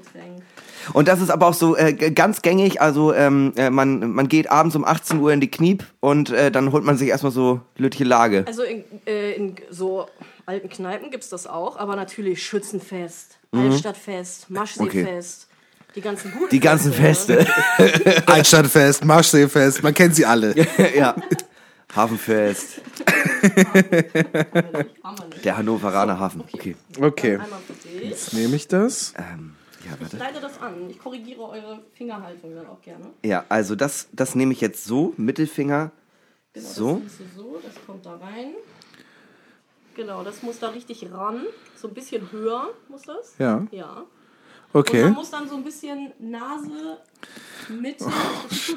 Und 0.93 1.09
das 1.09 1.21
ist 1.21 1.31
aber 1.31 1.47
auch 1.47 1.55
so 1.55 1.77
äh, 1.77 1.93
ganz 1.93 2.43
gängig. 2.43 2.81
Also 2.81 3.13
ähm, 3.15 3.53
äh, 3.57 3.71
man, 3.71 4.13
man 4.13 4.29
geht 4.29 4.51
abends 4.51 4.77
um 4.77 4.85
18 4.85 5.21
Uhr 5.21 5.33
in 5.33 5.41
die 5.41 5.51
Kniep 5.51 5.85
und 6.01 6.31
äh, 6.31 6.51
dann 6.51 6.73
holt 6.73 6.85
man 6.85 6.97
sich 6.97 7.09
erstmal 7.09 7.33
so 7.33 7.61
Lütche 7.77 8.05
Lage. 8.05 8.45
Also 8.47 8.63
in, 8.63 8.85
äh, 9.07 9.33
in 9.33 9.57
so 9.71 10.07
alten 10.47 10.69
Kneipen 10.69 11.11
gibt 11.11 11.25
es 11.25 11.31
das 11.31 11.47
auch, 11.47 11.77
aber 11.77 11.97
natürlich 11.97 12.43
Schützenfest, 12.43 13.39
Altstadtfest, 13.53 14.51
Maschseefest, 14.51 15.49
die 15.95 16.01
ganzen 16.01 16.33
guten 16.33 16.45
Mhm. 16.45 16.51
Die 16.51 16.61
ganzen 16.61 16.93
Feste. 16.93 17.47
Feste. 17.77 18.23
Altstadtfest, 18.27 19.05
Marschseefest, 19.05 19.83
man 19.83 19.95
kennt 19.95 20.15
sie 20.17 20.25
alle. 20.25 20.55
ja. 20.97 21.15
Hafenfest. 21.95 22.81
Der 25.45 25.57
Hannoveraner 25.57 26.21
Hafen. 26.21 26.45
Okay. 26.53 26.77
Okay, 27.01 27.41
dich. 28.01 28.11
jetzt 28.11 28.33
nehme 28.33 28.55
ich 28.55 28.69
das. 28.69 29.15
Ähm, 29.17 29.57
ja, 29.85 30.07
Ich 30.07 30.13
leite 30.13 30.41
das 30.41 30.61
an. 30.61 30.89
Ich 30.91 30.99
korrigiere 30.99 31.43
eure 31.43 31.83
Fingerhaltung 31.95 32.55
dann 32.55 32.67
auch 32.67 32.81
gerne. 32.83 33.07
Ja, 33.25 33.45
also 33.49 33.75
das, 33.77 34.09
das 34.13 34.35
nehme 34.35 34.53
ich 34.53 34.61
jetzt 34.61 34.85
so, 34.85 35.15
Mittelfinger. 35.17 35.91
Genau, 36.53 36.67
So. 36.69 37.03
Das 37.05 37.35
so, 37.37 37.61
das 37.63 37.75
kommt 37.87 38.05
da 38.05 38.17
rein. 38.17 38.55
Genau, 39.95 40.23
das 40.23 40.43
muss 40.43 40.59
da 40.59 40.69
richtig 40.69 41.11
ran. 41.13 41.45
So 41.77 41.89
ein 41.89 41.95
bisschen 41.95 42.31
höher 42.33 42.71
muss 42.89 43.03
das. 43.03 43.35
Ja, 43.39 43.67
Ja. 43.71 44.05
Und 44.73 44.81
okay. 44.81 45.05
man 45.05 45.15
muss 45.15 45.31
dann 45.31 45.49
so 45.49 45.57
ein 45.57 45.65
bisschen 45.65 46.13
Nase 46.21 46.99
mittig, 47.69 48.07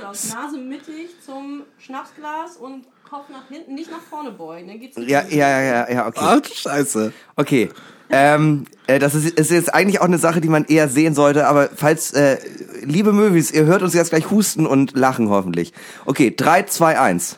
aus, 0.04 0.34
Nase 0.34 0.58
mittig 0.58 1.22
zum 1.24 1.64
Schnapsglas 1.78 2.58
und 2.58 2.88
Kopf 3.14 3.30
nach 3.30 3.48
hinten, 3.48 3.76
nicht 3.76 3.92
nach 3.92 4.02
vorne 4.02 4.32
beugen. 4.32 4.68
Dann 4.68 4.80
geht's 4.80 4.98
Ja, 4.98 5.22
ja, 5.30 5.62
ja, 5.62 5.88
ja, 5.88 6.08
okay. 6.08 6.20
Ach, 6.20 6.42
scheiße. 6.44 7.14
Okay. 7.36 7.70
Ähm, 8.10 8.66
äh, 8.88 8.98
das 8.98 9.14
ist, 9.14 9.38
ist 9.38 9.52
jetzt 9.52 9.72
eigentlich 9.72 10.02
auch 10.02 10.06
eine 10.06 10.18
Sache, 10.18 10.42
die 10.42 10.50
man 10.50 10.66
eher 10.66 10.90
sehen 10.90 11.14
sollte, 11.14 11.48
aber 11.48 11.70
falls, 11.76 12.12
äh, 12.14 12.40
liebe 12.82 13.14
Möwis, 13.14 13.52
ihr 13.52 13.66
hört 13.66 13.84
uns 13.84 13.94
jetzt 13.94 14.10
gleich 14.10 14.32
husten 14.32 14.66
und 14.66 14.98
lachen 14.98 15.30
hoffentlich. 15.30 15.74
Okay, 16.06 16.34
3, 16.36 16.64
2, 16.64 17.00
1. 17.00 17.38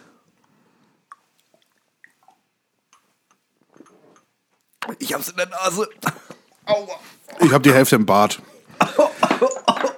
Ich 4.99 5.13
hab's 5.13 5.27
in 5.27 5.35
der 5.35 5.47
Nase. 5.47 5.89
Aua. 6.67 6.87
Ich 7.41 7.51
habe 7.51 7.63
die 7.63 7.73
Hälfte 7.73 7.97
im 7.97 8.05
Bart. 8.05 8.41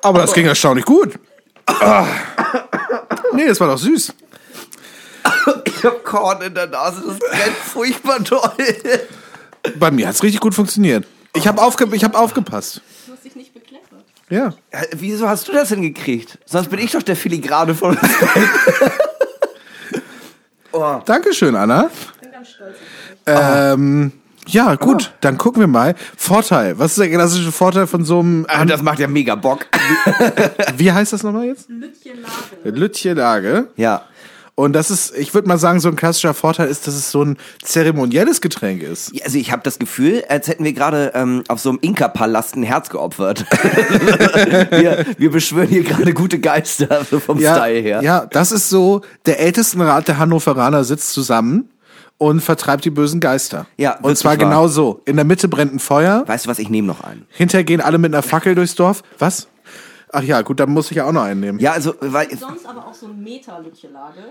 Aber 0.01 0.21
das 0.21 0.33
ging 0.33 0.47
erstaunlich 0.47 0.85
gut. 0.85 1.19
Ah. 1.67 2.07
Nee, 3.33 3.45
das 3.45 3.59
war 3.59 3.67
doch 3.67 3.77
süß. 3.77 4.15
Ich 5.65 5.83
hab 5.83 6.03
Korn 6.03 6.41
in 6.41 6.53
der 6.53 6.67
Nase, 6.67 7.03
das 7.05 7.19
brennt 7.19 7.55
furchtbar 7.57 8.23
toll. 8.23 8.51
Bei 9.77 9.91
mir 9.91 10.07
hat's 10.07 10.23
richtig 10.23 10.39
gut 10.39 10.55
funktioniert. 10.55 11.05
Ich 11.35 11.47
habe 11.47 11.61
aufge 11.61 11.87
ich 11.91 12.03
hab 12.03 12.15
aufgepasst. 12.19 12.81
Du 13.05 13.13
hast 13.13 13.23
dich 13.23 13.35
nicht 13.35 13.53
bekleckert. 13.53 14.03
Ja. 14.29 14.53
Ja, 14.73 14.81
Wieso 14.95 15.29
hast 15.29 15.47
du 15.47 15.51
das 15.51 15.69
hingekriegt? 15.69 16.39
Sonst 16.45 16.69
bin 16.69 16.79
ich 16.79 16.91
doch 16.91 17.03
der 17.03 17.15
Filigrane 17.15 17.75
von 17.75 17.97
uns. 17.97 18.09
Dankeschön, 21.05 21.55
Anna. 21.55 21.89
Ich 22.15 22.21
bin 22.21 22.31
ganz 22.31 22.49
stolz. 22.49 22.77
Ähm, 23.25 24.11
ja, 24.47 24.75
gut, 24.75 25.13
dann 25.21 25.37
gucken 25.37 25.59
wir 25.61 25.67
mal. 25.67 25.95
Vorteil. 26.15 26.79
Was 26.79 26.91
ist 26.91 26.99
der 26.99 27.09
klassische 27.09 27.51
Vorteil 27.51 27.87
von 27.87 28.05
so 28.05 28.19
einem. 28.19 28.45
Ah, 28.47 28.63
das 28.65 28.81
macht 28.81 28.99
ja 28.99 29.07
mega 29.07 29.35
Bock. 29.35 29.65
Wie 30.75 30.91
heißt 30.93 31.13
das 31.13 31.23
nochmal 31.23 31.45
jetzt? 31.45 31.69
Lütchen 31.69 32.21
Lage. 32.21 32.77
Lütje 32.77 33.13
Lage. 33.13 33.67
Ja. 33.75 34.05
Und 34.59 34.73
das 34.73 34.89
ist, 34.89 35.15
ich 35.15 35.35
würde 35.35 35.47
mal 35.47 35.59
sagen, 35.59 35.79
so 35.79 35.87
ein 35.87 35.95
klassischer 35.95 36.33
Vorteil 36.33 36.67
ist, 36.67 36.87
dass 36.87 36.95
es 36.95 37.11
so 37.11 37.23
ein 37.23 37.37
zeremonielles 37.61 38.41
Getränk 38.41 38.81
ist. 38.81 39.13
Ja, 39.13 39.23
Also 39.25 39.37
ich 39.37 39.51
habe 39.51 39.61
das 39.61 39.77
Gefühl, 39.77 40.23
als 40.29 40.47
hätten 40.47 40.63
wir 40.63 40.73
gerade 40.73 41.11
ähm, 41.13 41.43
auf 41.47 41.59
so 41.59 41.69
einem 41.69 41.77
Inka-Palast 41.79 42.55
ein 42.55 42.63
Herz 42.63 42.89
geopfert. 42.89 43.45
wir, 44.71 45.05
wir 45.17 45.31
beschwören 45.31 45.67
hier 45.67 45.83
gerade 45.83 46.11
gute 46.13 46.39
Geister 46.39 47.05
so 47.09 47.19
vom 47.19 47.39
Ja, 47.39 47.55
Style 47.55 47.79
her. 47.81 48.01
ja, 48.01 48.25
das 48.25 48.51
ist 48.51 48.69
so, 48.69 49.01
der 49.27 49.39
Ältestenrat 49.39 50.07
der 50.07 50.17
Hannoveraner 50.17 50.83
sitzt 50.83 51.11
zusammen 51.13 51.69
und 52.17 52.41
vertreibt 52.41 52.83
die 52.83 52.89
bösen 52.89 53.19
Geister. 53.19 53.67
Ja, 53.77 53.99
und 53.99 54.17
zwar 54.17 54.31
wahr. 54.31 54.37
genau 54.37 54.67
so. 54.67 55.01
In 55.05 55.17
der 55.17 55.25
Mitte 55.25 55.47
brennt 55.47 55.75
ein 55.75 55.79
Feuer, 55.79 56.23
Weißt 56.27 56.45
du 56.45 56.49
was, 56.49 56.57
ich 56.57 56.69
nehme 56.71 56.87
noch 56.87 57.01
einen. 57.01 57.27
hinterher 57.29 57.63
gehen 57.63 57.79
alle 57.81 57.99
mit 57.99 58.11
einer 58.11 58.23
Fackel 58.23 58.55
durchs 58.55 58.73
Dorf. 58.73 59.03
Was? 59.19 59.47
Ach 60.11 60.23
ja, 60.23 60.41
gut, 60.41 60.59
dann 60.59 60.71
muss 60.71 60.89
ich 60.89 60.97
ja 60.97 61.05
auch 61.05 61.11
noch 61.11 61.21
einen 61.23 61.41
nehmen. 61.41 61.59
Ja, 61.59 61.73
also, 61.73 61.93
weil, 61.99 62.27
Sonst 62.35 62.65
aber 62.65 62.87
auch 62.87 62.93
so 62.93 63.05
ein 63.07 63.21
Meter-Lütche 63.21 63.89
Lage. 63.89 64.21
Der 64.21 64.25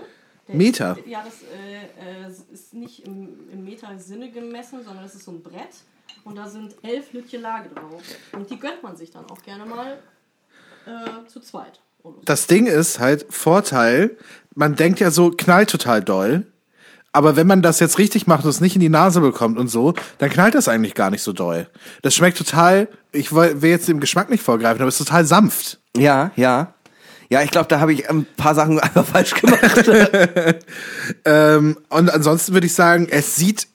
Meter? 0.47 0.97
Ist, 0.97 1.07
ja, 1.07 1.23
das 1.23 1.43
äh, 1.43 2.25
äh, 2.25 2.53
ist 2.53 2.73
nicht 2.73 3.05
im, 3.05 3.49
im 3.51 3.63
Meter-Sinne 3.63 4.31
gemessen, 4.31 4.83
sondern 4.83 5.03
das 5.03 5.15
ist 5.15 5.25
so 5.25 5.31
ein 5.31 5.41
Brett. 5.41 5.75
Und 6.23 6.35
da 6.35 6.47
sind 6.47 6.75
elf 6.83 7.13
Lütche 7.13 7.37
Lage 7.37 7.69
drauf. 7.69 8.01
Und 8.33 8.49
die 8.49 8.59
gönnt 8.59 8.83
man 8.83 8.95
sich 8.95 9.11
dann 9.11 9.25
auch 9.29 9.41
gerne 9.43 9.65
mal 9.65 9.99
äh, 10.85 11.27
zu 11.27 11.39
zweit. 11.39 11.79
Das 12.23 12.47
Ding 12.47 12.65
ist 12.65 12.99
halt, 12.99 13.25
Vorteil, 13.29 14.17
man 14.55 14.75
denkt 14.75 14.99
ja 14.99 15.11
so, 15.11 15.31
knallt 15.31 15.69
total 15.69 16.03
doll. 16.03 16.45
Aber 17.11 17.35
wenn 17.35 17.47
man 17.47 17.61
das 17.61 17.79
jetzt 17.79 17.97
richtig 17.97 18.27
macht 18.27 18.43
und 18.43 18.49
es 18.49 18.61
nicht 18.61 18.75
in 18.75 18.81
die 18.81 18.89
Nase 18.89 19.21
bekommt 19.21 19.57
und 19.57 19.69
so, 19.69 19.93
dann 20.19 20.29
knallt 20.29 20.53
das 20.53 20.67
eigentlich 20.67 20.93
gar 20.93 21.09
nicht 21.09 21.23
so 21.23 21.33
doll. 21.33 21.67
Das 22.03 22.13
schmeckt 22.13 22.37
total, 22.37 22.89
ich 23.11 23.33
will 23.33 23.61
will 23.61 23.71
jetzt 23.71 23.87
dem 23.87 23.99
Geschmack 23.99 24.29
nicht 24.29 24.43
vorgreifen, 24.43 24.81
aber 24.81 24.89
es 24.89 24.99
ist 24.99 25.07
total 25.07 25.25
sanft. 25.25 25.79
Ja, 25.95 26.31
ja. 26.35 26.75
Ja, 27.29 27.41
ich 27.43 27.51
glaube, 27.51 27.67
da 27.67 27.79
habe 27.79 27.91
ich 27.93 28.09
ein 28.09 28.25
paar 28.37 28.55
Sachen 28.55 28.79
einfach 28.81 29.05
falsch 29.05 29.33
gemacht. 29.35 29.89
Ähm, 31.25 31.77
und 31.89 32.09
ansonsten 32.09 32.53
würde 32.53 32.67
ich 32.67 32.73
sagen, 32.73 33.07
es 33.09 33.35
sieht 33.35 33.67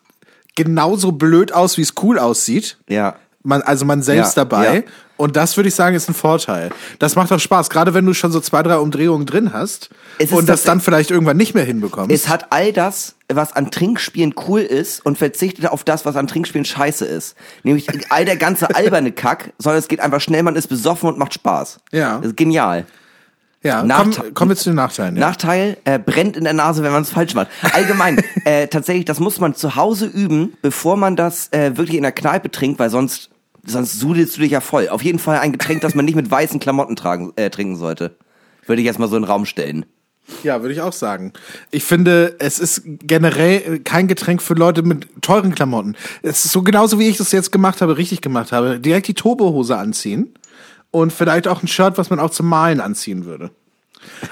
genauso 0.55 1.13
blöd 1.13 1.53
aus, 1.53 1.77
wie 1.79 1.83
es 1.83 1.95
cool 2.03 2.19
aussieht. 2.19 2.79
ja. 2.89 3.17
Man, 3.45 3.61
also 3.63 3.85
man 3.85 4.03
selbst 4.03 4.37
Ja, 4.37 4.45
dabei. 4.45 4.77
ja. 4.77 4.83
Und 5.17 5.35
das 5.35 5.57
würde 5.57 5.69
ich 5.69 5.75
sagen, 5.75 5.97
ist 5.97 6.09
ein 6.09 6.15
Vorteil. 6.15 6.71
Das 7.01 7.17
macht 7.17 7.33
auch 7.33 7.41
Spaß, 7.41 7.71
gerade 7.71 7.93
wenn 7.93 8.07
du 8.07 8.15
schon 8.15 8.31
so 8.31 8.39
zwei, 8.39 8.63
drei 8.63 8.77
Umdrehungen 8.77 9.27
drin 9.27 9.53
hast 9.53 9.91
und 10.31 10.49
das 10.49 10.61
das- 10.61 10.63
dann 10.63 10.81
vielleicht 10.81 11.11
irgendwann 11.11 11.39
nicht 11.39 11.53
mehr 11.53 11.65
hinbekommst. 11.65 12.13
Es 12.15 12.29
hat 12.29 12.47
all 12.53 12.73
das, 12.73 13.17
was 13.29 13.53
an 13.57 13.73
Trinkspielen 13.73 14.35
cool 14.47 14.61
ist 14.61 15.05
und 15.05 15.19
verzichtet 15.19 15.67
auf 15.67 15.83
das, 15.83 16.05
was 16.07 16.15
an 16.15 16.29
Trinkspielen 16.29 16.65
scheiße 16.65 17.05
ist. 17.05 17.35
Nämlich 17.65 17.89
all 18.13 18.25
der 18.25 18.37
ganze 18.37 18.73
alberne 18.77 19.11
Kack, 19.11 19.53
sondern 19.59 19.81
es 19.81 19.89
geht 19.89 19.99
einfach 19.99 20.21
schnell, 20.21 20.45
man 20.45 20.55
ist 20.55 20.69
besoffen 20.69 21.09
und 21.09 21.19
macht 21.19 21.35
Spaß. 21.35 21.81
Ja. 21.91 22.19
Das 22.19 22.29
ist 22.29 22.37
genial. 22.37 22.87
Ja, 23.63 23.83
Nachteil- 23.83 24.25
komm, 24.25 24.35
kommen 24.35 24.49
wir 24.51 24.57
zu 24.57 24.71
den 24.71 24.77
Nachteilen. 24.77 25.17
Ja. 25.17 25.29
Nachteil, 25.29 25.77
äh, 25.85 25.99
brennt 25.99 26.37
in 26.37 26.45
der 26.45 26.53
Nase, 26.53 26.83
wenn 26.83 26.93
man 26.93 27.03
es 27.03 27.11
falsch 27.11 27.35
macht. 27.35 27.49
Allgemein, 27.73 28.23
äh, 28.45 28.67
tatsächlich, 28.69 29.05
das 29.05 29.21
muss 29.21 29.39
man 29.41 29.55
zu 29.55 29.77
Hause 29.77 30.07
üben, 30.07 30.55
bevor 30.63 30.97
man 30.97 31.17
das 31.17 31.49
äh, 31.53 31.77
wirklich 31.77 31.97
in 31.97 32.03
der 32.03 32.13
Kneipe 32.13 32.51
trinkt, 32.51 32.79
weil 32.79 32.91
sonst, 32.91 33.31
sonst 33.65 33.99
sudelst 33.99 34.37
du 34.37 34.41
dich 34.41 34.51
ja 34.53 34.61
voll. 34.61 34.89
Auf 34.89 35.03
jeden 35.03 35.19
Fall 35.19 35.39
ein 35.39 35.53
Getränk, 35.53 35.81
das 35.83 35.95
man 35.95 36.05
nicht 36.05 36.17
mit 36.17 36.31
weißen 36.31 36.61
Klamotten 36.61 36.97
tragen, 36.97 37.33
äh, 37.37 37.51
trinken 37.51 37.77
sollte. 37.77 38.17
Würde 38.67 38.83
ich 38.83 38.87
erstmal 38.87 39.09
so 39.09 39.17
in 39.17 39.23
den 39.23 39.29
Raum 39.31 39.45
stellen. 39.45 39.87
Ja, 40.45 40.63
würde 40.63 40.73
ich 40.73 40.81
auch 40.81 40.93
sagen. 40.93 41.33
Ich 41.73 41.85
finde, 41.85 42.37
es 42.39 42.59
ist 42.61 42.83
generell 42.85 43.81
kein 43.81 44.07
Getränk 44.07 44.41
für 44.41 44.55
Leute 44.55 44.83
mit 44.83 45.09
teuren 45.21 45.55
Klamotten. 45.55 45.97
Es 46.23 46.45
ist 46.45 46.53
so 46.53 46.63
genauso, 46.63 46.99
wie 46.99 47.09
ich 47.09 47.17
das 47.17 47.33
jetzt 47.33 47.51
gemacht 47.51 47.83
habe, 47.83 47.99
richtig 47.99 48.21
gemacht 48.21 48.53
habe. 48.53 48.79
Direkt 48.79 49.09
die 49.09 49.15
Turbohose 49.15 49.77
anziehen 49.77 50.33
und 50.93 51.13
vielleicht 51.13 51.49
auch 51.49 51.61
ein 51.63 51.67
Shirt, 51.69 51.99
was 51.99 52.09
man 52.11 52.21
auch 52.21 52.31
zum 52.31 52.47
Malen 52.49 52.81
anziehen 52.81 53.25
würde. 53.25 53.51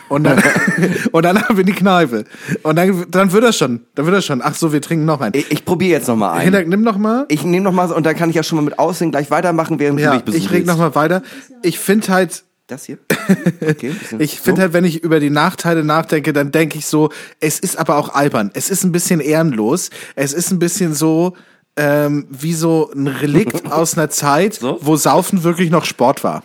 Und 0.09 0.25
dann, 0.25 0.43
und 1.13 1.25
dann 1.25 1.41
haben 1.43 1.57
wir 1.57 1.65
die 1.65 1.73
Kneipe. 1.73 2.25
Und 2.63 2.77
dann, 2.77 3.07
dann 3.11 3.33
wird 3.33 3.45
das 3.45 3.57
schon. 3.57 3.81
Dann 3.95 4.05
wird 4.07 4.17
das 4.17 4.25
schon. 4.25 4.41
Ach 4.43 4.55
so, 4.55 4.73
wir 4.73 4.83
trinken 4.83 5.05
noch 5.05 5.21
einen. 5.21 5.35
Ich, 5.35 5.51
ich 5.51 5.65
probiere 5.65 5.93
jetzt 5.99 6.09
nochmal 6.09 6.37
ein. 6.39 6.43
Hinter, 6.43 6.65
nimm 6.65 6.83
noch 6.83 6.99
mal. 6.99 7.25
Ich 7.29 7.45
nehme 7.45 7.65
noch 7.65 7.73
mal 7.73 7.91
und 7.93 8.05
dann 8.05 8.17
kann 8.17 8.31
ich 8.31 8.37
ja 8.37 8.43
schon 8.43 8.57
mal 8.57 8.63
mit 8.63 8.79
Aussehen 8.79 9.11
gleich 9.11 9.31
weitermachen, 9.31 9.79
während 9.79 9.99
du 9.99 10.03
Ja, 10.05 10.15
mich 10.15 10.23
besuchst. 10.23 10.45
ich 10.47 10.51
reg 10.53 10.67
noch 10.67 10.77
mal 10.79 10.95
weiter. 10.95 11.23
Ich 11.63 11.79
finde 11.79 12.09
halt, 12.09 12.43
Das 12.67 12.85
hier? 12.85 12.99
Okay. 13.61 13.95
Ich 14.19 14.41
finde 14.41 14.59
so. 14.59 14.63
halt, 14.63 14.73
wenn 14.73 14.85
ich 14.85 15.05
über 15.05 15.21
die 15.21 15.31
Nachteile 15.31 15.85
nachdenke, 15.85 16.33
dann 16.33 16.51
denke 16.51 16.77
ich 16.79 16.87
so, 16.87 17.11
es 17.39 17.61
ist 17.61 17.79
aber 17.79 17.97
auch 17.97 18.13
albern. 18.13 18.51
Es 18.55 18.71
ist 18.71 18.83
ein 18.83 18.91
bisschen 18.91 19.21
ehrenlos. 19.21 19.91
Es 20.17 20.33
ist 20.33 20.51
ein 20.51 20.59
bisschen 20.59 20.95
so, 20.95 21.37
ähm, 21.77 22.27
wie 22.29 22.55
so 22.55 22.91
ein 22.93 23.07
Relikt 23.07 23.67
aus 23.73 23.97
einer 23.97 24.11
Zeit, 24.11 24.55
So? 24.55 24.79
wo 24.83 24.97
Saufen 24.97 25.45
wirklich 25.45 25.71
noch 25.71 25.85
Sport 25.85 26.25
war. 26.25 26.43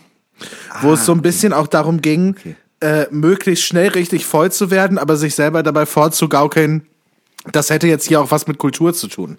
Wo 0.81 0.93
es 0.93 1.05
so 1.05 1.13
ein 1.13 1.21
bisschen 1.21 1.53
auch 1.53 1.67
darum 1.67 2.01
ging, 2.01 2.35
äh, 2.81 3.05
möglichst 3.09 3.65
schnell 3.65 3.89
richtig 3.89 4.25
voll 4.25 4.51
zu 4.51 4.69
werden, 4.71 4.97
aber 4.97 5.15
sich 5.15 5.35
selber 5.35 5.63
dabei 5.63 5.85
vorzugaukeln, 5.85 6.87
das 7.51 7.69
hätte 7.69 7.87
jetzt 7.87 8.07
hier 8.07 8.21
auch 8.21 8.31
was 8.31 8.47
mit 8.47 8.57
Kultur 8.57 8.93
zu 8.93 9.07
tun. 9.07 9.37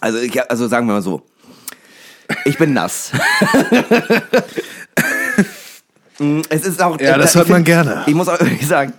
Also, 0.00 0.18
ich, 0.18 0.50
also 0.50 0.68
sagen 0.68 0.86
wir 0.86 0.94
mal 0.94 1.02
so. 1.02 1.22
Ich 2.44 2.58
bin 2.58 2.72
nass. 2.72 3.12
Mm, 6.18 6.42
es 6.48 6.64
ist 6.64 6.80
auch. 6.80 7.00
Ja, 7.00 7.18
das 7.18 7.30
ich 7.30 7.36
hört 7.36 7.48
man 7.48 7.64
gerne. 7.64 8.04
Ich 8.06 8.14
muss 8.14 8.28
auch 8.28 8.38
wirklich 8.38 8.66
sagen. 8.68 8.92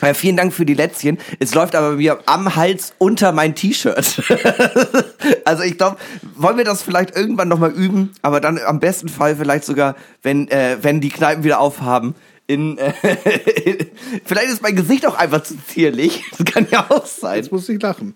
Äh, 0.00 0.14
vielen 0.14 0.36
Dank 0.36 0.52
für 0.52 0.64
die 0.64 0.74
Lätzchen. 0.74 1.18
Es 1.38 1.54
läuft 1.54 1.74
aber 1.74 1.92
mir 1.92 2.18
am 2.26 2.56
Hals 2.56 2.92
unter 2.98 3.32
mein 3.32 3.54
T-Shirt. 3.54 4.22
also 5.44 5.62
ich 5.62 5.76
glaube, 5.76 5.96
wollen 6.36 6.56
wir 6.56 6.64
das 6.64 6.82
vielleicht 6.82 7.16
irgendwann 7.16 7.48
nochmal 7.48 7.72
üben, 7.72 8.12
aber 8.22 8.40
dann 8.40 8.58
am 8.58 8.80
besten 8.80 9.08
Fall 9.08 9.36
vielleicht 9.36 9.64
sogar, 9.64 9.96
wenn, 10.22 10.48
äh, 10.48 10.78
wenn 10.82 11.00
die 11.00 11.10
Kneipen 11.10 11.44
wieder 11.44 11.60
aufhaben. 11.60 12.14
In, 12.46 12.78
äh, 12.78 12.92
vielleicht 14.24 14.48
ist 14.48 14.62
mein 14.62 14.74
Gesicht 14.74 15.06
auch 15.06 15.16
einfach 15.16 15.42
zu 15.42 15.54
zierlich. 15.66 16.24
Das 16.30 16.44
kann 16.46 16.66
ja 16.70 16.86
auch 16.88 17.06
sein. 17.06 17.36
Jetzt 17.36 17.52
muss 17.52 17.68
ich 17.68 17.80
lachen. 17.82 18.14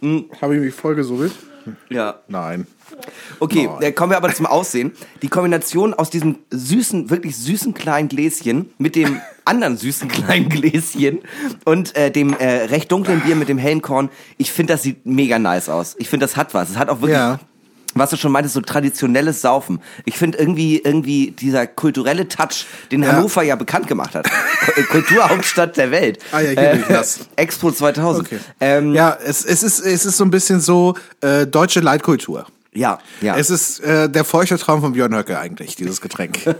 Hm. 0.00 0.26
Habe 0.40 0.56
ich 0.56 0.60
mich 0.60 0.74
vollgesucht? 0.74 1.32
Ja. 1.88 2.20
Nein. 2.28 2.66
Okay, 3.40 3.68
äh, 3.80 3.92
kommen 3.92 4.10
wir 4.10 4.16
aber 4.16 4.32
zum 4.32 4.46
Aussehen. 4.46 4.92
Die 5.22 5.28
Kombination 5.28 5.94
aus 5.94 6.10
diesem 6.10 6.38
süßen, 6.50 7.10
wirklich 7.10 7.36
süßen 7.36 7.74
kleinen 7.74 8.08
Gläschen 8.08 8.70
mit 8.78 8.96
dem 8.96 9.20
anderen 9.44 9.76
süßen 9.76 10.08
kleinen 10.08 10.48
Gläschen 10.48 11.20
und 11.64 11.96
äh, 11.96 12.10
dem 12.10 12.34
äh, 12.34 12.64
recht 12.64 12.90
dunklen 12.92 13.20
Bier 13.20 13.36
mit 13.36 13.48
dem 13.48 13.58
hellen 13.58 13.82
Korn, 13.82 14.10
ich 14.38 14.52
finde, 14.52 14.74
das 14.74 14.82
sieht 14.82 15.04
mega 15.06 15.38
nice 15.38 15.68
aus. 15.68 15.96
Ich 15.98 16.08
finde, 16.08 16.24
das 16.24 16.36
hat 16.36 16.54
was. 16.54 16.70
Es 16.70 16.76
hat 16.78 16.88
auch 16.88 17.00
wirklich, 17.00 17.16
Ja. 17.16 17.40
Was 17.94 18.10
du 18.10 18.16
schon 18.16 18.32
meintest, 18.32 18.54
so 18.54 18.60
traditionelles 18.60 19.40
Saufen. 19.40 19.80
Ich 20.04 20.16
finde 20.18 20.38
irgendwie, 20.38 20.78
irgendwie 20.78 21.30
dieser 21.30 21.66
kulturelle 21.66 22.28
Touch, 22.28 22.66
den 22.92 23.06
Hannover 23.06 23.42
ja 23.42 23.56
bekannt 23.56 23.86
gemacht 23.86 24.14
hat. 24.14 24.28
Ku- 24.74 24.82
Kulturhauptstadt 24.90 25.76
der 25.76 25.90
Welt. 25.90 26.18
Ah 26.32 26.40
ja, 26.40 26.50
hier 26.60 26.74
ich 26.80 26.86
das. 26.86 27.20
Expo 27.36 27.70
2000. 27.70 28.26
Okay. 28.26 28.38
Ähm, 28.60 28.94
Ja, 28.94 29.16
es, 29.24 29.44
es, 29.44 29.62
ist, 29.62 29.80
es 29.80 30.04
ist 30.06 30.16
so 30.16 30.24
ein 30.24 30.30
bisschen 30.30 30.60
so 30.60 30.94
äh, 31.20 31.46
deutsche 31.46 31.80
Leitkultur. 31.80 32.46
Ja, 32.74 32.98
ja. 33.20 33.36
Es 33.36 33.50
ist 33.50 33.80
äh, 33.80 34.10
der 34.10 34.24
feuchte 34.24 34.58
Traum 34.58 34.80
von 34.80 34.92
Björn 34.92 35.14
Höcke 35.14 35.38
eigentlich, 35.38 35.76
dieses 35.76 36.00
Getränk. 36.00 36.38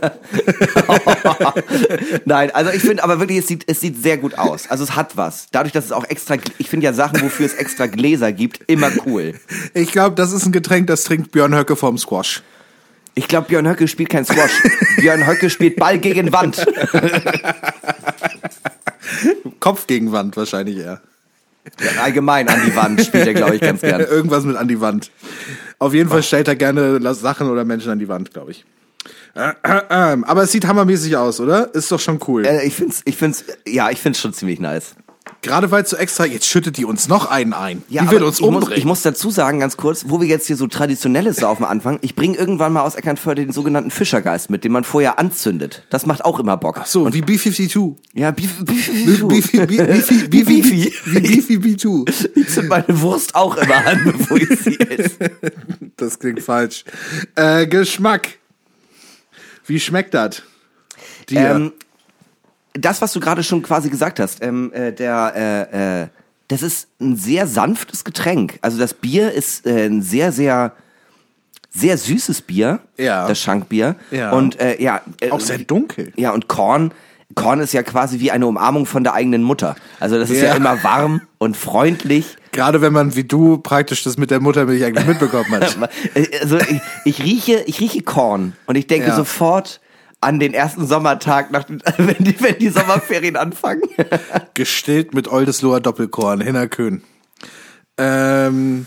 Nein, 2.25 2.51
also 2.51 2.71
ich 2.71 2.81
finde 2.81 3.03
aber 3.03 3.19
wirklich, 3.19 3.39
es 3.39 3.47
sieht, 3.47 3.65
es 3.67 3.81
sieht 3.81 4.01
sehr 4.01 4.17
gut 4.17 4.37
aus. 4.37 4.69
Also 4.69 4.85
es 4.85 4.95
hat 4.95 5.17
was. 5.17 5.47
Dadurch, 5.51 5.73
dass 5.73 5.85
es 5.85 5.91
auch 5.91 6.05
extra, 6.05 6.37
ich 6.57 6.69
finde 6.69 6.85
ja 6.85 6.93
Sachen, 6.93 7.21
wofür 7.21 7.45
es 7.45 7.53
extra 7.53 7.87
Gläser 7.87 8.31
gibt, 8.31 8.61
immer 8.67 8.91
cool. 9.05 9.33
ich 9.73 9.91
glaube, 9.91 10.15
das 10.15 10.31
ist 10.31 10.45
ein 10.45 10.53
Getränk, 10.53 10.87
das 10.87 11.03
trinkt 11.03 11.31
Björn 11.31 11.53
Höcke 11.53 11.75
vom 11.75 11.97
Squash. 11.97 12.41
Ich 13.15 13.27
glaube, 13.27 13.47
Björn 13.47 13.67
Höcke 13.67 13.87
spielt 13.87 14.09
kein 14.09 14.25
Squash. 14.25 14.61
Björn 14.97 15.25
Höcke 15.25 15.49
spielt 15.49 15.77
Ball 15.77 15.99
gegen 15.99 16.33
Wand. 16.33 16.65
Kopf 19.59 19.87
gegen 19.87 20.11
Wand 20.11 20.35
wahrscheinlich 20.35 20.77
eher. 20.77 21.01
Allgemein 22.01 22.47
an 22.47 22.61
die 22.65 22.75
Wand 22.75 23.01
spielt 23.01 23.25
er, 23.25 23.33
glaube 23.33 23.55
ich, 23.55 23.61
ganz 23.61 23.81
gern. 23.81 24.01
Irgendwas 24.01 24.43
mit 24.43 24.55
an 24.55 24.67
die 24.67 24.81
Wand. 24.81 25.09
Auf 25.79 25.93
jeden 25.93 26.09
Fall 26.09 26.23
stellt 26.23 26.47
er 26.47 26.55
gerne 26.55 27.13
Sachen 27.13 27.49
oder 27.49 27.65
Menschen 27.65 27.91
an 27.91 27.99
die 27.99 28.07
Wand, 28.07 28.33
glaube 28.33 28.51
ich. 28.51 28.65
Äh, 29.35 29.49
äh, 29.63 29.77
äh, 29.89 30.17
Aber 30.23 30.43
es 30.43 30.51
sieht 30.51 30.65
hammermäßig 30.65 31.17
aus, 31.17 31.39
oder? 31.39 31.73
Ist 31.75 31.91
doch 31.91 31.99
schon 31.99 32.19
cool. 32.27 32.45
Ich 32.63 32.75
find's, 32.75 33.01
ich 33.05 33.17
find's, 33.17 33.45
ja, 33.67 33.89
ich 33.89 33.99
find's 33.99 34.19
schon 34.19 34.33
ziemlich 34.33 34.59
nice. 34.59 34.95
Gerade 35.45 35.71
weil 35.71 35.85
so 35.85 35.95
extra, 35.95 36.25
jetzt 36.25 36.47
schüttet 36.47 36.77
die 36.77 36.85
uns 36.85 37.07
noch 37.07 37.27
einen 37.27 37.53
ein. 37.53 37.83
Ja, 37.87 38.03
die 38.03 38.11
will 38.11 38.23
uns 38.23 38.39
ich 38.39 38.45
muss, 38.45 38.55
umbringen. 38.55 38.77
ich 38.79 38.85
muss 38.85 39.01
dazu 39.03 39.29
sagen, 39.29 39.59
ganz 39.59 39.77
kurz, 39.77 40.05
wo 40.07 40.19
wir 40.19 40.27
jetzt 40.27 40.47
hier 40.47 40.57
so 40.57 40.67
traditionelles 40.67 41.37
Saufen 41.37 41.65
anfangen, 41.65 41.99
ich 42.01 42.15
bringe 42.15 42.35
irgendwann 42.37 42.73
mal 42.73 42.81
aus 42.81 42.95
Eckernförde 42.95 43.45
den 43.45 43.51
sogenannten 43.53 43.91
Fischergeist 43.91 44.49
mit, 44.49 44.63
den 44.63 44.71
man 44.71 44.83
vorher 44.83 45.19
anzündet. 45.19 45.83
Das 45.89 46.05
macht 46.05 46.25
auch 46.25 46.39
immer 46.39 46.57
Bock. 46.57 46.79
Ach 46.81 46.85
so, 46.85 47.13
wie 47.13 47.21
B52. 47.21 47.95
Ja, 48.13 48.31
Beef, 48.31 48.65
Beef, 48.65 48.87
Beefy, 48.87 49.25
Beefy, 49.25 49.65
Beefy, 49.65 50.31
Wie 50.31 50.43
Beefy, 50.43 50.61
Beefy. 50.61 50.93
wie 51.05 51.19
Beefy 51.19 51.53
B2. 51.57 52.29
Ich 52.35 52.49
zünd 52.49 52.69
meine 52.69 53.01
Wurst 53.01 53.35
auch 53.35 53.55
immer 53.57 53.85
an, 53.85 54.01
bevor 54.17 54.37
ich 54.37 54.59
sie 54.59 54.79
esse. 54.79 55.17
Das 55.97 56.19
klingt 56.19 56.41
falsch. 56.41 56.83
Äh, 57.35 57.67
Geschmack. 57.67 58.39
Wie 59.65 59.79
schmeckt 59.79 60.13
das? 60.13 60.41
Ähm, 61.31 61.71
das, 62.77 63.01
was 63.01 63.13
du 63.13 63.19
gerade 63.19 63.43
schon 63.43 63.61
quasi 63.61 63.89
gesagt 63.89 64.19
hast, 64.19 64.43
ähm, 64.43 64.71
äh, 64.73 64.91
der, 64.91 65.33
äh, 65.73 66.01
äh, 66.03 66.07
das 66.47 66.61
ist 66.61 66.87
ein 67.01 67.15
sehr 67.15 67.47
sanftes 67.47 68.03
Getränk. 68.03 68.59
Also 68.61 68.77
das 68.77 68.93
Bier 68.93 69.31
ist 69.31 69.65
äh, 69.65 69.85
ein 69.87 70.01
sehr, 70.01 70.31
sehr, 70.31 70.73
sehr 71.71 71.97
süßes 71.97 72.41
Bier. 72.43 72.79
Ja. 72.97 73.27
Das 73.27 73.39
Schankbier. 73.39 73.95
Ja. 74.11 74.31
Und 74.31 74.59
äh, 74.59 74.81
ja. 74.81 75.01
Äh, 75.21 75.31
Auch 75.31 75.39
sehr 75.39 75.57
dunkel. 75.57 76.11
Ja, 76.15 76.31
und 76.31 76.47
Korn. 76.47 76.91
Korn 77.33 77.59
ist 77.59 77.73
ja 77.73 77.81
quasi 77.81 78.19
wie 78.19 78.31
eine 78.31 78.45
Umarmung 78.45 78.85
von 78.85 79.03
der 79.03 79.13
eigenen 79.13 79.41
Mutter. 79.41 79.75
Also 79.99 80.19
das 80.19 80.29
ist 80.29 80.41
ja, 80.41 80.49
Ja. 80.49 80.55
immer 80.55 80.83
warm 80.83 81.21
und 81.39 81.57
freundlich. 81.57 82.37
Gerade 82.51 82.81
wenn 82.81 82.93
man 82.93 83.15
wie 83.15 83.23
du 83.23 83.57
praktisch 83.57 84.03
das 84.03 84.17
mit 84.17 84.29
der 84.31 84.39
Muttermilch 84.39 84.83
eigentlich 84.85 85.07
mitbekommen 85.07 85.51
hat. 85.51 85.75
Also 86.41 86.57
ich, 86.59 86.81
ich 87.03 87.23
rieche, 87.23 87.63
ich 87.65 87.79
rieche 87.79 88.01
Korn 88.03 88.53
und 88.67 88.75
ich 88.75 88.85
denke 88.87 89.07
Ja. 89.07 89.15
sofort 89.15 89.81
an 90.25 90.39
den 90.39 90.53
ersten 90.53 90.85
Sommertag, 90.87 91.51
nach, 91.51 91.63
den- 91.63 91.81
wenn, 91.97 92.23
die, 92.23 92.39
wenn 92.41 92.57
die 92.59 92.69
Sommerferien 92.69 93.35
anfangen. 93.37 93.83
Gestillt 94.53 95.13
mit 95.13 95.27
Oldesloher 95.27 95.79
Doppelkorn, 95.79 96.41
Hinnerkön. 96.41 97.01
Ähm, 97.97 98.85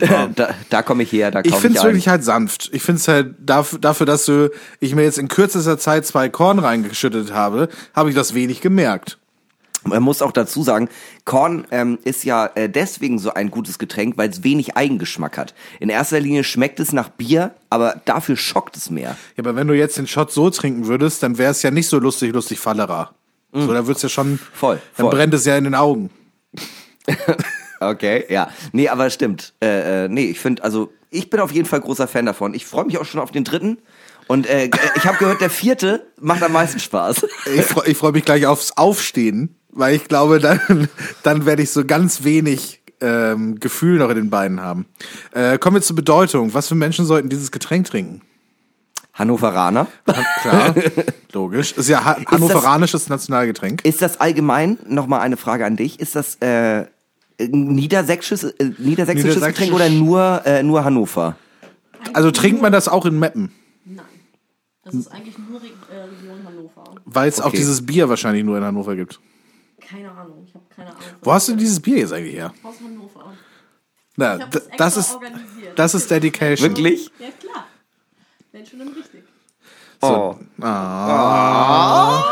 da 0.00 0.54
da 0.70 0.82
komme 0.82 1.02
ich 1.02 1.12
her, 1.12 1.30
da 1.30 1.40
ich 1.40 1.50
komme 1.50 1.60
finde 1.60 1.74
ich 1.74 1.78
es 1.78 1.84
ein. 1.84 1.88
wirklich 1.90 2.08
halt 2.08 2.24
sanft. 2.24 2.70
Ich 2.72 2.82
finde 2.82 3.00
es 3.00 3.08
halt 3.08 3.34
dafür, 3.38 3.78
dafür, 3.78 4.06
dass 4.06 4.24
du, 4.24 4.50
ich 4.80 4.94
mir 4.94 5.02
jetzt 5.02 5.18
in 5.18 5.28
kürzester 5.28 5.78
Zeit 5.78 6.06
zwei 6.06 6.28
Korn 6.28 6.58
reingeschüttet 6.58 7.32
habe, 7.32 7.68
habe 7.94 8.08
ich 8.10 8.14
das 8.14 8.34
wenig 8.34 8.60
gemerkt. 8.60 9.18
Man 9.88 10.02
muss 10.02 10.22
auch 10.22 10.32
dazu 10.32 10.62
sagen, 10.62 10.88
Korn 11.24 11.66
ähm, 11.70 11.98
ist 12.04 12.24
ja 12.24 12.46
äh, 12.54 12.68
deswegen 12.68 13.18
so 13.18 13.34
ein 13.34 13.50
gutes 13.50 13.78
Getränk, 13.78 14.16
weil 14.16 14.30
es 14.30 14.42
wenig 14.42 14.76
Eigengeschmack 14.76 15.36
hat. 15.38 15.54
In 15.80 15.88
erster 15.88 16.20
Linie 16.20 16.44
schmeckt 16.44 16.80
es 16.80 16.92
nach 16.92 17.08
Bier, 17.08 17.54
aber 17.70 18.00
dafür 18.04 18.36
schockt 18.36 18.76
es 18.76 18.90
mehr. 18.90 19.16
Ja, 19.36 19.44
aber 19.44 19.56
wenn 19.56 19.68
du 19.68 19.74
jetzt 19.74 19.98
den 19.98 20.06
Shot 20.06 20.32
so 20.32 20.50
trinken 20.50 20.86
würdest, 20.86 21.22
dann 21.22 21.38
wäre 21.38 21.50
es 21.50 21.62
ja 21.62 21.70
nicht 21.70 21.88
so 21.88 21.98
lustig, 21.98 22.32
lustig 22.32 22.58
Fallera. 22.58 23.12
So, 23.52 23.72
da 23.72 23.86
wird's 23.86 24.02
ja 24.02 24.10
schon, 24.10 24.38
Voll, 24.52 24.78
dann 24.96 25.06
voll. 25.06 25.14
brennt 25.14 25.32
es 25.32 25.46
ja 25.46 25.56
in 25.56 25.64
den 25.64 25.74
Augen. 25.74 26.10
Okay, 27.80 28.24
ja. 28.28 28.50
Nee, 28.72 28.88
aber 28.88 29.10
stimmt. 29.10 29.54
Äh, 29.62 30.04
äh, 30.04 30.08
nee, 30.08 30.24
ich 30.26 30.40
finde, 30.40 30.64
also 30.64 30.92
ich 31.10 31.30
bin 31.30 31.40
auf 31.40 31.52
jeden 31.52 31.66
Fall 31.66 31.80
großer 31.80 32.08
Fan 32.08 32.26
davon. 32.26 32.54
Ich 32.54 32.66
freue 32.66 32.84
mich 32.84 32.98
auch 32.98 33.04
schon 33.04 33.20
auf 33.20 33.30
den 33.30 33.44
dritten. 33.44 33.78
Und 34.26 34.46
äh, 34.46 34.68
ich 34.96 35.06
habe 35.06 35.16
gehört, 35.18 35.40
der 35.40 35.48
vierte 35.48 36.06
macht 36.20 36.42
am 36.42 36.52
meisten 36.52 36.80
Spaß. 36.80 37.26
Ich 37.54 37.64
freue 37.64 37.94
freu 37.94 38.12
mich 38.12 38.24
gleich 38.24 38.46
aufs 38.46 38.76
Aufstehen, 38.76 39.56
weil 39.78 39.94
ich 39.94 40.04
glaube, 40.08 40.40
dann, 40.40 40.88
dann 41.22 41.46
werde 41.46 41.62
ich 41.62 41.70
so 41.70 41.84
ganz 41.84 42.24
wenig 42.24 42.80
ähm, 43.00 43.60
Gefühl 43.60 43.98
noch 43.98 44.10
in 44.10 44.16
den 44.16 44.30
Beinen 44.30 44.60
haben. 44.60 44.86
Äh, 45.32 45.58
kommen 45.58 45.76
wir 45.76 45.82
zur 45.82 45.96
Bedeutung. 45.96 46.52
Was 46.54 46.68
für 46.68 46.74
Menschen 46.74 47.06
sollten 47.06 47.28
dieses 47.28 47.52
Getränk 47.52 47.86
trinken? 47.86 48.22
Hannoveraner. 49.14 49.86
Klar, 50.42 50.74
logisch. 51.32 51.72
Ist 51.72 51.88
ja 51.88 52.04
ha 52.04 52.16
hannoveranisches 52.26 53.08
Nationalgetränk. 53.08 53.84
Ist 53.84 54.02
das 54.02 54.20
allgemein, 54.20 54.78
nochmal 54.86 55.20
eine 55.20 55.36
Frage 55.36 55.64
an 55.64 55.76
dich, 55.76 55.98
ist 55.98 56.14
das 56.14 56.36
äh, 56.36 56.86
niedersächsisches, 57.40 58.52
äh, 58.52 58.70
niedersächsisches 58.78 59.36
Niedersächsisch- 59.36 59.46
Getränk 59.46 59.72
oder 59.74 59.88
nur, 59.90 60.42
äh, 60.44 60.62
nur 60.62 60.84
Hannover? 60.84 61.36
Also 62.12 62.30
trinkt 62.30 62.62
man 62.62 62.72
das 62.72 62.86
auch 62.88 63.06
in 63.06 63.18
Meppen? 63.18 63.50
Nein. 63.84 64.04
Das 64.84 64.94
ist 64.94 65.08
eigentlich 65.12 65.36
nur 65.36 65.60
äh, 65.60 66.02
Region 66.02 66.44
Hannover. 66.46 66.94
Weil 67.04 67.28
es 67.28 67.40
auch 67.40 67.46
Okay. 67.46 67.56
dieses 67.56 67.84
Bier 67.84 68.08
wahrscheinlich 68.08 68.44
nur 68.44 68.56
in 68.56 68.64
Hannover 68.64 68.94
gibt. 68.94 69.18
Keine 69.90 70.10
Ahnung. 70.10 70.44
Ich 70.46 70.54
habe 70.54 70.64
keine 70.74 70.90
Ahnung. 70.90 71.02
Wo 71.22 71.32
hast 71.32 71.48
du 71.48 71.56
dieses 71.56 71.80
Bier 71.80 71.98
jetzt 71.98 72.12
eigentlich 72.12 72.34
her? 72.34 72.52
Aus 72.62 72.74
Hannover. 72.84 73.32
Na, 74.16 74.36
das, 74.38 74.68
das 74.76 74.96
ist, 74.96 75.18
das 75.76 75.94
ist 75.94 76.10
Dedication. 76.10 76.68
Wirklich? 76.68 77.10
Ja, 77.18 77.28
klar. 77.40 77.66
Wenn 78.52 78.66
schon 78.66 78.80
dann 78.80 78.88
richtig. 78.88 79.22
Oh. 80.02 80.34
Ah. 80.60 82.24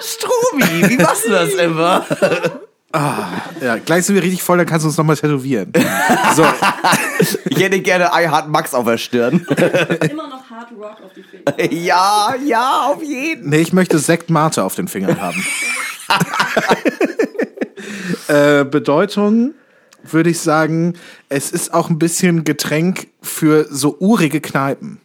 Strumi, 0.00 0.88
wie 0.90 0.96
machst 0.96 1.26
du 1.26 1.30
das 1.30 1.54
immer? 1.54 2.04
Ja, 2.92 3.76
gleich 3.76 4.04
sind 4.04 4.16
wir 4.16 4.22
richtig 4.24 4.42
voll, 4.42 4.58
dann 4.58 4.66
kannst 4.66 4.82
du 4.82 4.88
uns 4.88 4.96
nochmal 4.96 5.16
tätowieren. 5.16 5.72
So, 6.34 6.44
Ich 7.44 7.60
hätte 7.60 7.80
gerne 7.80 8.06
I 8.12 8.28
Heart 8.28 8.48
Max 8.48 8.74
auf 8.74 8.84
der 8.84 8.98
Stirn. 8.98 9.46
Immer 10.10 10.26
noch 10.26 10.50
Hard 10.50 10.72
Rock 10.72 10.96
auf 11.04 11.12
die 11.14 11.22
Finger. 11.22 11.72
ja, 11.72 12.34
ja, 12.44 12.86
auf 12.88 13.00
jeden. 13.00 13.48
nee, 13.48 13.60
ich 13.60 13.72
möchte 13.72 14.00
Sekt 14.00 14.28
Mate 14.28 14.64
auf 14.64 14.74
den 14.74 14.88
Fingern 14.88 15.20
haben. 15.20 15.40
äh, 18.28 18.64
Bedeutung 18.64 19.54
würde 20.02 20.30
ich 20.30 20.40
sagen, 20.40 20.94
es 21.28 21.52
ist 21.52 21.74
auch 21.74 21.90
ein 21.90 21.98
bisschen 21.98 22.44
Getränk 22.44 23.08
für 23.20 23.66
so 23.70 23.96
urige 23.98 24.40
Kneipen. 24.40 24.98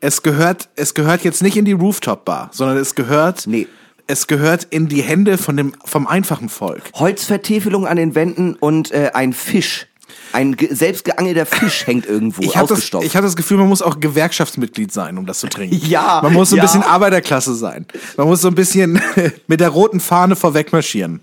Es 0.00 0.24
gehört, 0.24 0.68
es 0.74 0.94
gehört 0.94 1.22
jetzt 1.22 1.40
nicht 1.40 1.56
in 1.56 1.64
die 1.64 1.70
Rooftop 1.72 2.24
Bar, 2.24 2.50
sondern 2.52 2.78
es 2.78 2.96
gehört, 2.96 3.46
Nee. 3.46 3.68
es 4.08 4.26
gehört 4.26 4.64
in 4.70 4.88
die 4.88 5.02
Hände 5.02 5.38
von 5.38 5.56
dem, 5.56 5.72
vom 5.84 6.08
einfachen 6.08 6.48
Volk. 6.48 6.82
Holzvertäfelung 6.94 7.86
an 7.86 7.96
den 7.96 8.16
Wänden 8.16 8.54
und 8.54 8.90
äh, 8.90 9.12
ein 9.14 9.32
Fisch. 9.32 9.86
Ein 10.32 10.56
ge 10.56 10.72
selbst 10.74 11.04
geangelter 11.04 11.46
Fisch 11.46 11.86
hängt 11.86 12.06
irgendwo 12.06 12.42
Ich 12.42 12.56
habe 12.56 12.66
das, 12.68 12.78
ausgestopft. 12.78 13.06
ich 13.06 13.16
hab 13.16 13.22
das 13.22 13.36
Gefühl, 13.36 13.56
man 13.58 13.68
muss 13.68 13.80
auch 13.82 14.00
Gewerkschaftsmitglied 14.00 14.92
sein, 14.92 15.16
um 15.18 15.26
das 15.26 15.40
zu 15.40 15.48
trinken. 15.48 15.78
Ja, 15.86 16.20
Man 16.22 16.32
muss 16.32 16.50
so 16.50 16.56
ein 16.56 16.58
ja. 16.58 16.64
bisschen 16.64 16.82
Arbeiterklasse 16.82 17.54
sein. 17.54 17.86
Man 18.16 18.26
muss 18.26 18.40
so 18.42 18.48
ein 18.48 18.54
bisschen 18.54 19.00
mit 19.46 19.60
der 19.60 19.68
roten 19.70 20.00
Fahne 20.00 20.36
vorweg 20.36 20.72
marschieren. 20.72 21.20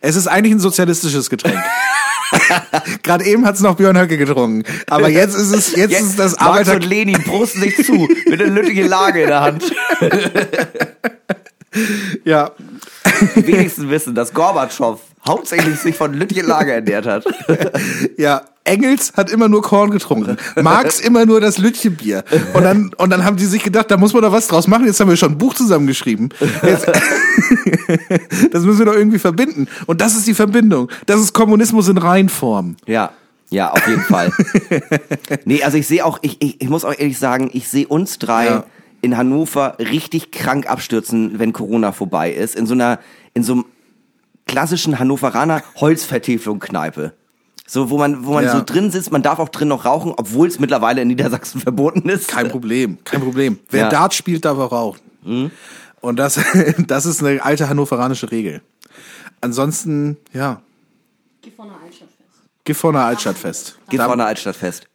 Es 0.00 0.16
ist 0.16 0.26
eigentlich 0.26 0.52
ein 0.54 0.60
sozialistisches 0.60 1.30
Getränk. 1.30 1.58
Gerade 3.02 3.24
eben 3.24 3.46
hat's 3.46 3.60
noch 3.60 3.76
Björn 3.76 3.98
Höcke 3.98 4.18
getrunken. 4.18 4.64
Aber 4.88 5.08
jetzt 5.08 5.34
ist 5.34 5.52
es, 5.54 5.74
jetzt, 5.76 5.92
ist 5.92 6.02
es 6.02 6.16
das 6.16 6.32
Marx 6.32 6.68
Arbeiter... 6.68 6.74
und 6.74 6.84
Lenin 6.84 7.22
prosten 7.22 7.60
sich 7.62 7.76
zu 7.84 7.92
mit 8.26 8.40
einer 8.42 8.50
lüttigen 8.50 8.86
Lage 8.88 9.22
in 9.22 9.28
der 9.28 9.40
Hand. 9.40 9.64
Ja, 12.24 12.52
Die 13.34 13.46
wenigsten 13.46 13.90
wissen, 13.90 14.14
dass 14.14 14.32
Gorbatschow 14.32 15.00
hauptsächlich 15.26 15.78
sich 15.78 15.96
von 15.96 16.14
lüttigen 16.14 16.46
Lage 16.46 16.72
ernährt 16.72 17.06
hat. 17.06 17.24
ja. 18.16 18.42
Engels 18.66 19.12
hat 19.14 19.30
immer 19.30 19.46
nur 19.46 19.60
Korn 19.60 19.90
getrunken. 19.90 20.38
Marx 20.62 20.98
immer 20.98 21.26
nur 21.26 21.38
das 21.38 21.58
Lütchenbier. 21.58 22.24
Und 22.54 22.62
dann, 22.64 22.94
und 22.96 23.10
dann 23.10 23.22
haben 23.22 23.36
die 23.36 23.44
sich 23.44 23.62
gedacht, 23.62 23.90
da 23.90 23.98
muss 23.98 24.14
man 24.14 24.22
doch 24.22 24.32
was 24.32 24.46
draus 24.46 24.66
machen. 24.68 24.86
Jetzt 24.86 24.98
haben 25.00 25.10
wir 25.10 25.18
schon 25.18 25.32
ein 25.32 25.38
Buch 25.38 25.52
zusammengeschrieben. 25.52 26.30
Jetzt, 26.62 26.86
das 28.52 28.62
müssen 28.62 28.78
wir 28.78 28.86
doch 28.86 28.94
irgendwie 28.94 29.18
verbinden. 29.18 29.68
Und 29.84 30.00
das 30.00 30.16
ist 30.16 30.26
die 30.26 30.32
Verbindung. 30.32 30.90
Das 31.04 31.20
ist 31.20 31.34
Kommunismus 31.34 31.88
in 31.88 31.98
Reinform. 31.98 32.76
Ja, 32.86 33.10
ja, 33.50 33.70
auf 33.70 33.86
jeden 33.86 34.02
Fall. 34.02 34.32
nee, 35.44 35.62
also 35.62 35.76
ich 35.76 35.86
sehe 35.86 36.04
auch, 36.04 36.18
ich, 36.22 36.42
ich, 36.42 36.62
ich 36.62 36.68
muss 36.70 36.86
auch 36.86 36.94
ehrlich 36.96 37.18
sagen, 37.18 37.50
ich 37.52 37.68
sehe 37.68 37.86
uns 37.86 38.18
drei 38.18 38.46
Ja. 38.46 38.64
in 39.02 39.16
Hannover 39.16 39.76
richtig 39.78 40.32
krank 40.32 40.68
abstürzen, 40.70 41.38
wenn 41.38 41.52
Corona 41.52 41.92
vorbei 41.92 42.32
ist. 42.32 42.56
In 42.56 42.66
so 42.66 42.72
einer, 42.72 42.98
in 43.34 43.42
so 43.42 43.52
einem 43.52 43.64
klassischen 44.46 44.98
Hannoveraner 44.98 45.62
Holzvertäfelung-Kneipe. 45.76 47.12
So, 47.66 47.88
wo 47.90 47.96
man, 47.98 48.26
wo 48.26 48.34
man 48.34 48.44
Ja. 48.44 48.52
so 48.56 48.62
drin 48.64 48.90
sitzt, 48.90 49.10
man 49.10 49.22
darf 49.22 49.38
auch 49.38 49.48
drin 49.48 49.68
noch 49.68 49.84
rauchen, 49.86 50.12
obwohl 50.16 50.46
es 50.48 50.58
mittlerweile 50.58 51.00
in 51.02 51.08
Niedersachsen 51.08 51.60
verboten 51.62 52.08
ist. 52.08 52.28
Kein 52.28 52.48
Problem, 52.50 52.98
kein 53.04 53.20
Problem. 53.22 53.58
Wer 53.70 53.84
Ja. 53.84 53.88
Dart 53.88 54.12
spielt, 54.14 54.44
darf 54.44 54.58
auch 54.58 54.72
rauchen. 54.72 55.50
Und 56.00 56.16
das, 56.18 56.38
das 56.86 57.06
ist 57.06 57.22
eine 57.24 57.42
alte 57.42 57.68
hannoveranische 57.70 58.30
Regel. 58.30 58.60
Ansonsten, 59.40 60.18
ja, 60.32 60.60
Geh 61.42 61.50
von 61.50 61.68
der 61.68 61.76
Altstadt 61.78 62.08
fest. 62.08 62.64
Gifhorner 62.64 63.04
Altstadtfest. 63.04 63.78
Geht 63.90 64.00
Da- 64.00 64.06
vorne 64.06 64.24
Altstadtfest. 64.24 64.86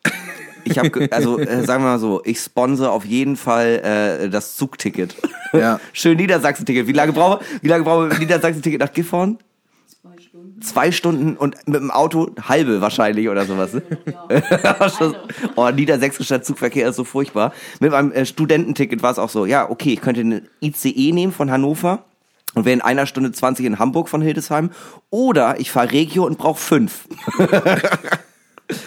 Ich 0.69 0.77
habe, 0.77 1.07
also 1.11 1.39
äh, 1.39 1.65
sagen 1.65 1.83
wir 1.83 1.89
mal 1.89 1.99
so, 1.99 2.21
ich 2.23 2.39
sponsor 2.39 2.91
auf 2.91 3.05
jeden 3.05 3.35
Fall 3.35 4.21
äh, 4.23 4.29
das 4.29 4.55
Zugticket. 4.55 5.15
Ja. 5.53 5.79
Schön 5.93 6.17
Niedersachsen-Ticket. 6.17 6.87
Wie 6.87 6.93
lange 6.93 7.13
brauche 7.13 7.43
wie 7.61 7.67
lange 7.67 7.83
brauche 7.83 8.07
Niedersachsen-Ticket 8.19 8.79
nach 8.79 8.93
Gifhorn? 8.93 9.39
Zwei 10.01 10.21
Stunden. 10.21 10.61
Zwei 10.61 10.91
Stunden 10.91 11.37
und 11.37 11.55
mit 11.67 11.81
dem 11.81 11.91
Auto 11.91 12.31
halbe 12.47 12.81
wahrscheinlich 12.81 13.29
oder 13.29 13.45
sowas. 13.45 13.73
ne? 13.73 13.81
Ja. 14.05 14.91
Oh, 15.55 15.69
niedersächsischer 15.69 16.41
Zugverkehr 16.41 16.89
ist 16.89 16.95
so 16.95 17.03
furchtbar. 17.03 17.53
Mit 17.79 17.91
meinem 17.91 18.11
äh, 18.11 18.25
Studententicket 18.25 19.01
war 19.01 19.11
es 19.11 19.19
auch 19.19 19.29
so, 19.29 19.45
ja, 19.45 19.69
okay, 19.69 19.93
ich 19.93 20.01
könnte 20.01 20.21
eine 20.21 20.43
ICE 20.61 21.11
nehmen 21.11 21.33
von 21.33 21.51
Hannover 21.51 22.03
und 22.53 22.65
wäre 22.65 22.73
in 22.73 22.81
einer 22.81 23.05
Stunde 23.05 23.31
20 23.31 23.65
in 23.65 23.79
Hamburg 23.79 24.09
von 24.09 24.21
Hildesheim. 24.21 24.71
Oder 25.09 25.59
ich 25.59 25.71
fahre 25.71 25.91
Regio 25.91 26.25
und 26.25 26.37
brauche 26.37 26.59
fünf. 26.59 27.07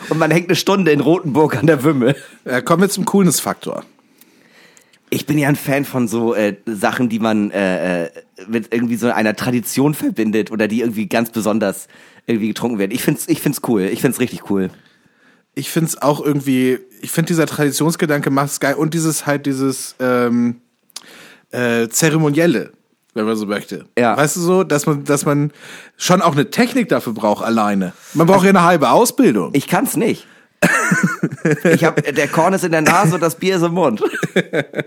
und 0.08 0.18
man 0.18 0.30
hängt 0.30 0.48
eine 0.48 0.56
Stunde 0.56 0.92
in 0.92 1.00
Rothenburg 1.00 1.56
an 1.56 1.66
der 1.66 1.82
Wümme. 1.84 2.14
Ja, 2.44 2.60
kommen 2.60 2.82
wir 2.82 2.88
zum 2.88 3.04
Coolness-Faktor. 3.04 3.84
Ich 5.10 5.26
bin 5.26 5.36
ja 5.36 5.48
ein 5.48 5.56
Fan 5.56 5.84
von 5.84 6.08
so 6.08 6.34
äh, 6.34 6.56
Sachen, 6.64 7.08
die 7.08 7.18
man 7.18 7.50
äh, 7.50 8.04
äh, 8.04 8.10
mit 8.48 8.72
irgendwie 8.72 8.96
so 8.96 9.10
einer 9.10 9.36
Tradition 9.36 9.94
verbindet 9.94 10.50
oder 10.50 10.68
die 10.68 10.80
irgendwie 10.80 11.06
ganz 11.06 11.30
besonders 11.30 11.88
irgendwie 12.26 12.48
getrunken 12.48 12.78
werden. 12.78 12.92
Ich 12.92 13.02
find's, 13.02 13.28
ich 13.28 13.42
find's 13.42 13.60
cool. 13.68 13.82
Ich 13.82 14.00
find's 14.00 14.20
richtig 14.20 14.50
cool. 14.50 14.70
Ich 15.54 15.70
finde 15.70 15.88
es 15.88 16.00
auch 16.00 16.24
irgendwie, 16.24 16.78
ich 17.02 17.10
finde 17.10 17.28
dieser 17.28 17.46
Traditionsgedanke 17.46 18.30
macht's 18.30 18.58
geil 18.58 18.74
und 18.74 18.94
dieses 18.94 19.26
halt 19.26 19.44
dieses 19.44 19.96
ähm, 20.00 20.62
äh, 21.50 21.88
Zeremonielle, 21.88 22.72
wenn 23.14 23.26
man 23.26 23.36
so 23.36 23.46
möchte. 23.46 23.86
Ja. 23.98 24.16
Weißt 24.16 24.36
du 24.36 24.40
so, 24.40 24.64
dass 24.64 24.86
man, 24.86 25.04
dass 25.04 25.24
man 25.24 25.52
schon 25.96 26.22
auch 26.22 26.32
eine 26.32 26.50
Technik 26.50 26.88
dafür 26.88 27.12
braucht 27.12 27.44
alleine. 27.44 27.92
Man 28.14 28.26
braucht 28.26 28.44
ja 28.44 28.50
eine 28.50 28.64
halbe 28.64 28.90
Ausbildung. 28.90 29.50
Ich 29.54 29.66
kann's 29.66 29.96
nicht. 29.96 30.26
ich 31.64 31.84
hab, 31.84 32.02
der 32.02 32.28
Korn 32.28 32.54
ist 32.54 32.64
in 32.64 32.72
der 32.72 32.82
Nase 32.82 33.16
und 33.16 33.20
das 33.20 33.34
Bier 33.34 33.56
ist 33.56 33.62
im 33.62 33.72
Mund. 33.72 34.02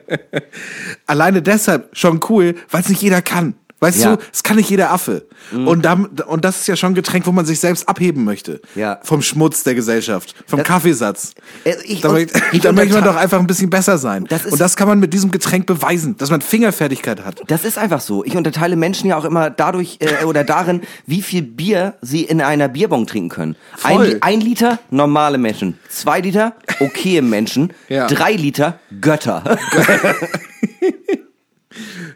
Alleine 1.05 1.41
deshalb 1.41 1.89
schon 1.97 2.21
cool, 2.29 2.55
weil 2.71 2.81
es 2.81 2.89
nicht 2.89 3.01
jeder 3.01 3.21
kann. 3.21 3.55
Weißt 3.81 3.99
Ja. 4.03 4.15
du, 4.15 4.23
es 4.33 4.41
kann 4.41 4.55
nicht 4.55 4.69
jeder 4.69 4.91
Affe. 4.91 5.25
Und, 5.53 5.83
dann, 5.83 6.05
und 6.05 6.45
das 6.45 6.61
ist 6.61 6.67
ja 6.67 6.75
schon 6.77 6.93
ein 6.93 6.95
Getränk, 6.95 7.27
wo 7.27 7.31
man 7.33 7.45
sich 7.45 7.59
selbst 7.59 7.87
abheben 7.89 8.23
möchte. 8.23 8.61
Ja. 8.73 8.99
Vom 9.03 9.21
Schmutz 9.21 9.63
der 9.63 9.75
Gesellschaft, 9.75 10.33
vom 10.47 10.59
Das- 10.59 10.67
Kaffeesatz. 10.67 11.33
Äh, 11.65 11.75
ich- 11.83 11.99
da 12.01 12.11
möchte, 12.11 12.41
ich 12.53 12.61
da 12.61 12.71
möchte 12.71 12.95
man 12.95 13.03
doch 13.03 13.15
einfach 13.17 13.37
ein 13.37 13.47
bisschen 13.47 13.69
besser 13.69 13.97
sein. 13.97 14.25
Das 14.29 14.45
ist- 14.45 14.53
und 14.53 14.61
das 14.61 14.75
kann 14.77 14.87
man 14.87 14.99
mit 14.99 15.13
diesem 15.13 15.29
Getränk 15.29 15.65
beweisen, 15.65 16.15
dass 16.17 16.31
man 16.31 16.41
Fingerfertigkeit 16.41 17.23
hat. 17.25 17.41
Das 17.47 17.65
ist 17.65 17.77
einfach 17.77 17.99
so. 17.99 18.23
Ich 18.23 18.35
unterteile 18.37 18.75
Menschen 18.77 19.09
ja 19.09 19.17
auch 19.17 19.25
immer 19.25 19.49
dadurch 19.49 19.97
äh, 19.99 20.23
oder 20.23 20.43
darin, 20.45 20.81
wie 21.05 21.21
viel 21.21 21.41
Bier 21.41 21.95
sie 22.01 22.23
in 22.23 22.41
einer 22.41 22.69
Bierbong 22.69 23.05
trinken 23.07 23.29
können. 23.29 23.55
Ein, 23.83 24.21
ein 24.21 24.39
Liter 24.41 24.79
normale 24.89 25.37
Menschen, 25.37 25.77
zwei 25.89 26.21
Liter 26.21 26.53
okaye 26.79 27.21
Menschen, 27.21 27.73
Ja. 27.89 28.07
drei 28.07 28.31
Liter 28.33 28.79
Götter. 29.01 29.43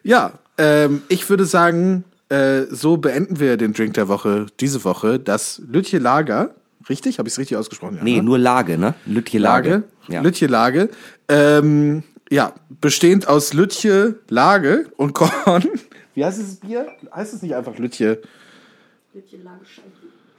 Ja, 0.04 0.32
ähm, 0.60 1.02
ich 1.08 1.28
würde 1.30 1.46
sagen, 1.46 2.04
äh, 2.30 2.64
so 2.70 2.98
beenden 2.98 3.40
wir 3.40 3.58
den 3.58 3.74
Drink 3.74 3.96
der 3.96 4.08
Woche 4.08 4.46
diese 4.60 4.84
Woche. 4.84 5.20
Das 5.20 5.62
Lütje 5.66 6.00
Lager, 6.00 6.54
richtig? 6.90 7.18
Habe 7.18 7.28
ich 7.28 7.34
es 7.34 7.40
richtig 7.40 7.58
ausgesprochen? 7.58 7.98
Ja, 7.98 8.04
nee, 8.04 8.18
ne? 8.18 8.24
nur 8.24 8.38
Lage, 8.38 8.78
ne? 8.78 8.94
Lütje 9.06 9.40
Lage. 9.40 9.70
Lage. 9.70 9.84
Ja. 10.10 10.22
Lütje 10.22 10.48
Lage. 10.48 10.90
Ähm, 11.28 12.04
ja, 12.30 12.54
bestehend 12.82 13.28
aus 13.28 13.54
Lütje 13.54 14.20
Lage 14.28 14.92
und 14.98 15.14
Korn. 15.14 15.64
Wie 16.14 16.24
heißt 16.24 16.40
das 16.40 16.56
Bier? 16.58 16.88
Heißt 17.16 17.34
es 17.34 17.42
nicht 17.42 17.56
einfach 17.56 17.78
Lütje? 17.78 18.22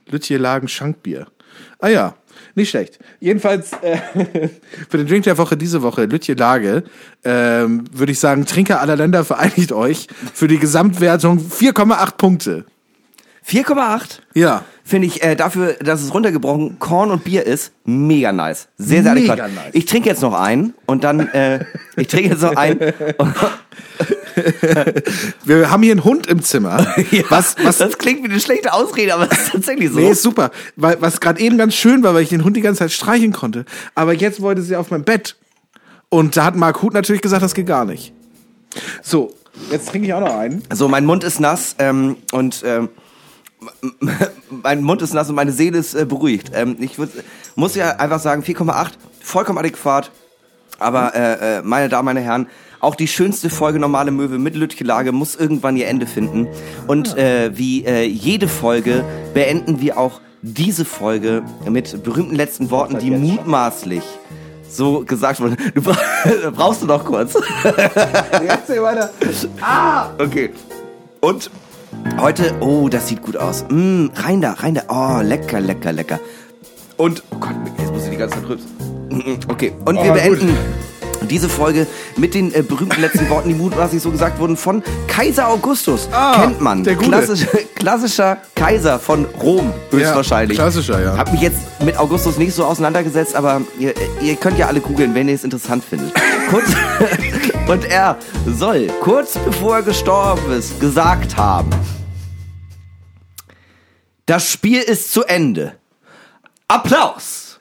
Lütje 0.06 0.38
Lagen 0.38 0.68
Schankbier. 0.68 1.26
Ah 1.78 1.88
ja, 1.88 2.14
nicht 2.54 2.70
schlecht. 2.70 2.98
Jedenfalls 3.20 3.72
äh, 3.82 3.98
für 4.88 4.98
den 4.98 5.06
Drink 5.06 5.24
der 5.24 5.38
Woche 5.38 5.56
diese 5.56 5.82
Woche, 5.82 6.04
Lütje 6.04 6.34
Lage, 6.34 6.84
ähm, 7.24 7.84
würde 7.92 8.12
ich 8.12 8.18
sagen, 8.20 8.46
Trinker 8.46 8.80
aller 8.80 8.96
Länder 8.96 9.24
vereinigt 9.24 9.72
euch 9.72 10.06
für 10.34 10.48
die 10.48 10.58
Gesamtwertung 10.58 11.38
4,8 11.38 12.16
Punkte. 12.16 12.64
4,8 13.48 14.20
Ja. 14.34 14.64
finde 14.84 15.06
ich 15.08 15.22
äh, 15.22 15.34
dafür, 15.34 15.72
dass 15.80 16.02
es 16.02 16.12
runtergebrochen 16.12 16.78
Korn 16.78 17.10
und 17.10 17.24
Bier 17.24 17.46
ist, 17.46 17.72
mega 17.84 18.32
nice. 18.32 18.68
Sehr, 18.76 19.02
sehr 19.02 19.14
Mega 19.14 19.32
adäquat. 19.32 19.54
nice. 19.54 19.70
Ich 19.72 19.86
trinke 19.86 20.08
jetzt 20.08 20.22
noch 20.22 20.34
einen 20.38 20.74
und 20.86 21.04
dann, 21.04 21.20
äh, 21.28 21.64
ich 21.96 22.06
trinke 22.08 22.28
jetzt 22.30 22.42
noch 22.42 22.54
einen. 22.56 22.78
Wir 25.44 25.70
haben 25.70 25.82
hier 25.82 25.92
einen 25.92 26.04
Hund 26.04 26.26
im 26.26 26.42
Zimmer. 26.42 26.86
ja, 27.10 27.22
was, 27.28 27.56
was, 27.62 27.78
das 27.78 27.98
klingt 27.98 28.22
wie 28.22 28.30
eine 28.30 28.40
schlechte 28.40 28.72
Ausrede, 28.72 29.14
aber 29.14 29.30
es 29.30 29.38
ist 29.38 29.52
tatsächlich 29.52 29.90
so. 29.90 29.98
Nee, 29.98 30.10
ist 30.10 30.22
super. 30.22 30.50
Weil, 30.76 31.00
was 31.00 31.20
gerade 31.20 31.40
eben 31.40 31.58
ganz 31.58 31.74
schön 31.74 32.02
war, 32.02 32.14
weil 32.14 32.22
ich 32.22 32.28
den 32.28 32.44
Hund 32.44 32.56
die 32.56 32.60
ganze 32.60 32.80
Zeit 32.80 32.92
streichen 32.92 33.32
konnte. 33.32 33.64
Aber 33.94 34.12
jetzt 34.12 34.40
wollte 34.40 34.62
sie 34.62 34.76
auf 34.76 34.90
mein 34.90 35.04
Bett. 35.04 35.36
Und 36.08 36.36
da 36.36 36.44
hat 36.44 36.56
Mark 36.56 36.82
Huth 36.82 36.92
natürlich 36.92 37.22
gesagt, 37.22 37.42
das 37.42 37.54
geht 37.54 37.66
gar 37.66 37.84
nicht. 37.84 38.12
So, 39.02 39.34
jetzt 39.70 39.88
trinke 39.88 40.06
ich 40.06 40.14
auch 40.14 40.20
noch 40.20 40.36
einen. 40.36 40.62
So, 40.72 40.88
mein 40.88 41.04
Mund 41.04 41.24
ist 41.24 41.40
nass 41.40 41.76
ähm, 41.78 42.16
und 42.32 42.62
ähm, 42.64 42.88
mein 44.50 44.82
Mund 44.82 45.02
ist 45.02 45.14
nass 45.14 45.28
und 45.28 45.34
meine 45.34 45.52
Seele 45.52 45.78
ist 45.78 45.94
äh, 45.94 46.04
beruhigt. 46.04 46.50
Ähm, 46.54 46.76
ich 46.80 46.98
würd, 46.98 47.10
muss 47.56 47.74
ja 47.74 47.96
einfach 47.96 48.20
sagen, 48.20 48.42
4,8, 48.42 48.92
vollkommen 49.20 49.58
adäquat. 49.58 50.10
Aber 50.78 51.14
äh, 51.14 51.58
äh, 51.58 51.62
meine 51.62 51.88
Damen, 51.88 52.06
meine 52.06 52.20
Herren, 52.20 52.46
auch 52.80 52.94
die 52.94 53.08
schönste 53.08 53.50
Folge 53.50 53.78
Normale 53.78 54.10
Möwe 54.10 54.38
mit 54.38 54.56
Lütchelage 54.56 55.12
muss 55.12 55.34
irgendwann 55.36 55.76
ihr 55.76 55.86
Ende 55.88 56.06
finden. 56.06 56.48
Und 56.86 57.16
äh, 57.16 57.50
wie 57.56 57.84
äh, 57.84 58.04
jede 58.04 58.48
Folge 58.48 59.04
beenden 59.34 59.80
wir 59.80 59.98
auch 59.98 60.20
diese 60.42 60.84
Folge 60.84 61.42
mit 61.68 62.02
berühmten 62.02 62.34
letzten 62.34 62.70
Worten, 62.70 62.98
die 62.98 63.10
mutmaßlich 63.10 64.02
so 64.68 65.04
gesagt 65.04 65.40
wurden. 65.40 65.56
Du 65.74 65.82
bra 65.82 65.96
brauchst 66.54 66.82
du 66.82 66.86
noch 66.86 67.04
kurz. 67.04 67.34
Erzähl 68.46 68.82
weiter. 68.82 69.10
Okay. 70.18 70.50
Und 71.20 71.50
heute, 72.18 72.54
oh, 72.60 72.88
das 72.88 73.08
sieht 73.08 73.20
gut 73.22 73.36
aus. 73.36 73.64
Mm, 73.68 74.06
rein 74.14 74.40
da, 74.40 74.52
rein 74.52 74.74
da. 74.74 74.82
Oh, 74.88 75.20
lecker, 75.22 75.60
lecker, 75.60 75.92
lecker. 75.92 76.18
Und, 76.96 77.22
oh 77.30 77.36
Gott, 77.36 77.54
jetzt 77.78 77.92
muss 77.92 78.04
ich 78.04 78.10
die 78.10 78.16
ganze 78.16 78.36
Zeit 78.36 78.48
rübsen. 78.48 78.70
Mm, 79.10 79.38
Okay, 79.48 79.72
und 79.84 79.96
wir 79.96 80.12
Oh, 80.12 80.14
beenden 80.14 80.56
diese 81.28 81.48
Folge 81.48 81.86
mit 82.16 82.34
den 82.34 82.54
äh, 82.54 82.62
berühmten 82.62 83.00
letzten 83.00 83.28
Worten, 83.28 83.48
die 83.48 83.54
mutmaßlich 83.54 84.02
so 84.02 84.10
gesagt 84.10 84.38
wurden, 84.38 84.56
von 84.56 84.82
Kaiser 85.06 85.48
Augustus. 85.48 86.08
Ah, 86.12 86.40
Kennt 86.40 86.60
man. 86.60 86.84
der 86.84 86.94
Gute. 86.96 87.10
Klassisch, 87.10 87.46
klassischer 87.74 88.38
Kaiser 88.54 88.98
von 88.98 89.24
Rom, 89.42 89.72
höchstwahrscheinlich. 89.90 90.58
klassischer, 90.58 91.02
ja. 91.02 91.16
Hab 91.16 91.32
mich 91.32 91.40
jetzt 91.40 91.58
mit 91.84 91.96
Augustus 91.98 92.36
nicht 92.38 92.54
so 92.54 92.64
auseinandergesetzt, 92.64 93.34
aber 93.34 93.62
ihr, 93.78 93.94
ihr 94.20 94.36
könnt 94.36 94.58
ja 94.58 94.66
alle 94.66 94.80
googeln, 94.80 95.14
wenn 95.14 95.28
ihr 95.28 95.34
es 95.34 95.44
interessant 95.44 95.84
findet. 95.84 96.12
Kurz, 96.50 96.64
und 97.68 97.84
er 97.84 98.16
soll, 98.46 98.88
kurz 99.00 99.38
bevor 99.38 99.76
er 99.76 99.82
gestorben 99.82 100.52
ist, 100.52 100.80
gesagt 100.80 101.36
haben, 101.36 101.70
das 104.26 104.48
Spiel 104.48 104.80
ist 104.80 105.12
zu 105.12 105.24
Ende. 105.24 105.74
Applaus! 106.68 107.58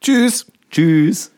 Tschüss. 0.00 0.46
Tschüss. 0.70 1.32